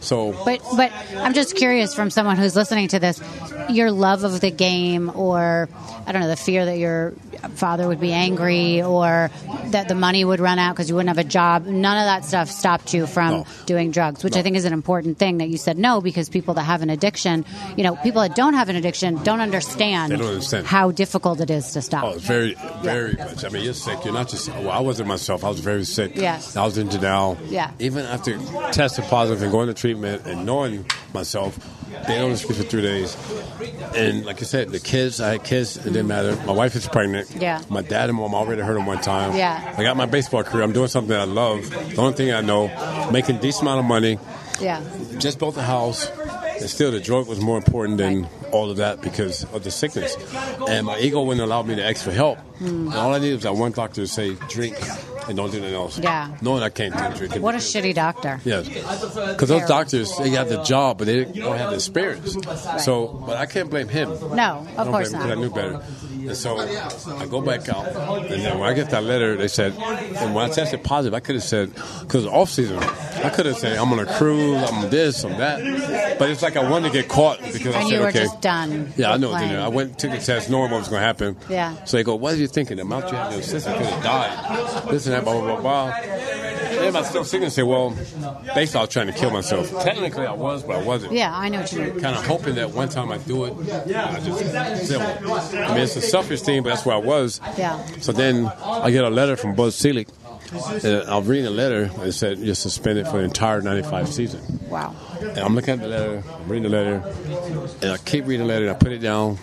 So 0.00 0.34
But 0.46 0.60
but 0.76 0.90
I'm 1.18 1.34
just 1.34 1.54
curious 1.54 1.94
from 1.94 2.08
someone 2.10 2.36
who's 2.38 2.56
listening 2.56 2.88
to 2.88 2.98
this, 2.98 3.20
your 3.68 3.90
love 3.90 4.24
of 4.24 4.40
the 4.40 4.50
game, 4.50 5.12
or 5.14 5.68
I 6.06 6.12
don't 6.12 6.22
know, 6.22 6.28
the 6.28 6.36
fear 6.36 6.64
that 6.64 6.78
you're 6.78 7.12
father 7.52 7.86
would 7.88 8.00
be 8.00 8.12
angry 8.12 8.82
or 8.82 9.30
that 9.66 9.88
the 9.88 9.94
money 9.94 10.24
would 10.24 10.40
run 10.40 10.58
out 10.58 10.74
because 10.74 10.88
you 10.88 10.94
wouldn't 10.94 11.16
have 11.16 11.24
a 11.24 11.28
job. 11.28 11.66
None 11.66 11.98
of 11.98 12.04
that 12.04 12.24
stuff 12.24 12.50
stopped 12.50 12.92
you 12.94 13.06
from 13.06 13.30
No. 13.30 13.46
doing 13.66 13.90
drugs, 13.90 14.22
which 14.24 14.36
I 14.36 14.42
think 14.42 14.56
is 14.56 14.64
an 14.64 14.72
important 14.72 15.18
thing 15.18 15.38
that 15.38 15.48
you 15.48 15.56
said 15.56 15.78
no 15.78 16.00
because 16.00 16.28
people 16.28 16.54
that 16.54 16.62
have 16.64 16.82
an 16.82 16.90
addiction, 16.90 17.44
you 17.76 17.84
know, 17.84 17.96
people 17.96 18.22
that 18.22 18.34
don't 18.34 18.54
have 18.54 18.68
an 18.68 18.76
addiction 18.76 19.22
don't 19.22 19.40
understand, 19.40 20.12
don't 20.12 20.22
understand. 20.22 20.66
how 20.66 20.90
difficult 20.90 21.40
it 21.40 21.50
is 21.50 21.72
to 21.72 21.82
stop. 21.82 22.04
Oh, 22.04 22.10
it's 22.10 22.24
very, 22.24 22.54
very 22.82 23.14
much. 23.14 23.44
I 23.44 23.48
mean, 23.48 23.64
you're 23.64 23.74
sick. 23.74 24.04
You're 24.04 24.14
not 24.14 24.28
just. 24.28 24.48
Well, 24.48 24.70
I 24.70 24.80
wasn't 24.80 25.08
myself. 25.08 25.44
I 25.44 25.48
was 25.48 25.60
very 25.60 25.84
sick. 25.84 26.12
Yes. 26.16 26.56
I 26.56 26.64
was 26.64 26.78
in 26.78 26.88
denial. 26.88 27.36
Yeah. 27.48 27.70
Even 27.78 28.04
after 28.06 28.38
testing 28.72 29.04
positive 29.06 29.42
and 29.42 29.50
going 29.52 29.68
to 29.68 29.74
treatment 29.74 30.26
and 30.26 30.44
knowing 30.46 30.84
myself, 31.12 31.58
they 32.06 32.18
only 32.20 32.36
speak 32.36 32.56
for 32.56 32.62
three 32.64 32.82
days. 32.82 33.16
And 33.94 34.24
like 34.24 34.40
I 34.40 34.44
said, 34.44 34.70
the 34.70 34.80
kids, 34.80 35.20
I 35.20 35.32
had 35.32 35.44
kids. 35.44 35.76
It 35.76 35.84
didn't 35.84 36.06
matter. 36.08 36.36
My 36.46 36.52
wife 36.52 36.74
is 36.74 36.86
pregnant. 36.88 37.30
Yeah. 37.34 37.62
My 37.68 37.82
dad 37.82 38.08
and 38.10 38.18
mom 38.18 38.34
already 38.34 38.62
heard 38.62 38.76
him 38.76 38.86
one 38.86 39.00
time. 39.00 39.36
Yeah. 39.36 39.74
I 39.76 39.82
got 39.82 39.96
my 39.96 40.06
baseball 40.06 40.42
career. 40.44 40.62
I'm 40.62 40.72
doing 40.72 40.88
something 40.88 41.10
that 41.10 41.20
I 41.20 41.24
love. 41.24 41.68
The 41.70 41.96
only 42.00 42.14
thing 42.14 42.32
I 42.32 42.40
know, 42.40 42.68
making 43.10 43.38
decent 43.38 43.62
amount 43.62 43.80
of 43.80 43.86
money. 43.86 44.18
yeah. 44.60 44.82
Just 45.18 45.38
built 45.38 45.56
a 45.56 45.62
house. 45.62 46.08
And 46.60 46.68
still, 46.70 46.90
the 46.92 47.00
drug 47.00 47.26
was 47.26 47.40
more 47.40 47.56
important 47.56 47.98
than 47.98 48.28
all 48.54 48.70
of 48.70 48.76
that 48.76 49.02
because 49.02 49.44
of 49.52 49.64
the 49.64 49.70
sickness. 49.70 50.16
And 50.68 50.86
my 50.86 50.98
ego 50.98 51.22
wouldn't 51.22 51.44
allow 51.44 51.62
me 51.62 51.74
to 51.74 51.84
ask 51.84 52.04
for 52.04 52.12
help. 52.12 52.38
Hmm. 52.58 52.86
And 52.88 52.94
all 52.94 53.12
I 53.12 53.18
needed 53.18 53.34
was 53.34 53.42
that 53.42 53.54
one 53.54 53.72
doctor 53.72 54.02
to 54.02 54.06
say, 54.06 54.34
drink 54.48 54.76
and 55.26 55.36
don't 55.36 55.50
do 55.50 55.58
anything 55.58 55.74
else. 55.74 55.98
Yeah. 55.98 56.36
Knowing 56.40 56.62
I 56.62 56.68
can't 56.68 56.94
drink. 57.16 57.34
What 57.36 57.54
a 57.54 57.58
shitty 57.58 57.94
doctor. 57.94 58.40
Yes. 58.44 58.68
Because 58.68 59.48
those 59.48 59.66
doctors, 59.66 60.16
they 60.18 60.30
got 60.30 60.48
the 60.48 60.62
job, 60.62 60.98
but 60.98 61.06
they 61.06 61.24
don't 61.24 61.58
have 61.58 61.70
the 61.70 61.76
experience. 61.76 62.36
So, 62.84 63.08
but 63.26 63.36
I 63.38 63.46
can't 63.46 63.70
blame 63.70 63.88
him. 63.88 64.10
No, 64.34 64.66
of 64.76 64.86
course 64.88 65.10
blame 65.10 65.22
him 65.22 65.28
'cause 65.28 65.30
I 65.30 65.40
knew 65.40 65.50
better. 65.50 65.84
And 66.26 66.36
so 66.36 66.58
I 66.58 67.26
go 67.26 67.42
back 67.42 67.68
out, 67.68 67.86
and 67.86 68.42
then 68.42 68.58
when 68.58 68.68
I 68.68 68.72
get 68.72 68.90
that 68.90 69.04
letter, 69.04 69.36
they 69.36 69.48
said, 69.48 69.74
and 69.76 70.34
when 70.34 70.48
I 70.50 70.52
tested 70.52 70.82
positive, 70.82 71.12
I 71.12 71.20
could 71.20 71.34
have 71.34 71.44
said, 71.44 71.74
because 72.00 72.26
off 72.26 72.48
season, 72.48 72.78
I 72.78 73.28
could 73.28 73.44
have 73.44 73.58
said, 73.58 73.76
I'm 73.76 73.92
on 73.92 73.98
a 73.98 74.06
cruise, 74.06 74.62
I'm 74.70 74.88
this, 74.88 75.22
I'm 75.24 75.36
that. 75.38 76.18
But 76.18 76.30
it's 76.30 76.40
like 76.40 76.56
I 76.56 76.70
wanted 76.70 76.92
to 76.92 76.94
get 76.94 77.08
caught 77.10 77.40
because 77.40 77.74
I 77.74 77.88
said, 77.88 78.00
okay. 78.08 78.26
Done. 78.44 78.92
Yeah, 78.96 79.12
I 79.12 79.16
know. 79.16 79.30
what 79.30 79.38
to 79.40 79.44
playing. 79.46 79.56
do. 79.56 79.60
I 79.62 79.68
went 79.68 79.98
took 79.98 80.10
the 80.10 80.18
test 80.18 80.50
knowing 80.50 80.70
what 80.70 80.78
was 80.78 80.88
going 80.88 81.00
to 81.00 81.06
happen. 81.06 81.36
Yeah. 81.48 81.82
So 81.84 81.96
they 81.96 82.02
go, 82.02 82.14
what 82.14 82.34
are 82.34 82.36
you 82.36 82.46
thinking? 82.46 82.76
The 82.76 82.82
amount 82.82 83.10
you 83.10 83.16
have 83.16 83.32
no 83.32 83.40
system 83.40 83.72
could 83.72 83.86
have 83.86 84.02
died. 84.04 84.90
This 84.90 85.06
and 85.06 85.14
that, 85.14 85.24
blah, 85.24 85.40
blah, 85.40 85.60
blah, 85.60 85.60
blah. 85.62 86.24
And 86.84 87.06
still 87.06 87.24
sitting 87.24 87.44
and 87.44 87.52
say, 87.52 87.62
well, 87.62 87.96
I 88.54 88.60
was 88.60 88.88
trying 88.90 89.06
to 89.06 89.14
kill 89.14 89.30
myself. 89.30 89.70
Technically 89.82 90.26
I 90.26 90.32
was, 90.32 90.62
but 90.62 90.76
I 90.76 90.82
wasn't. 90.82 91.14
Yeah, 91.14 91.34
I 91.34 91.48
know 91.48 91.60
what 91.60 91.72
you 91.72 91.80
mean. 91.80 92.00
Kind 92.00 92.16
of 92.16 92.26
hoping 92.26 92.56
that 92.56 92.72
one 92.72 92.90
time 92.90 93.10
I 93.10 93.16
do 93.18 93.44
it, 93.46 93.54
I 93.96 94.20
just 94.20 94.84
still. 94.84 95.00
I 95.00 95.68
mean, 95.68 95.78
it's 95.78 95.96
a 95.96 96.02
selfish 96.02 96.42
thing, 96.42 96.62
but 96.62 96.68
that's 96.68 96.84
where 96.84 96.96
I 96.96 96.98
was. 96.98 97.40
Yeah. 97.56 97.82
So 98.00 98.12
then 98.12 98.46
I 98.46 98.90
get 98.90 99.04
a 99.04 99.10
letter 99.10 99.36
from 99.36 99.54
Bud 99.54 99.72
Selig. 99.72 100.08
And 100.54 101.08
I'm 101.08 101.24
reading 101.24 101.44
the 101.44 101.50
letter, 101.50 101.90
and 101.92 102.02
it 102.02 102.12
said 102.12 102.38
you're 102.38 102.54
suspended 102.54 103.06
for 103.06 103.18
the 103.18 103.24
entire 103.24 103.60
95 103.60 104.08
season. 104.08 104.60
Wow. 104.68 104.94
And 105.20 105.38
I'm 105.38 105.54
looking 105.54 105.74
at 105.74 105.80
the 105.80 105.88
letter, 105.88 106.22
I'm 106.28 106.48
reading 106.48 106.70
the 106.70 106.76
letter, 106.76 107.14
and 107.82 107.92
I 107.92 107.96
keep 107.98 108.26
reading 108.26 108.46
the 108.46 108.52
letter, 108.52 108.66
and 108.66 108.76
I 108.76 108.78
put 108.78 108.92
it 108.92 108.98
down, 108.98 109.38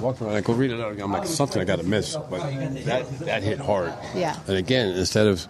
walk 0.00 0.20
around, 0.20 0.34
I 0.34 0.40
go 0.40 0.52
read 0.52 0.70
the 0.70 0.76
letter. 0.76 1.02
I'm 1.02 1.12
like, 1.12 1.26
something 1.26 1.60
I 1.60 1.64
got 1.64 1.76
to 1.76 1.84
miss. 1.84 2.16
But 2.16 2.40
that, 2.84 3.18
that 3.20 3.42
hit 3.42 3.58
hard. 3.58 3.92
Yeah. 4.14 4.38
And 4.46 4.56
again, 4.56 4.88
instead 4.90 5.26
of 5.26 5.46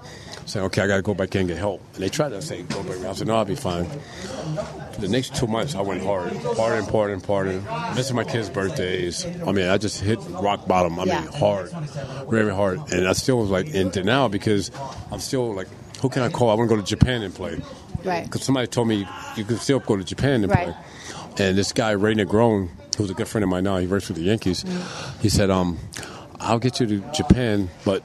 saying, 0.47 0.66
okay, 0.66 0.82
I 0.82 0.86
got 0.86 0.97
to 0.97 1.03
go 1.03 1.14
back 1.14 1.34
in 1.34 1.40
and 1.42 1.49
get 1.49 1.59
help, 1.59 1.80
and 1.95 2.03
they 2.03 2.09
tried 2.09 2.30
to 2.30 2.42
say, 2.42 2.62
go 2.62 2.82
back. 2.82 2.99
I 3.05 3.12
said, 3.12 3.26
no, 3.26 3.36
I'll 3.36 3.45
be 3.45 3.55
fine. 3.55 3.86
For 3.86 5.01
the 5.01 5.09
next 5.09 5.34
two 5.34 5.47
months, 5.47 5.74
I 5.74 5.80
went 5.80 6.03
hard, 6.03 6.30
partying, 6.32 6.86
partying, 6.88 7.22
partying, 7.22 7.97
missing 7.97 8.14
my 8.16 8.24
kids' 8.24 8.49
birthdays. 8.51 9.24
I 9.47 9.53
mean, 9.53 9.68
I 9.68 9.78
just 9.78 10.01
hit 10.01 10.18
rock 10.28 10.66
bottom. 10.68 10.99
I 11.01 11.05
Yeah. 11.05 11.20
mean, 11.22 11.32
hard, 11.32 11.70
very 12.28 12.53
hard. 12.55 12.80
And 12.92 13.09
I 13.09 13.12
still 13.14 13.38
was 13.38 13.51
like 13.51 13.68
in 13.74 13.90
denial 13.90 14.28
because 14.28 14.70
I'm 15.11 15.20
still 15.20 15.53
like, 15.55 15.68
who 16.01 16.09
can 16.09 16.22
I 16.22 16.28
call? 16.28 16.51
I 16.51 16.55
want 16.55 16.68
to 16.68 16.76
go 16.76 16.80
to 16.80 16.86
Japan 16.86 17.22
and 17.22 17.34
play. 17.34 17.61
Right. 18.05 18.24
Because 18.24 18.42
somebody 18.45 18.66
told 18.66 18.86
me 18.88 19.07
you 19.36 19.45
can 19.45 19.57
still 19.57 19.80
go 19.80 19.97
to 19.97 20.05
Japan 20.05 20.45
and 20.45 20.51
Right. 20.53 20.74
play. 21.36 21.47
And 21.47 21.57
this 21.59 21.72
guy, 21.72 21.92
Ray 21.92 22.14
Negron, 22.14 22.68
who's 22.99 23.11
a 23.11 23.14
good 23.14 23.26
friend 23.26 23.42
of 23.42 23.49
mine 23.51 23.64
now, 23.64 23.78
he 23.78 23.86
works 23.86 24.05
for 24.07 24.12
the 24.12 24.20
Yankees. 24.22 24.62
Mm. 24.62 25.20
He 25.22 25.28
said, 25.30 25.51
um, 25.51 25.78
"I'll 26.38 26.59
get 26.61 26.78
you 26.80 26.86
to 26.86 26.99
Japan, 27.12 27.70
but 27.84 28.03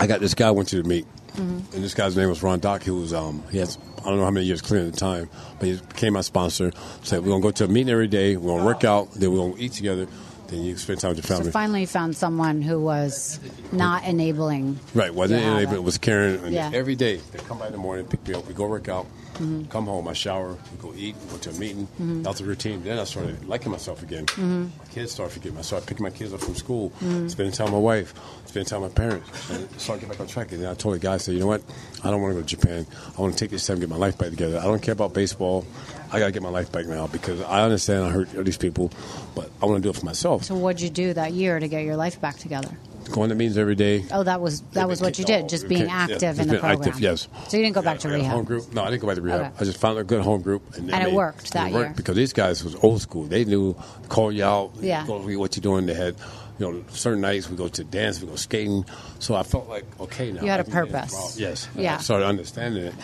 I 0.00 0.06
got 0.08 0.20
this 0.20 0.34
guy 0.34 0.48
I 0.48 0.50
want 0.50 0.72
you 0.72 0.82
to 0.82 0.88
meet." 0.88 1.06
Mm-hmm. 1.32 1.74
And 1.74 1.84
this 1.84 1.94
guy's 1.94 2.16
name 2.16 2.28
was 2.28 2.42
Ron 2.42 2.60
Dock. 2.60 2.82
He 2.82 2.90
was 2.90 3.12
um, 3.14 3.42
he 3.50 3.58
has 3.58 3.78
I 4.00 4.04
don't 4.06 4.18
know 4.18 4.24
how 4.24 4.30
many 4.30 4.46
years 4.46 4.60
clean 4.60 4.86
at 4.86 4.92
the 4.92 4.98
time, 4.98 5.28
but 5.58 5.68
he 5.68 5.76
became 5.76 6.12
my 6.14 6.20
sponsor. 6.20 6.72
Said 7.02 7.20
we're 7.22 7.30
gonna 7.30 7.42
go 7.42 7.50
to 7.52 7.64
a 7.64 7.68
meeting 7.68 7.90
every 7.92 8.08
day. 8.08 8.36
We're 8.36 8.52
gonna 8.54 8.64
work 8.66 8.84
out. 8.84 9.12
Then 9.12 9.30
we're 9.32 9.38
gonna 9.38 9.54
eat 9.58 9.72
together. 9.72 10.06
Then 10.48 10.62
you 10.64 10.76
spend 10.76 11.00
time 11.00 11.10
with 11.10 11.18
your 11.18 11.22
So 11.24 11.36
family. 11.36 11.50
finally 11.52 11.86
found 11.86 12.14
someone 12.14 12.60
who 12.60 12.78
was 12.80 13.40
not 13.72 14.04
enabling. 14.04 14.78
Right, 14.94 15.14
wasn't 15.14 15.42
enabling. 15.42 15.76
it? 15.76 15.82
was 15.82 15.96
Karen. 15.96 16.44
And 16.44 16.52
Yeah. 16.52 16.70
Every 16.74 16.94
day 16.96 17.16
they 17.16 17.38
come 17.38 17.58
by 17.58 17.66
in 17.66 17.72
the 17.72 17.78
morning, 17.78 18.04
pick 18.06 18.26
me 18.28 18.34
up. 18.34 18.46
We 18.46 18.52
go 18.52 18.66
work 18.66 18.88
out. 18.88 19.06
Come 19.70 19.86
home, 19.86 20.06
I 20.08 20.12
shower. 20.12 20.52
We 20.52 20.78
go 20.80 20.94
eat. 20.96 21.16
Go 21.30 21.36
to 21.38 21.50
a 21.50 21.52
meeting. 21.54 21.86
Mm-hmm. 21.86 22.22
That 22.22 22.30
was 22.30 22.38
the 22.38 22.44
routine. 22.44 22.82
Then 22.84 22.98
I 22.98 23.04
started 23.04 23.44
liking 23.48 23.72
myself 23.72 24.02
again. 24.02 24.26
My 24.38 24.68
kids 24.90 25.12
started 25.12 25.32
forgetting. 25.32 25.54
me. 25.54 25.58
I 25.60 25.62
started 25.62 25.86
picking 25.86 26.04
my 26.04 26.10
kids 26.10 26.32
up 26.32 26.40
from 26.40 26.54
school, 26.54 26.90
Mm-hmm. 26.90 27.28
spending 27.28 27.52
time 27.52 27.66
with 27.66 27.72
my 27.74 27.78
wife, 27.80 28.14
spending 28.46 28.68
time 28.68 28.82
with 28.82 28.96
my 28.96 29.02
parents, 29.04 29.50
and 29.50 29.68
started 29.80 30.00
getting 30.02 30.08
back 30.10 30.20
on 30.20 30.26
track. 30.26 30.52
And 30.52 30.62
then 30.62 30.70
I 30.70 30.74
told 30.74 30.94
the 30.94 30.98
guy, 30.98 31.14
I 31.14 31.16
said, 31.18 31.34
you 31.34 31.40
know 31.40 31.46
what? 31.46 31.62
I 32.04 32.10
don't 32.10 32.20
want 32.22 32.32
to 32.34 32.40
go 32.40 32.46
to 32.46 32.56
Japan. 32.56 32.86
I 33.16 33.20
want 33.20 33.32
to 33.34 33.38
take 33.38 33.50
this 33.50 33.66
time 33.66 33.74
and 33.74 33.80
get 33.82 33.88
my 33.90 33.96
life 33.96 34.16
back 34.18 34.30
together. 34.30 34.58
I 34.58 34.64
don't 34.64 34.82
care 34.82 34.92
about 34.92 35.14
baseball. 35.14 35.64
I 36.12 36.18
got 36.18 36.26
to 36.26 36.32
get 36.32 36.42
my 36.42 36.50
life 36.50 36.70
back 36.70 36.86
now 36.86 37.06
because 37.06 37.40
I 37.42 37.62
understand 37.62 38.04
I 38.04 38.10
hurt 38.10 38.28
these 38.44 38.58
people, 38.58 38.90
but 39.34 39.50
I 39.62 39.66
want 39.66 39.78
to 39.78 39.82
do 39.82 39.90
it 39.90 39.96
for 39.98 40.04
myself. 40.04 40.44
So 40.44 40.54
what'd 40.54 40.80
you 40.80 40.90
do 40.90 41.14
that 41.14 41.32
year 41.32 41.58
to 41.58 41.68
get 41.68 41.84
your 41.84 41.96
life 41.96 42.20
back 42.20 42.36
together? 42.38 42.70
Going 43.10 43.28
to 43.30 43.34
meetings 43.34 43.58
every 43.58 43.74
day. 43.74 44.04
Oh, 44.12 44.22
that 44.22 44.40
was 44.40 44.60
that 44.72 44.88
was 44.88 45.00
what 45.00 45.18
you 45.18 45.24
did, 45.24 45.48
just 45.48 45.68
being 45.68 45.88
active 45.90 46.38
in 46.38 46.48
the 46.48 46.58
program. 46.58 46.80
Active, 46.80 47.00
yes. 47.00 47.28
So 47.48 47.56
you 47.56 47.62
didn't 47.64 47.74
go 47.74 47.82
back 47.82 47.98
to 48.00 48.08
I 48.08 48.12
got 48.12 48.20
a 48.20 48.22
home 48.24 48.30
rehab. 48.32 48.46
group. 48.46 48.72
No, 48.72 48.82
I 48.84 48.90
didn't 48.90 49.02
go 49.02 49.06
back 49.08 49.16
to 49.16 49.22
rehab. 49.22 49.40
Okay. 49.40 49.52
I 49.60 49.64
just 49.64 49.78
found 49.78 49.98
a 49.98 50.04
good 50.04 50.22
home 50.22 50.40
group, 50.42 50.62
And 50.76 50.88
it 50.90 51.12
worked 51.12 51.52
that 51.52 51.68
it 51.70 51.74
worked 51.74 51.86
year. 51.88 51.94
because 51.94 52.16
these 52.16 52.32
guys 52.32 52.64
was 52.64 52.74
old 52.76 53.00
school. 53.02 53.24
They 53.24 53.44
knew 53.44 53.74
call 54.08 54.32
you 54.32 54.44
out, 54.44 54.72
Yeah. 54.80 55.06
go 55.06 55.18
what 55.18 55.56
you're 55.56 55.62
doing. 55.62 55.86
They 55.86 55.94
had, 55.94 56.16
you 56.58 56.70
know, 56.72 56.84
certain 56.90 57.20
nights 57.20 57.50
we 57.50 57.56
go 57.56 57.68
to 57.68 57.84
dance, 57.84 58.20
we 58.20 58.28
go 58.28 58.36
skating. 58.36 58.84
So 59.18 59.34
I 59.34 59.42
felt 59.42 59.68
like 59.68 59.84
okay 60.00 60.32
now. 60.32 60.42
You 60.42 60.48
had 60.48 60.60
I 60.60 60.62
a 60.62 60.64
can 60.64 60.72
get 60.72 60.92
purpose. 60.92 61.12
involved. 61.12 61.38
Yes. 61.38 61.68
Yeah. 61.76 61.96
I 61.96 61.98
started 61.98 62.26
understanding 62.26 62.84
it. 62.84 62.94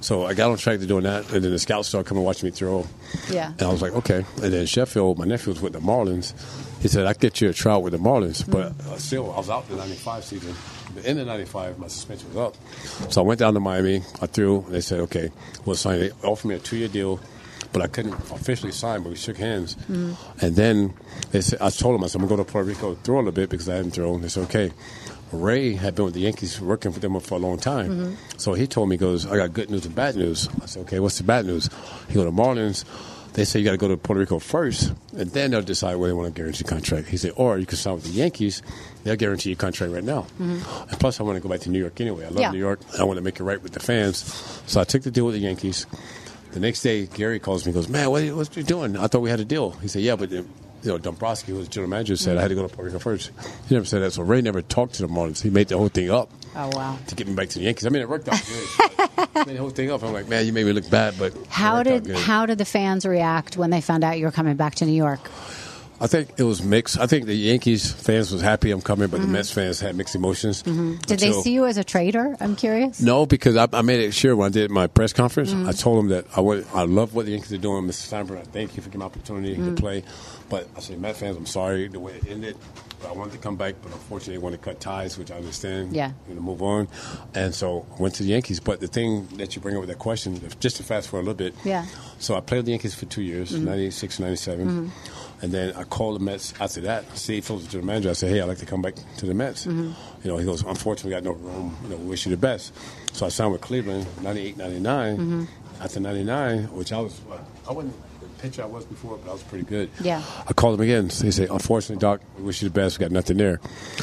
So 0.00 0.24
I 0.24 0.34
got 0.34 0.50
on 0.50 0.56
track 0.56 0.78
to 0.80 0.86
doing 0.86 1.04
that, 1.04 1.30
and 1.32 1.42
then 1.44 1.50
the 1.50 1.58
scouts 1.58 1.88
started 1.88 2.06
coming 2.08 2.20
and 2.20 2.26
watching 2.26 2.46
me 2.46 2.52
throw. 2.52 2.86
Yeah. 3.30 3.48
And 3.52 3.62
I 3.62 3.68
was 3.72 3.82
like, 3.82 3.92
okay. 3.92 4.24
And 4.42 4.52
then 4.52 4.66
Sheffield, 4.66 5.18
my 5.18 5.24
nephew 5.24 5.52
was 5.52 5.60
with 5.60 5.72
the 5.72 5.80
Marlins. 5.80 6.32
He 6.80 6.88
said, 6.88 7.06
I 7.06 7.12
get 7.12 7.40
you 7.40 7.48
a 7.48 7.52
trial 7.52 7.82
with 7.82 7.92
the 7.92 7.98
Marlins. 7.98 8.48
But 8.48 8.72
Mm-hmm. 8.72 8.92
uh, 8.92 8.98
still, 8.98 9.32
I 9.32 9.38
was 9.38 9.50
out 9.50 9.68
the 9.68 9.76
95 9.76 10.24
season. 10.24 10.54
The 10.94 11.06
end 11.06 11.18
of 11.20 11.26
95, 11.26 11.78
my 11.78 11.88
suspension 11.88 12.28
was 12.32 12.36
up. 12.36 13.12
So 13.12 13.20
I 13.22 13.24
went 13.24 13.40
down 13.40 13.54
to 13.54 13.60
Miami. 13.60 14.02
I 14.22 14.26
threw. 14.26 14.60
And 14.64 14.74
they 14.74 14.80
said, 14.80 15.00
okay, 15.00 15.30
we'll 15.64 15.76
sign 15.76 16.00
it. 16.00 16.20
They 16.22 16.28
offered 16.28 16.48
me 16.48 16.54
a 16.54 16.58
two 16.58 16.76
year 16.76 16.88
deal. 16.88 17.20
But 17.72 17.82
I 17.82 17.86
couldn't 17.86 18.14
officially 18.14 18.72
sign, 18.72 19.02
but 19.02 19.10
we 19.10 19.16
shook 19.16 19.36
hands. 19.36 19.76
And 19.88 20.16
then 20.56 20.94
they 21.32 21.42
said, 21.42 21.60
I 21.60 21.68
told 21.68 21.94
them, 21.96 22.04
I 22.04 22.06
said, 22.06 22.22
I'm 22.22 22.26
going 22.26 22.38
to 22.38 22.42
go 22.44 22.44
to 22.46 22.50
Puerto 22.52 22.66
Rico, 22.68 22.94
throw 22.94 23.16
a 23.16 23.18
little 23.18 23.32
bit 23.32 23.50
because 23.50 23.68
I 23.68 23.74
hadn't 23.76 23.90
thrown. 23.90 24.22
They 24.22 24.28
said, 24.28 24.44
okay. 24.44 24.72
Ray 25.32 25.74
had 25.74 25.94
been 25.94 26.06
with 26.06 26.14
the 26.14 26.20
Yankees 26.20 26.58
working 26.58 26.90
for 26.92 27.00
them 27.00 27.20
for 27.20 27.34
a 27.34 27.38
long 27.38 27.58
time. 27.58 28.16
So 28.38 28.54
he 28.54 28.66
told 28.66 28.88
me, 28.88 28.94
he 28.94 28.98
goes, 28.98 29.26
I 29.26 29.36
got 29.36 29.52
good 29.52 29.68
news 29.70 29.84
and 29.84 29.94
bad 29.94 30.16
news. 30.16 30.48
I 30.62 30.66
said, 30.66 30.80
okay, 30.86 30.98
what's 31.00 31.18
the 31.18 31.24
bad 31.24 31.44
news? 31.44 31.68
He 32.08 32.14
go 32.14 32.24
to 32.24 32.30
Marlins. 32.32 32.84
They 33.38 33.44
say 33.44 33.60
you 33.60 33.64
got 33.64 33.70
to 33.70 33.76
go 33.78 33.86
to 33.86 33.96
Puerto 33.96 34.18
Rico 34.18 34.40
first, 34.40 34.92
and 35.16 35.30
then 35.30 35.52
they'll 35.52 35.62
decide 35.62 35.94
whether 35.94 36.12
they 36.12 36.16
want 36.18 36.34
to 36.34 36.36
guarantee 36.36 36.64
a 36.66 36.68
contract. 36.68 37.06
He 37.06 37.16
said, 37.16 37.34
or 37.36 37.56
you 37.56 37.66
can 37.66 37.76
sign 37.78 37.94
with 37.94 38.02
the 38.02 38.10
Yankees. 38.10 38.62
They'll 39.04 39.14
guarantee 39.14 39.50
your 39.50 39.56
contract 39.56 39.92
right 39.92 40.02
now. 40.02 40.22
Mm-hmm. 40.40 40.90
And 40.90 40.98
plus, 40.98 41.20
I 41.20 41.22
want 41.22 41.36
to 41.36 41.40
go 41.40 41.48
back 41.48 41.60
to 41.60 41.70
New 41.70 41.78
York 41.78 42.00
anyway. 42.00 42.24
I 42.24 42.30
love 42.30 42.40
Yeah. 42.40 42.50
New 42.50 42.58
York. 42.58 42.80
I 42.98 43.04
want 43.04 43.16
to 43.18 43.22
make 43.22 43.38
it 43.38 43.44
right 43.44 43.62
with 43.62 43.72
the 43.74 43.78
fans. 43.80 44.18
So 44.66 44.80
I 44.80 44.84
took 44.84 45.02
the 45.02 45.12
deal 45.12 45.24
with 45.24 45.34
the 45.36 45.40
Yankees. 45.40 45.86
The 46.50 46.58
next 46.58 46.82
day, 46.82 47.06
Gary 47.06 47.38
calls 47.38 47.64
me 47.64 47.70
and 47.70 47.74
goes, 47.76 47.88
man, 47.88 48.10
what, 48.10 48.24
what 48.34 48.56
you 48.56 48.64
doing? 48.64 48.96
I 48.96 49.06
thought 49.06 49.20
we 49.22 49.30
had 49.30 49.38
a 49.38 49.44
deal. 49.44 49.70
He 49.70 49.86
said, 49.86 50.02
yeah, 50.02 50.16
but 50.16 50.32
you 50.32 50.44
know, 50.82 50.98
Dombrowski, 50.98 51.52
who 51.52 51.58
was 51.58 51.68
general 51.68 51.90
manager, 51.90 52.16
said 52.16 52.38
I 52.38 52.40
had 52.42 52.48
to 52.48 52.56
go 52.56 52.66
to 52.66 52.68
Puerto 52.74 52.86
Rico 52.90 52.98
first. 52.98 53.30
He 53.68 53.74
never 53.76 53.86
said 53.86 54.00
that. 54.02 54.12
So 54.14 54.22
Ray 54.24 54.40
never 54.40 54.62
talked 54.62 54.94
to 54.94 55.02
the 55.02 55.08
Marlins. 55.08 55.42
He 55.42 55.50
made 55.50 55.68
the 55.68 55.78
whole 55.78 55.88
thing 55.88 56.10
up 56.10 56.28
Oh 56.56 56.70
wow. 56.74 56.98
to 57.06 57.14
get 57.14 57.28
me 57.28 57.34
back 57.34 57.50
to 57.50 57.58
the 57.60 57.66
Yankees. 57.66 57.86
I 57.86 57.90
mean, 57.90 58.02
it 58.02 58.08
worked 58.08 58.28
out 58.28 58.40
made 59.46 59.54
the 59.56 59.60
whole 59.60 59.70
thing 59.70 59.90
up. 59.90 60.02
I'm 60.02 60.12
like, 60.12 60.28
man, 60.28 60.46
you 60.46 60.52
made 60.52 60.66
me 60.66 60.72
look 60.72 60.88
bad, 60.90 61.14
but 61.18 61.34
How 61.48 61.82
did 61.82 62.08
how 62.16 62.46
did 62.46 62.58
the 62.58 62.64
fans 62.64 63.04
react 63.06 63.56
when 63.56 63.70
they 63.70 63.80
found 63.80 64.04
out 64.04 64.18
you 64.18 64.24
were 64.26 64.32
coming 64.32 64.56
back 64.56 64.76
to 64.76 64.86
New 64.86 64.92
York? 64.92 65.20
I 66.00 66.06
think 66.06 66.30
it 66.38 66.44
was 66.44 66.62
mixed. 66.62 66.96
I 67.00 67.08
think 67.08 67.26
the 67.26 67.34
Yankees 67.34 67.90
fans 67.90 68.30
was 68.30 68.40
happy 68.40 68.70
I'm 68.70 68.80
coming, 68.80 69.08
but 69.08 69.20
the 69.20 69.26
Mets 69.26 69.50
fans 69.50 69.80
had 69.80 69.96
mixed 69.96 70.14
emotions. 70.14 70.62
Mm-hmm. 70.62 70.98
Did 70.98 71.18
they 71.18 71.32
see 71.32 71.50
you 71.52 71.66
as 71.66 71.76
a 71.76 71.82
traitor? 71.82 72.36
I'm 72.38 72.54
curious. 72.54 73.00
No, 73.00 73.26
because 73.26 73.56
I, 73.56 73.66
I 73.72 73.82
made 73.82 73.98
it 73.98 74.12
sure 74.14 74.36
when 74.36 74.46
I 74.46 74.52
did 74.52 74.70
my 74.70 74.86
press 74.86 75.12
conference, 75.12 75.50
Mm-hmm. 75.52 75.68
I 75.68 75.72
told 75.72 75.98
them 75.98 76.08
that 76.10 76.26
I 76.36 76.40
want, 76.40 76.66
I 76.72 76.84
love 76.84 77.14
what 77.16 77.26
the 77.26 77.32
Yankees 77.32 77.52
are 77.52 77.58
doing, 77.58 77.82
Mr. 77.84 78.06
Steinbrenner. 78.14 78.42
I 78.42 78.44
thank 78.44 78.76
you 78.76 78.82
for 78.82 78.90
giving 78.90 79.00
me 79.00 79.08
the 79.08 79.18
opportunity 79.18 79.54
Mm-hmm. 79.56 79.74
to 79.74 79.80
play. 79.82 80.04
But 80.48 80.68
I 80.76 80.80
said, 80.80 81.00
Mets 81.00 81.18
fans, 81.18 81.36
I'm 81.36 81.46
sorry 81.46 81.88
the 81.88 81.98
way 81.98 82.12
it 82.14 82.28
ended. 82.28 82.56
I 83.06 83.12
wanted 83.12 83.32
to 83.32 83.38
come 83.38 83.56
back, 83.56 83.74
but 83.82 83.92
unfortunately, 83.92 84.34
they 84.34 84.38
wanted 84.38 84.58
to 84.58 84.64
cut 84.64 84.80
ties, 84.80 85.16
which 85.18 85.30
I 85.30 85.36
understand. 85.36 85.94
Yeah. 85.94 86.12
You 86.28 86.34
know, 86.34 86.40
move 86.40 86.62
on, 86.62 86.88
and 87.34 87.54
so 87.54 87.86
I 87.96 88.02
went 88.02 88.14
to 88.16 88.22
the 88.22 88.30
Yankees. 88.30 88.60
But 88.60 88.80
the 88.80 88.88
thing 88.88 89.26
that 89.36 89.54
you 89.54 89.62
bring 89.62 89.76
up 89.76 89.80
with 89.80 89.88
that 89.88 89.98
question, 89.98 90.40
just 90.60 90.76
to 90.76 90.82
fast 90.82 91.08
forward 91.08 91.22
a 91.22 91.30
little 91.30 91.38
bit. 91.38 91.54
Yeah. 91.64 91.86
So 92.18 92.34
I 92.34 92.40
played 92.40 92.58
with 92.58 92.66
the 92.66 92.72
Yankees 92.72 92.94
for 92.94 93.06
two 93.06 93.22
years, 93.22 93.52
Mm-hmm. 93.52 93.64
96, 93.64 94.18
97. 94.20 94.92
And 95.40 95.52
then 95.52 95.74
I 95.76 95.84
called 95.84 96.16
the 96.20 96.24
Mets 96.24 96.52
after 96.60 96.80
that. 96.82 97.16
Steve 97.16 97.44
Phillips, 97.44 97.66
the 97.66 97.70
general 97.70 97.86
manager, 97.86 98.10
I 98.10 98.14
said, 98.14 98.30
hey, 98.30 98.40
I'd 98.40 98.48
like 98.48 98.58
to 98.58 98.66
come 98.66 98.82
back 98.82 98.96
to 99.18 99.26
the 99.26 99.34
Mets. 99.34 99.66
Mm-hmm. 99.66 99.92
You 100.24 100.30
know, 100.32 100.36
he 100.36 100.44
goes, 100.44 100.62
unfortunately, 100.64 101.10
we 101.10 101.14
got 101.14 101.22
no 101.22 101.32
room. 101.32 101.76
You 101.84 101.90
know, 101.90 101.96
we 101.96 102.06
wish 102.06 102.26
you 102.26 102.30
the 102.30 102.36
best. 102.36 102.74
So 103.12 103.24
I 103.26 103.28
signed 103.28 103.52
with 103.52 103.60
Cleveland, 103.60 104.06
98, 104.22 104.56
99. 104.56 105.16
Mm-hmm. 105.16 105.44
After 105.80 106.00
99, 106.00 106.64
which 106.74 106.92
I 106.92 106.98
was, 106.98 107.20
I 107.68 107.72
wasn't 107.72 107.94
the 108.38 108.42
pitcher 108.42 108.62
I 108.62 108.66
was 108.66 108.84
before, 108.84 109.16
but 109.18 109.30
I 109.30 109.32
was 109.32 109.42
pretty 109.42 109.64
good. 109.64 109.90
Yeah. 110.00 110.22
I 110.46 110.52
called 110.52 110.74
him 110.74 110.80
again. 110.80 111.08
He 111.08 111.30
said, 111.30 111.50
unfortunately, 111.50 112.00
Doc, 112.00 112.20
we 112.36 112.44
wish 112.44 112.62
you 112.62 112.68
the 112.68 112.74
best. 112.74 112.98
We 112.98 113.04
got 113.04 113.12
nothing 113.12 113.36
there. 113.36 113.60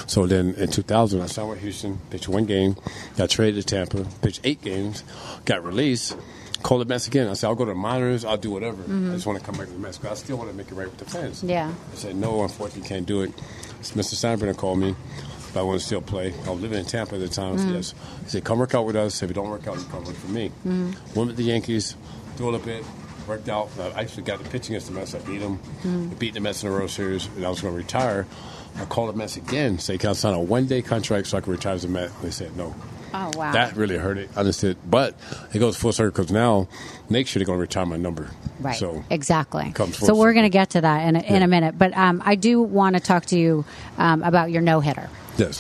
So 0.08 0.28
then 0.28 0.54
in 0.56 0.70
2000, 0.70 1.22
I 1.22 1.26
signed 1.28 1.50
with 1.50 1.62
Houston, 1.62 2.00
pitched 2.10 2.28
one 2.28 2.46
game, 2.46 2.76
got 3.18 3.30
traded 3.30 3.68
to 3.68 3.76
Tampa, 3.76 4.06
pitched 4.22 4.42
eight 4.44 4.62
games, 4.62 5.04
got 5.46 5.64
released. 5.64 6.18
Called 6.64 6.82
the 6.82 6.86
Mets 6.86 7.06
again. 7.06 7.28
I 7.28 7.34
said, 7.34 7.48
I'll 7.48 7.56
go 7.56 7.66
to 7.66 7.72
the 7.72 7.76
minors. 7.76 8.26
I'll 8.26 8.38
do 8.38 8.50
whatever. 8.50 8.82
Mm-hmm. 8.82 9.12
I 9.12 9.14
just 9.14 9.28
want 9.28 9.38
to 9.38 9.46
come 9.46 9.56
back 9.56 9.68
to 9.68 9.74
the 9.74 9.78
Mets 9.78 10.00
because 10.00 10.20
I 10.20 10.24
still 10.24 10.38
want 10.38 10.50
to 10.50 10.56
make 10.56 10.72
it 10.72 10.74
right 10.74 10.90
with 10.90 10.98
the 10.98 11.06
fans. 11.06 11.44
Yeah. 11.44 11.72
I 11.92 11.96
said, 11.96 12.16
no, 12.16 12.42
unfortunately, 12.42 12.88
can't 12.88 13.06
do 13.06 13.22
it. 13.22 13.32
So 13.82 13.94
Mr. 13.96 14.16
Steinbrenner 14.16 14.58
called 14.58 14.80
me 14.80 14.96
I 15.58 15.62
want 15.62 15.80
to 15.80 15.86
still 15.86 16.02
play. 16.02 16.34
I 16.46 16.50
was 16.50 16.62
living 16.62 16.80
in 16.80 16.86
Tampa 16.86 17.16
at 17.16 17.22
the 17.22 17.28
time. 17.28 17.54
I 17.54 17.58
said, 17.58 17.70
mm. 17.70 17.76
yes. 17.76 17.94
He 18.24 18.30
said, 18.30 18.44
come 18.44 18.60
work 18.60 18.76
out 18.76 18.86
with 18.86 18.96
us. 18.96 19.22
If 19.24 19.32
it 19.32 19.34
don't 19.34 19.50
work 19.50 19.68
out, 19.68 19.78
you 19.78 19.86
come 19.86 20.04
work 20.04 20.16
for 20.16 20.32
me. 20.32 20.52
Mm. 20.66 21.16
Went 21.16 21.28
with 21.28 21.38
the 21.38 21.44
Yankees, 21.44 21.96
threw 22.36 22.50
a 22.50 22.52
little 22.52 22.66
bit, 22.66 22.84
worked 23.28 23.50
out. 23.50 23.70
I 23.80 24.02
actually 24.02 24.24
got 24.24 24.42
the 24.44 24.50
pitching 24.50 24.76
against 24.76 24.88
the 24.88 24.94
Mets. 24.94 25.14
I 25.16 25.20
beat 25.20 25.40
them. 25.40 25.60
I 25.84 26.14
beat 26.16 26.34
the 26.34 26.40
Mets 26.40 26.64
in 26.64 26.70
the 26.70 26.76
World 26.76 26.90
Series, 26.90 27.28
and 27.36 27.46
I 27.46 27.50
was 27.50 27.62
going 27.62 27.74
to 27.74 27.78
retire. 27.78 28.26
I 28.78 28.86
called 28.86 29.14
the 29.14 29.18
Mets 29.18 29.38
again, 29.38 29.80
say, 29.80 29.98
can 29.98 30.10
I 30.10 30.14
sign 30.14 30.34
a 30.34 30.40
one-day 30.42 30.82
contract 30.82 31.28
so 31.28 31.38
I 31.38 31.42
can 31.42 31.52
retire 31.54 31.74
as 31.76 31.86
a 31.86 31.88
Met? 31.88 32.12
They 32.22 32.30
said, 32.32 32.56
no. 32.58 32.76
Oh 33.14 33.32
wow. 33.38 33.54
That 33.54 33.78
really 33.78 33.98
hurt 33.98 34.18
it. 34.18 34.30
I 34.36 34.40
understood. 34.42 34.76
But 34.86 35.16
it 35.54 35.60
goes 35.60 35.78
full 35.78 35.94
circle 35.94 36.12
because 36.24 36.34
now 36.34 36.68
next 37.10 37.34
year 37.34 37.40
they're 37.40 37.46
going 37.46 37.56
to 37.58 37.62
retire 37.62 37.86
my 37.86 37.96
number. 37.96 38.30
Right. 38.60 38.76
So 38.76 39.06
exactly. 39.10 39.74
So 39.94 40.14
we're 40.16 40.34
going 40.34 40.44
to 40.44 40.50
get 40.50 40.72
to 40.72 40.82
that 40.82 41.08
in 41.08 41.16
a, 41.16 41.20
in 41.20 41.36
Yeah. 41.36 41.44
a 41.46 41.48
minute, 41.48 41.78
but 41.78 41.96
um, 41.96 42.22
I 42.26 42.36
do 42.36 42.62
want 42.62 42.98
to 42.98 43.00
talk 43.02 43.28
to 43.28 43.40
you 43.40 43.64
um, 43.98 44.22
about 44.22 44.52
your 44.52 44.62
no 44.62 44.82
hitter. 44.82 45.10
Yes. 45.38 45.60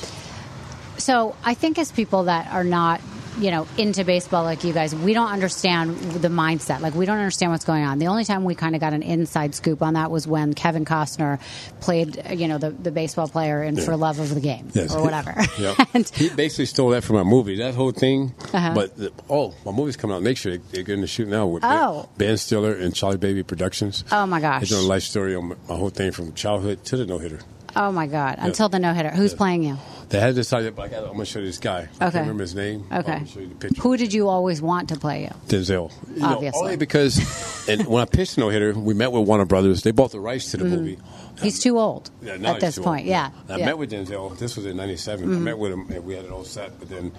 So 0.97 1.33
I 1.45 1.53
think 1.53 1.77
as 1.79 1.93
people 1.93 2.23
that 2.25 2.51
are 2.51 2.65
not, 2.65 2.99
you 3.37 3.51
know, 3.51 3.67
into 3.77 4.03
baseball 4.03 4.43
like 4.43 4.63
you 4.63 4.73
guys, 4.73 4.95
we 4.95 5.13
don't 5.13 5.29
understand 5.31 5.97
the 5.97 6.27
mindset. 6.29 6.79
Like 6.81 6.95
we 6.95 7.05
don't 7.05 7.17
understand 7.17 7.51
what's 7.51 7.65
going 7.65 7.83
on. 7.83 7.99
The 7.99 8.07
only 8.07 8.23
time 8.25 8.43
we 8.43 8.55
kind 8.55 8.75
of 8.75 8.81
got 8.81 8.93
an 8.93 9.03
inside 9.03 9.55
scoop 9.55 9.81
on 9.81 9.93
that 9.95 10.11
was 10.11 10.27
when 10.27 10.53
Kevin 10.53 10.85
Costner 10.85 11.39
played, 11.81 12.21
you 12.31 12.47
know, 12.47 12.57
the, 12.57 12.69
the 12.71 12.91
baseball 12.91 13.27
player 13.27 13.61
in 13.63 13.77
For 13.77 13.95
Love 13.97 14.19
of 14.19 14.33
the 14.33 14.39
Game 14.41 14.69
Yes. 14.73 14.93
or 14.95 15.01
whatever. 15.03 15.33
Yeah. 15.59 15.75
and 15.93 16.07
he 16.09 16.29
basically 16.29 16.65
stole 16.65 16.89
that 16.89 17.03
from 17.03 17.15
my 17.15 17.23
movie. 17.23 17.55
That 17.57 17.75
whole 17.75 17.91
thing. 17.91 18.33
Uh-huh. 18.53 18.73
But 18.73 18.97
the, 18.97 19.11
oh, 19.29 19.53
my 19.65 19.71
movie's 19.71 19.95
coming 19.95 20.15
out 20.15 20.21
next 20.23 20.43
year. 20.43 20.57
They're 20.71 20.83
going 20.83 21.01
to 21.01 21.07
shoot 21.07 21.27
now 21.29 21.47
with 21.47 21.63
Oh. 21.63 22.09
Ben, 22.17 22.37
Stiller 22.37 22.73
and 22.73 22.93
Charlie 22.93 23.17
Baby 23.17 23.41
Productions. 23.43 24.03
Oh, 24.11 24.25
my 24.25 24.41
gosh. 24.41 24.61
They're 24.69 24.77
doing 24.77 24.85
a 24.85 24.89
life 24.89 25.03
story 25.03 25.33
on 25.35 25.49
my 25.49 25.55
whole 25.75 25.89
thing 25.89 26.11
from 26.11 26.33
childhood 26.33 26.83
to 26.85 26.97
the 26.97 27.05
no 27.05 27.17
hitter. 27.19 27.39
Oh 27.75 27.91
my 27.91 28.07
God, 28.07 28.35
until 28.39 28.69
the 28.69 28.79
no 28.79 28.93
hitter. 28.93 29.09
Who's 29.09 29.33
playing 29.33 29.63
you? 29.63 29.77
They 30.09 30.19
had 30.19 30.35
decided, 30.35 30.75
but 30.75 30.83
I 30.83 30.87
got, 30.89 30.99
I'm 30.99 31.05
going 31.13 31.19
to 31.19 31.25
show 31.25 31.39
you 31.39 31.45
this 31.47 31.57
guy. 31.57 31.79
I 31.79 31.81
Okay. 31.81 31.87
can't 31.99 32.13
remember 32.15 32.43
his 32.43 32.53
name. 32.53 32.85
I'm 32.91 32.99
Okay. 33.01 33.25
show 33.25 33.39
you 33.39 33.47
the 33.47 33.55
picture. 33.55 33.81
Who 33.81 33.97
did 33.97 34.13
you 34.13 34.29
always 34.29 34.61
want 34.61 34.89
to 34.89 34.99
play 34.99 35.23
you? 35.23 35.31
Denzel. 35.47 35.91
You 36.13 36.21
know, 36.21 36.27
Obviously. 36.35 36.61
only 36.61 36.77
because 36.77 37.67
and 37.67 37.87
when 37.87 38.01
I 38.03 38.05
pitched 38.05 38.37
No 38.37 38.49
Hitter, 38.49 38.73
we 38.73 38.93
met 38.93 39.11
with 39.11 39.27
Warner 39.27 39.45
Brothers. 39.45 39.81
They 39.81 39.91
bought 39.91 40.11
the 40.11 40.19
rights 40.19 40.51
to 40.51 40.57
the 40.57 40.65
movie. 40.65 40.97
Mm-hmm. 40.97 41.43
He's 41.43 41.59
too 41.59 41.79
old 41.79 42.11
Yeah, 42.21 42.33
at 42.33 42.59
this 42.59 42.77
point. 42.77 43.01
old. 43.01 43.07
Yeah. 43.09 43.31
I 43.49 43.57
met 43.57 43.77
with 43.79 43.91
Denzel. 43.91 44.37
This 44.37 44.55
was 44.55 44.65
in 44.67 44.77
'97. 44.77 45.23
I 45.35 45.39
met 45.39 45.57
with 45.57 45.71
him, 45.73 45.87
and 45.91 46.05
we 46.05 46.13
had 46.13 46.25
it 46.25 46.31
all 46.31 46.43
set. 46.45 46.77
But 46.79 46.87
then, 46.89 47.11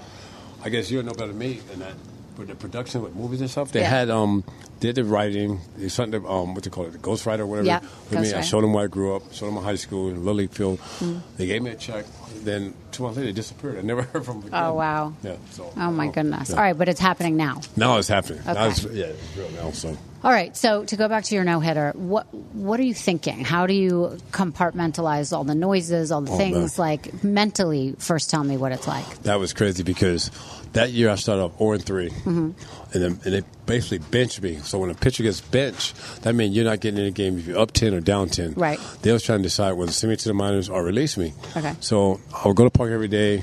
I 0.64 0.68
guess 0.68 0.88
you'll 0.90 1.02
know 1.02 1.12
better 1.12 1.26
than 1.28 1.38
me. 1.38 1.60
And 1.72 1.82
that 1.82 1.92
with 2.38 2.48
the 2.48 2.54
production 2.54 3.02
with 3.02 3.14
movies 3.14 3.40
and 3.40 3.50
stuff, 3.50 3.72
they 3.72 3.80
Yeah. 3.80 3.88
had 3.88 4.10
um 4.10 4.44
did 4.80 4.96
the 4.96 5.04
writing. 5.04 5.60
They 5.76 5.88
something 5.88 6.24
um 6.26 6.54
what 6.54 6.64
they 6.64 6.70
call 6.70 6.84
it, 6.86 6.92
the 6.92 6.98
Ghostwriter 6.98 7.40
or 7.40 7.46
whatever. 7.46 7.66
Yeah, 7.66 7.80
with 8.10 8.20
me, 8.20 8.32
I 8.34 8.40
showed 8.42 8.62
them 8.62 8.72
where 8.72 8.84
I 8.84 8.88
grew 8.88 9.16
up. 9.16 9.32
Showed 9.32 9.46
them 9.46 9.54
my 9.54 9.62
high 9.62 9.76
school 9.76 10.08
in 10.08 10.24
Lily 10.24 10.46
Field. 10.46 10.78
Mm. 11.00 11.20
They 11.36 11.46
gave 11.46 11.62
me 11.62 11.70
a 11.70 11.76
check. 11.76 12.04
Then 12.42 12.74
two 12.92 13.02
months 13.02 13.16
later, 13.16 13.26
they 13.28 13.32
disappeared. 13.32 13.78
I 13.78 13.82
never 13.82 14.02
heard 14.12 14.24
from 14.24 14.40
them. 14.40 14.48
Again. 14.48 14.62
Oh, 14.62 14.74
wow. 14.74 15.14
Yeah. 15.22 15.36
So. 15.50 15.72
Oh 15.76 15.90
my 15.90 16.06
um, 16.06 16.12
goodness! 16.12 16.50
yeah. 16.50 16.56
All 16.56 16.62
right, 16.62 16.76
but 16.76 16.88
it's 16.88 17.00
happening 17.00 17.36
now. 17.36 17.60
Now 17.76 17.96
it's 17.98 18.08
happening. 18.08 18.42
Now 18.44 18.52
Okay. 18.52 18.68
it's, 18.68 18.84
yeah, 18.84 19.04
it's 19.06 19.36
real 19.36 19.50
now. 19.50 19.70
So. 19.72 19.96
All 20.26 20.32
right. 20.32 20.56
So 20.56 20.84
to 20.84 20.96
go 20.96 21.06
back 21.08 21.22
to 21.22 21.36
your 21.36 21.44
no 21.44 21.60
hitter, 21.60 21.92
what 21.94 22.26
what 22.52 22.80
are 22.80 22.82
you 22.82 22.94
thinking? 22.94 23.44
How 23.44 23.68
do 23.68 23.74
you 23.74 24.18
compartmentalize 24.32 25.32
all 25.32 25.44
the 25.44 25.54
noises, 25.54 26.10
all 26.10 26.20
the 26.20 26.32
Oh, 26.32 26.36
things? 26.36 26.76
man. 26.78 26.84
Like 26.88 27.22
mentally, 27.22 27.94
first 28.00 28.28
tell 28.28 28.42
me 28.42 28.56
what 28.56 28.72
it's 28.72 28.88
like. 28.88 29.22
That 29.22 29.38
was 29.38 29.52
crazy 29.52 29.84
because 29.84 30.32
that 30.72 30.90
year 30.90 31.10
I 31.10 31.14
started 31.14 31.42
off 31.44 31.58
0 31.58 31.72
and 31.74 31.84
3. 31.84 32.10
Mm-hmm. 32.10 32.30
And, 32.30 32.52
then, 32.92 33.20
and 33.24 33.34
they 33.34 33.42
basically 33.66 33.98
benched 33.98 34.42
me. 34.42 34.56
So 34.56 34.80
when 34.80 34.90
a 34.90 34.94
pitcher 34.94 35.22
gets 35.22 35.40
benched, 35.40 35.94
that 36.22 36.34
means 36.34 36.56
you're 36.56 36.64
not 36.64 36.80
getting 36.80 36.98
in 36.98 37.04
the 37.04 37.12
game 37.12 37.38
if 37.38 37.46
you're 37.46 37.58
up 37.60 37.70
10 37.70 37.94
or 37.94 38.00
down 38.00 38.28
10. 38.28 38.54
Right. 38.54 38.80
They 39.02 39.12
was 39.12 39.22
trying 39.22 39.38
to 39.38 39.42
decide 39.44 39.74
whether 39.74 39.92
to 39.92 39.96
send 39.96 40.10
me 40.10 40.16
to 40.16 40.28
the 40.28 40.34
minors 40.34 40.68
or 40.68 40.82
release 40.82 41.16
me. 41.16 41.34
Okay. 41.56 41.74
So 41.78 42.20
I 42.34 42.48
would 42.48 42.56
go 42.56 42.64
to 42.64 42.70
park 42.70 42.90
every 42.90 43.06
day, 43.06 43.42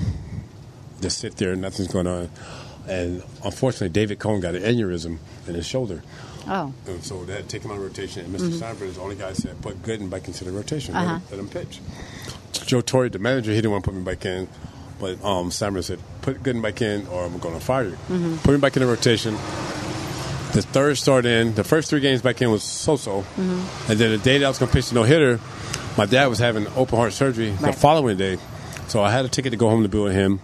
just 1.00 1.16
sit 1.16 1.36
there, 1.38 1.56
nothing's 1.56 1.88
going 1.88 2.06
on. 2.06 2.28
And 2.86 3.22
unfortunately, 3.42 3.88
David 3.88 4.18
Cone 4.18 4.40
got 4.40 4.54
an 4.54 4.62
aneurysm 4.62 5.16
in 5.48 5.54
his 5.54 5.66
shoulder. 5.66 6.02
Oh, 6.46 6.72
And 6.86 7.02
so 7.04 7.24
they 7.24 7.34
had 7.34 7.42
to 7.42 7.48
take 7.48 7.62
him 7.62 7.70
out 7.70 7.78
of 7.78 7.82
rotation. 7.82 8.24
And 8.24 8.32
mister 8.32 8.48
mm-hmm. 8.48 8.62
Steinbrenner 8.62 8.88
is 8.88 8.96
the 8.96 9.02
only 9.02 9.16
guy 9.16 9.28
that 9.28 9.36
said, 9.36 9.60
put 9.62 9.82
Gooden 9.82 10.10
back 10.10 10.26
into 10.26 10.44
the 10.44 10.52
rotation. 10.52 10.94
Let, 10.94 11.04
uh-huh. 11.04 11.14
him, 11.14 11.22
let 11.30 11.40
him 11.40 11.48
pitch. 11.48 11.80
Joe 12.52 12.80
Torre, 12.80 13.08
the 13.08 13.18
manager, 13.18 13.50
he 13.50 13.58
didn't 13.58 13.72
want 13.72 13.84
to 13.84 13.90
put 13.90 13.96
me 13.96 14.04
back 14.04 14.24
in. 14.24 14.48
But 15.00 15.24
um, 15.24 15.50
Steinbrenner 15.50 15.84
said, 15.84 15.98
put 16.22 16.42
Gooden 16.42 16.62
back 16.62 16.80
in 16.82 17.06
or 17.08 17.24
I'm 17.24 17.38
going 17.38 17.54
to 17.54 17.64
fire 17.64 17.84
you. 17.84 17.92
Mm-hmm. 17.92 18.36
Put 18.36 18.52
me 18.52 18.58
back 18.58 18.76
in 18.76 18.82
the 18.82 18.88
rotation. 18.88 19.34
The 20.52 20.62
third 20.62 20.96
start 20.98 21.26
in, 21.26 21.54
the 21.54 21.64
first 21.64 21.90
three 21.90 22.00
games 22.00 22.22
back 22.22 22.40
in 22.40 22.50
was 22.50 22.62
so-so. 22.62 23.22
Mm-hmm. 23.22 23.90
And 23.90 23.98
then 23.98 24.10
the 24.12 24.18
day 24.18 24.38
that 24.38 24.44
I 24.44 24.48
was 24.48 24.58
going 24.58 24.70
to 24.70 24.72
pitch 24.72 24.88
the 24.90 24.94
no-hitter, 24.94 25.40
my 25.98 26.06
dad 26.06 26.26
was 26.26 26.38
having 26.38 26.68
open 26.76 26.96
heart 26.96 27.12
surgery 27.12 27.50
the 27.50 27.72
following 27.72 28.16
day. 28.16 28.38
So 28.86 29.02
I 29.02 29.10
had 29.10 29.24
a 29.24 29.28
ticket 29.28 29.50
to 29.50 29.56
go 29.56 29.68
home 29.68 29.82
to 29.82 29.88
be 29.88 29.98
with 29.98 30.12
him. 30.12 30.38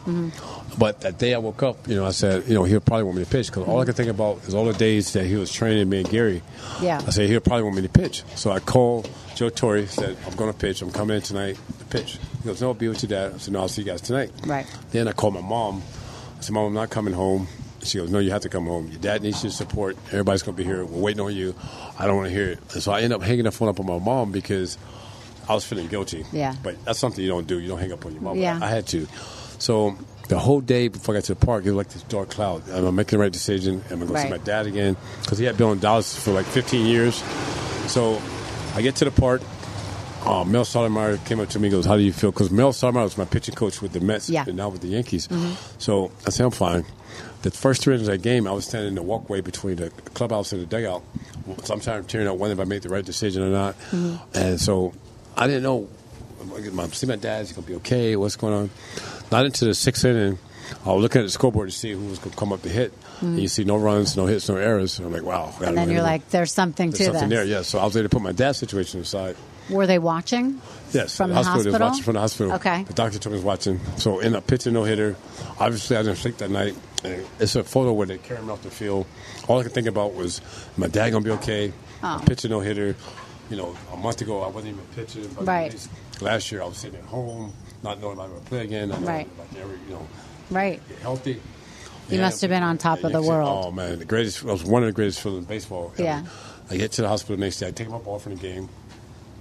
But 0.78 1.00
that 1.02 1.18
day 1.18 1.34
I 1.34 1.38
woke 1.38 1.62
up, 1.62 1.88
you 1.88 1.96
know, 1.96 2.06
I 2.06 2.10
said, 2.12 2.46
you 2.46 2.54
know, 2.54 2.64
he'll 2.64 2.80
probably 2.80 3.04
want 3.04 3.18
me 3.18 3.24
to 3.24 3.30
pitch 3.30 3.48
because 3.48 3.66
all 3.66 3.80
I 3.80 3.84
could 3.84 3.96
think 3.96 4.08
about 4.08 4.38
is 4.44 4.54
all 4.54 4.64
the 4.64 4.72
days 4.72 5.12
that 5.12 5.24
he 5.24 5.36
was 5.36 5.52
training 5.52 5.88
me 5.88 6.00
and 6.00 6.08
Gary. 6.08 6.42
Yeah. 6.80 7.00
I 7.06 7.10
said 7.10 7.28
he'll 7.28 7.40
probably 7.40 7.64
want 7.64 7.76
me 7.76 7.82
to 7.82 7.88
pitch. 7.88 8.22
So 8.36 8.50
I 8.50 8.60
called 8.60 9.10
Joe 9.34 9.50
Torre, 9.50 9.86
said 9.86 10.16
I'm 10.26 10.36
going 10.36 10.52
to 10.52 10.58
pitch. 10.58 10.80
I'm 10.80 10.90
coming 10.92 11.16
in 11.16 11.22
tonight 11.22 11.58
to 11.78 11.84
pitch. 11.86 12.18
He 12.38 12.44
goes, 12.44 12.60
no, 12.60 12.68
I'll 12.68 12.74
be 12.74 12.88
with 12.88 13.02
your 13.02 13.10
dad. 13.10 13.34
I 13.34 13.38
said, 13.38 13.52
no, 13.52 13.60
I'll 13.60 13.68
see 13.68 13.82
you 13.82 13.86
guys 13.86 14.00
tonight. 14.00 14.30
Right. 14.46 14.66
Then 14.92 15.08
I 15.08 15.12
called 15.12 15.34
my 15.34 15.42
mom. 15.42 15.82
I 16.40 16.42
said, 16.42 16.54
Mom, 16.54 16.66
I'm 16.68 16.72
not 16.74 16.88
coming 16.88 17.12
home. 17.12 17.48
She 17.82 17.98
goes, 17.98 18.10
No, 18.10 18.18
you 18.18 18.30
have 18.30 18.40
to 18.42 18.48
come 18.48 18.66
home. 18.66 18.88
Your 18.88 19.00
dad 19.00 19.22
needs 19.22 19.42
your 19.42 19.50
support. 19.50 19.96
Everybody's 20.06 20.42
going 20.42 20.56
to 20.56 20.62
be 20.62 20.66
here. 20.66 20.84
We're 20.86 21.00
waiting 21.00 21.20
on 21.20 21.34
you. 21.34 21.54
I 21.98 22.06
don't 22.06 22.16
want 22.16 22.28
to 22.28 22.34
hear 22.34 22.52
it. 22.52 22.58
And 22.72 22.82
so 22.82 22.92
I 22.92 23.02
ended 23.02 23.12
up 23.12 23.22
hanging 23.22 23.44
the 23.44 23.52
phone 23.52 23.68
up 23.68 23.78
on 23.78 23.84
my 23.84 23.98
mom 23.98 24.32
because 24.32 24.78
I 25.48 25.54
was 25.54 25.66
feeling 25.66 25.88
guilty. 25.88 26.24
Yeah. 26.32 26.54
But 26.62 26.82
that's 26.84 26.98
something 26.98 27.22
you 27.22 27.28
don't 27.28 27.46
do. 27.46 27.60
You 27.60 27.68
don't 27.68 27.78
hang 27.78 27.92
up 27.92 28.06
on 28.06 28.12
your 28.12 28.22
mom. 28.22 28.38
Yeah. 28.38 28.58
I 28.62 28.68
had 28.68 28.86
to. 28.88 29.06
So 29.58 29.98
the 30.30 30.38
whole 30.38 30.60
day 30.60 30.88
before 30.88 31.14
I 31.14 31.18
got 31.18 31.24
to 31.24 31.34
the 31.34 31.44
park, 31.46 31.64
it 31.64 31.70
was 31.70 31.76
like 31.76 31.88
this 31.90 32.02
dark 32.04 32.30
cloud. 32.30 32.68
Am 32.70 32.86
I 32.86 32.90
making 32.90 33.18
the 33.18 33.22
right 33.22 33.32
decision? 33.32 33.82
Am 33.90 33.96
I 34.02 34.06
going 34.06 34.06
to 34.08 34.12
Right. 34.14 34.22
see 34.24 34.30
my 34.30 34.38
dad 34.38 34.66
again? 34.66 34.96
Because 35.22 35.38
he 35.38 35.44
had 35.44 35.56
been 35.58 35.68
in 35.70 35.80
dialysis 35.80 36.18
for 36.18 36.30
like 36.30 36.46
15 36.46 36.86
years. 36.86 37.16
So 37.88 38.20
I 38.74 38.82
get 38.82 38.94
to 38.96 39.04
the 39.04 39.10
park. 39.10 39.42
Uh, 40.24 40.44
Mel 40.44 40.64
Stottlemyre 40.64 41.24
came 41.26 41.40
up 41.40 41.48
to 41.48 41.58
me 41.58 41.68
and 41.68 41.72
goes, 41.72 41.84
How 41.86 41.96
do 41.96 42.02
you 42.02 42.12
feel? 42.12 42.30
Because 42.30 42.50
Mel 42.50 42.72
Stottlemyre 42.72 43.04
was 43.04 43.18
my 43.18 43.24
pitching 43.24 43.54
coach 43.54 43.80
with 43.82 43.92
the 43.92 44.00
Mets 44.00 44.28
Yeah. 44.30 44.44
and 44.46 44.56
now 44.56 44.68
with 44.68 44.82
the 44.82 44.88
Yankees. 44.88 45.28
So 45.78 46.12
I 46.26 46.30
said, 46.30 46.44
I'm 46.44 46.50
fine. 46.52 46.84
The 47.42 47.50
first 47.50 47.82
three 47.82 47.94
innings 47.94 48.06
of 48.08 48.12
that 48.14 48.22
game, 48.22 48.46
I 48.46 48.52
was 48.52 48.66
standing 48.66 48.88
in 48.90 48.94
the 48.96 49.02
walkway 49.02 49.40
between 49.40 49.76
the 49.76 49.90
clubhouse 50.14 50.52
and 50.52 50.60
the 50.62 50.66
dugout. 50.66 51.02
Sometimes 51.64 52.06
tearing 52.06 52.28
out 52.28 52.38
whether 52.38 52.52
if 52.54 52.60
I 52.60 52.64
made 52.64 52.82
the 52.82 52.90
right 52.90 53.04
decision 53.04 53.42
or 53.42 53.48
not. 53.50 53.74
And 54.34 54.60
so 54.60 54.92
I 55.36 55.46
didn't 55.46 55.62
know. 55.62 55.88
I'm 56.42 56.92
see 56.92 57.06
my 57.06 57.16
dad. 57.16 57.42
Is 57.42 57.48
he 57.50 57.54
gonna 57.54 57.66
be 57.66 57.74
okay? 57.76 58.14
What's 58.16 58.36
going 58.36 58.54
on? 58.54 58.70
Not 59.30 59.46
into 59.46 59.64
the 59.64 59.74
sixth 59.74 60.04
inning. 60.04 60.38
I 60.84 60.92
was 60.92 61.02
looking 61.02 61.20
at 61.20 61.24
the 61.24 61.30
scoreboard 61.30 61.68
to 61.68 61.74
see 61.74 61.92
who 61.92 62.06
was 62.06 62.18
going 62.18 62.30
to 62.30 62.36
come 62.36 62.52
up 62.52 62.62
to 62.62 62.68
hit. 62.68 62.92
And 63.20 63.38
you 63.38 63.46
mm. 63.46 63.50
see 63.50 63.64
no 63.64 63.76
runs, 63.76 64.16
no 64.16 64.26
hits, 64.26 64.48
no 64.48 64.56
errors. 64.56 64.98
And 64.98 65.06
I'm 65.06 65.12
like, 65.12 65.22
wow. 65.22 65.52
and 65.62 65.76
then 65.76 65.90
you're 65.90 66.02
like, 66.02 66.30
"There's 66.30 66.52
something 66.52 66.90
There's 66.90 66.98
to 66.98 67.04
something 67.06 67.28
this." 67.28 67.38
there, 67.38 67.44
yeah. 67.44 67.62
So 67.62 67.78
I 67.78 67.84
was 67.84 67.96
able 67.96 68.08
to 68.08 68.08
put 68.08 68.22
my 68.22 68.32
dad's 68.32 68.58
situation 68.58 69.00
aside. 69.00 69.36
Were 69.68 69.86
they 69.86 69.98
watching? 69.98 70.60
Yes, 70.92 71.16
From 71.16 71.30
the 71.30 71.34
the 71.34 71.42
hospital. 71.42 71.72
Hospital? 71.72 71.88
watching 71.88 72.02
from 72.02 72.14
the 72.14 72.20
hospital. 72.20 72.52
Okay. 72.54 72.82
The 72.84 72.92
doctor 72.92 73.28
he 73.28 73.34
was 73.34 73.44
watching. 73.44 73.80
So 73.96 74.18
in 74.18 74.34
a 74.34 74.40
pitching 74.40 74.72
no 74.72 74.84
hitter. 74.84 75.16
Obviously, 75.58 75.96
I 75.96 76.02
didn't 76.02 76.16
sleep 76.16 76.38
that 76.38 76.50
night. 76.50 76.74
And 77.04 77.24
it's 77.38 77.56
a 77.56 77.62
photo 77.62 77.92
where 77.92 78.06
they 78.06 78.18
carry 78.18 78.42
me 78.42 78.50
off 78.50 78.62
the 78.62 78.70
field. 78.70 79.06
All 79.48 79.60
I 79.60 79.62
could 79.62 79.72
think 79.72 79.86
about 79.86 80.14
was 80.14 80.40
my 80.76 80.88
dad 80.88 81.10
gonna 81.10 81.24
be 81.24 81.30
okay. 81.32 81.72
Oh. 82.02 82.22
Pitching 82.26 82.50
no 82.50 82.60
hitter. 82.60 82.96
You 83.48 83.56
know, 83.56 83.76
a 83.92 83.96
month 83.96 84.20
ago 84.20 84.42
I 84.42 84.48
wasn't 84.48 84.74
even 84.74 84.86
pitching. 84.96 85.28
But 85.36 85.46
Right. 85.46 85.88
Last 86.20 86.50
year 86.50 86.62
I 86.62 86.66
was 86.66 86.78
sitting 86.78 86.98
at 86.98 87.06
home, 87.06 87.52
not 87.82 88.00
knowing 88.00 88.18
if 88.18 88.24
I 88.24 88.28
would 88.28 88.44
play 88.46 88.64
again. 88.64 88.88
Not 88.90 89.02
Right. 89.04 89.28
I 89.40 89.54
could 89.54 89.58
you 89.88 89.94
know, 89.94 90.06
Right. 90.50 90.80
healthy. 91.02 91.40
You 92.10 92.20
must 92.20 92.40
have 92.40 92.50
been 92.50 92.62
on 92.64 92.76
top 92.78 93.04
of 93.04 93.12
the 93.12 93.22
world. 93.22 93.66
Oh 93.66 93.70
man, 93.70 93.98
the 94.00 94.04
greatest. 94.04 94.42
I 94.44 94.46
was 94.52 94.64
one 94.64 94.82
of 94.82 94.88
the 94.88 94.92
greatest 94.92 95.20
feelings 95.20 95.44
in 95.44 95.48
baseball. 95.48 95.92
ever. 95.94 96.02
Yeah. 96.02 96.22
I 96.70 96.76
get 96.76 96.92
to 96.92 97.02
the 97.02 97.08
hospital 97.08 97.36
the 97.36 97.40
next 97.42 97.58
day. 97.58 97.68
I 97.68 97.70
take 97.70 97.88
my 97.88 97.98
ball 97.98 98.18
from 98.18 98.34
the 98.34 98.40
game. 98.42 98.68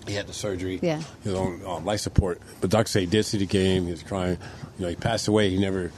He 0.08 0.14
had 0.14 0.28
the 0.28 0.34
surgery. 0.34 0.80
Yeah. 0.82 1.02
He 1.24 1.30
was 1.30 1.38
on 1.38 1.62
um, 1.66 1.86
life 1.86 2.00
support. 2.00 2.42
But 2.62 2.70
doctor 2.70 2.90
said 2.90 3.00
he 3.02 3.06
did 3.06 3.24
see 3.26 3.38
the 3.38 3.46
game. 3.46 3.86
He 3.86 3.92
was 3.92 4.02
crying. 4.04 4.38
You 4.78 4.84
know, 4.86 4.90
he 4.90 4.96
passed 4.96 5.28
away. 5.28 5.50
He 5.50 5.58
never 5.60 5.92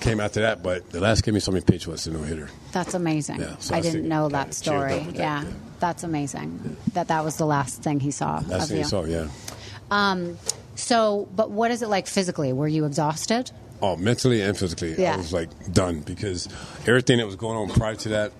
came 0.00 0.20
after 0.20 0.40
that. 0.42 0.62
But 0.62 0.90
the 0.90 1.00
last 1.00 1.22
game 1.22 1.34
he 1.34 1.40
saw 1.40 1.52
me 1.52 1.60
pitch 1.62 1.86
was 1.86 2.06
a 2.06 2.12
no 2.12 2.18
hitter. 2.22 2.50
That's 2.72 2.92
amazing. 2.94 3.40
Yeah, 3.40 3.56
so 3.58 3.74
I 3.74 3.78
I 3.78 3.80
didn't 3.80 4.08
know 4.08 4.28
that 4.30 4.52
story. 4.54 4.98
that, 5.00 5.14
yeah, 5.14 5.42
yeah. 5.42 5.50
that's 5.80 6.02
amazing. 6.02 6.76
That 6.94 7.08
that 7.08 7.24
was 7.24 7.36
the 7.36 7.46
last 7.46 7.82
thing 7.82 8.00
he 8.00 8.10
saw 8.10 8.42
Last 8.46 8.50
of 8.64 8.68
thing 8.68 8.76
you. 8.78 8.82
he 8.82 8.88
saw, 8.88 9.04
yeah. 9.04 9.28
So, 10.76 11.28
but 11.34 11.50
what 11.50 11.70
is 11.70 11.82
it 11.82 11.88
like 11.88 12.06
physically? 12.06 12.52
Were 12.52 12.68
you 12.68 12.84
exhausted? 12.84 13.50
Oh, 13.82 13.96
mentally 13.96 14.40
and 14.42 14.56
physically, 14.56 14.94
Yeah. 14.96 15.14
I 15.14 15.16
was 15.18 15.32
like 15.32 15.48
done 15.72 16.00
because 16.00 16.48
everything 16.86 17.18
that 17.18 17.26
was 17.26 17.36
going 17.36 17.56
on 17.58 17.68
prior 17.76 17.94
to 17.96 18.08
that. 18.10 18.32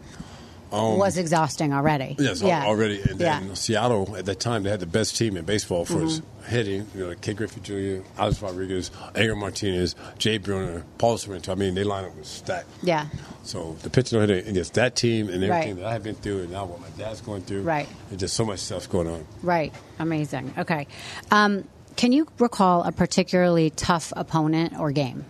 was 0.71 1.17
exhausting 1.17 1.73
already. 1.73 2.17
Um, 2.19 2.25
Yes, 2.25 2.43
yeah. 2.43 2.65
already. 2.67 3.01
And 3.03 3.21
yeah. 3.21 3.43
Seattle 3.55 4.17
at 4.17 4.27
that 4.27 4.41
time 4.41 4.63
they 4.63 4.71
had 4.71 4.81
the 4.81 4.87
best 4.87 5.17
team 5.17 5.37
in 5.37 5.45
baseball 5.45 5.85
for 5.85 5.95
Mm-hmm. 5.95 6.51
hitting. 6.51 6.87
You 6.95 7.01
know, 7.03 7.09
like 7.11 7.21
K. 7.21 7.35
Griffey 7.35 7.61
Jr., 7.61 8.07
Alex 8.19 8.41
Rodriguez, 8.43 8.91
Edgar 9.15 9.37
Martinez, 9.37 9.95
Jay 10.19 10.39
Buhner, 10.39 10.83
Paul 10.99 11.17
Sorrento. 11.19 11.53
I 11.53 11.55
mean, 11.55 11.75
they 11.75 11.85
lineup 11.85 12.17
was 12.19 12.29
stacked. 12.29 12.69
Yeah. 12.83 13.07
So 13.43 13.77
the 13.83 13.91
pitching 13.91 14.21
hitter 14.21 14.35
against 14.49 14.75
that 14.75 14.97
team 14.97 15.29
and 15.29 15.43
everything 15.45 15.75
Right. 15.75 15.77
that 15.77 15.87
I 15.87 15.93
have 15.93 16.03
been 16.03 16.15
through, 16.17 16.43
and 16.43 16.51
now 16.53 16.65
what 16.67 16.81
my 16.81 16.89
dad's 16.99 17.21
going 17.21 17.43
through. 17.43 17.63
Right. 17.63 17.89
There's 18.09 18.21
just 18.21 18.35
so 18.37 18.45
much 18.45 18.59
stuff 18.61 18.89
going 18.91 19.07
on. 19.09 19.27
Right. 19.43 19.73
Amazing. 19.99 20.53
Okay. 20.59 20.87
Um, 21.31 21.65
can 21.97 22.13
you 22.13 22.27
recall 22.39 22.83
a 22.85 22.93
particularly 22.93 23.71
tough 23.71 24.13
opponent 24.17 24.79
or 24.79 24.93
game? 24.93 25.25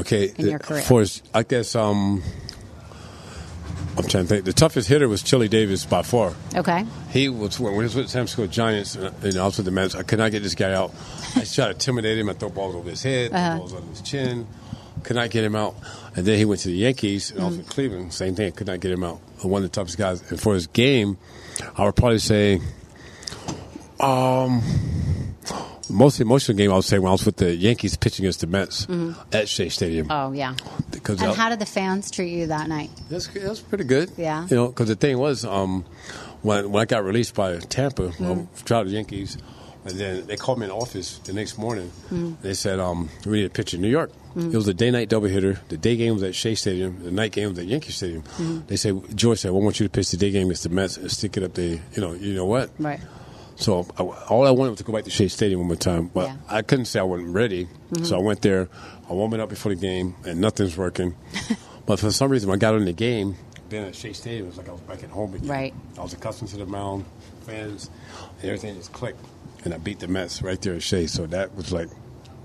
Okay, 0.00 0.32
In 0.36 0.46
your 0.46 0.56
uh, 0.56 0.58
career. 0.58 0.82
For 0.82 1.04
I 1.32 1.42
guess 1.44 1.76
um, 1.76 2.22
I'm 3.96 4.04
trying 4.08 4.24
to 4.24 4.28
think. 4.28 4.44
The 4.44 4.52
toughest 4.52 4.88
hitter 4.88 5.08
was 5.08 5.22
Chili 5.22 5.46
Davis 5.48 5.84
by 5.86 6.02
far. 6.02 6.34
Okay. 6.56 6.84
He 7.10 7.28
was 7.28 7.60
when 7.60 7.74
he 7.74 7.78
was 7.78 7.94
with 7.94 8.06
the 8.06 8.10
San 8.10 8.26
Francisco 8.26 8.46
Giants, 8.48 8.96
and 8.96 9.14
and 9.22 9.36
I 9.36 9.44
was 9.44 9.56
with 9.58 9.66
the 9.66 9.70
Mets. 9.72 9.94
I 9.94 10.02
could 10.02 10.18
not 10.18 10.32
get 10.32 10.42
this 10.42 10.56
guy 10.56 10.72
out. 10.72 10.92
I 11.36 11.44
tried 11.44 11.66
to 11.66 11.70
intimidate 11.70 12.18
him. 12.18 12.28
I 12.28 12.32
throw 12.32 12.48
balls 12.50 12.74
over 12.74 12.90
his 12.90 13.02
head, 13.04 13.30
throw 13.30 13.38
Uh-huh. 13.38 13.58
balls 13.58 13.74
under 13.74 13.88
his 13.90 14.00
chin. 14.00 14.46
Could 15.04 15.16
not 15.16 15.30
get 15.30 15.44
him 15.44 15.54
out. 15.54 15.74
And 16.16 16.24
then 16.24 16.38
he 16.38 16.44
went 16.44 16.60
to 16.62 16.68
the 16.68 16.74
Yankees, 16.76 17.30
and 17.30 17.40
I 17.40 17.44
was 17.46 17.56
in 17.56 17.60
Mm-hmm. 17.62 17.70
Cleveland. 17.70 18.12
Same 18.14 18.34
thing. 18.34 18.50
Could 18.52 18.66
not 18.68 18.80
get 18.80 18.90
him 18.90 19.04
out. 19.04 19.18
One 19.42 19.62
of 19.62 19.70
the 19.70 19.74
toughest 19.74 19.98
guys. 19.98 20.22
And 20.30 20.40
for 20.40 20.54
his 20.54 20.66
game, 20.68 21.18
I 21.76 21.84
would 21.84 21.94
probably 21.94 22.18
say, 22.20 22.60
um, 24.00 24.62
most 25.90 26.20
emotional 26.20 26.56
game 26.56 26.72
I 26.72 26.76
would 26.76 26.84
say 26.84 26.98
when 26.98 27.08
I 27.08 27.12
was 27.12 27.24
with 27.26 27.36
the 27.36 27.54
Yankees 27.54 27.96
pitching 27.96 28.24
against 28.24 28.40
the 28.40 28.46
Mets 28.46 28.86
at 29.32 29.48
Shea 29.48 29.68
Stadium. 29.68 30.08
Oh 30.10 30.32
yeah. 30.32 30.54
because 30.90 31.20
And 31.20 31.30
I- 31.32 31.34
how 31.34 31.48
did 31.50 31.58
the 31.58 31.66
fans 31.66 32.10
treat 32.10 32.30
you 32.32 32.46
that 32.48 32.68
night? 32.68 32.90
that's 33.10 33.26
that's 33.28 33.60
pretty 33.60 33.84
good. 33.84 34.10
Yeah. 34.16 34.46
You 34.48 34.56
know, 34.56 34.68
because 34.68 34.88
the 34.88 34.96
thing 34.96 35.18
was, 35.18 35.44
um, 35.44 35.84
when 36.42 36.70
when 36.72 36.82
I 36.82 36.84
got 36.84 37.04
released 37.04 37.34
by 37.34 37.58
Tampa, 37.58 38.12
um, 38.20 38.48
tried 38.64 38.84
the 38.84 38.90
Yankees, 38.90 39.38
and 39.84 39.98
then 39.98 40.26
they 40.26 40.36
called 40.36 40.58
me 40.58 40.64
in 40.64 40.70
the 40.70 40.76
office 40.76 41.18
the 41.24 41.32
next 41.32 41.58
morning. 41.58 41.90
They 42.42 42.54
said, 42.54 42.78
um, 42.80 43.08
"We 43.26 43.38
need 43.40 43.46
a 43.46 43.50
pitcher 43.50 43.76
in 43.76 43.82
New 43.82 43.88
York." 43.88 44.10
It 44.36 44.52
was 44.56 44.66
a 44.66 44.74
day 44.74 44.90
night 44.90 45.08
double 45.08 45.28
hitter. 45.28 45.60
The 45.68 45.76
day 45.76 45.94
game 45.96 46.14
was 46.14 46.24
at 46.24 46.34
Shea 46.34 46.56
Stadium. 46.56 47.04
The 47.04 47.12
night 47.12 47.30
game 47.30 47.50
was 47.50 47.58
at 47.60 47.66
Yankee 47.66 47.92
Stadium. 47.92 48.24
They 48.66 48.74
said, 48.76 49.00
"George 49.16 49.38
said, 49.38 49.52
well, 49.52 49.60
I 49.60 49.64
want 49.64 49.78
you 49.78 49.86
to 49.86 49.90
pitch 49.90 50.10
the 50.10 50.16
day 50.16 50.30
game 50.32 50.48
against 50.48 50.64
the 50.64 50.70
Mets 50.70 50.96
and 50.96 51.08
stick 51.10 51.36
it 51.36 51.44
up 51.44 51.54
there." 51.54 51.78
You 51.94 52.00
know, 52.02 52.12
you 52.14 52.34
know 52.34 52.44
what? 52.44 52.70
Right. 52.78 52.98
So 53.56 53.86
I, 53.98 54.02
all 54.02 54.46
I 54.46 54.50
wanted 54.50 54.70
was 54.70 54.78
to 54.78 54.84
go 54.84 54.92
back 54.92 55.04
to 55.04 55.10
Shea 55.10 55.28
Stadium 55.28 55.60
one 55.60 55.68
more 55.68 55.76
time, 55.76 56.08
but 56.12 56.26
Yeah. 56.28 56.36
I 56.48 56.62
couldn't 56.62 56.86
say 56.86 57.00
I 57.00 57.04
wasn't 57.04 57.34
ready. 57.34 57.66
Mm-hmm. 57.66 58.04
So 58.04 58.16
I 58.16 58.20
went 58.20 58.42
there. 58.42 58.68
I 59.08 59.12
warmed 59.12 59.38
up 59.38 59.48
before 59.48 59.74
the 59.74 59.80
game, 59.80 60.14
and 60.26 60.40
nothing's 60.40 60.76
working. 60.76 61.14
but 61.86 62.00
for 62.00 62.10
some 62.10 62.30
reason, 62.30 62.48
when 62.48 62.58
I 62.58 62.60
got 62.60 62.74
in 62.74 62.84
the 62.84 62.92
game, 62.92 63.36
being 63.68 63.84
at 63.84 63.94
Shea 63.94 64.12
Stadium, 64.12 64.44
it 64.46 64.48
was 64.48 64.58
like 64.58 64.68
I 64.68 64.72
was 64.72 64.80
back 64.82 65.02
at 65.02 65.10
home 65.10 65.34
again. 65.34 65.48
Right. 65.48 65.74
I 65.98 66.02
was 66.02 66.12
accustomed 66.12 66.50
to 66.50 66.56
the 66.56 66.66
mound, 66.66 67.04
fans, 67.46 67.90
and 68.40 68.44
everything 68.44 68.74
just 68.76 68.92
clicked. 68.92 69.24
And 69.64 69.72
I 69.72 69.78
beat 69.78 70.00
the 70.00 70.08
Mets 70.08 70.42
right 70.42 70.60
there 70.60 70.74
at 70.74 70.82
Shea. 70.82 71.06
So 71.06 71.26
that 71.28 71.54
was 71.54 71.72
like 71.72 71.88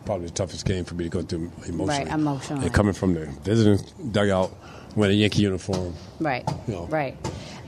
probably 0.06 0.28
the 0.28 0.34
toughest 0.34 0.66
game 0.66 0.86
for 0.86 0.96
me 0.96 1.04
to 1.06 1.10
go 1.10 1.22
through 1.22 1.52
emotionally. 1.68 1.88
Right, 1.88 2.08
emotionally. 2.08 2.66
And 2.66 2.74
coming 2.74 2.94
from 2.94 3.14
the 3.14 3.26
visiting 3.44 3.86
dugout, 4.12 4.56
wearing 4.96 5.16
a 5.18 5.20
Yankee 5.20 5.42
uniform. 5.42 5.94
Right. 6.20 6.48
Yeah. 6.68 6.86
Right. 6.90 7.18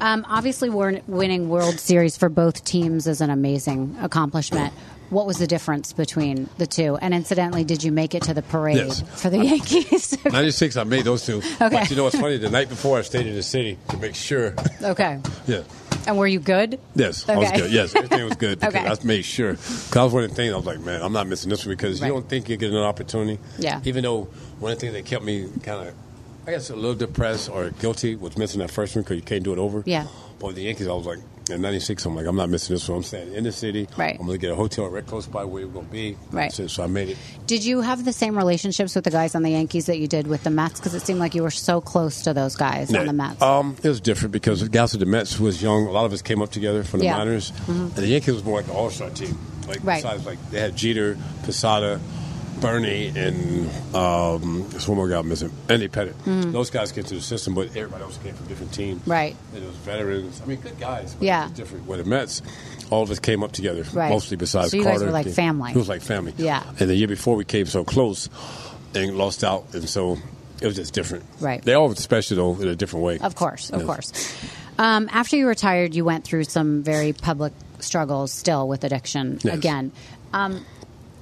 Um, 0.01 0.25
obviously, 0.27 0.69
winning 0.69 1.47
World 1.47 1.79
Series 1.79 2.17
for 2.17 2.27
both 2.27 2.65
teams 2.65 3.05
is 3.05 3.21
an 3.21 3.29
amazing 3.29 3.95
accomplishment. 4.01 4.73
What 5.11 5.27
was 5.27 5.37
the 5.37 5.45
difference 5.45 5.93
between 5.93 6.49
the 6.57 6.65
two? 6.65 6.95
And 6.97 7.13
incidentally, 7.13 7.63
did 7.63 7.83
you 7.83 7.91
make 7.91 8.15
it 8.15 8.23
to 8.23 8.33
the 8.33 8.41
parade 8.41 8.77
Yes. 8.77 9.01
for 9.21 9.29
the 9.29 9.37
Yankees? 9.45 10.17
96, 10.25 10.75
I 10.77 10.85
made 10.85 11.03
those 11.05 11.23
two. 11.25 11.37
Okay. 11.37 11.69
But 11.69 11.89
you 11.91 11.95
know 11.97 12.05
what's 12.05 12.17
funny? 12.19 12.37
The 12.37 12.49
night 12.49 12.69
before, 12.69 12.97
I 12.97 13.01
stayed 13.03 13.27
in 13.27 13.35
the 13.35 13.43
city 13.43 13.77
to 13.89 13.97
make 13.97 14.15
sure. 14.15 14.55
okay. 14.81 15.19
yeah. 15.45 15.61
And 16.07 16.17
were 16.17 16.25
you 16.25 16.39
good? 16.39 16.79
Yes, 16.95 17.29
I 17.29 17.35
was 17.37 17.49
Okay. 17.49 17.57
good. 17.59 17.71
Yes, 17.71 17.93
everything 17.95 18.23
was 18.25 18.35
good. 18.37 18.59
Because 18.61 18.73
Okay. 18.73 18.87
I 18.89 19.05
made 19.05 19.23
sure. 19.23 19.51
Because 19.51 19.97
I 19.97 20.03
was 20.03 20.13
one 20.13 20.23
of 20.23 20.29
the 20.31 20.35
things 20.35 20.51
I 20.51 20.55
was 20.57 20.65
like, 20.65 20.79
man, 20.79 20.99
I'm 21.03 21.13
not 21.13 21.27
missing 21.27 21.51
this 21.51 21.63
one 21.63 21.73
because 21.75 22.01
Right. 22.01 22.07
you 22.07 22.13
don't 22.13 22.27
think 22.27 22.49
you 22.49 22.57
get 22.57 22.71
an 22.71 22.77
opportunity. 22.77 23.37
Yeah. 23.59 23.81
Even 23.83 24.01
though 24.03 24.23
one 24.59 24.71
of 24.71 24.79
the 24.79 24.81
things 24.81 24.93
that 24.93 25.05
kept 25.05 25.23
me 25.23 25.47
kind 25.61 25.89
of, 25.89 25.93
I 26.51 26.55
guess, 26.55 26.69
a 26.69 26.75
little 26.75 26.95
depressed 26.95 27.49
or 27.49 27.69
guilty 27.69 28.15
was 28.17 28.37
missing 28.37 28.59
that 28.59 28.69
first 28.71 28.93
one 28.93 29.03
because 29.03 29.15
you 29.15 29.21
can't 29.21 29.41
do 29.41 29.53
it 29.53 29.57
over. 29.57 29.83
Yeah. 29.85 30.05
But 30.37 30.47
with 30.47 30.55
the 30.57 30.63
Yankees, 30.63 30.89
I 30.89 30.91
was 30.91 31.05
like, 31.05 31.19
in 31.49 31.61
'96, 31.61 32.03
I'm 32.05 32.13
like, 32.15 32.25
I'm 32.25 32.35
not 32.35 32.49
missing 32.49 32.73
this 32.75 32.89
one. 32.89 32.97
I'm 32.97 33.03
staying 33.03 33.33
in 33.33 33.45
the 33.45 33.53
city. 33.53 33.87
Right. 33.95 34.17
I'm 34.19 34.25
going 34.25 34.37
to 34.37 34.41
get 34.47 34.51
a 34.51 34.55
hotel 34.55 34.87
right 34.89 35.05
close 35.05 35.25
by 35.27 35.45
where 35.45 35.65
we're 35.65 35.71
going 35.71 35.85
to 35.85 35.91
be. 35.93 36.17
Right. 36.29 36.51
So, 36.51 36.67
so 36.67 36.83
I 36.83 36.87
made 36.87 37.07
it. 37.07 37.17
Did 37.47 37.63
you 37.63 37.79
have 37.79 38.03
the 38.03 38.11
same 38.11 38.35
relationships 38.37 38.95
with 38.95 39.05
the 39.05 39.11
guys 39.11 39.33
on 39.33 39.43
the 39.43 39.51
Yankees 39.51 39.85
that 39.85 39.97
you 39.97 40.09
did 40.09 40.27
with 40.27 40.43
the 40.43 40.49
Mets? 40.49 40.79
Because 40.81 40.93
it 40.93 41.03
seemed 41.03 41.19
like 41.19 41.35
you 41.35 41.41
were 41.43 41.51
so 41.51 41.79
close 41.79 42.23
to 42.23 42.33
those 42.33 42.57
guys 42.57 42.93
on 42.93 43.05
the 43.05 43.13
Mets. 43.13 43.41
Um, 43.41 43.77
it 43.81 43.87
was 43.87 44.01
different 44.01 44.33
because 44.33 44.59
the 44.59 44.67
guys 44.67 44.91
with 44.91 44.99
the 44.99 45.05
Mets 45.05 45.39
was 45.39 45.61
young. 45.61 45.87
A 45.87 45.91
lot 45.91 46.03
of 46.03 46.11
us 46.11 46.21
came 46.21 46.41
up 46.41 46.51
together 46.51 46.83
from 46.83 46.99
the 46.99 47.05
Yeah. 47.05 47.13
Mm-hmm. 47.13 47.19
minors, 47.29 47.53
and 47.69 47.91
the 47.93 48.07
Yankees 48.07 48.33
was 48.33 48.43
more 48.43 48.57
like 48.57 48.67
an 48.67 48.75
all-star 48.75 49.09
team. 49.11 49.37
Like 49.69 49.79
Right. 49.83 50.03
besides, 50.03 50.25
like 50.25 50.37
they 50.51 50.59
had 50.59 50.75
Jeter, 50.75 51.17
Posada, 51.43 52.01
Bernie, 52.61 53.07
and 53.15 53.69
um, 53.95 54.65
there's 54.69 54.87
one 54.87 54.97
more 54.97 55.09
guy 55.09 55.21
missing, 55.23 55.51
Andy 55.69 55.87
Pettitte. 55.87 56.51
Those 56.51 56.69
guys 56.69 56.91
came 56.91 57.03
to 57.05 57.15
the 57.15 57.21
system, 57.21 57.53
but 57.55 57.75
everybody 57.75 58.03
else 58.03 58.17
came 58.19 58.33
from 58.33 58.45
different 58.47 58.71
teams. 58.73 59.05
Right. 59.07 59.35
And 59.53 59.63
it 59.63 59.67
was 59.67 59.75
veterans. 59.77 60.41
I 60.41 60.45
mean, 60.45 60.61
good 60.61 60.79
guys. 60.79 61.15
But 61.15 61.25
Yeah. 61.25 61.49
Different. 61.53 61.87
With 61.87 62.03
the 62.03 62.09
Mets, 62.09 62.41
all 62.89 63.03
of 63.03 63.11
us 63.11 63.19
came 63.19 63.43
up 63.43 63.51
together. 63.51 63.83
Right. 63.93 64.09
Mostly 64.09 64.37
besides 64.37 64.71
So 64.71 64.77
you 64.77 64.83
guys 64.83 64.93
Carter. 64.99 65.05
were 65.07 65.11
like 65.11 65.27
family. 65.27 65.71
It 65.71 65.77
was 65.77 65.89
like 65.89 66.01
family. 66.01 66.33
Yeah. 66.37 66.63
And 66.79 66.89
the 66.89 66.95
year 66.95 67.07
before, 67.07 67.35
we 67.35 67.45
came 67.45 67.65
so 67.65 67.83
close 67.83 68.29
and 68.95 69.17
lost 69.17 69.43
out, 69.43 69.65
and 69.73 69.87
so. 69.89 70.17
It 70.61 70.67
was 70.67 70.75
just 70.75 70.93
different. 70.93 71.25
Right. 71.39 71.59
They 71.63 71.73
all 71.73 71.87
were 71.89 71.95
special 71.95 72.37
though 72.55 72.61
in 72.61 72.67
a 72.67 72.75
different 72.75 73.03
way. 73.03 73.17
Of 73.17 73.33
course, 73.33 73.71
of 73.71 73.79
Yes. 73.79 73.85
course. 73.87 74.35
Um, 74.77 75.09
after 75.11 75.35
you 75.35 75.47
retired, 75.47 75.95
you 75.95 76.05
went 76.05 76.23
through 76.23 76.43
some 76.43 76.83
very 76.83 77.13
public 77.13 77.51
struggles 77.79 78.31
still 78.31 78.67
with 78.67 78.83
addiction 78.83 79.39
Yes. 79.41 79.55
again. 79.55 79.91
Um, 80.33 80.63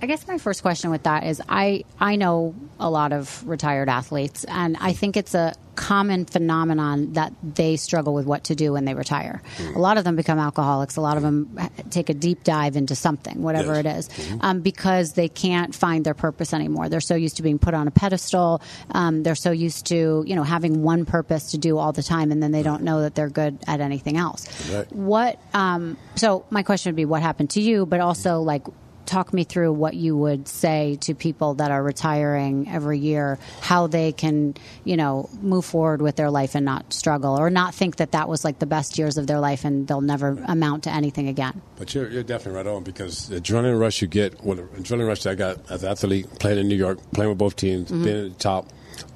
I 0.02 0.06
guess 0.06 0.28
my 0.28 0.38
first 0.38 0.62
question 0.62 0.92
with 0.92 1.04
that 1.04 1.26
is 1.26 1.42
I, 1.50 1.84
I 2.00 2.16
know 2.16 2.56
a 2.80 2.90
lot 2.90 3.12
of 3.12 3.46
retired 3.48 3.90
athletes, 3.90 4.46
and 4.46 4.78
I 4.80 4.94
think 4.94 5.18
it's 5.18 5.36
a 5.36 5.54
common 5.76 6.26
phenomenon 6.26 7.14
that 7.14 7.34
they 7.42 7.78
struggle 7.78 8.14
with 8.14 8.26
what 8.26 8.46
to 8.46 8.56
do 8.56 8.74
when 8.74 8.84
they 8.86 8.94
retire. 8.94 9.42
Mm. 9.58 9.76
A 9.76 9.80
lot 9.80 9.98
of 9.98 10.04
them 10.04 10.16
become 10.18 10.38
alcoholics, 10.38 10.98
a 10.98 11.02
lot 11.02 11.16
of 11.18 11.24
them 11.24 11.58
take 11.90 12.10
a 12.10 12.14
deep 12.14 12.44
dive 12.44 12.76
into 12.76 12.96
something, 12.96 13.42
whatever 13.42 13.76
Yes. 13.76 14.10
it 14.10 14.20
is, 14.20 14.38
um, 14.42 14.60
because 14.62 15.14
they 15.14 15.30
can't 15.30 15.74
find 15.74 16.06
their 16.06 16.14
purpose 16.14 16.54
anymore. 16.54 16.90
They're 16.90 17.00
so 17.02 17.16
used 17.16 17.38
to 17.38 17.44
being 17.44 17.60
put 17.60 17.74
on 17.74 17.88
a 17.88 17.92
pedestal. 17.92 18.62
Um, 18.92 19.24
they're 19.24 19.36
so 19.36 19.52
used 19.52 19.86
to 19.88 20.24
you 20.28 20.36
know 20.36 20.44
having 20.44 20.82
one 20.84 21.06
purpose 21.06 21.52
to 21.52 21.58
do 21.58 21.78
all 21.78 21.92
the 21.94 22.04
time, 22.04 22.32
and 22.32 22.42
then 22.44 22.52
they 22.52 22.64
don't 22.64 22.84
know 22.84 23.02
that 23.02 23.16
they're 23.16 23.30
good 23.30 23.58
at 23.68 23.80
anything 23.82 24.18
else. 24.18 24.48
Right. 24.70 24.92
What? 24.94 25.40
Um, 25.54 25.98
so 26.16 26.46
my 26.50 26.64
question 26.64 26.92
would 26.92 26.98
be, 26.98 27.06
what 27.06 27.22
happened 27.22 27.52
to 27.52 27.62
you? 27.62 27.86
But 27.86 28.00
also 28.00 28.40
like. 28.42 28.64
Talk 29.10 29.34
me 29.34 29.44
through 29.44 29.74
what 29.74 29.96
you 29.96 30.16
would 30.16 30.48
say 30.48 30.98
to 31.02 31.16
people 31.16 31.56
that 31.56 31.72
are 31.72 31.82
retiring 31.82 32.70
every 32.70 33.00
year, 33.00 33.40
how 33.60 33.88
they 33.88 34.12
can, 34.12 34.54
you 34.84 34.98
know, 34.98 35.28
move 35.42 35.66
forward 35.66 36.00
with 36.00 36.16
their 36.16 36.30
life 36.30 36.54
and 36.54 36.64
not 36.64 36.94
struggle 36.94 37.36
or 37.36 37.50
not 37.50 37.74
think 37.74 37.96
that 37.96 38.12
that 38.12 38.30
was 38.30 38.44
like 38.46 38.60
the 38.60 38.68
best 38.68 39.00
years 39.00 39.18
of 39.18 39.26
their 39.26 39.40
life 39.40 39.66
and 39.66 39.88
they'll 39.88 40.00
never 40.00 40.38
amount 40.46 40.84
to 40.84 40.92
anything 40.92 41.28
again. 41.28 41.60
But 41.76 41.96
you're, 41.96 42.08
you're 42.12 42.22
definitely 42.22 42.58
right 42.62 42.68
on 42.68 42.84
because 42.84 43.30
the 43.30 43.42
adrenaline 43.42 43.80
rush 43.80 44.00
you 44.04 44.08
get, 44.08 44.44
well, 44.44 44.58
the 44.58 44.62
adrenaline 44.64 45.08
rush 45.08 45.24
that 45.24 45.32
I 45.32 45.36
got 45.36 45.72
as 45.72 45.82
an 45.84 45.90
athlete, 45.90 46.28
playing 46.40 46.60
in 46.60 46.68
New 46.68 46.76
York, 46.76 47.00
playing 47.12 47.30
with 47.30 47.40
both 47.40 47.56
teams, 47.56 47.90
Mm-hmm. 47.90 48.04
being 48.04 48.26
at 48.28 48.34
the 48.34 48.40
top, 48.40 48.68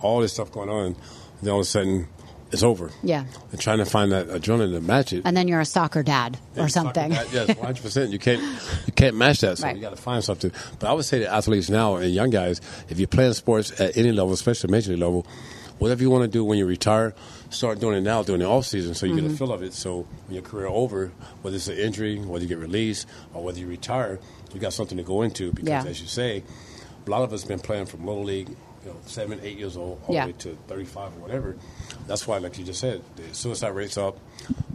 all 0.02 0.22
this 0.22 0.34
stuff 0.34 0.52
going 0.52 0.70
on, 0.70 0.86
and 0.88 0.96
then 1.44 1.52
all 1.54 1.60
of 1.60 1.64
a 1.64 1.70
sudden 1.70 2.08
it's 2.54 2.64
over. 2.64 2.92
Yeah. 3.04 3.26
And 3.52 3.60
trying 3.60 3.80
to 3.80 3.86
find 3.86 4.12
that 4.14 4.28
adrenaline 4.28 4.74
to 4.74 4.82
match 4.82 5.12
it. 5.12 5.24
And 5.26 5.36
then 5.36 5.48
you're 5.48 5.60
a 5.60 5.66
soccer 5.66 6.04
dad 6.04 6.38
or 6.56 6.70
something. 6.70 7.10
that- 7.10 7.34
yes, 7.34 7.48
one 7.58 7.58
hundred 7.58 7.82
percent. 7.84 8.12
You 8.12 8.20
can't 8.20 8.42
you 8.88 8.94
can't 8.94 9.16
match 9.18 9.42
that. 9.42 9.58
So 9.58 9.66
Right. 9.68 9.76
you 9.76 9.82
got 9.82 9.90
to 9.96 10.02
find 10.02 10.24
something. 10.24 10.52
But 10.80 10.90
I 10.90 10.94
would 10.94 11.04
say 11.06 11.20
to 11.20 11.34
athletes 11.34 11.70
now 11.70 11.96
and 11.96 12.14
young 12.14 12.30
guys, 12.30 12.62
if 12.90 13.00
you're 13.00 13.08
playing 13.08 13.34
sports 13.34 13.80
at 13.82 13.98
any 13.98 14.12
level, 14.12 14.32
especially 14.34 14.72
major 14.72 14.92
league 14.92 15.02
level, 15.02 15.26
whatever 15.80 16.02
you 16.02 16.10
want 16.10 16.22
to 16.24 16.28
do 16.30 16.46
when 16.46 16.58
you 16.58 16.66
retire, 16.66 17.14
start 17.50 17.80
doing 17.80 17.98
it 17.98 18.02
now 18.02 18.22
during 18.24 18.40
the 18.42 18.48
off 18.48 18.66
season, 18.66 18.94
so 18.94 19.06
you 19.06 19.14
Mm-hmm. 19.14 19.26
get 19.28 19.34
a 19.34 19.38
feel 19.38 19.52
of 19.52 19.64
it. 19.64 19.74
So 19.74 20.06
when 20.28 20.36
your 20.36 20.44
career 20.44 20.68
over, 20.68 21.12
whether 21.42 21.56
it's 21.56 21.68
an 21.68 21.78
injury, 21.78 22.18
whether 22.20 22.44
you 22.44 22.50
get 22.50 22.60
released, 22.60 23.08
or 23.34 23.44
whether 23.44 23.60
you 23.60 23.68
retire, 23.68 24.20
you 24.54 24.60
got 24.60 24.74
something 24.74 24.98
to 24.98 25.04
go 25.04 25.24
into. 25.24 25.52
Because 25.52 25.68
Yeah. 25.68 25.84
as 25.86 26.00
you 26.02 26.08
say, 26.08 26.44
a 27.06 27.10
lot 27.10 27.24
of 27.24 27.34
us 27.34 27.44
been 27.44 27.60
playing 27.60 27.88
from 27.88 28.06
little 28.06 28.24
league. 28.24 28.56
You 28.86 28.92
know, 28.92 28.98
seven, 29.06 29.40
eight 29.44 29.58
years 29.58 29.78
old, 29.78 30.02
all 30.08 30.14
Yeah. 30.16 30.26
the 30.26 30.32
way 30.34 30.38
to 30.40 30.58
35 30.68 31.16
or 31.16 31.20
whatever. 31.22 31.56
That's 32.08 32.28
why, 32.28 32.38
like 32.40 32.58
you 32.58 32.66
just 32.66 32.80
said, 32.82 33.02
the 33.16 33.34
suicide 33.34 33.70
rates 33.70 33.98
up. 33.98 34.18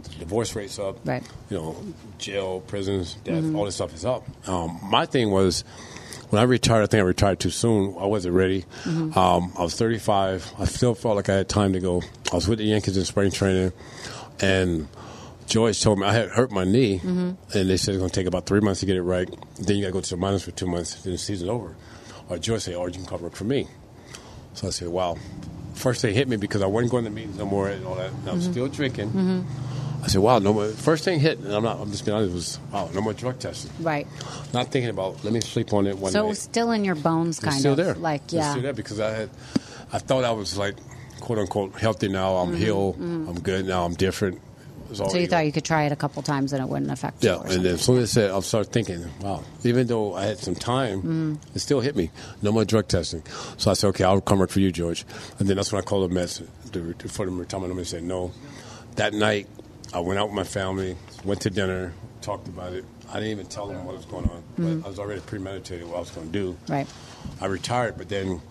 the 0.03 0.09
divorce 0.15 0.55
rates 0.55 0.79
up. 0.79 0.97
Right. 1.05 1.21
You 1.51 1.57
know, 1.57 1.75
jail, 2.17 2.61
prisons, 2.61 3.15
death, 3.23 3.43
all 3.53 3.65
this 3.65 3.75
stuff 3.75 3.93
is 3.93 4.03
up. 4.05 4.23
Um, 4.47 4.79
my 4.83 5.05
thing 5.05 5.29
was 5.29 5.63
when 6.29 6.39
I 6.41 6.45
retired. 6.45 6.81
I 6.83 6.85
think 6.87 7.01
I 7.01 7.03
retired 7.05 7.39
too 7.39 7.49
soon. 7.51 7.95
I 7.99 8.05
wasn't 8.07 8.33
ready. 8.33 8.65
Um, 8.85 9.53
I 9.57 9.61
was 9.61 9.75
35. 9.75 10.53
I 10.57 10.65
still 10.65 10.95
felt 10.95 11.15
like 11.17 11.29
I 11.29 11.35
had 11.35 11.49
time 11.49 11.73
to 11.73 11.79
go. 11.79 12.01
I 12.31 12.35
was 12.35 12.47
with 12.47 12.57
the 12.59 12.65
Yankees 12.65 12.97
in 12.97 13.05
spring 13.05 13.31
training, 13.31 13.71
and. 14.39 14.87
George 15.47 15.81
told 15.81 15.97
me 15.97 16.05
I 16.05 16.13
had 16.13 16.29
hurt 16.29 16.51
my 16.51 16.63
knee, 16.63 17.01
and 17.03 17.35
they 17.51 17.75
said 17.75 17.95
it's 17.95 17.97
going 17.97 18.01
to 18.01 18.09
take 18.09 18.27
about 18.27 18.45
three 18.45 18.59
months 18.59 18.81
to 18.81 18.85
get 18.85 18.95
it 18.95 19.01
right. 19.01 19.27
Then 19.59 19.77
you 19.77 19.81
got 19.81 19.87
to 19.87 19.93
go 19.93 20.01
to 20.01 20.09
the 20.11 20.15
minors 20.17 20.43
for 20.43 20.51
two 20.51 20.67
months. 20.67 20.93
Then 21.01 21.13
the 21.13 21.17
season's 21.17 21.49
over. 21.49 21.75
Or 22.29 22.37
George 22.37 22.61
said, 22.61 22.75
"Oh, 22.75 22.85
you 22.85 22.91
can 22.93 23.07
come 23.07 23.23
work 23.23 23.33
for 23.35 23.45
me." 23.45 23.67
So 24.53 24.67
I 24.67 24.71
said, 24.71 24.87
"Wow." 24.89 25.17
First 25.75 26.01
they 26.01 26.13
hit 26.13 26.27
me 26.27 26.35
because 26.35 26.61
I 26.61 26.65
wasn't 26.65 26.91
going 26.91 27.05
to 27.05 27.09
meetings 27.09 27.37
no 27.37 27.45
more 27.45 27.69
and 27.69 27.85
all 27.85 27.95
that. 27.95 28.11
And 28.11 28.29
I 28.29 28.33
was 28.33 28.43
mm-hmm. 28.43 28.51
still 28.51 28.67
drinking. 28.67 29.09
Mm-hmm. 29.09 30.03
I 30.03 30.07
said, 30.07 30.21
"Wow, 30.21 30.39
no 30.39 30.53
more." 30.53 30.67
First 30.69 31.03
thing 31.03 31.19
hit, 31.19 31.39
and 31.39 31.53
I'm 31.53 31.63
not. 31.63 31.79
I'm 31.79 31.91
just 31.91 32.05
being 32.05 32.17
honest. 32.17 32.33
Was 32.33 32.59
wow, 32.71 32.89
no 32.93 33.01
more 33.01 33.13
drug 33.13 33.39
testing. 33.39 33.71
Right. 33.79 34.07
Not 34.53 34.71
thinking 34.71 34.89
about. 34.89 35.23
Let 35.23 35.33
me 35.33 35.41
sleep 35.41 35.73
on 35.73 35.87
it 35.87 35.97
one 35.97 36.11
So 36.11 36.25
it 36.25 36.29
was 36.29 36.39
still 36.39 36.71
in 36.71 36.85
your 36.85 36.95
bones, 36.95 37.39
kind 37.39 37.55
still 37.55 37.71
of. 37.71 37.77
there. 37.77 37.95
Like, 37.95 38.23
yeah. 38.29 38.51
still 38.51 38.63
there 38.63 38.73
because 38.73 38.99
I 38.99 39.11
had. 39.11 39.29
I 39.91 39.99
thought 39.99 40.23
I 40.23 40.31
was 40.31 40.57
like, 40.57 40.75
quote 41.19 41.39
unquote, 41.39 41.75
healthy 41.79 42.07
now. 42.07 42.35
I'm 42.35 42.49
mm-hmm. 42.49 42.57
healed. 42.57 42.95
I'm 42.99 43.39
good 43.39 43.65
now. 43.65 43.85
I'm 43.85 43.93
different. 43.93 44.41
It 44.89 44.93
was 44.93 45.01
all 45.01 45.07
Mm-hmm, 45.07 45.15
So 45.15 45.21
you 45.21 45.27
thought 45.27 45.45
you 45.45 45.51
could 45.51 45.65
try 45.65 45.83
it 45.83 45.91
a 45.91 45.95
couple 45.95 46.23
times 46.23 46.51
and 46.51 46.63
it 46.63 46.67
wouldn't 46.67 46.89
affect 46.89 47.23
you? 47.23 47.29
Yeah, 47.29 47.41
and 47.41 47.63
then 47.63 47.75
as 47.75 47.81
soon 47.81 47.97
as 47.99 48.09
I 48.17 48.21
said, 48.21 48.31
I 48.31 48.39
started 48.39 48.71
thinking, 48.73 49.05
wow, 49.21 49.43
even 49.63 49.85
though 49.87 50.15
I 50.15 50.25
had 50.25 50.39
some 50.39 50.55
time, 50.55 50.97
Mm-hmm. 50.99 51.35
it 51.55 51.59
still 51.59 51.79
hit 51.79 51.95
me. 51.95 52.09
No 52.41 52.51
more 52.51 52.65
drug 52.65 52.87
testing. 52.87 53.23
So 53.57 53.69
I 53.69 53.75
said, 53.75 53.87
okay, 53.89 54.03
I'll 54.03 54.19
come 54.21 54.39
work 54.39 54.49
for 54.49 54.59
you, 54.61 54.71
George. 54.71 55.05
And 55.37 55.47
then 55.47 55.57
that's 55.57 55.71
when 55.71 55.79
I 55.81 55.85
called 55.85 56.09
the 56.09 56.13
Mets 56.13 56.41
to, 56.71 56.93
to, 56.93 57.07
for 57.07 57.25
them 57.25 57.37
retirement. 57.37 57.71
And 57.71 57.79
they 57.79 57.83
said 57.83 58.03
no. 58.03 58.31
That 58.95 59.13
night, 59.13 59.47
I 59.93 59.99
went 59.99 60.19
out 60.19 60.27
with 60.29 60.35
my 60.35 60.43
family, 60.43 60.97
went 61.23 61.41
to 61.41 61.49
dinner, 61.51 61.93
talked 62.21 62.47
about 62.47 62.73
it. 62.73 62.83
I 63.09 63.13
didn't 63.15 63.29
even 63.29 63.45
tell 63.47 63.67
them 63.67 63.85
what 63.85 63.95
was 63.95 64.05
going 64.05 64.29
on, 64.29 64.43
but 64.57 64.85
I 64.85 64.89
was 64.89 64.99
already 64.99 65.21
premeditated 65.21 65.87
what 65.87 65.97
I 65.97 65.99
was 65.99 66.11
going 66.11 66.27
to 66.27 66.33
do. 66.33 66.57
Right. 66.67 66.87
I 67.41 67.45
retired, 67.47 67.97
but 67.97 68.09
then 68.09 68.41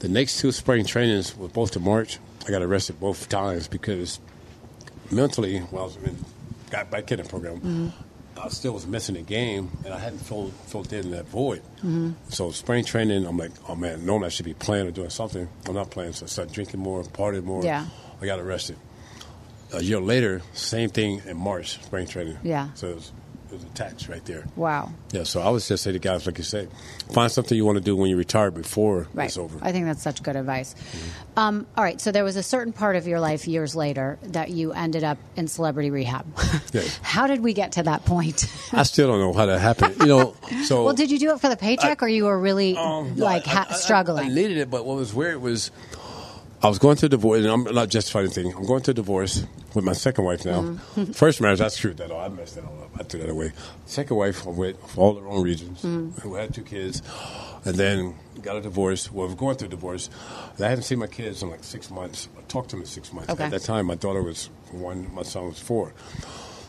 the 0.00 0.08
next 0.08 0.40
two 0.40 0.52
spring 0.52 0.84
trainings 0.84 1.36
were 1.36 1.48
both 1.48 1.74
in 1.76 1.82
March. 1.82 2.18
I 2.46 2.50
got 2.50 2.62
arrested 2.62 3.00
both 3.00 3.28
times 3.28 3.66
because 3.68 4.20
mentally, 5.12 5.58
while 5.58 5.82
I 5.82 5.86
was 5.86 5.96
in 5.96 6.16
got 6.70 6.90
back 6.90 7.10
in 7.10 7.18
the 7.18 7.28
program, 7.28 7.92
I 8.40 8.48
still 8.48 8.72
was 8.72 8.86
missing 8.86 9.16
a 9.16 9.22
game, 9.22 9.70
and 9.84 9.92
I 9.92 9.98
hadn't 9.98 10.20
filled, 10.20 10.52
filled 10.66 10.92
in 10.92 11.10
that 11.10 11.26
void. 11.26 11.62
Mm-hmm. 11.78 12.10
So 12.28 12.50
spring 12.52 12.84
training, 12.84 13.26
I'm 13.26 13.36
like, 13.36 13.50
oh 13.68 13.74
man, 13.74 14.06
normally 14.06 14.26
I 14.26 14.30
should 14.30 14.46
be 14.46 14.54
playing 14.54 14.86
or 14.86 14.90
doing 14.92 15.10
something. 15.10 15.48
I'm 15.66 15.74
not 15.74 15.90
playing, 15.90 16.12
so 16.14 16.24
I 16.24 16.28
started 16.28 16.54
drinking 16.54 16.80
more, 16.80 17.02
partying 17.02 17.44
more. 17.44 17.64
Yeah. 17.64 17.86
I 18.22 18.26
got 18.26 18.38
arrested. 18.38 18.76
A 19.72 19.82
year 19.82 20.00
later, 20.00 20.42
same 20.52 20.90
thing 20.90 21.22
in 21.26 21.36
March, 21.36 21.82
spring 21.84 22.06
training. 22.06 22.38
Yeah. 22.42 22.72
So 22.74 22.88
it 22.88 22.94
was, 22.96 23.12
was 23.52 23.62
attached 23.64 24.08
right 24.08 24.24
there. 24.24 24.44
Wow. 24.56 24.92
Yeah, 25.12 25.24
so 25.24 25.40
I 25.40 25.48
would 25.50 25.62
just 25.62 25.82
say 25.82 25.92
to 25.92 25.98
guys, 25.98 26.26
like 26.26 26.38
you 26.38 26.44
say, 26.44 26.68
find 27.12 27.30
something 27.30 27.56
you 27.56 27.64
want 27.64 27.78
to 27.78 27.84
do 27.84 27.96
when 27.96 28.08
you 28.10 28.16
retire 28.16 28.50
before 28.50 29.08
Right. 29.14 29.26
it's 29.26 29.38
over. 29.38 29.58
I 29.62 29.72
think 29.72 29.86
that's 29.86 30.02
such 30.02 30.22
good 30.22 30.36
advice. 30.36 30.74
Um, 31.36 31.66
all 31.76 31.84
right. 31.84 32.00
So 32.00 32.12
there 32.12 32.24
was 32.24 32.36
a 32.36 32.42
certain 32.42 32.72
part 32.72 32.96
of 32.96 33.06
your 33.06 33.20
life 33.20 33.46
years 33.48 33.74
later 33.76 34.18
that 34.22 34.50
you 34.50 34.72
ended 34.72 35.04
up 35.04 35.18
in 35.36 35.48
celebrity 35.48 35.90
rehab. 35.90 36.26
Yeah. 36.72 36.82
How 37.02 37.26
did 37.26 37.40
we 37.40 37.52
get 37.52 37.72
to 37.72 37.82
that 37.84 38.04
point? 38.04 38.46
I 38.72 38.84
still 38.84 39.08
don't 39.08 39.18
know 39.18 39.32
how 39.32 39.46
that 39.46 39.58
happened. 39.60 39.96
You 40.00 40.06
know, 40.06 40.36
so 40.64 40.84
well, 40.84 40.94
did 40.94 41.10
you 41.10 41.18
do 41.18 41.32
it 41.32 41.40
for 41.40 41.48
the 41.48 41.56
paycheck 41.56 42.00
or 42.02 42.06
you 42.08 42.26
were 42.26 42.38
really 42.38 42.76
um, 42.76 43.16
like 43.16 43.46
I- 43.48 43.50
ha- 43.50 43.66
I- 43.70 43.72
I- 43.72 43.76
struggling? 43.76 44.26
I, 44.26 44.28
needed 44.32 44.56
it, 44.58 44.70
but 44.70 44.84
what 44.86 44.96
was 44.96 45.12
weird 45.12 45.40
was 45.42 45.72
I 46.62 46.68
was 46.68 46.78
going 46.78 46.96
through 46.96 47.08
divorce, 47.08 47.42
and 47.42 47.48
I'm 47.48 47.64
not 47.74 47.88
justifying 47.88 48.26
anything. 48.26 48.52
I'm 48.54 48.66
going 48.66 48.82
through 48.82 48.94
divorce 48.94 49.46
with 49.74 49.84
my 49.84 49.94
second 49.94 50.24
wife 50.24 50.44
now. 50.44 50.62
Mm-hmm. 50.62 51.12
First 51.12 51.40
marriage, 51.40 51.60
I 51.62 51.68
screwed 51.68 51.96
that 51.96 52.10
all. 52.10 52.20
I 52.20 52.28
messed 52.28 52.56
that 52.56 52.64
all 52.64 52.78
up. 52.82 52.90
I 52.98 53.02
threw 53.02 53.20
that 53.20 53.30
away. 53.30 53.52
Second 53.86 54.16
wife, 54.16 54.46
I'm 54.46 54.56
with 54.56 54.78
for 54.88 55.00
all 55.00 55.14
the 55.14 55.22
wrong 55.22 55.42
reasons. 55.42 55.82
Mm-hmm. 55.82 56.28
We 56.28 56.38
had 56.38 56.52
two 56.52 56.62
kids, 56.62 57.02
and 57.64 57.76
then 57.76 58.14
got 58.42 58.56
a 58.56 58.60
divorce. 58.60 59.10
Well, 59.10 59.28
we're 59.28 59.34
going 59.36 59.56
through 59.56 59.68
divorce. 59.68 60.10
And 60.56 60.66
I 60.66 60.68
hadn't 60.68 60.84
seen 60.84 60.98
my 60.98 61.06
kids 61.06 61.42
in 61.42 61.48
like 61.50 61.64
six 61.64 61.90
months. 61.90 62.28
I 62.38 62.42
talked 62.42 62.70
to 62.70 62.76
them 62.76 62.82
in 62.82 62.86
six 62.86 63.10
months. 63.12 63.30
Okay. 63.30 63.44
At 63.44 63.52
that 63.52 63.62
time, 63.62 63.86
my 63.86 63.94
daughter 63.94 64.22
was 64.22 64.50
one, 64.70 65.12
my 65.14 65.22
son 65.22 65.46
was 65.46 65.58
four. 65.58 65.94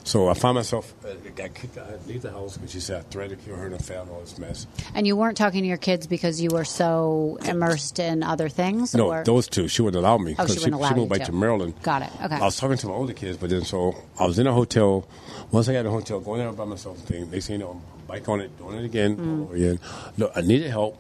So 0.04 0.30
I 0.30 0.34
found 0.34 0.56
myself, 0.56 0.94
uh, 1.06 1.10
got 1.36 1.54
kicked 1.54 1.78
out. 1.78 1.88
I 1.88 1.92
had 1.92 2.02
to 2.04 2.08
leave 2.08 2.22
the 2.24 2.32
house 2.32 2.58
because 2.58 2.72
she 2.72 2.80
said 2.80 2.98
I 2.98 3.02
threatened 3.04 3.40
to 3.40 3.46
kill 3.46 3.56
her 3.56 3.68
and 3.68 3.76
I 3.76 3.78
found 3.78 4.10
all 4.10 4.20
this 4.22 4.38
mess. 4.40 4.66
and 4.96 5.06
you 5.06 5.16
weren't 5.16 5.38
talking 5.38 5.62
to 5.62 5.68
your 5.68 5.78
kids 5.78 6.08
because 6.08 6.42
you 6.42 6.50
were 6.50 6.66
so 6.66 7.38
immersed 7.46 8.00
in 8.00 8.24
other 8.24 8.50
things? 8.50 8.96
No, 8.96 9.12
or? 9.12 9.24
those 9.24 9.48
two. 9.48 9.68
She 9.68 9.82
wouldn't 9.84 10.04
allow 10.04 10.18
me. 10.18 10.36
Oh, 10.40 10.48
she, 10.48 10.56
wouldn't 10.56 10.74
allow 10.74 10.90
you 10.90 10.96
moved 10.96 11.12
back 11.12 11.20
to. 11.20 11.26
to 11.28 11.32
Maryland. 11.34 11.76
Got 11.84 12.02
it. 12.02 12.10
Okay. 12.24 12.36
I 12.36 12.40
was 12.46 12.58
talking 12.58 12.78
to 12.78 12.88
my 12.88 12.94
older 12.94 13.14
kids, 13.14 13.38
but 13.38 13.52
then 13.52 13.64
so 13.64 13.96
I 14.20 14.26
was 14.26 14.40
in 14.40 14.48
a 14.48 14.54
hotel. 14.54 15.08
Once 15.52 15.70
I 15.70 15.74
got 15.74 15.82
in 15.82 15.86
a 15.88 15.92
hotel, 15.92 16.20
going 16.20 16.40
there 16.40 16.52
by 16.52 16.66
myself, 16.66 16.98
thing. 17.00 17.30
They 17.30 17.40
thing 17.40 17.60
you 17.60 17.66
know, 17.68 17.82
bike 18.08 18.28
on 18.28 18.42
it, 18.42 18.58
doing 18.58 18.78
it 18.80 18.86
again, 18.86 19.18
Mm. 19.18 19.44
over 19.44 19.56
again. 19.56 19.80
No, 20.18 20.32
I 20.36 20.42
needed 20.42 20.72
help. 20.72 20.98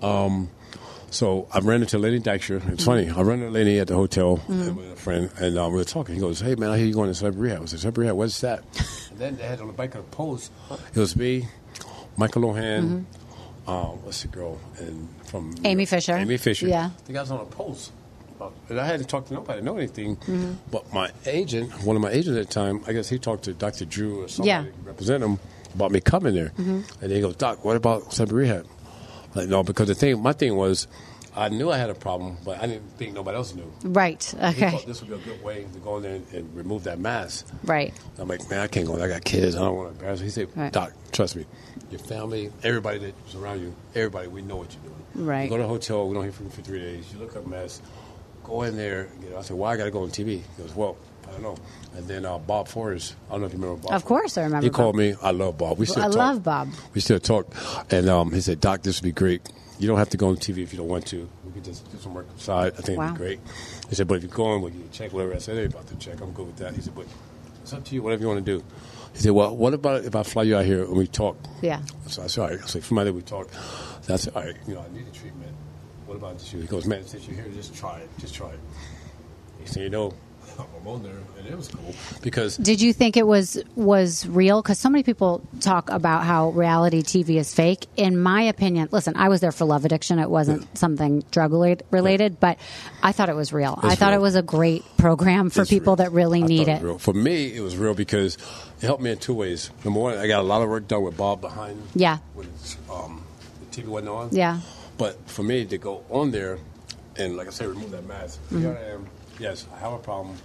Um, 0.00 0.48
so 1.10 1.48
I 1.52 1.58
ran 1.60 1.80
into 1.82 1.98
Lenny 1.98 2.20
Dykstra. 2.20 2.68
It's 2.72 2.84
funny. 2.84 3.08
I 3.10 3.20
ran 3.22 3.38
into 3.40 3.50
Lenny 3.50 3.78
at 3.78 3.86
the 3.88 3.94
hotel 3.94 4.38
Mm-hmm. 4.38 4.76
with 4.76 4.92
a 4.92 4.96
friend, 4.96 5.30
and 5.38 5.58
um, 5.58 5.72
we 5.72 5.78
were 5.78 5.84
talking. 5.84 6.14
He 6.14 6.20
goes, 6.20 6.40
"Hey 6.40 6.54
man, 6.54 6.70
I 6.70 6.76
hear 6.78 6.86
you 6.86 6.94
going 6.94 7.08
to 7.10 7.14
celebrity 7.14 7.50
rehab." 7.50 7.62
I 7.62 7.66
said, 7.66 7.80
"Celebrity 7.80 8.06
rehab? 8.06 8.16
What's 8.18 8.40
that?" 8.40 8.60
and 9.10 9.18
then 9.18 9.36
they 9.36 9.44
had 9.44 9.60
on 9.60 9.66
the 9.68 9.72
bike 9.72 9.94
of 9.94 10.04
the 10.10 10.16
post. 10.16 10.52
It 10.94 10.98
was 10.98 11.16
me, 11.16 11.48
Michael 12.16 12.42
Lohan. 12.42 13.04
Um, 13.66 14.02
what's 14.02 14.22
the 14.22 14.28
girl 14.28 14.58
and 14.78 15.08
from 15.26 15.52
Mm-hmm. 15.54 15.66
Amy 15.66 15.84
Fisher. 15.86 16.16
Amy 16.16 16.36
Fisher. 16.38 16.66
Yeah. 16.68 16.90
The 17.06 17.12
guys 17.12 17.30
on 17.30 17.40
a 17.40 17.44
post. 17.44 17.92
And 18.70 18.78
I 18.80 18.86
hadn't 18.86 19.08
talked 19.08 19.28
to 19.28 19.34
nobody, 19.34 19.60
know 19.62 19.76
anything. 19.76 20.14
Mm-hmm. 20.16 20.52
But 20.70 20.90
my 20.92 21.10
agent, 21.26 21.72
one 21.84 21.96
of 21.96 22.00
my 22.02 22.10
agents 22.10 22.38
at 22.38 22.46
the 22.46 22.52
time, 22.54 22.82
I 22.86 22.92
guess 22.92 23.08
he 23.08 23.18
talked 23.18 23.44
to 23.44 23.52
Dr. 23.52 23.84
Drew 23.84 24.22
or 24.22 24.28
somebody 24.28 24.48
Yeah. 24.48 24.62
to 24.62 24.72
represent 24.84 25.24
him 25.24 25.40
about 25.74 25.90
me 25.90 26.00
coming 26.00 26.34
there. 26.34 26.50
Mm-hmm. 26.50 26.80
And 27.02 27.12
he 27.12 27.20
goes, 27.20 27.34
Doc, 27.34 27.64
what 27.64 27.76
about 27.76 28.10
Cyber 28.10 28.32
Rehab? 28.32 28.64
Like, 29.38 29.48
no, 29.48 29.62
because 29.62 29.86
the 29.86 29.94
thing, 29.94 30.20
my 30.20 30.32
thing 30.32 30.56
was, 30.56 30.88
I 31.36 31.48
knew 31.48 31.70
I 31.70 31.78
had 31.78 31.90
a 31.90 31.94
problem, 31.94 32.36
but 32.44 32.60
I 32.60 32.66
didn't 32.66 32.90
think 32.98 33.14
nobody 33.14 33.36
else 33.36 33.54
knew. 33.54 33.72
right. 33.84 34.34
Okay. 34.42 34.70
thought 34.72 34.84
this 34.86 35.00
would 35.00 35.10
be 35.10 35.14
a 35.14 35.18
good 35.18 35.40
way 35.44 35.64
to 35.72 35.78
go 35.78 35.98
in 35.98 36.02
there 36.02 36.14
and, 36.16 36.26
and 36.32 36.56
remove 36.56 36.82
that 36.84 36.98
mask. 36.98 37.46
Right. 37.62 37.94
I'm 38.18 38.26
like, 38.26 38.50
man, 38.50 38.58
I 38.60 38.66
can't 38.66 38.84
go. 38.86 38.96
there. 38.96 39.06
I 39.06 39.08
got 39.08 39.22
kids. 39.24 39.54
I 39.54 39.60
don't 39.60 39.76
want 39.76 39.88
to 39.90 39.94
embarrass. 39.94 40.18
Them. 40.18 40.26
He 40.26 40.30
said, 40.32 40.48
Right. 40.56 40.72
Doc, 40.72 40.92
trust 41.12 41.36
me, 41.36 41.46
your 41.90 42.00
family, 42.00 42.50
everybody 42.64 42.98
that's 42.98 43.34
around 43.36 43.60
you, 43.60 43.72
everybody, 43.94 44.26
we 44.26 44.42
know 44.42 44.56
what 44.56 44.72
you're 44.74 44.82
doing. 44.92 45.28
Right. 45.28 45.44
You 45.44 45.50
go 45.50 45.58
to 45.58 45.64
a 45.64 45.68
hotel. 45.68 46.08
We 46.08 46.14
don't 46.14 46.24
hear 46.24 46.32
from 46.32 46.46
you 46.46 46.50
for 46.52 46.62
three 46.62 46.80
days. 46.80 47.12
You 47.12 47.20
look 47.20 47.36
up 47.36 47.46
mess. 47.46 47.80
Go 48.42 48.62
in 48.62 48.76
there. 48.76 49.02
And 49.12 49.20
get 49.22 49.30
it. 49.32 49.36
I 49.36 49.42
said, 49.42 49.56
why 49.56 49.74
I 49.74 49.76
got 49.76 49.84
to 49.84 49.90
go 49.92 50.02
on 50.02 50.08
TV? 50.08 50.26
He 50.28 50.42
goes, 50.62 50.74
well, 50.74 50.96
I 51.28 51.32
don't 51.32 51.42
know. 51.42 51.56
And 51.96 52.06
then 52.08 52.24
uh, 52.24 52.38
Bob 52.38 52.68
Forrest. 52.68 53.14
I 53.28 53.32
don't 53.32 53.40
know 53.40 53.46
if 53.46 53.52
you 53.52 53.58
remember 53.58 53.82
Bob. 53.82 53.92
Of 53.92 54.02
Forrest. 54.02 54.06
course 54.06 54.38
I 54.38 54.42
remember 54.44 54.64
He 54.64 54.70
Bob. 54.70 54.76
called 54.76 54.96
me. 54.96 55.14
I 55.22 55.30
love 55.30 55.58
Bob. 55.58 55.78
We 55.78 55.86
still 55.86 56.02
I 56.02 56.06
talk. 56.06 56.16
love 56.16 56.42
Bob. 56.42 56.68
We 56.94 57.00
still 57.00 57.20
talk. 57.20 57.54
And 57.90 58.08
um, 58.08 58.32
he 58.32 58.40
said, 58.40 58.60
Doc, 58.60 58.82
this 58.82 59.00
would 59.00 59.06
be 59.06 59.12
great. 59.12 59.42
You 59.78 59.86
don't 59.86 59.98
have 59.98 60.08
to 60.10 60.16
go 60.16 60.28
on 60.28 60.36
TV 60.36 60.58
if 60.64 60.72
you 60.72 60.78
don't 60.78 60.88
want 60.88 61.06
to. 61.08 61.28
We 61.44 61.52
could 61.52 61.64
just 61.64 61.90
do 61.92 61.98
some 61.98 62.14
work 62.14 62.26
outside. 62.32 62.72
I 62.78 62.80
think 62.82 62.98
Wow. 62.98 63.04
it'd 63.06 63.14
be 63.18 63.24
great. 63.24 63.40
He 63.88 63.94
said, 63.94 64.08
but 64.08 64.16
if 64.16 64.22
you're 64.24 64.32
going, 64.32 64.60
we'll 64.62 64.70
get 64.72 64.80
you 64.80 64.86
a 64.86 64.92
check, 64.92 65.12
whatever. 65.12 65.34
I 65.34 65.38
said, 65.38 65.56
hey, 65.56 65.66
about 65.66 65.86
the 65.86 65.94
check. 65.96 66.20
I'm 66.20 66.32
good 66.32 66.46
with 66.46 66.56
that. 66.56 66.74
He 66.74 66.80
said, 66.80 66.94
but 66.96 67.06
it's 67.62 67.72
up 67.72 67.84
to 67.84 67.94
you, 67.94 68.02
whatever 68.02 68.22
you 68.22 68.28
want 68.28 68.44
to 68.44 68.58
do. 68.58 68.64
He 69.12 69.20
said, 69.20 69.32
well, 69.32 69.56
what 69.56 69.74
about 69.74 70.04
if 70.04 70.16
I 70.16 70.22
fly 70.24 70.42
you 70.44 70.56
out 70.56 70.64
here 70.64 70.82
and 70.84 70.96
we 70.96 71.06
talk? 71.06 71.36
Yeah. 71.62 71.80
So 72.08 72.22
I 72.22 72.26
said, 72.26 72.42
all 72.42 72.48
right. 72.50 72.60
I 72.62 72.66
said, 72.66 72.84
from 72.84 72.96
there 72.96 73.12
we 73.12 73.22
talk. 73.22 73.48
So 74.02 74.14
I 74.14 74.16
said, 74.16 74.34
all 74.34 74.42
right, 74.42 74.56
you 74.66 74.74
know, 74.74 74.80
I 74.80 74.92
need 74.96 75.06
a 75.06 75.10
treatment. 75.16 75.52
What 76.06 76.16
about 76.16 76.38
this? 76.38 76.50
He 76.50 76.60
goes, 76.66 76.86
man, 76.86 77.04
since 77.06 77.26
you're 77.28 77.36
here, 77.36 77.46
just 77.52 77.74
try 77.76 77.98
it. 78.00 78.08
Just 78.18 78.34
try 78.34 78.48
it. 78.50 78.58
He 79.60 79.66
said, 79.66 79.82
you 79.84 79.90
know, 79.90 80.12
I'm 80.80 80.86
on 80.86 81.02
there, 81.02 81.18
and 81.38 81.46
it 81.46 81.56
was 81.56 81.68
cool 81.68 81.94
because 82.22 82.56
Did 82.56 82.80
you 82.80 82.92
think 82.92 83.16
it 83.16 83.26
was 83.26 83.62
was 83.76 84.26
real? 84.26 84.60
Because 84.62 84.78
so 84.78 84.88
many 84.88 85.02
people 85.02 85.42
talk 85.60 85.90
about 85.90 86.24
how 86.24 86.50
reality 86.50 87.02
TV 87.02 87.36
is 87.36 87.54
fake. 87.54 87.86
In 87.96 88.18
my 88.18 88.42
opinion, 88.42 88.88
listen, 88.90 89.16
I 89.16 89.28
was 89.28 89.40
there 89.40 89.52
for 89.52 89.64
love 89.64 89.84
addiction. 89.84 90.18
It 90.18 90.30
wasn't 90.30 90.76
something 90.76 91.20
drug 91.30 91.52
related, 91.52 91.86
related, 91.90 92.40
but 92.40 92.58
I 93.02 93.12
thought 93.12 93.28
it 93.28 93.36
was 93.36 93.52
real. 93.52 93.78
I 93.82 93.94
thought 93.94 94.10
real. 94.10 94.20
it 94.20 94.22
was 94.22 94.34
a 94.34 94.42
great 94.42 94.84
program 94.96 95.50
for 95.50 95.62
It's 95.62 95.70
people 95.70 95.92
real. 95.92 96.04
that 96.04 96.12
really 96.12 96.42
I 96.42 96.46
need 96.46 96.66
thought 96.66 96.80
it. 96.80 96.82
real. 96.82 96.98
For 96.98 97.14
me, 97.14 97.54
it 97.54 97.60
was 97.60 97.76
real 97.76 97.94
because 97.94 98.36
it 98.80 98.86
helped 98.86 99.02
me 99.02 99.10
in 99.10 99.18
two 99.18 99.34
ways. 99.34 99.70
Number 99.84 100.00
one, 100.00 100.18
I 100.18 100.26
got 100.26 100.40
a 100.40 100.42
lot 100.42 100.62
of 100.62 100.68
work 100.68 100.88
done 100.88 101.02
with 101.02 101.16
Bob 101.16 101.40
behind. 101.40 101.82
Yeah. 101.94 102.18
When 102.34 102.48
um, 102.90 103.22
the 103.70 103.82
TV 103.82 103.86
wasn't 103.88 104.10
on. 104.10 104.28
Yeah. 104.32 104.60
But 104.96 105.18
for 105.28 105.42
me 105.42 105.64
to 105.66 105.78
go 105.78 106.04
on 106.10 106.30
there 106.30 106.58
and, 107.16 107.36
like 107.36 107.46
I 107.46 107.50
say, 107.50 107.66
remove 107.66 107.90
that 107.92 108.06
mask. 108.06 108.40
Mm-hmm. 108.46 108.60
Here 108.62 108.78
I 108.80 108.94
am. 108.94 109.06
Yes, 109.38 109.66
I 109.74 109.78
have 109.78 109.92
a 109.92 109.98
problem. 109.98 110.36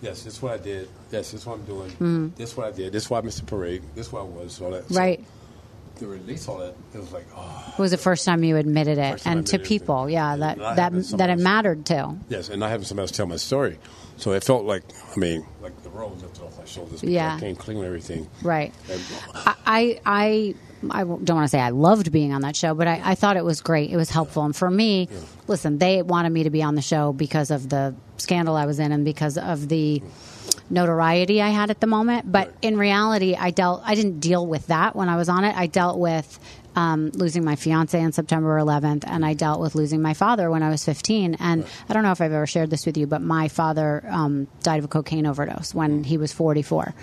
Yes, 0.00 0.22
this 0.22 0.34
is 0.34 0.42
what 0.42 0.52
I 0.52 0.58
did. 0.62 0.88
Yes, 1.10 1.32
this 1.32 1.40
is 1.40 1.46
what 1.46 1.58
I'm 1.58 1.64
doing. 1.64 1.90
Mm-hmm. 1.90 2.28
This 2.36 2.50
is 2.52 2.56
what 2.56 2.68
I 2.68 2.70
did. 2.76 2.92
This 2.92 3.04
is 3.04 3.10
why 3.10 3.18
I 3.18 3.22
missed 3.22 3.40
the 3.40 3.46
parade. 3.46 3.82
This 3.94 4.06
is 4.06 4.12
what 4.12 4.20
I 4.20 4.24
was. 4.24 4.60
All 4.60 4.70
that. 4.70 4.88
So 4.88 4.94
Right. 4.98 5.24
to 5.98 6.06
release 6.06 6.46
all 6.46 6.58
that, 6.58 6.74
it 6.94 6.98
was 6.98 7.10
like, 7.12 7.26
oh, 7.36 7.74
It 7.76 7.80
was 7.80 7.90
the 7.90 7.96
first 7.98 8.24
time 8.24 8.44
you 8.44 8.56
admitted 8.56 8.98
it, 8.98 9.12
First 9.12 9.24
time 9.24 9.30
I 9.30 9.36
and 9.38 9.46
to 9.48 9.56
admitted 9.56 9.66
it. 9.74 9.80
people, 9.80 10.08
yeah, 10.08 10.36
that 10.36 10.58
And 10.58 10.78
that 10.78 11.18
that 11.18 11.30
it 11.30 11.38
mattered 11.40 11.84
too. 11.84 12.18
yes. 12.28 12.48
And 12.48 12.60
not 12.60 12.70
having 12.70 12.86
somebody 12.86 13.04
else 13.04 13.10
tell 13.10 13.26
my 13.26 13.36
story. 13.36 13.78
So 14.18 14.32
it 14.32 14.44
felt 14.44 14.64
like, 14.64 14.82
I 15.14 15.18
mean, 15.18 15.44
like 15.60 15.80
the 15.82 15.90
robe 15.90 16.20
lifted 16.22 16.42
off 16.44 16.58
my 16.58 16.64
shoulders. 16.64 17.02
Yeah. 17.02 17.34
I 17.36 17.40
came 17.40 17.56
clean 17.56 17.78
with 17.78 17.86
everything. 17.86 18.28
Right. 18.42 18.72
And, 18.90 19.00
I, 19.66 20.00
I, 20.06 20.54
I 20.90 21.00
don't 21.04 21.28
want 21.30 21.44
to 21.44 21.48
say 21.48 21.60
I 21.60 21.70
loved 21.70 22.12
being 22.12 22.32
on 22.32 22.42
that 22.42 22.54
show, 22.56 22.74
but 22.74 22.86
I, 22.86 23.00
I 23.04 23.14
thought 23.14 23.36
it 23.36 23.44
was 23.44 23.60
great. 23.60 23.90
It 23.90 23.96
was 23.96 24.10
helpful. 24.10 24.44
And 24.44 24.54
for 24.54 24.70
me, 24.70 25.08
listen, 25.46 25.78
they 25.78 26.02
wanted 26.02 26.30
me 26.30 26.44
to 26.44 26.50
be 26.50 26.62
on 26.62 26.74
the 26.74 26.82
show 26.82 27.12
because 27.12 27.50
of 27.50 27.68
the 27.68 27.94
scandal 28.16 28.56
I 28.56 28.66
was 28.66 28.78
in 28.78 28.92
and 28.92 29.04
because 29.04 29.36
of 29.38 29.68
the 29.68 30.02
notoriety 30.70 31.40
I 31.42 31.48
had 31.50 31.70
at 31.70 31.80
the 31.80 31.86
moment. 31.86 32.30
But 32.30 32.48
Right. 32.48 32.56
in 32.62 32.78
reality, 32.78 33.34
I 33.34 33.50
dealt, 33.50 33.82
I 33.84 33.94
didn't 33.94 34.20
deal 34.20 34.46
with 34.46 34.66
that 34.68 34.94
when 34.94 35.08
I 35.08 35.16
was 35.16 35.28
on 35.28 35.44
it. 35.44 35.56
I 35.56 35.66
dealt 35.66 35.98
with 35.98 36.38
um, 36.78 37.10
losing 37.14 37.44
my 37.44 37.56
fiance 37.56 38.00
on 38.00 38.12
September 38.12 38.56
11th, 38.58 39.04
and 39.06 39.24
I 39.26 39.34
dealt 39.34 39.60
with 39.60 39.74
losing 39.74 40.00
my 40.00 40.14
father 40.14 40.50
when 40.50 40.62
I 40.62 40.68
was 40.70 40.84
15. 40.84 41.36
And 41.40 41.66
I 41.88 41.92
don't 41.92 42.02
know 42.04 42.12
if 42.12 42.20
I've 42.20 42.32
ever 42.32 42.46
shared 42.46 42.70
this 42.70 42.86
with 42.86 42.96
you, 42.96 43.06
but 43.06 43.20
my 43.20 43.48
father 43.48 44.04
um, 44.08 44.46
died 44.62 44.78
of 44.78 44.84
a 44.84 44.88
cocaine 44.88 45.26
overdose 45.26 45.74
when 45.74 46.04
he 46.04 46.16
was 46.18 46.32
44, 46.32 46.94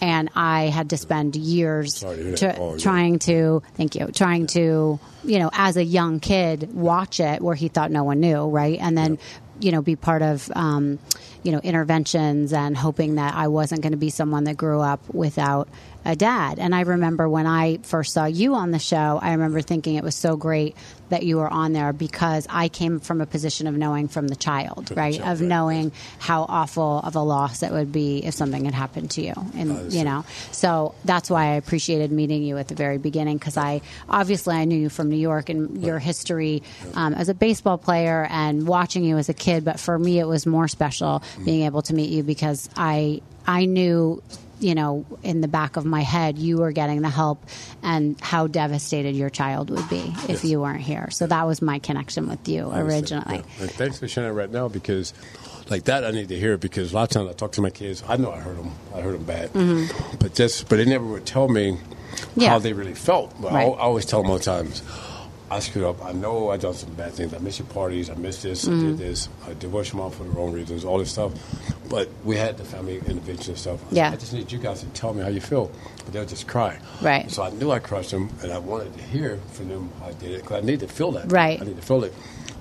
and 0.00 0.30
I 0.36 0.64
had 0.78 0.90
to 0.90 0.96
spend 0.96 1.34
years 1.36 2.00
to 2.00 2.14
hear 2.14 2.30
that. 2.30 2.36
to, 2.38 2.58
Oh, 2.58 2.72
yeah. 2.72 2.78
trying 2.78 3.18
to 3.20 3.62
thank 3.76 3.94
you 3.96 4.06
trying 4.12 4.46
to 4.48 4.98
you 5.24 5.38
know 5.38 5.50
as 5.52 5.76
a 5.76 5.84
young 5.84 6.20
kid 6.20 6.72
watch 6.74 7.18
it 7.18 7.40
where 7.42 7.54
he 7.56 7.68
thought 7.68 7.90
no 7.90 8.04
one 8.04 8.20
knew 8.20 8.46
right 8.48 8.78
and 8.80 8.96
then 8.96 9.18
you 9.60 9.72
know 9.72 9.82
be 9.82 9.96
part 9.96 10.22
of 10.22 10.50
um, 10.54 10.98
you 11.42 11.52
know 11.52 11.58
interventions 11.58 12.52
and 12.52 12.76
hoping 12.76 13.16
that 13.16 13.34
I 13.34 13.48
wasn't 13.48 13.82
going 13.82 13.92
to 13.92 13.98
be 13.98 14.10
someone 14.10 14.44
that 14.44 14.56
grew 14.56 14.80
up 14.80 15.00
without 15.12 15.68
a 16.04 16.14
dad. 16.14 16.58
And 16.58 16.74
I 16.74 16.82
remember 16.82 17.28
when 17.28 17.46
I 17.46 17.78
first 17.82 18.12
saw 18.12 18.26
you 18.26 18.54
on 18.54 18.70
the 18.70 18.78
show 18.78 19.18
I 19.22 19.32
remember 19.32 19.60
thinking 19.60 19.94
it 19.94 20.04
was 20.04 20.14
so 20.14 20.36
great 20.36 20.76
that 21.08 21.22
you 21.22 21.36
were 21.36 21.52
on 21.52 21.72
there 21.72 21.92
because 21.92 22.46
I 22.50 22.68
came 22.68 23.00
from 23.00 23.20
a 23.20 23.26
position 23.26 23.66
of 23.66 23.76
knowing 23.76 24.08
from 24.08 24.28
the 24.28 24.36
child 24.36 24.86
the 24.86 24.94
right 24.94 25.14
child, 25.14 25.32
of 25.32 25.40
right. 25.40 25.48
knowing 25.48 25.92
how 26.18 26.42
awful 26.48 27.00
of 27.00 27.16
a 27.16 27.20
loss 27.20 27.62
it 27.62 27.70
would 27.72 27.92
be 27.92 28.24
if 28.24 28.34
something 28.34 28.64
had 28.64 28.74
happened 28.74 29.10
to 29.12 29.22
you 29.22 29.34
and 29.56 29.92
you 29.92 30.04
know 30.04 30.24
so 30.52 30.94
that's 31.04 31.30
why 31.30 31.46
I 31.46 31.54
appreciated 31.54 32.10
meeting 32.12 32.42
you 32.42 32.58
at 32.58 32.68
the 32.68 32.74
very 32.74 32.98
beginning 32.98 33.38
because 33.38 33.56
I 33.56 33.80
obviously 34.08 34.54
I 34.54 34.64
knew 34.64 34.78
you 34.78 34.88
from 34.88 35.10
New 35.10 35.16
York 35.16 35.48
and 35.48 35.82
your 35.82 35.98
history 35.98 36.62
um, 36.94 37.14
as 37.14 37.28
a 37.28 37.34
baseball 37.34 37.78
player 37.78 38.26
and 38.30 38.66
watching 38.66 39.04
you 39.04 39.18
as 39.18 39.28
a 39.28 39.34
kid. 39.34 39.64
But 39.64 39.80
for 39.80 39.98
me, 39.98 40.18
it 40.18 40.26
was 40.26 40.46
more 40.46 40.68
special 40.68 41.22
being 41.44 41.62
able 41.62 41.82
to 41.82 41.94
meet 41.94 42.10
you 42.10 42.22
because 42.22 42.68
I 42.76 43.20
I 43.46 43.66
knew. 43.66 44.22
You 44.64 44.74
know, 44.74 45.04
in 45.22 45.42
the 45.42 45.48
back 45.48 45.76
of 45.76 45.84
my 45.84 46.00
head, 46.00 46.38
you 46.38 46.56
were 46.56 46.72
getting 46.72 47.02
the 47.02 47.10
help, 47.10 47.44
and 47.82 48.18
how 48.20 48.46
devastated 48.46 49.14
your 49.14 49.28
child 49.30 49.68
would 49.68 49.88
be 49.90 50.00
if 50.24 50.28
Yes. 50.28 50.44
you 50.44 50.60
weren't 50.62 50.80
here. 50.80 51.10
So 51.10 51.26
that 51.26 51.46
was 51.46 51.60
my 51.60 51.78
connection 51.80 52.28
with 52.28 52.48
you 52.48 52.70
originally. 52.72 53.36
yeah. 53.36 53.42
And 53.60 53.70
thanks 53.70 53.98
for 53.98 54.08
sharing 54.08 54.30
that 54.30 54.34
right 54.34 54.50
now 54.50 54.68
because, 54.68 55.12
like 55.68 55.84
that, 55.84 56.04
I 56.04 56.12
need 56.12 56.28
to 56.28 56.38
hear 56.38 56.56
because 56.56 56.92
a 56.92 56.94
lot 56.94 57.02
of 57.04 57.08
times 57.10 57.28
I 57.28 57.32
talk 57.34 57.52
to 57.52 57.60
my 57.60 57.68
kids. 57.70 58.02
I 58.08 58.16
know 58.16 58.32
I 58.32 58.38
hurt 58.40 58.56
them. 58.56 58.72
I 58.94 59.00
hurt 59.02 59.12
them 59.12 59.24
bad, 59.24 59.50
but 60.18 60.34
just 60.34 60.68
but 60.70 60.76
they 60.76 60.86
never 60.86 61.04
would 61.04 61.26
tell 61.26 61.48
me 61.48 61.76
Mm-hmm. 62.14 62.40
Yeah. 62.40 62.50
how 62.50 62.58
they 62.60 62.72
really 62.72 62.94
felt. 62.94 63.34
But 63.42 63.52
I, 63.52 63.62
I 63.64 63.78
always 63.80 64.06
tell 64.06 64.22
them 64.22 64.30
all 64.30 64.38
the 64.38 64.44
times. 64.44 64.82
I 65.54 65.60
screwed 65.60 65.84
up. 65.84 66.04
I 66.04 66.12
know 66.12 66.50
I 66.50 66.56
done 66.56 66.74
some 66.74 66.92
bad 66.94 67.12
things. 67.12 67.32
I 67.32 67.38
missed 67.38 67.60
your 67.60 67.68
parties. 67.68 68.10
I 68.10 68.14
missed 68.14 68.42
this. 68.42 68.66
I 68.66 68.70
Mm-hmm. 68.72 68.86
did 68.88 68.98
this. 68.98 69.28
I 69.46 69.54
divorced 69.54 69.92
your 69.92 70.02
mom 70.02 70.10
for 70.10 70.24
the 70.24 70.30
wrong 70.30 70.52
reasons. 70.52 70.84
All 70.84 70.98
this 70.98 71.12
stuff. 71.12 71.32
But 71.88 72.08
we 72.24 72.36
had 72.36 72.56
the 72.58 72.64
family 72.64 72.96
intervention 73.06 73.50
and 73.52 73.58
stuff. 73.58 73.80
Yeah. 73.90 74.10
I 74.10 74.16
just 74.16 74.32
need 74.32 74.50
you 74.50 74.58
guys 74.58 74.80
to 74.80 74.86
tell 74.88 75.14
me 75.14 75.22
how 75.22 75.28
you 75.28 75.40
feel. 75.40 75.70
But 76.04 76.12
they'll 76.12 76.26
just 76.26 76.48
cry. 76.48 76.78
Right. 77.00 77.30
So 77.30 77.42
I 77.44 77.50
knew 77.50 77.70
I 77.70 77.78
crushed 77.78 78.10
them, 78.10 78.30
and 78.42 78.50
I 78.52 78.58
wanted 78.58 78.96
to 78.96 79.02
hear 79.04 79.38
from 79.52 79.68
them 79.68 79.90
how 80.00 80.06
I 80.08 80.12
did 80.14 80.32
it 80.32 80.42
because 80.42 80.62
I 80.62 80.66
need 80.66 80.80
to 80.80 80.88
feel 80.88 81.12
that. 81.12 81.30
Right. 81.30 81.60
I 81.60 81.64
need 81.64 81.76
to 81.76 81.82
feel 81.82 82.02
it. 82.04 82.12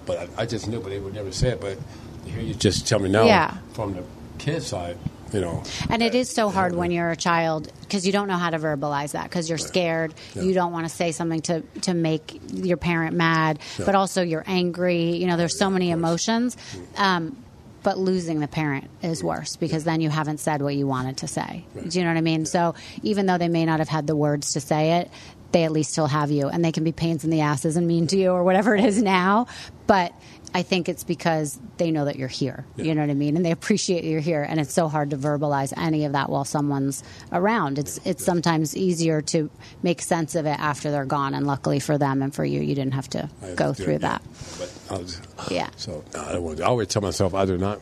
But 0.05 0.17
I, 0.37 0.43
I 0.43 0.45
just 0.45 0.67
knew, 0.67 0.79
but 0.79 0.89
they 0.89 0.99
would 0.99 1.13
never 1.15 1.31
say 1.31 1.49
it. 1.49 1.61
But 1.61 1.77
to 2.25 2.29
hear 2.29 2.41
you 2.43 2.53
just 2.53 2.87
tell 2.87 2.99
me 2.99 3.09
now 3.09 3.23
Yeah. 3.25 3.57
from 3.73 3.93
the 3.93 4.03
kid's 4.37 4.67
side, 4.67 4.97
you 5.34 5.41
know. 5.41 5.63
And 5.89 6.01
it 6.01 6.15
is 6.15 6.29
so 6.29 6.49
hard 6.49 6.75
when 6.75 6.91
you're 6.91 7.11
a 7.11 7.15
child 7.15 7.71
because 7.81 8.05
you 8.05 8.11
don't 8.11 8.27
know 8.27 8.38
how 8.38 8.49
to 8.49 8.59
verbalize 8.59 9.11
that 9.13 9.23
because 9.23 9.49
you're 9.49 9.57
scared. 9.57 10.13
Yeah. 10.36 10.43
You 10.43 10.53
don't 10.53 10.71
want 10.71 10.86
to 10.86 10.89
say 10.89 11.11
something 11.11 11.41
to, 11.43 11.61
to 11.81 11.93
make 11.93 12.39
your 12.53 12.77
parent 12.77 13.15
mad, 13.15 13.59
Yeah. 13.79 13.86
but 13.86 13.95
also 13.95 14.21
you're 14.21 14.43
angry. 14.45 15.15
You 15.15 15.27
know, 15.27 15.38
there's 15.38 15.57
so 15.57 15.69
many 15.69 15.91
emotions. 15.91 16.55
Um, 16.97 17.38
but 17.84 17.97
losing 17.97 18.39
the 18.39 18.47
parent 18.47 18.89
is 19.01 19.21
worse 19.21 19.57
because 19.57 19.84
then 19.84 19.99
you 19.99 20.09
haven't 20.09 20.39
said 20.39 20.61
what 20.61 20.73
you 20.73 20.88
wanted 20.88 21.17
to 21.17 21.27
say. 21.27 21.65
Right. 21.75 21.89
Do 21.89 21.99
you 21.99 22.05
know 22.05 22.11
what 22.11 22.17
I 22.17 22.21
mean? 22.21 22.45
So 22.45 22.75
even 23.01 23.25
though 23.25 23.38
they 23.38 23.49
may 23.49 23.65
not 23.65 23.79
have 23.79 23.89
had 23.89 24.07
the 24.07 24.15
words 24.15 24.53
to 24.53 24.61
say 24.61 24.99
it, 25.01 25.11
they 25.53 25.63
at 25.63 25.71
least 25.71 25.91
still 25.91 26.07
have 26.07 26.29
you, 26.31 26.49
and 26.49 26.63
they 26.65 26.71
can 26.73 26.83
be 26.83 26.91
pains 26.91 27.23
in 27.23 27.29
the 27.29 27.39
asses 27.41 27.77
and 27.77 27.87
mean 27.87 28.07
to 28.07 28.17
you 28.17 28.31
or 28.31 28.43
whatever 28.43 28.75
it 28.75 28.83
is 28.83 29.01
now. 29.01 29.47
But 29.87 30.13
I 30.55 30.61
think 30.61 30.87
it's 30.89 31.03
because 31.03 31.57
they 31.77 31.89
know 31.89 32.05
that 32.05 32.15
you're 32.15 32.27
here. 32.27 32.65
Yeah. 32.75 32.85
You 32.85 32.95
know 32.95 33.01
what 33.01 33.09
I 33.09 33.15
mean? 33.15 33.37
And 33.37 33.43
they 33.45 33.51
appreciate 33.51 34.03
you're 34.03 34.19
here. 34.19 34.43
And 34.43 34.59
it's 34.59 34.71
so 34.73 34.87
hard 34.87 35.09
to 35.11 35.17
verbalize 35.17 35.73
any 35.75 36.05
of 36.05 36.11
that 36.13 36.29
while 36.29 36.45
someone's 36.45 37.03
around. 37.31 37.79
It's 37.79 37.99
it's 38.05 38.23
sometimes 38.23 38.75
easier 38.77 39.21
to 39.33 39.49
make 39.81 40.01
sense 40.01 40.35
of 40.35 40.45
it 40.45 40.59
after 40.59 40.91
they're 40.91 41.05
gone. 41.05 41.33
And 41.33 41.47
luckily 41.47 41.79
for 41.79 41.97
them 41.97 42.21
and 42.21 42.33
for 42.35 42.45
you, 42.45 42.61
you 42.61 42.75
didn't 42.75 42.93
have 42.93 43.09
to 43.11 43.29
go 43.55 43.67
have 43.67 43.75
to 43.77 43.81
do 43.81 43.83
through 43.85 43.95
it, 43.95 44.01
that. 44.01 44.21
yeah. 44.59 44.65
But 44.89 44.99
was, 45.01 45.21
Yeah. 45.49 45.69
So 45.77 46.03
no, 46.13 46.21
I 46.21 46.31
don't 46.33 46.43
want. 46.43 46.57
To, 46.57 46.63
I 46.63 46.67
always 46.67 46.87
tell 46.89 47.01
myself 47.01 47.33
I 47.33 47.45
do 47.45 47.57
not 47.57 47.79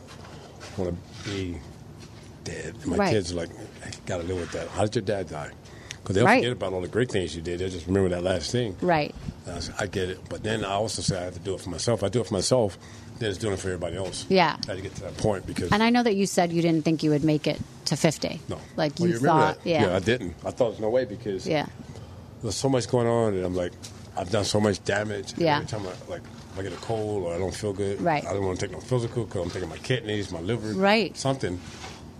want 0.78 0.96
to 1.24 1.30
be 1.30 1.58
dead. 2.44 2.86
My 2.86 2.96
Right. 2.96 3.12
kids 3.12 3.32
are 3.32 3.36
like, 3.36 3.50
I 3.84 3.90
got 4.06 4.18
to 4.18 4.24
live 4.24 4.38
with 4.40 4.52
that. 4.52 4.68
How 4.68 4.82
did 4.84 4.94
your 4.94 5.04
dad 5.04 5.28
die? 5.28 5.50
Because 6.02 6.16
they'll 6.16 6.24
Right. 6.24 6.38
forget 6.40 6.52
about 6.52 6.72
all 6.72 6.80
the 6.80 6.88
great 6.88 7.10
things 7.12 7.34
you 7.36 7.42
did. 7.42 7.60
They'll 7.60 7.68
just 7.68 7.86
remember 7.86 8.08
that 8.10 8.22
last 8.24 8.50
thing. 8.50 8.76
Right. 8.80 9.14
I, 9.46 9.60
said, 9.60 9.74
I 9.78 9.86
get 9.86 10.08
it, 10.10 10.18
but 10.28 10.42
then 10.42 10.64
I 10.64 10.72
also 10.72 11.00
say 11.02 11.16
I 11.18 11.24
have 11.24 11.34
to 11.34 11.40
do 11.40 11.54
it 11.54 11.60
for 11.60 11.70
myself. 11.70 12.02
I 12.02 12.08
do 12.08 12.20
it 12.20 12.26
for 12.26 12.34
myself, 12.34 12.76
then 13.18 13.30
it's 13.30 13.38
doing 13.38 13.54
it 13.54 13.60
for 13.60 13.68
everybody 13.68 13.96
else. 13.96 14.26
Yeah. 14.28 14.56
I 14.64 14.66
had 14.72 14.76
to 14.78 14.82
get 14.82 14.94
to 14.96 15.02
that 15.02 15.16
point 15.16 15.46
because 15.46 15.70
And 15.72 15.82
I 15.82 15.90
know 15.90 16.02
that 16.02 16.16
you 16.16 16.26
said 16.26 16.52
you 16.52 16.60
didn't 16.62 16.84
think 16.84 17.02
you 17.04 17.10
would 17.10 17.22
make 17.24 17.46
it 17.46 17.60
to 17.86 17.96
50. 17.96 18.40
no, 18.48 18.58
Like 18.76 18.98
Well, 18.98 19.08
you, 19.10 19.14
remember 19.16 19.28
thought. 19.40 19.62
that? 19.64 19.68
Yeah. 19.70 19.94
I 19.94 20.00
didn't. 20.00 20.34
I 20.44 20.50
thought 20.50 20.70
there's 20.70 20.80
no 20.80 20.90
way 20.90 21.04
because 21.04 21.46
Yeah. 21.46 21.66
there's 22.42 22.56
so 22.56 22.68
much 22.68 22.88
going 22.88 23.06
on, 23.06 23.34
and 23.34 23.44
I'm 23.44 23.54
like, 23.54 23.72
I've 24.16 24.30
done 24.30 24.44
so 24.44 24.60
much 24.60 24.84
damage. 24.84 25.34
Yeah. 25.36 25.56
Every 25.56 25.66
time 25.68 25.82
I 25.86 26.10
like, 26.10 26.22
if 26.52 26.58
I 26.58 26.62
get 26.62 26.72
a 26.72 26.76
cold 26.76 27.24
or 27.24 27.32
I 27.34 27.38
don't 27.38 27.54
feel 27.54 27.72
good, 27.72 28.00
Right. 28.00 28.26
I 28.26 28.32
don't 28.32 28.44
want 28.44 28.58
to 28.60 28.66
take 28.66 28.74
no 28.74 28.80
physical 28.80 29.24
because 29.24 29.42
I'm 29.44 29.50
taking 29.50 29.68
my 29.68 29.78
kidneys, 29.78 30.30
my 30.32 30.40
liver, 30.40 30.72
Right. 30.74 31.16
something. 31.16 31.60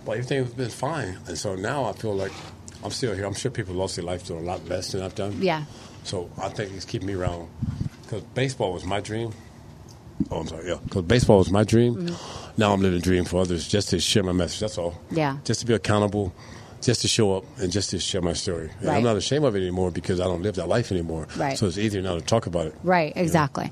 But 0.05 0.13
everything 0.13 0.43
has 0.43 0.53
been 0.53 0.69
fine, 0.69 1.17
and 1.27 1.37
so 1.37 1.55
now 1.55 1.85
I 1.85 1.93
feel 1.93 2.13
like 2.15 2.31
I'm 2.83 2.91
still 2.91 3.13
here. 3.15 3.25
I'm 3.25 3.33
sure 3.33 3.49
people 3.51 3.75
lost 3.75 3.95
their 3.95 4.05
life 4.05 4.25
doing 4.25 4.41
a 4.41 4.45
lot 4.45 4.67
less 4.67 4.91
than 4.91 5.01
I've 5.01 5.15
done. 5.15 5.41
Yeah. 5.41 5.63
So 6.03 6.29
I 6.37 6.49
think 6.49 6.73
it's 6.73 6.85
keeping 6.85 7.07
me 7.07 7.13
around 7.13 7.49
because 8.03 8.21
baseball 8.33 8.73
was 8.73 8.83
my 8.83 8.99
dream. 8.99 9.33
Oh, 10.29 10.41
I'm 10.41 10.47
sorry. 10.47 10.67
Yeah, 10.67 10.77
because 10.83 11.03
baseball 11.03 11.39
was 11.39 11.49
my 11.49 11.63
dream. 11.63 12.15
Now 12.57 12.73
I'm 12.73 12.81
living 12.81 12.99
a 12.99 13.01
dream 13.01 13.25
for 13.25 13.41
others, 13.41 13.67
just 13.67 13.89
to 13.89 13.99
share 13.99 14.23
my 14.23 14.31
message. 14.31 14.59
That's 14.59 14.77
all. 14.77 14.91
Mm-hmm. 14.91 15.17
Yeah. 15.17 15.37
Just 15.43 15.61
to 15.61 15.65
be 15.65 15.73
accountable, 15.73 16.33
just 16.83 17.01
to 17.01 17.07
show 17.07 17.35
up, 17.37 17.43
and 17.59 17.71
just 17.71 17.89
to 17.91 17.99
share 17.99 18.21
my 18.21 18.33
story. 18.33 18.69
And 18.79 18.87
Right. 18.89 18.97
I'm 18.97 19.03
not 19.03 19.15
ashamed 19.15 19.45
of 19.45 19.55
it 19.55 19.59
anymore 19.61 19.89
because 19.91 20.19
I 20.19 20.25
don't 20.25 20.41
live 20.43 20.55
that 20.55 20.67
life 20.67 20.91
anymore. 20.91 21.27
Right. 21.37 21.57
So 21.57 21.65
it's 21.67 21.77
easier 21.77 22.01
now 22.01 22.15
to 22.15 22.21
talk 22.21 22.45
about 22.45 22.67
it. 22.67 22.75
Right, 22.83 23.13
exactly. 23.15 23.71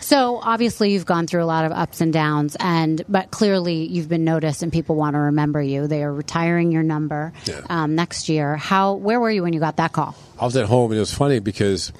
So 0.00 0.40
obviously 0.42 0.92
you've 0.92 1.04
gone 1.06 1.26
through 1.26 1.42
a 1.42 1.46
lot 1.46 1.64
of 1.66 1.72
ups 1.72 2.00
and 2.00 2.10
downs 2.12 2.56
and 2.58 3.02
but 3.08 3.30
clearly 3.30 3.84
you've 3.86 4.08
been 4.08 4.24
noticed 4.24 4.62
and 4.62 4.72
people 4.72 4.96
want 4.96 5.14
to 5.14 5.18
remember 5.20 5.60
you. 5.60 5.86
They 5.86 6.02
are 6.02 6.12
retiring 6.12 6.72
your 6.72 6.82
number 6.82 7.32
Yeah. 7.44 7.60
um, 7.68 7.94
next 7.94 8.28
year. 8.28 8.56
How 8.56 8.94
where 8.94 9.20
were 9.20 9.30
you 9.30 9.42
when 9.42 9.52
you 9.52 9.60
got 9.60 9.76
that 9.76 9.92
call? 9.92 10.14
I 10.40 10.46
was 10.46 10.56
at 10.56 10.66
home 10.66 10.90
and 10.90 10.96
it 10.96 11.00
was 11.00 11.12
funny 11.12 11.38
because 11.38 11.92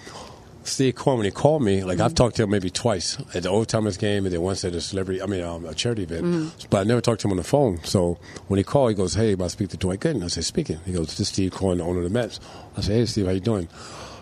Steve 0.62 0.94
Cohen, 0.94 1.18
when 1.18 1.24
he 1.24 1.30
called 1.30 1.62
me, 1.62 1.82
like 1.84 1.96
Mm-hmm. 1.98 2.04
I've 2.04 2.14
talked 2.14 2.36
to 2.36 2.42
him 2.44 2.50
maybe 2.50 2.70
twice 2.70 3.16
at 3.34 3.42
the 3.44 3.48
Old 3.48 3.68
Timers 3.68 3.96
game 3.96 4.24
and 4.26 4.32
then 4.34 4.40
once 4.42 4.64
at 4.64 4.74
a 4.74 4.80
celebrity, 4.80 5.20
I 5.22 5.26
mean, 5.26 5.42
um, 5.42 5.64
a 5.64 5.74
charity 5.74 6.02
event. 6.04 6.24
Mm-hmm. 6.24 6.66
But 6.70 6.80
I 6.80 6.84
never 6.84 7.00
talked 7.00 7.20
to 7.22 7.28
him 7.28 7.32
on 7.32 7.36
the 7.38 7.44
phone. 7.44 7.82
So 7.84 8.18
when 8.48 8.58
he 8.58 8.64
called, 8.64 8.90
he 8.90 8.94
goes, 8.94 9.14
"Hey, 9.14 9.34
I 9.38 9.46
speak 9.48 9.70
to 9.70 9.76
Dwight 9.76 10.00
Gooden." 10.00 10.22
I 10.22 10.28
said, 10.28 10.44
"Speaking." 10.44 10.78
He 10.84 10.92
goes, 10.92 11.06
"This 11.08 11.20
is 11.20 11.28
Steve 11.28 11.52
Cohen, 11.52 11.78
the 11.78 11.84
owner 11.84 11.98
of 11.98 12.04
the 12.04 12.10
Mets." 12.10 12.40
I 12.76 12.82
said, 12.82 12.92
"Hey, 12.92 13.06
Steve, 13.06 13.26
how 13.26 13.32
you 13.32 13.40
doing?" 13.40 13.68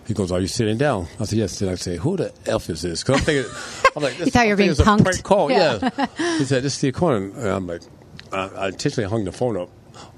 He 0.06 0.14
goes, 0.14 0.32
"Are 0.32 0.40
you 0.40 0.46
sitting 0.46 0.78
down?" 0.78 1.06
I 1.20 1.24
said, 1.24 1.38
"Yes." 1.38 1.58
Then 1.58 1.68
I 1.70 1.74
say, 1.74 1.96
"Who 1.96 2.16
the 2.16 2.32
f 2.46 2.70
is 2.70 2.82
this?" 2.82 3.02
Because 3.02 3.20
I'm 3.20 3.24
thinking, 3.26 3.52
I'm 3.96 4.02
like, 4.02 4.16
this, 4.16 4.30
thought 4.30 4.46
you 4.46 4.52
were 4.52 4.56
being 4.56 4.70
punked. 4.70 5.00
a 5.00 5.02
prank 5.04 5.22
call. 5.22 5.50
Yeah. 5.50 5.90
Yeah. 5.98 6.38
he 6.38 6.44
said, 6.44 6.62
"This 6.62 6.72
is 6.72 6.78
Steve 6.78 6.94
Cohen." 6.94 7.32
And 7.36 7.48
I'm 7.48 7.66
like, 7.66 7.82
I, 8.32 8.48
I 8.48 8.68
intentionally 8.68 9.10
hung 9.10 9.24
the 9.24 9.32
phone 9.32 9.56
up, 9.56 9.68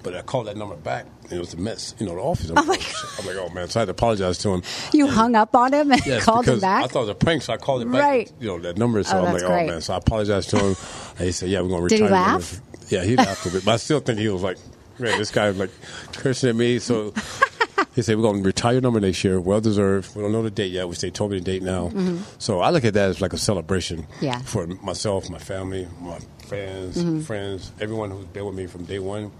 but 0.02 0.14
I 0.16 0.22
called 0.22 0.46
that 0.46 0.56
number 0.56 0.76
back, 0.76 1.06
and 1.24 1.32
it 1.32 1.38
was 1.38 1.50
the 1.52 1.56
Mets, 1.56 1.94
you 1.98 2.06
know, 2.06 2.14
the 2.14 2.20
office. 2.20 2.50
I'm, 2.50 2.58
Oh 2.58 2.62
my 2.62 2.74
like, 2.74 2.84
I'm 3.18 3.26
like, 3.26 3.36
"Oh 3.36 3.48
man!" 3.54 3.68
So 3.68 3.78
I 3.78 3.82
had 3.82 3.86
to 3.86 3.90
apologize 3.92 4.38
to 4.38 4.50
him. 4.50 4.62
You 4.92 5.06
hung 5.06 5.34
up 5.34 5.54
on 5.54 5.72
him 5.72 5.92
and 5.92 6.04
Yes, 6.06 6.24
called 6.24 6.46
him 6.46 6.60
back? 6.60 6.84
I 6.84 6.86
thought 6.86 7.00
it 7.00 7.02
was 7.02 7.08
a 7.10 7.14
prank, 7.14 7.42
so 7.42 7.52
I 7.52 7.56
called 7.56 7.82
it 7.82 7.90
back. 7.92 8.00
Right. 8.02 8.32
You 8.40 8.48
know 8.48 8.58
that 8.60 8.78
number. 8.78 9.02
So 9.02 9.16
Oh, 9.18 9.24
I'm 9.26 9.32
like, 9.34 9.42
great. 9.42 9.64
oh 9.64 9.72
man. 9.72 9.80
So 9.80 9.94
I 9.94 9.96
apologized 9.98 10.50
to 10.50 10.58
him, 10.58 10.76
and 11.18 11.26
he 11.26 11.32
said, 11.32 11.48
"Yeah, 11.48 11.60
we're 11.60 11.68
going 11.68 11.88
to 11.88 11.94
retire. 11.94 11.98
Did 11.98 11.98
he 11.98 12.12
retire." 12.12 12.32
laugh? 12.34 12.60
Yeah, 12.88 13.04
he 13.04 13.16
laughed 13.16 13.46
a 13.46 13.50
bit, 13.50 13.64
but 13.64 13.72
I 13.72 13.76
still 13.76 14.00
think 14.00 14.18
he 14.18 14.28
was 14.28 14.42
like, 14.42 14.58
"Man, 14.98 15.18
this 15.18 15.30
guy 15.30 15.48
was 15.48 15.58
like 15.58 15.70
cursing 16.14 16.50
at 16.50 16.56
me." 16.56 16.78
So 16.78 17.12
he 17.94 18.02
said, 18.02 18.16
"We're 18.16 18.22
going 18.22 18.42
to 18.42 18.46
retire 18.46 18.72
your 18.72 18.80
number 18.82 19.00
next 19.00 19.22
year. 19.22 19.40
Well 19.40 19.60
deserved. 19.60 20.14
We 20.16 20.22
don't 20.22 20.32
know 20.32 20.42
the 20.42 20.50
date 20.50 20.72
yet, 20.72 20.88
which 20.88 21.00
they 21.00 21.10
told 21.10 21.30
me 21.30 21.38
the 21.38 21.44
date 21.44 21.62
now." 21.62 21.90
So 22.38 22.60
I 22.60 22.70
look 22.70 22.84
at 22.84 22.94
that 22.94 23.08
as 23.10 23.20
like 23.20 23.32
a 23.32 23.38
celebration. 23.38 24.02
Mm-hmm. 24.02 24.24
Yeah. 24.24 24.38
For 24.40 24.66
myself, 24.66 25.30
my 25.30 25.38
family, 25.38 25.86
my 26.00 26.18
fans, 26.50 26.96
Mm-hmm. 26.98 27.20
friends, 27.20 27.72
everyone 27.80 28.10
who's 28.10 28.24
been 28.26 28.44
with 28.44 28.54
me 28.54 28.66
from 28.66 28.84
day 28.84 28.98
one 28.98 29.30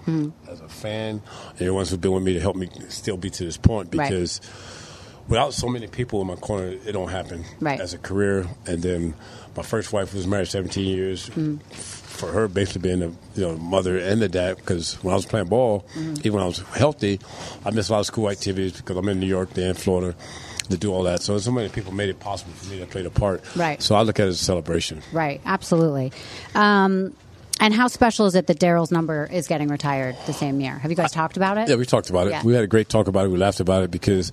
as 0.49 0.61
a 0.61 0.69
fan, 0.69 1.21
and 1.51 1.55
everyone 1.61 1.85
who's 1.87 1.97
been 1.97 2.13
with 2.13 2.23
me 2.23 2.35
to 2.35 2.41
help 2.41 2.57
me 2.57 2.69
still 2.89 3.17
be 3.17 3.31
to 3.31 3.45
this 3.45 3.57
point 3.57 3.95
Right. 3.95 4.09
because 4.09 4.41
without 5.29 5.53
so 5.55 5.69
many 5.69 5.87
people 5.87 6.21
in 6.21 6.27
my 6.27 6.37
corner, 6.37 6.69
it 6.87 6.93
don't 6.93 7.11
happen 7.11 7.45
Right. 7.61 7.81
as 7.81 7.95
a 7.95 7.99
career. 7.99 8.47
And 8.67 8.83
then 8.83 9.15
my 9.57 9.63
first 9.63 9.93
wife 9.93 10.15
was 10.15 10.27
married 10.27 10.49
17 10.49 10.87
years. 10.87 11.29
Mm-hmm. 11.31 11.57
for 12.21 12.33
her 12.33 12.49
basically 12.49 12.83
being 12.83 13.01
the 13.01 13.07
you 13.35 13.47
know 13.49 13.57
mother 13.57 13.97
and 13.97 14.21
the 14.21 14.29
dad. 14.29 14.57
Because 14.57 15.03
when 15.03 15.13
I 15.13 15.17
was 15.17 15.25
playing 15.25 15.47
ball, 15.49 15.87
Mm-hmm. 15.95 16.15
even 16.19 16.33
when 16.35 16.43
I 16.43 16.47
was 16.47 16.59
healthy, 16.77 17.19
I 17.65 17.71
missed 17.71 17.89
a 17.89 17.93
lot 17.95 18.01
of 18.01 18.07
school 18.07 18.29
activities 18.29 18.73
because 18.77 18.95
I'm 18.99 19.09
in 19.09 19.21
New 19.21 19.27
York, 19.27 19.55
they're 19.55 19.69
in 19.71 19.75
Florida. 19.75 20.15
To 20.71 20.79
do 20.79 20.93
all 20.93 21.03
that, 21.03 21.21
so 21.23 21.37
so 21.39 21.51
many 21.51 21.69
people 21.69 21.93
made 21.93 22.09
it 22.11 22.21
possible 22.21 22.53
for 22.53 22.71
me 22.71 22.79
to 22.79 22.87
play 22.87 23.03
the 23.03 23.11
part. 23.11 23.43
Right. 23.57 23.83
So 23.83 23.95
I 23.97 24.03
look 24.03 24.21
at 24.21 24.27
it 24.27 24.31
as 24.31 24.41
a 24.41 24.45
celebration. 24.45 25.03
Right, 25.13 25.41
absolutely. 25.45 26.13
Um, 26.55 27.15
and 27.61 27.75
how 27.75 27.89
special 27.89 28.27
is 28.27 28.35
it 28.37 28.47
that 28.47 28.59
Daryl's 28.59 28.91
number 28.91 29.29
is 29.31 29.49
getting 29.49 29.69
retired 29.69 30.17
the 30.27 30.33
same 30.33 30.61
year? 30.61 30.79
Have 30.79 30.91
you 30.91 30.97
guys 30.97 31.13
talked 31.13 31.37
about 31.37 31.59
it? 31.59 31.69
Yeah, 31.69 31.75
we 31.77 31.85
talked 31.85 32.09
about 32.09 32.29
it. 32.29 32.31
Yeah. 32.31 32.43
We 32.45 32.55
had 32.55 32.65
a 32.65 32.69
great 32.69 32.89
talk 32.89 33.09
about 33.09 33.27
it. 33.27 33.31
We 33.31 33.37
laughed 33.39 33.61
about 33.61 33.83
it 33.83 33.91
because 33.91 34.33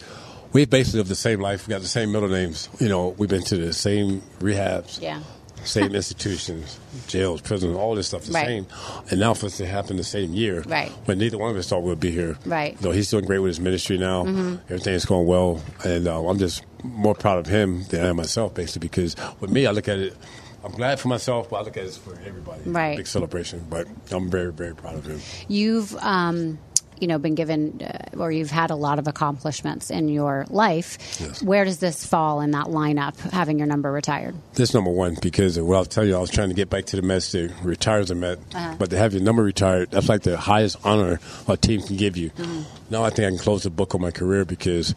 we 0.54 0.66
basically 0.66 1.00
have 1.00 1.08
the 1.10 1.16
same 1.16 1.42
life. 1.42 1.68
We 1.68 1.72
got 1.72 1.82
the 1.82 1.88
same 1.88 2.12
middle 2.12 2.30
names. 2.30 2.70
You 2.80 2.88
know, 2.88 3.10
we've 3.18 3.30
been 3.30 3.44
to 3.44 3.58
the 3.58 3.74
same 3.74 4.22
rehabs, 4.40 5.02
Yeah. 5.02 5.22
Same 5.68 5.94
institutions, 5.96 6.80
jails, 7.08 7.42
prisons, 7.42 7.76
all 7.76 7.94
this 7.96 8.08
stuff 8.08 8.24
the 8.24 8.32
Right. 8.34 8.46
same. 8.48 8.68
And 9.12 9.20
now 9.20 9.34
for 9.34 9.48
it 9.48 9.54
to 9.54 9.66
happen 9.66 9.98
the 9.98 10.04
same 10.04 10.34
year, 10.34 10.64
Right. 10.68 10.90
when 11.06 11.18
neither 11.20 11.38
one 11.38 11.52
of 11.52 11.58
us 11.58 11.68
thought 11.68 11.84
we'd 11.84 12.00
be 12.00 12.12
here. 12.12 12.38
Right. 12.46 12.74
Mm-hmm. 12.76 12.84
So 12.84 12.92
he's 12.92 13.10
doing 13.12 13.26
great 13.26 13.40
with 13.40 13.50
his 13.50 13.60
ministry 13.60 13.98
now. 13.98 14.26
Everything's 14.70 15.06
going 15.06 15.28
well, 15.28 15.62
and 15.84 16.08
uh, 16.08 16.26
I'm 16.28 16.40
just 16.40 16.64
more 16.84 17.16
proud 17.16 17.40
of 17.40 17.48
him 17.48 17.84
than 17.90 18.06
I 18.06 18.10
am 18.10 18.16
myself, 18.18 18.54
basically. 18.54 18.88
Because 18.88 19.16
with 19.40 19.52
me, 19.52 19.66
I 19.66 19.72
look 19.72 19.88
at 19.88 20.00
it. 20.00 20.16
I'm 20.64 20.72
glad 20.72 21.00
for 21.00 21.08
myself, 21.08 21.50
but 21.50 21.58
I 21.58 21.62
look 21.62 21.78
at 21.78 21.86
it 21.86 21.94
for 21.94 22.18
everybody. 22.26 22.62
Right. 22.66 22.98
Big 22.98 23.08
celebration, 23.08 23.66
but 23.70 23.88
I'm 24.12 24.30
very, 24.30 24.52
very 24.52 24.76
proud 24.76 24.96
of 24.96 25.06
him. 25.06 25.22
You've, 25.48 25.96
um, 25.98 26.58
you 27.00 27.08
know, 27.08 27.18
been 27.20 27.36
given 27.36 27.82
uh, 27.82 28.18
or 28.18 28.32
you've 28.32 28.52
had 28.52 28.70
a 28.72 28.76
lot 28.76 29.00
of 29.00 29.08
accomplishments 29.08 29.90
in 29.92 30.10
your 30.10 30.46
life. 30.50 30.98
Yes. 31.20 31.42
Where 31.44 31.66
does 31.66 31.80
this 31.80 32.06
fall 32.06 32.42
in 32.42 32.52
that 32.52 32.68
lineup, 32.68 33.18
having 33.32 33.58
your 33.58 33.68
number 33.68 33.92
retired? 33.92 34.36
This 34.54 34.74
number 34.74 34.92
one 34.92 35.16
because 35.22 35.60
well, 35.60 35.80
I'll 35.80 35.86
tell 35.86 36.06
you, 36.06 36.16
I 36.16 36.20
was 36.20 36.30
trying 36.32 36.50
to 36.50 36.56
get 36.56 36.70
back 36.70 36.86
to 36.86 36.96
the 36.96 37.02
Mets 37.02 37.32
to 37.32 37.50
retire 37.64 38.00
as 38.00 38.12
a 38.12 38.16
Met, 38.16 38.40
Uh-huh. 38.54 38.76
but 38.80 38.90
to 38.90 38.98
have 38.98 39.14
your 39.14 39.22
number 39.24 39.44
retired, 39.44 39.92
that's 39.92 40.10
like 40.10 40.24
the 40.24 40.38
highest 40.38 40.78
honor 40.84 41.20
a 41.48 41.58
team 41.58 41.82
can 41.82 41.96
give 41.98 42.18
you. 42.18 42.30
Mm-hmm. 42.32 42.62
Now 42.90 43.04
I 43.04 43.10
think 43.10 43.28
I 43.28 43.30
can 43.30 43.40
close 43.40 43.64
the 43.64 43.70
book 43.70 43.94
on 43.96 44.02
my 44.02 44.12
career 44.12 44.46
because 44.46 44.96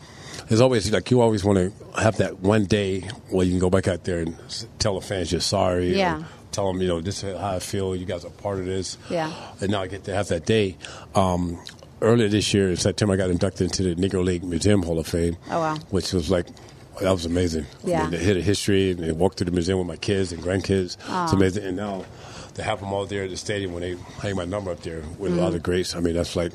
there's 0.49 0.61
always 0.61 0.91
like 0.93 1.11
you 1.11 1.21
always 1.21 1.45
want 1.45 1.59
to 1.59 2.01
have 2.01 2.17
that 2.19 2.41
one 2.41 2.65
day 2.65 3.01
where 3.31 3.45
you 3.45 3.53
can 3.53 3.61
go 3.61 3.71
back 3.71 3.89
out 3.89 4.05
there 4.05 4.21
and 4.21 4.37
tell 4.79 4.99
the 4.99 5.05
fans 5.07 5.31
you're 5.33 5.41
sorry. 5.41 5.93
or 5.93 5.97
Yeah. 5.97 6.23
Tell 6.53 6.67
them, 6.73 6.83
you 6.83 6.89
know, 6.89 7.01
this 7.01 7.23
is 7.23 7.39
how 7.39 7.51
I 7.53 7.59
feel. 7.61 7.95
You 7.95 8.05
guys 8.07 8.25
are 8.25 8.31
part 8.31 8.59
of 8.59 8.65
this. 8.67 8.99
Yeah. 9.09 9.33
And 9.61 9.71
now 9.71 9.83
I 9.83 9.87
get 9.87 10.03
to 10.05 10.15
have 10.15 10.27
that 10.29 10.47
day. 10.47 10.77
Um, 11.15 11.63
earlier 12.01 12.29
this 12.29 12.53
year 12.55 12.71
in 12.71 12.77
September, 12.77 13.15
I 13.15 13.17
got 13.17 13.31
inducted 13.31 13.63
into 13.63 13.83
the 13.83 13.95
Negro 13.95 14.25
League 14.25 14.45
Museum 14.45 14.83
Hall 14.83 14.99
of 14.99 15.07
Fame. 15.07 15.37
Oh, 15.51 15.61
wow. 15.61 15.77
Which 15.91 16.13
was 16.13 16.31
like, 16.31 16.47
that 17.01 17.11
was 17.11 17.25
amazing. 17.27 17.67
Yeah. 17.85 18.01
I 18.01 18.03
mean, 18.03 18.13
to 18.13 18.19
hit 18.19 18.37
a 18.37 18.43
history 18.43 18.91
and 18.91 19.01
they 19.01 19.13
walk 19.13 19.37
through 19.37 19.47
the 19.47 19.53
museum 19.53 19.79
with 19.79 19.87
my 19.87 19.97
kids 19.97 20.33
and 20.33 20.43
grandkids. 20.43 20.97
It's 21.25 21.33
amazing. 21.33 21.65
And 21.65 21.77
now 21.77 22.05
to 22.55 22.63
have 22.63 22.81
them 22.81 22.93
all 22.93 23.07
there 23.07 23.25
at 23.25 23.31
the 23.31 23.37
stadium 23.37 23.73
when 23.73 23.83
they 23.83 23.97
hang 24.21 24.37
my 24.37 24.45
number 24.45 24.71
up 24.71 24.81
there 24.83 25.03
with 25.19 25.33
a 25.33 25.41
lot 25.41 25.55
of 25.55 25.63
greats. 25.63 25.95
I 25.97 26.01
mean, 26.01 26.15
that's 26.15 26.37
like, 26.37 26.53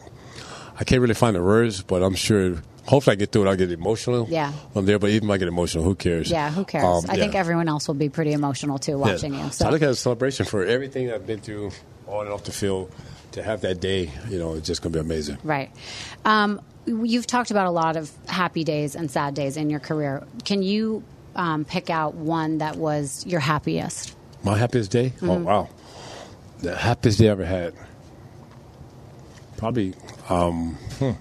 I 0.77 0.83
can't 0.83 1.01
really 1.01 1.13
find 1.13 1.35
the 1.35 1.41
words, 1.43 1.81
but 1.81 2.03
I'm 2.03 2.15
sure. 2.15 2.61
Hopefully, 2.85 3.13
I 3.13 3.15
get 3.15 3.31
through 3.31 3.47
it. 3.47 3.49
I'll 3.49 3.55
get 3.55 3.71
emotional. 3.71 4.27
Yeah. 4.29 4.53
I'm 4.75 4.85
there, 4.85 4.99
but 4.99 5.09
even 5.09 5.27
if 5.29 5.33
I 5.33 5.37
get 5.37 5.47
emotional, 5.47 5.83
who 5.83 5.95
cares? 5.95 6.29
Yeah, 6.29 6.51
who 6.51 6.63
cares? 6.65 6.83
Um, 6.83 7.05
I 7.09 7.15
think 7.15 7.33
everyone 7.33 7.67
else 7.67 7.87
will 7.87 7.95
be 7.95 8.09
pretty 8.09 8.31
emotional 8.33 8.77
too 8.77 8.99
watching 8.99 9.33
Yeah. 9.33 9.45
you. 9.45 9.51
So 9.51 9.65
I 9.65 9.71
look 9.71 9.81
at 9.81 9.89
a 9.89 9.95
celebration 9.95 10.45
for 10.45 10.63
everything 10.63 11.11
I've 11.11 11.25
been 11.25 11.39
through 11.39 11.71
on 12.05 12.25
and 12.25 12.33
off 12.33 12.43
the 12.43 12.51
field. 12.51 12.91
To 13.35 13.43
have 13.43 13.61
that 13.61 13.79
day, 13.81 14.09
you 14.29 14.39
know, 14.39 14.53
it's 14.55 14.65
just 14.67 14.81
going 14.81 14.91
to 14.93 14.99
be 14.99 15.05
amazing. 15.05 15.37
Right. 15.43 15.69
Um, 16.23 16.61
you've 16.85 17.27
talked 17.27 17.51
about 17.51 17.67
a 17.67 17.71
lot 17.71 17.97
of 17.97 18.09
happy 18.27 18.63
days 18.63 18.95
and 18.95 19.11
sad 19.11 19.33
days 19.33 19.57
in 19.57 19.69
your 19.69 19.79
career. 19.81 20.23
Can 20.45 20.63
you 20.63 21.03
um, 21.35 21.65
pick 21.65 21.89
out 21.89 22.15
one 22.15 22.59
that 22.59 22.77
was 22.77 23.25
your 23.25 23.41
happiest? 23.41 24.15
My 24.43 24.57
happiest 24.57 24.91
day? 24.91 25.11
Oh, 25.21 25.25
Mm-hmm. 25.25 25.43
wow. 25.43 25.69
The 26.61 26.75
happiest 26.77 27.19
day 27.19 27.27
I 27.27 27.31
ever 27.31 27.45
had. 27.45 27.73
Probably, 29.57 29.93
um, 30.29 30.75
hmm, 30.99 31.11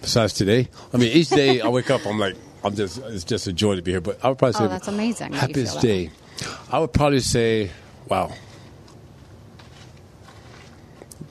besides 0.00 0.32
today. 0.34 0.68
I 0.92 0.96
mean, 0.96 1.08
each 1.12 1.28
day 1.30 1.60
I 1.60 1.68
wake 1.68 1.90
up, 1.90 2.06
I'm 2.06 2.18
like, 2.18 2.36
I'm 2.62 2.74
just, 2.74 2.98
it's 2.98 3.24
just 3.24 3.46
a 3.46 3.52
joy 3.52 3.76
to 3.76 3.82
be 3.82 3.92
here. 3.92 4.00
But 4.00 4.24
I 4.24 4.28
would 4.28 4.38
probably 4.38 4.52
say, 4.54 4.64
Oh, 4.64 4.68
that's 4.68 4.88
amazing 4.88 5.32
that 5.32 5.38
Happiest 5.40 5.74
that 5.74 5.82
day. 5.82 6.10
I 6.70 6.78
would 6.78 6.92
probably 6.92 7.20
say, 7.20 7.70
wow. 8.08 8.32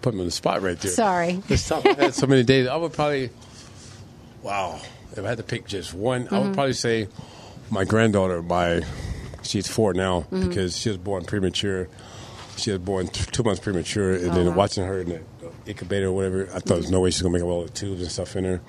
Put 0.04 0.14
me 0.14 0.20
on 0.20 0.26
the 0.28 0.32
spot 0.32 0.62
right 0.62 0.80
there. 0.80 0.92
Sorry. 0.92 1.42
It's 1.50 1.68
tough. 1.68 1.84
I've 1.86 1.98
had 1.98 2.14
so 2.14 2.28
many 2.28 2.44
days. 2.44 2.68
I 2.68 2.76
would 2.76 2.94
probably, 2.94 3.32
wow. 4.44 4.80
If 5.14 5.20
I 5.24 5.30
had 5.30 5.38
to 5.38 5.44
pick 5.44 5.66
just 5.66 5.94
one, 5.94 6.24
I 6.24 6.26
Mm-hmm. 6.26 6.46
would 6.48 6.54
probably 6.54 6.74
say 6.74 7.08
my 7.72 7.86
granddaughter. 7.86 8.42
My, 8.44 8.82
she's 9.44 9.68
four 9.68 9.94
now 9.94 10.22
Mm-hmm. 10.32 10.50
because 10.50 10.78
she 10.78 10.90
was 10.90 10.98
born 10.98 11.24
premature. 11.26 11.88
She 12.58 12.70
was 12.72 12.80
born 12.80 13.08
t- 13.08 13.26
two 13.32 13.44
months 13.44 13.62
premature, 13.62 14.14
and 14.14 14.30
Oh, 14.32 14.34
then 14.36 14.46
wow. 14.48 14.54
watching 14.56 14.86
her 14.86 15.00
in 15.02 15.10
the 15.10 15.22
incubator 15.66 16.08
or 16.08 16.12
whatever, 16.14 16.44
I 16.54 16.60
thought 16.60 16.76
there's 16.76 16.92
no 16.92 17.00
way 17.02 17.10
she's 17.10 17.22
gonna 17.22 17.34
make 17.34 17.42
it 17.42 17.46
with 17.46 17.54
all 17.54 17.64
the 17.64 17.70
tubes 17.72 18.02
and 18.02 18.12
stuff 18.12 18.36
in 18.36 18.44
her. 18.44 18.62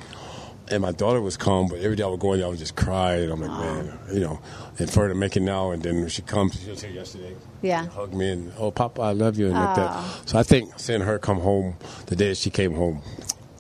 And 0.71 0.81
my 0.81 0.93
daughter 0.93 1.21
was 1.21 1.37
calm, 1.37 1.69
but 1.69 1.81
every 1.81 1.95
day 1.95 2.03
I 2.03 2.07
would 2.07 2.21
go 2.21 2.33
in 2.33 2.39
there, 2.39 2.47
I 2.47 2.51
would 2.51 2.59
just 2.59 2.75
cry, 2.75 3.17
and 3.17 3.31
I'm 3.31 3.41
like, 3.41 3.51
man, 3.51 3.99
you 4.13 4.21
know. 4.21 4.41
And 4.79 4.91
for 4.91 5.01
her 5.01 5.09
to 5.09 5.15
make 5.15 5.37
it 5.37 5.41
now, 5.41 5.73
and 5.73 5.83
then 5.83 5.97
when 6.01 6.09
she 6.09 6.23
comes, 6.23 6.59
she 6.59 6.71
was 6.71 6.83
here 6.83 6.91
yesterday. 6.91 7.37
Yeah. 7.61 7.87
hug 7.87 8.15
me 8.15 8.31
and 8.31 8.53
oh, 8.59 8.71
Papa, 8.71 9.03
I 9.03 9.13
love 9.13 9.39
you, 9.39 9.47
and 9.47 9.55
like 9.55 9.77
that. 9.77 9.91
Oh. 9.93 10.23
So 10.25 10.39
I 10.39 10.43
think 10.43 10.79
seeing 10.79 11.03
her 11.03 11.19
come 11.19 11.41
home 11.41 11.77
the 12.07 12.17
day 12.17 12.29
that 12.29 12.39
she 12.39 12.51
came 12.51 12.75
home, 12.75 13.03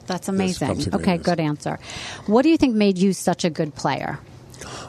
That's 0.06 0.28
amazing. 0.28 0.94
Okay, 0.94 1.18
good 1.18 1.40
answer. 1.40 1.78
What 2.26 2.43
do 2.43 2.48
you 2.48 2.56
think 2.56 2.74
made 2.74 2.97
you 2.98 3.12
such 3.12 3.44
a 3.44 3.51
good 3.51 3.74
player? 3.74 4.18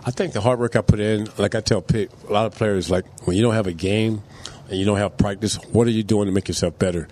I 0.06 0.12
think 0.12 0.34
the 0.34 0.42
hard 0.42 0.60
work 0.60 0.76
I 0.76 0.82
put 0.82 1.00
in, 1.00 1.28
like 1.38 1.56
I 1.56 1.62
tell 1.62 1.84
a 1.94 2.08
lot 2.30 2.46
of 2.46 2.56
players, 2.56 2.90
like 2.90 3.06
when 3.28 3.36
you 3.36 3.42
don't 3.42 3.56
have 3.56 3.68
a 3.68 3.74
game 3.74 4.22
and 4.70 4.78
you 4.80 4.86
don't 4.86 4.98
have 4.98 5.18
practice, 5.18 5.56
what 5.72 5.88
are 5.88 5.92
you 5.92 6.04
doing 6.04 6.26
to 6.28 6.32
make 6.32 6.48
yourself 6.48 6.78
better? 6.80 7.08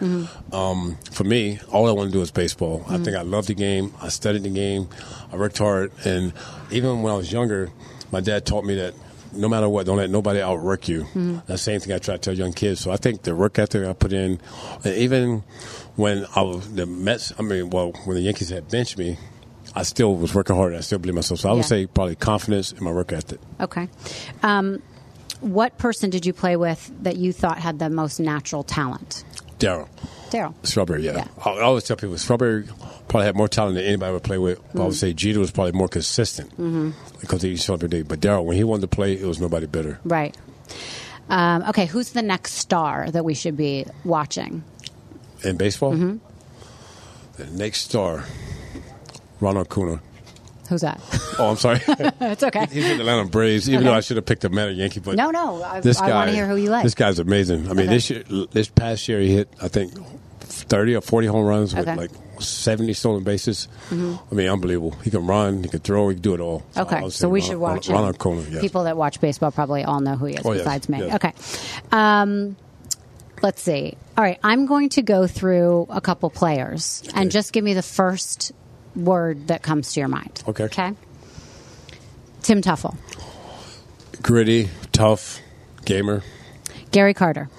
Um, 0.52 0.98
for 1.12 1.24
me, 1.24 1.60
all 1.72 1.88
I 1.88 1.92
want 1.92 2.10
to 2.12 2.14
do 2.18 2.22
is 2.22 2.32
baseball. 2.32 2.86
I 2.90 2.98
think 2.98 3.16
I 3.16 3.22
love 3.22 3.48
the 3.48 3.54
game. 3.56 3.94
I 4.02 4.10
studied 4.10 4.44
the 4.44 4.50
game. 4.50 4.88
I 5.32 5.36
worked 5.38 5.58
hard, 5.58 5.92
and 6.06 6.34
even 6.72 7.02
when 7.02 7.14
I 7.14 7.18
was 7.18 7.32
younger, 7.32 7.70
my 8.12 8.22
dad 8.22 8.46
taught 8.46 8.66
me 8.66 8.76
that. 8.76 8.94
No 9.36 9.50
matter 9.50 9.68
what, 9.68 9.88
don't 9.88 9.98
let 9.98 10.12
nobody 10.12 10.42
outwork 10.42 10.88
you. 10.88 11.08
That's 11.16 11.48
the 11.48 11.58
same 11.58 11.80
thing 11.80 11.92
I 11.92 11.98
try 11.98 12.18
to 12.18 12.20
tell 12.20 12.36
young 12.36 12.54
kids. 12.54 12.82
So 12.82 12.92
I 12.92 12.98
think 12.98 13.24
the 13.24 13.36
work 13.36 13.58
ethic 13.58 13.84
I 13.84 13.94
put 13.94 14.14
in, 14.14 14.40
and 14.86 14.96
even 14.96 15.44
when 15.96 16.28
I 16.36 16.44
was 16.44 16.72
the 16.72 16.86
Mets, 16.86 17.34
I 17.40 17.42
mean, 17.42 17.72
well, 17.72 17.94
when 18.06 18.16
the 18.16 18.22
Yankees 18.22 18.50
had 18.50 18.70
benched 18.70 18.96
me, 19.00 19.18
I 19.76 19.82
still 19.82 20.16
was 20.16 20.36
working 20.36 20.56
hard. 20.56 20.76
I 20.76 20.82
still 20.82 21.00
believe 21.00 21.16
myself. 21.16 21.40
So 21.40 21.50
I 21.50 21.54
Yeah. 21.54 21.56
would 21.56 21.66
say 21.66 21.88
probably 21.88 22.14
confidence 22.16 22.74
in 22.74 22.84
my 22.84 22.92
work 22.92 23.12
ethic. 23.12 23.40
Okay. 23.60 23.90
Um, 24.44 24.84
what 25.44 25.78
person 25.78 26.10
did 26.10 26.26
you 26.26 26.34
play 26.34 26.56
with 26.56 26.92
that 27.04 27.18
you 27.18 27.34
thought 27.34 27.58
had 27.58 27.80
the 27.80 27.90
most 27.90 28.20
natural 28.20 28.64
talent? 28.64 29.24
Daryl. 29.60 29.88
Daryl. 30.30 30.54
Strawberry, 30.66 31.04
yeah. 31.04 31.18
Yeah. 31.18 31.28
I 31.46 31.52
I 31.52 31.62
always 31.62 31.84
tell 31.84 31.96
people 31.96 32.18
Strawberry 32.18 32.66
probably 33.08 33.26
had 33.26 33.36
more 33.36 33.48
talent 33.48 33.76
than 33.76 33.86
anybody 33.86 34.10
I 34.10 34.14
would 34.14 34.24
play 34.24 34.38
with. 34.38 34.60
But 34.74 34.82
I 34.82 34.86
would 34.86 34.94
mm. 34.94 34.98
say 34.98 35.14
Jeter 35.14 35.40
was 35.40 35.52
probably 35.52 35.74
more 35.74 35.88
consistent 35.88 36.52
mm-hmm. 36.52 36.92
because 37.22 37.42
he 37.42 37.56
showed 37.56 37.76
up 37.76 37.80
every 37.80 37.90
day. 37.90 38.02
But 38.02 38.20
Daryl, 38.20 38.44
when 38.44 38.58
he 38.58 38.64
wanted 38.64 38.82
to 38.82 38.88
play, 38.88 39.14
it 39.14 39.26
was 39.26 39.40
nobody 39.40 39.68
better. 39.68 40.00
Right. 40.04 40.36
Um, 41.30 41.64
okay, 41.70 41.86
who's 41.86 42.12
the 42.12 42.22
next 42.22 42.54
star 42.54 43.10
that 43.12 43.24
we 43.24 43.34
should 43.34 43.56
be 43.56 43.86
watching? 44.04 44.64
In 45.44 45.58
baseball, 45.58 45.94
mm-hmm. 45.94 46.18
the 47.42 47.46
next 47.58 47.82
star, 47.82 48.26
Ronald 49.40 49.68
Acuna. 49.68 50.02
Who's 50.74 50.82
that? 50.82 51.00
Oh, 51.40 51.52
I'm 51.52 51.58
sorry. 51.58 51.80
it's 51.88 52.44
okay. 52.44 52.66
He's 52.72 52.84
in 52.90 52.98
the 52.98 53.04
Atlanta 53.04 53.30
Braves, 53.30 53.70
even 53.70 53.80
Okay. 53.82 53.88
though 53.90 53.94
I 53.96 54.02
should 54.02 54.18
have 54.18 54.26
picked 54.26 54.44
a 54.44 54.50
Meta 54.50 54.72
Yankee. 54.74 55.00
But 55.00 55.16
No, 55.16 55.32
no, 55.32 55.64
I- 55.64 55.80
this 55.82 56.00
I 56.02 56.08
guy, 56.10 56.16
wanna 56.16 56.32
hear 56.32 56.48
who 56.48 56.56
you 56.56 56.70
like. 56.70 56.84
This 56.84 56.96
guy's 56.96 57.20
amazing. 57.20 57.66
I 57.70 57.74
mean, 57.74 57.86
Okay. 57.88 57.94
this 57.96 58.10
year, 58.10 58.24
this 58.52 58.68
past 58.70 59.08
year, 59.08 59.20
he 59.20 59.34
hit 59.36 59.50
I 59.62 59.68
think 59.68 59.94
thirty 60.42 60.96
or 60.96 61.02
forty 61.02 61.28
home 61.28 61.46
runs 61.46 61.74
with 61.76 61.88
Okay. 61.88 61.96
like 61.98 62.12
seventy 62.40 62.94
stolen 62.94 63.24
bases. 63.24 63.68
I 63.92 63.96
mean, 63.96 64.50
unbelievable. 64.50 64.92
He 65.04 65.10
can 65.12 65.26
run, 65.28 65.64
he 65.64 65.70
can 65.70 65.80
throw, 65.80 66.10
he 66.10 66.16
can 66.16 66.22
do 66.22 66.34
it 66.34 66.40
all. 66.40 66.64
So 66.72 66.82
Okay, 66.82 67.10
so 67.10 67.30
we 67.30 67.40
Ron- 67.40 67.50
should 67.50 67.58
watch 67.58 67.90
Ron- 67.90 67.98
him. 68.14 68.16
Ronald 68.26 68.48
Yes. 68.52 68.62
People 68.62 68.84
that 68.86 68.98
watch 68.98 69.22
baseball 69.22 69.52
probably 69.52 69.84
all 69.84 70.00
know 70.02 70.16
who 70.16 70.26
he 70.26 70.34
is, 70.36 70.42
Oh, 70.46 70.52
yes, 70.52 70.62
besides 70.64 70.90
me. 70.90 71.00
yes. 71.00 71.16
Okay. 71.16 71.34
Um, 71.92 72.56
let's 73.42 73.62
see. 73.62 73.96
All 74.18 74.24
right, 74.24 74.40
I'm 74.44 74.66
going 74.66 74.90
to 74.90 75.02
go 75.02 75.28
through 75.28 75.88
a 75.90 76.02
couple 76.02 76.30
players 76.30 77.04
and 77.16 77.32
just 77.32 77.54
give 77.54 77.64
me 77.64 77.74
the 77.74 77.82
first 77.84 78.52
word 78.96 79.48
that 79.48 79.62
comes 79.64 79.94
to 79.94 80.00
your 80.00 80.10
mind. 80.10 80.44
Okay. 80.48 80.66
Okay. 80.66 80.94
Tim 82.42 82.62
Teufel, 82.62 82.96
gritty, 84.22 84.70
tough, 84.92 85.40
gamer. 85.86 86.24
Gary 86.92 87.14
Carter. 87.14 87.50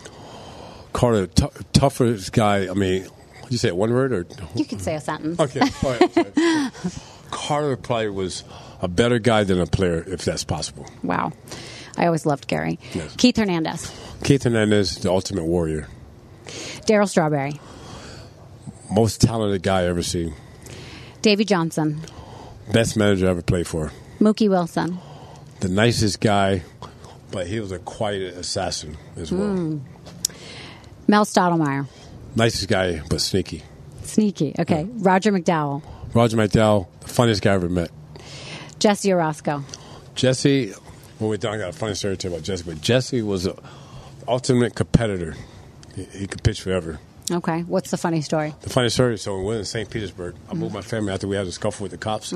Carter, 0.93 1.27
t- 1.27 1.47
toughest 1.73 2.33
guy. 2.33 2.69
I 2.69 2.75
mean, 2.75 3.07
you 3.49 3.57
say 3.59 3.69
it 3.69 3.77
one 3.77 3.93
word 3.93 4.13
or? 4.13 4.27
You 4.55 4.65
can 4.65 4.79
say 4.79 4.95
a 4.95 5.01
sentence. 5.01 5.41
Okay. 5.41 5.61
Right. 5.83 6.71
Carter 7.31 7.77
probably 7.77 8.11
was 8.11 8.45
a 8.81 8.87
better 8.89 9.19
guy 9.19 9.43
than 9.45 9.59
a 9.59 9.67
player, 9.67 10.05
if 10.07 10.25
that's 10.25 10.45
possible. 10.45 10.87
Wow. 11.03 11.33
I 11.97 12.07
always 12.07 12.27
loved 12.27 12.47
Gary. 12.47 12.79
Yes. 12.93 13.15
Keith 13.17 13.37
Hernandez, 13.37 13.91
Keith 14.23 14.43
Hernandez, 14.45 14.99
the 14.99 15.11
ultimate 15.11 15.45
warrior. 15.45 15.89
Daryl 16.87 17.09
Strawberry, 17.09 17.59
Most 18.93 19.21
talented 19.21 19.63
guy 19.63 19.81
I 19.81 19.85
ever 19.87 20.03
seen. 20.03 20.35
Davey 21.25 21.47
Johnson, 21.47 22.03
Best 22.71 22.99
manager 22.99 23.29
I 23.29 23.31
ever 23.31 23.41
played 23.41 23.67
for. 23.67 23.91
Mookie 24.21 24.51
Wilson, 24.51 24.99
The 25.61 25.71
nicest 25.71 26.21
guy, 26.21 26.65
but 27.31 27.47
he 27.47 27.61
was 27.61 27.73
a 27.73 27.79
quiet 27.79 28.35
assassin 28.35 28.99
as 29.17 29.33
well. 29.33 29.57
Hmm. 29.57 29.79
Mel 31.09 31.25
Stottlemyre. 31.25 31.87
Nicest 32.37 32.69
guy, 32.69 33.01
but 33.09 33.23
sneaky. 33.23 33.63
Sneaky. 34.03 34.55
Okay. 34.59 34.87
Roger 34.99 35.33
McDowell. 35.33 35.83
Roger 36.13 36.37
McDowell, 36.37 36.89
the 37.01 37.09
funniest 37.09 37.41
guy 37.41 37.53
I 37.53 37.55
ever 37.55 37.71
met. 37.71 37.91
Jesse 38.79 39.09
Orosco. 39.09 39.65
Jesse, 40.15 40.73
when 41.19 41.31
we're 41.31 41.39
done, 41.39 41.55
I 41.55 41.59
got 41.59 41.71
a 41.71 41.73
funny 41.73 41.95
story 41.95 42.19
to 42.19 42.21
tell 42.21 42.33
about 42.35 42.45
Jesse, 42.45 42.65
but 42.65 42.83
Jesse 42.83 43.23
was 43.23 43.47
an 43.47 43.57
ultimate 44.29 44.75
competitor. 44.75 45.37
He, 45.97 46.05
he 46.05 46.27
could 46.27 46.43
pitch 46.43 46.61
forever. 46.61 47.01
Okay. 47.31 47.63
What's 47.63 47.91
the 47.91 47.97
funny 47.97 48.21
story? 48.21 48.55
The 48.61 48.71
funny 48.71 48.91
story, 48.91 49.17
so 49.19 49.39
we 49.39 49.45
were 49.45 49.57
in 49.57 49.65
St. 49.65 49.89
Petersburg, 49.89 50.35
I 50.51 50.55
moved 50.55 50.75
my 50.75 50.83
family 50.83 51.13
after 51.13 51.27
we 51.27 51.37
had 51.37 51.47
a 51.47 51.53
scuffle 51.53 51.85
with 51.85 51.93
the 51.93 51.99
cops. 51.99 52.29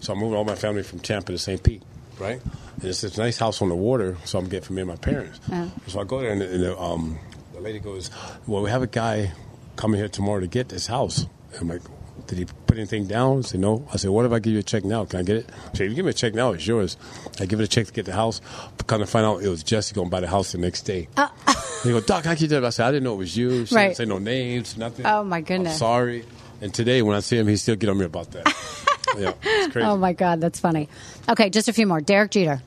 So 0.00 0.12
I 0.12 0.16
moved 0.16 0.34
all 0.36 0.44
my 0.44 0.54
family 0.54 0.82
from 0.82 1.00
Tampa 1.00 1.32
to 1.32 1.38
St. 1.38 1.62
Pete, 1.62 1.82
right? 2.18 2.40
And 2.42 2.84
it's 2.84 3.00
this 3.00 3.16
nice 3.16 3.38
house 3.38 3.62
on 3.62 3.70
the 3.70 3.74
water, 3.74 4.16
so 4.24 4.38
I'm 4.38 4.44
getting 4.46 4.62
for 4.66 4.72
me 4.74 4.82
and 4.82 4.88
my 4.90 4.96
parents. 4.96 5.40
So 5.86 6.00
I 6.00 6.04
go 6.04 6.20
there, 6.20 6.32
and, 6.32 6.42
and 6.42 6.62
the, 6.62 6.78
um, 6.78 7.18
the 7.54 7.60
lady 7.60 7.78
goes, 7.78 8.10
Well, 8.46 8.62
we 8.62 8.68
have 8.70 8.82
a 8.82 8.86
guy 8.86 9.32
coming 9.76 9.98
here 9.98 10.08
tomorrow 10.08 10.40
to 10.40 10.46
get 10.46 10.68
this 10.68 10.86
house. 10.86 11.26
And 11.52 11.62
I'm 11.62 11.68
like, 11.68 11.82
did 12.26 12.38
he 12.38 12.44
put 12.66 12.76
anything 12.76 13.06
down? 13.06 13.38
I 13.38 13.42
said, 13.42 13.60
no. 13.60 13.86
I 13.92 13.96
said, 13.96 14.10
what 14.10 14.24
if 14.26 14.32
I 14.32 14.38
give 14.38 14.52
you 14.52 14.58
a 14.58 14.62
check 14.62 14.84
now? 14.84 15.04
Can 15.04 15.20
I 15.20 15.22
get 15.22 15.36
it? 15.36 15.50
I 15.50 15.76
said, 15.76 15.84
if 15.86 15.90
you 15.90 15.94
give 15.94 16.04
me 16.04 16.10
a 16.10 16.14
check 16.14 16.34
now, 16.34 16.52
it's 16.52 16.66
yours. 16.66 16.96
I 17.40 17.46
give 17.46 17.60
it 17.60 17.64
a 17.64 17.68
check 17.68 17.86
to 17.86 17.92
get 17.92 18.04
the 18.06 18.12
house. 18.12 18.40
Kind 18.86 19.02
of 19.02 19.08
find 19.10 19.24
out 19.26 19.42
it 19.42 19.48
was 19.48 19.62
Jesse 19.62 19.94
going 19.94 20.08
to 20.08 20.10
buy 20.10 20.20
the 20.20 20.28
house 20.28 20.52
the 20.52 20.58
next 20.58 20.82
day. 20.82 21.08
Uh, 21.16 21.28
he 21.82 21.90
go, 21.90 22.00
Doc, 22.00 22.24
how 22.24 22.34
can 22.34 22.42
you 22.42 22.48
do 22.48 22.54
that? 22.60 22.64
I 22.64 22.70
said, 22.70 22.86
I 22.86 22.90
didn't 22.92 23.04
know 23.04 23.14
it 23.14 23.18
was 23.18 23.36
you. 23.36 23.66
She 23.66 23.74
Right. 23.74 23.84
didn't 23.88 23.96
say 23.96 24.04
no 24.06 24.18
names, 24.18 24.76
nothing. 24.76 25.06
Oh, 25.06 25.24
my 25.24 25.40
goodness. 25.40 25.74
I'm 25.74 25.78
sorry. 25.78 26.24
And 26.60 26.72
today, 26.72 27.02
when 27.02 27.16
I 27.16 27.20
see 27.20 27.36
him, 27.38 27.46
he 27.48 27.56
still 27.56 27.76
get 27.76 27.90
on 27.90 27.98
me 27.98 28.04
about 28.04 28.30
that. 28.32 28.46
yeah, 29.18 29.32
it's 29.42 29.72
crazy. 29.72 29.86
Oh 29.86 29.96
my 29.96 30.12
God, 30.12 30.40
that's 30.40 30.58
funny. 30.60 30.88
Okay, 31.28 31.50
just 31.50 31.68
a 31.68 31.72
few 31.72 31.86
more. 31.86 32.00
Derek 32.00 32.30
Jeter. 32.30 32.62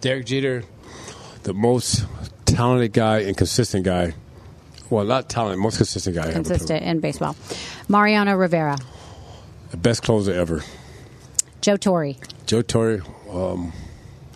Derek 0.00 0.26
Jeter, 0.26 0.64
the 1.42 1.52
most 1.54 2.04
talented 2.46 2.92
guy 2.92 3.20
and 3.20 3.36
consistent 3.36 3.84
guy. 3.84 4.14
Well, 4.90 5.04
not 5.04 5.28
talented, 5.28 5.58
most 5.60 5.76
consistent 5.78 6.14
guy. 6.16 6.30
Consistent 6.32 6.82
in 6.82 7.00
baseball. 7.00 7.36
Mariano 7.88 8.34
Rivera. 8.36 8.76
The 9.70 9.76
best 9.76 10.02
closer 10.02 10.32
ever. 10.32 10.62
Joe 11.60 11.76
Torre. 11.76 12.14
Joe 12.46 12.62
Torre. 12.62 13.00
Um, 13.30 13.72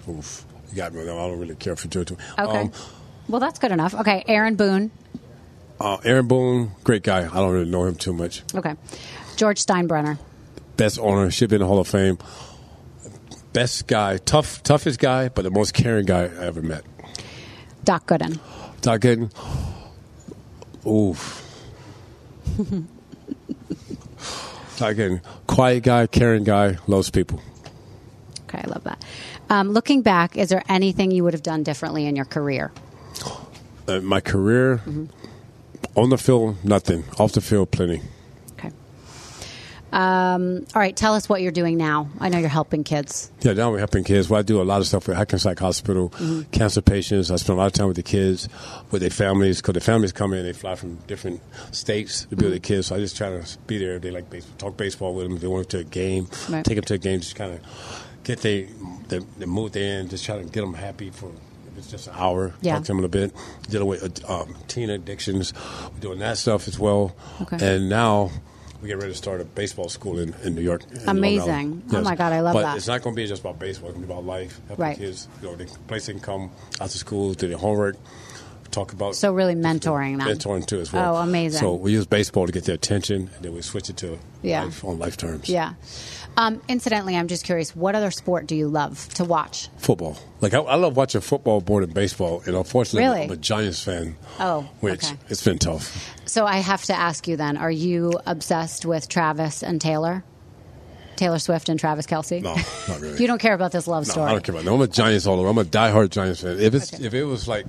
oof, 0.08 0.44
you 0.70 0.76
got 0.76 0.92
me. 0.94 1.02
I 1.02 1.04
don't 1.04 1.38
really 1.38 1.54
care 1.54 1.76
for 1.76 1.88
Joe 1.88 2.04
Torre. 2.04 2.18
Okay. 2.38 2.60
Um, 2.62 2.72
well, 3.28 3.40
that's 3.40 3.58
good 3.58 3.70
enough. 3.72 3.94
Okay, 3.94 4.24
Aaron 4.26 4.56
Boone. 4.56 4.90
uh, 5.80 5.98
Aaron 6.04 6.26
Boone, 6.26 6.70
great 6.82 7.02
guy. 7.02 7.20
I 7.26 7.34
don't 7.34 7.52
really 7.52 7.70
know 7.70 7.84
him 7.84 7.94
too 7.94 8.12
much. 8.14 8.42
Okay. 8.54 8.74
George 9.36 9.64
Steinbrenner. 9.64 10.18
Best 10.78 10.98
owner, 10.98 11.30
should 11.30 11.50
be 11.50 11.56
in 11.56 11.60
the 11.60 11.66
Hall 11.66 11.78
of 11.78 11.88
Fame. 11.88 12.18
Best 13.52 13.86
guy, 13.86 14.16
tough, 14.18 14.62
toughest 14.62 14.98
guy, 14.98 15.28
but 15.28 15.42
the 15.42 15.50
most 15.50 15.74
caring 15.74 16.06
guy 16.06 16.24
I 16.24 16.46
ever 16.46 16.62
met. 16.62 16.84
Doc 17.84 18.06
Gooden. 18.06 18.38
Doc 18.80 19.00
Gooden. 19.00 19.30
Oof. 20.86 21.44
Gooden, 24.78 25.20
quiet 25.46 25.82
guy, 25.82 26.06
caring 26.06 26.44
guy, 26.44 26.78
loves 26.86 27.10
people. 27.10 27.40
Okay, 28.44 28.62
I 28.64 28.68
love 28.68 28.84
that. 28.84 29.04
Um, 29.50 29.72
looking 29.72 30.02
back, 30.02 30.36
is 30.36 30.48
there 30.48 30.62
anything 30.68 31.10
you 31.10 31.24
would 31.24 31.34
have 31.34 31.42
done 31.42 31.62
differently 31.62 32.06
in 32.06 32.16
your 32.16 32.24
career? 32.24 32.70
Uh, 33.86 34.00
my 34.00 34.20
career, 34.20 34.80
on 35.96 36.10
the 36.10 36.18
field, 36.18 36.64
nothing. 36.64 37.04
Off 37.18 37.32
the 37.32 37.40
field, 37.40 37.70
plenty. 37.70 38.02
Um, 39.92 40.66
all 40.74 40.80
right, 40.80 40.94
tell 40.94 41.14
us 41.14 41.28
what 41.28 41.40
you're 41.40 41.52
doing 41.52 41.76
now. 41.78 42.08
I 42.20 42.28
know 42.28 42.38
you're 42.38 42.48
helping 42.48 42.84
kids. 42.84 43.30
Yeah, 43.40 43.54
now 43.54 43.70
we're 43.70 43.78
helping 43.78 44.04
kids. 44.04 44.28
Well, 44.28 44.38
I 44.38 44.42
do 44.42 44.60
a 44.60 44.64
lot 44.64 44.80
of 44.80 44.86
stuff 44.86 45.08
with 45.08 45.16
Hackensack 45.16 45.58
Hospital, 45.58 46.12
cancer 46.52 46.82
patients. 46.82 47.30
I 47.30 47.36
spend 47.36 47.58
a 47.58 47.60
lot 47.62 47.66
of 47.68 47.72
time 47.72 47.86
with 47.86 47.96
the 47.96 48.02
kids, 48.02 48.48
with 48.90 49.00
their 49.00 49.10
families, 49.10 49.62
because 49.62 49.74
the 49.74 49.80
families 49.80 50.12
come 50.12 50.32
in, 50.34 50.44
they 50.44 50.52
fly 50.52 50.74
from 50.74 50.96
different 51.06 51.40
states 51.72 52.24
to 52.26 52.36
be 52.36 52.44
with 52.44 52.52
their 52.52 52.60
kids. 52.60 52.88
So 52.88 52.96
I 52.96 52.98
just 52.98 53.16
try 53.16 53.30
to 53.30 53.58
be 53.66 53.78
there 53.78 53.96
if 53.96 54.02
they 54.02 54.10
like 54.10 54.28
baseball, 54.30 54.56
talk 54.58 54.76
baseball 54.76 55.14
with 55.14 55.24
them. 55.26 55.36
If 55.36 55.40
they 55.42 55.48
want 55.48 55.68
to 55.70 55.78
a 55.78 55.84
game, 55.84 56.28
Right. 56.48 56.64
take 56.64 56.76
them 56.76 56.84
to 56.84 56.94
a 56.94 56.98
game, 56.98 57.20
just 57.20 57.36
kind 57.36 57.54
of 57.54 57.60
get 58.24 58.40
they, 58.40 58.68
the, 59.08 59.24
the 59.38 59.46
mood 59.46 59.72
they're 59.72 60.00
in, 60.00 60.08
just 60.08 60.24
try 60.24 60.36
to 60.36 60.44
get 60.44 60.60
them 60.60 60.74
happy 60.74 61.08
for 61.10 61.30
if 61.72 61.78
it's 61.78 61.90
just 61.90 62.08
an 62.08 62.14
hour. 62.16 62.52
Yeah. 62.60 62.74
Talk 62.74 62.82
to 62.84 62.88
them 62.88 62.98
a 62.98 63.02
little 63.02 63.28
bit. 63.28 63.34
Dealing 63.70 63.88
with 63.88 64.30
um, 64.30 64.54
teen 64.68 64.90
addictions, 64.90 65.54
we're 65.94 66.00
doing 66.00 66.18
that 66.18 66.36
stuff 66.36 66.68
as 66.68 66.78
well. 66.78 67.14
Okay. 67.40 67.76
And 67.76 67.88
now 67.88 68.30
we 68.82 68.88
get 68.88 68.98
ready 68.98 69.12
to 69.12 69.16
start 69.18 69.40
a 69.40 69.44
baseball 69.44 69.88
school 69.88 70.18
in, 70.18 70.34
in 70.44 70.54
New 70.54 70.60
York. 70.62 70.82
in 70.90 71.08
Amazing. 71.08 71.50
Island. 71.50 71.82
Oh 71.92 72.02
my 72.02 72.14
God, 72.14 72.32
I 72.32 72.40
love 72.40 72.54
but 72.54 72.62
that. 72.62 72.76
It's 72.76 72.86
not 72.86 73.02
going 73.02 73.14
to 73.16 73.20
be 73.22 73.26
just 73.26 73.40
about 73.42 73.58
baseball. 73.58 73.90
It's 73.90 73.96
going 73.98 74.06
to 74.08 74.12
be 74.12 74.12
about 74.12 74.24
life. 74.26 74.60
Helping 74.68 74.82
Right. 74.84 74.96
kids, 74.98 75.28
you 75.42 75.48
know, 75.48 75.56
the 75.56 75.64
place 75.88 76.06
they 76.06 76.12
can 76.12 76.22
come 76.22 76.50
after 76.80 76.96
school, 76.98 77.34
do 77.34 77.48
their 77.48 77.58
homework, 77.58 77.96
talk 78.70 78.92
about. 78.92 79.16
So 79.16 79.32
really 79.32 79.54
mentoring 79.54 80.18
them. 80.18 80.28
Mentoring 80.28 80.64
too 80.66 80.80
as 80.80 80.92
well. 80.92 81.16
Oh, 81.16 81.20
amazing. 81.20 81.58
So 81.60 81.74
we 81.74 81.92
use 81.92 82.06
baseball 82.06 82.46
to 82.46 82.52
get 82.52 82.64
their 82.64 82.76
attention, 82.76 83.30
and 83.34 83.44
then 83.44 83.52
we 83.54 83.62
switch 83.62 83.90
it 83.90 83.96
to 83.98 84.18
Yeah. 84.42 84.64
life 84.64 84.84
on 84.84 84.98
life 84.98 85.16
terms. 85.16 85.48
Yeah. 85.48 85.72
Um, 86.38 86.62
incidentally, 86.68 87.16
I'm 87.16 87.26
just 87.26 87.44
curious, 87.44 87.74
what 87.74 87.96
other 87.96 88.12
sport 88.12 88.46
do 88.46 88.54
you 88.54 88.68
love 88.68 89.08
to 89.14 89.24
watch? 89.24 89.68
Football. 89.78 90.16
Like 90.40 90.54
I, 90.54 90.60
I 90.60 90.76
love 90.76 90.96
watching 90.96 91.20
football 91.20 91.62
more 91.68 91.80
than 91.84 91.90
baseball, 91.92 92.42
and 92.46 92.54
unfortunately, 92.54 93.08
Really? 93.08 93.22
I'm 93.24 93.30
a 93.32 93.36
Giants 93.36 93.82
fan. 93.82 94.16
Oh, 94.38 94.68
which 94.78 95.04
okay. 95.04 95.16
it's 95.28 95.42
been 95.42 95.58
tough. 95.58 96.14
So 96.26 96.46
I 96.46 96.58
have 96.58 96.84
to 96.84 96.94
ask 96.94 97.26
you 97.26 97.36
then, 97.36 97.56
are 97.56 97.70
you 97.70 98.12
obsessed 98.24 98.86
with 98.86 99.08
Travis 99.08 99.64
and 99.64 99.80
Taylor? 99.80 100.22
Taylor 101.16 101.40
Swift 101.40 101.68
and 101.68 101.80
Travis 101.80 102.06
Kelce? 102.06 102.40
No, 102.40 102.54
not 102.54 103.00
really. 103.00 103.18
You 103.20 103.26
don't 103.26 103.40
care 103.40 103.54
about 103.54 103.72
this 103.72 103.88
love 103.88 104.06
No, 104.06 104.12
story. 104.12 104.28
I 104.28 104.32
don't 104.32 104.44
care 104.44 104.54
about. 104.54 104.64
No, 104.64 104.76
I'm 104.76 104.80
a 104.82 104.86
Giants 104.86 105.26
all 105.26 105.40
over. 105.40 105.48
I'm 105.48 105.58
a 105.58 105.64
diehard 105.64 106.10
Giants 106.10 106.42
fan. 106.42 106.60
If 106.60 106.72
it's 106.72 106.94
Okay. 106.94 107.04
if 107.04 107.14
it 107.14 107.24
was 107.24 107.48
like 107.48 107.66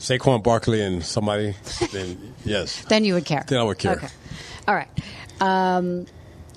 Saquon 0.00 0.42
Barkley 0.42 0.82
and 0.82 1.04
somebody, 1.04 1.54
then 1.92 2.34
yes. 2.44 2.84
Then 2.86 3.04
you 3.04 3.14
would 3.14 3.24
care. 3.24 3.44
Then 3.46 3.60
I 3.60 3.62
would 3.62 3.78
care. 3.78 3.92
Okay. 3.92 4.08
All 4.66 4.74
right. 4.74 4.88
Um, 5.40 6.06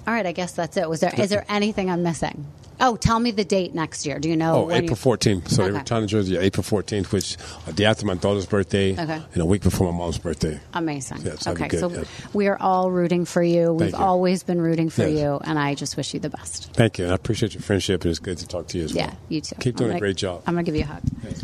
all 0.07 0.13
right. 0.13 0.25
I 0.25 0.31
guess 0.31 0.53
that's 0.53 0.77
it. 0.77 0.89
Was 0.89 0.99
there? 1.01 1.13
Is 1.17 1.29
there 1.29 1.45
anything 1.49 1.89
I'm 1.89 2.03
missing? 2.03 2.45
Oh, 2.83 2.95
tell 2.95 3.19
me 3.19 3.29
the 3.29 3.43
date 3.45 3.75
next 3.75 4.07
year. 4.07 4.17
Do 4.17 4.27
you 4.27 4.35
know? 4.35 4.65
Oh, 4.65 4.71
April 4.71 4.95
14th. 4.95 5.49
So 5.49 5.61
Okay. 5.61 5.71
they 5.71 5.77
return 5.77 6.01
to 6.01 6.07
Jersey 6.07 6.35
April 6.37 6.63
14th, 6.63 7.11
which 7.11 7.37
uh, 7.37 7.41
a 7.69 7.73
day 7.73 7.85
after 7.85 8.07
my 8.07 8.15
daughter's 8.15 8.47
birthday 8.47 8.93
Okay. 8.93 9.21
and 9.33 9.37
a 9.37 9.45
week 9.45 9.61
before 9.61 9.91
my 9.93 9.95
mom's 9.99 10.17
birthday. 10.17 10.59
Amazing. 10.73 11.19
Yeah, 11.21 11.35
so 11.35 11.51
okay, 11.51 11.67
good, 11.67 11.79
so 11.79 11.89
yeah. 11.91 12.03
we 12.33 12.47
are 12.47 12.57
all 12.59 12.89
rooting 12.89 13.25
for 13.25 13.43
you. 13.43 13.71
We've 13.71 13.91
you. 13.91 13.95
always 13.97 14.41
been 14.41 14.59
rooting 14.59 14.89
for 14.89 15.03
Yes. 15.07 15.19
you, 15.19 15.39
and 15.43 15.59
I 15.59 15.75
just 15.75 15.95
wish 15.95 16.15
you 16.15 16.19
the 16.19 16.31
best. 16.31 16.73
Thank 16.73 16.97
you. 16.97 17.03
And 17.05 17.11
I 17.11 17.15
appreciate 17.15 17.53
your 17.53 17.61
friendship, 17.61 18.01
and 18.03 18.09
it's 18.09 18.17
good 18.19 18.39
to 18.39 18.47
talk 18.47 18.65
to 18.69 18.79
you 18.79 18.85
as 18.85 18.95
well. 18.95 19.05
Yeah, 19.05 19.13
you 19.29 19.41
too. 19.41 19.55
Keep 19.59 19.75
doing 19.75 19.89
gonna- 19.91 19.97
a 19.97 19.99
great 19.99 20.17
job. 20.17 20.41
I'm 20.47 20.55
going 20.55 20.65
to 20.65 20.71
give 20.71 20.75
you 20.79 20.85
a 20.85 20.87
hug. 20.87 21.01
Thanks. 21.21 21.43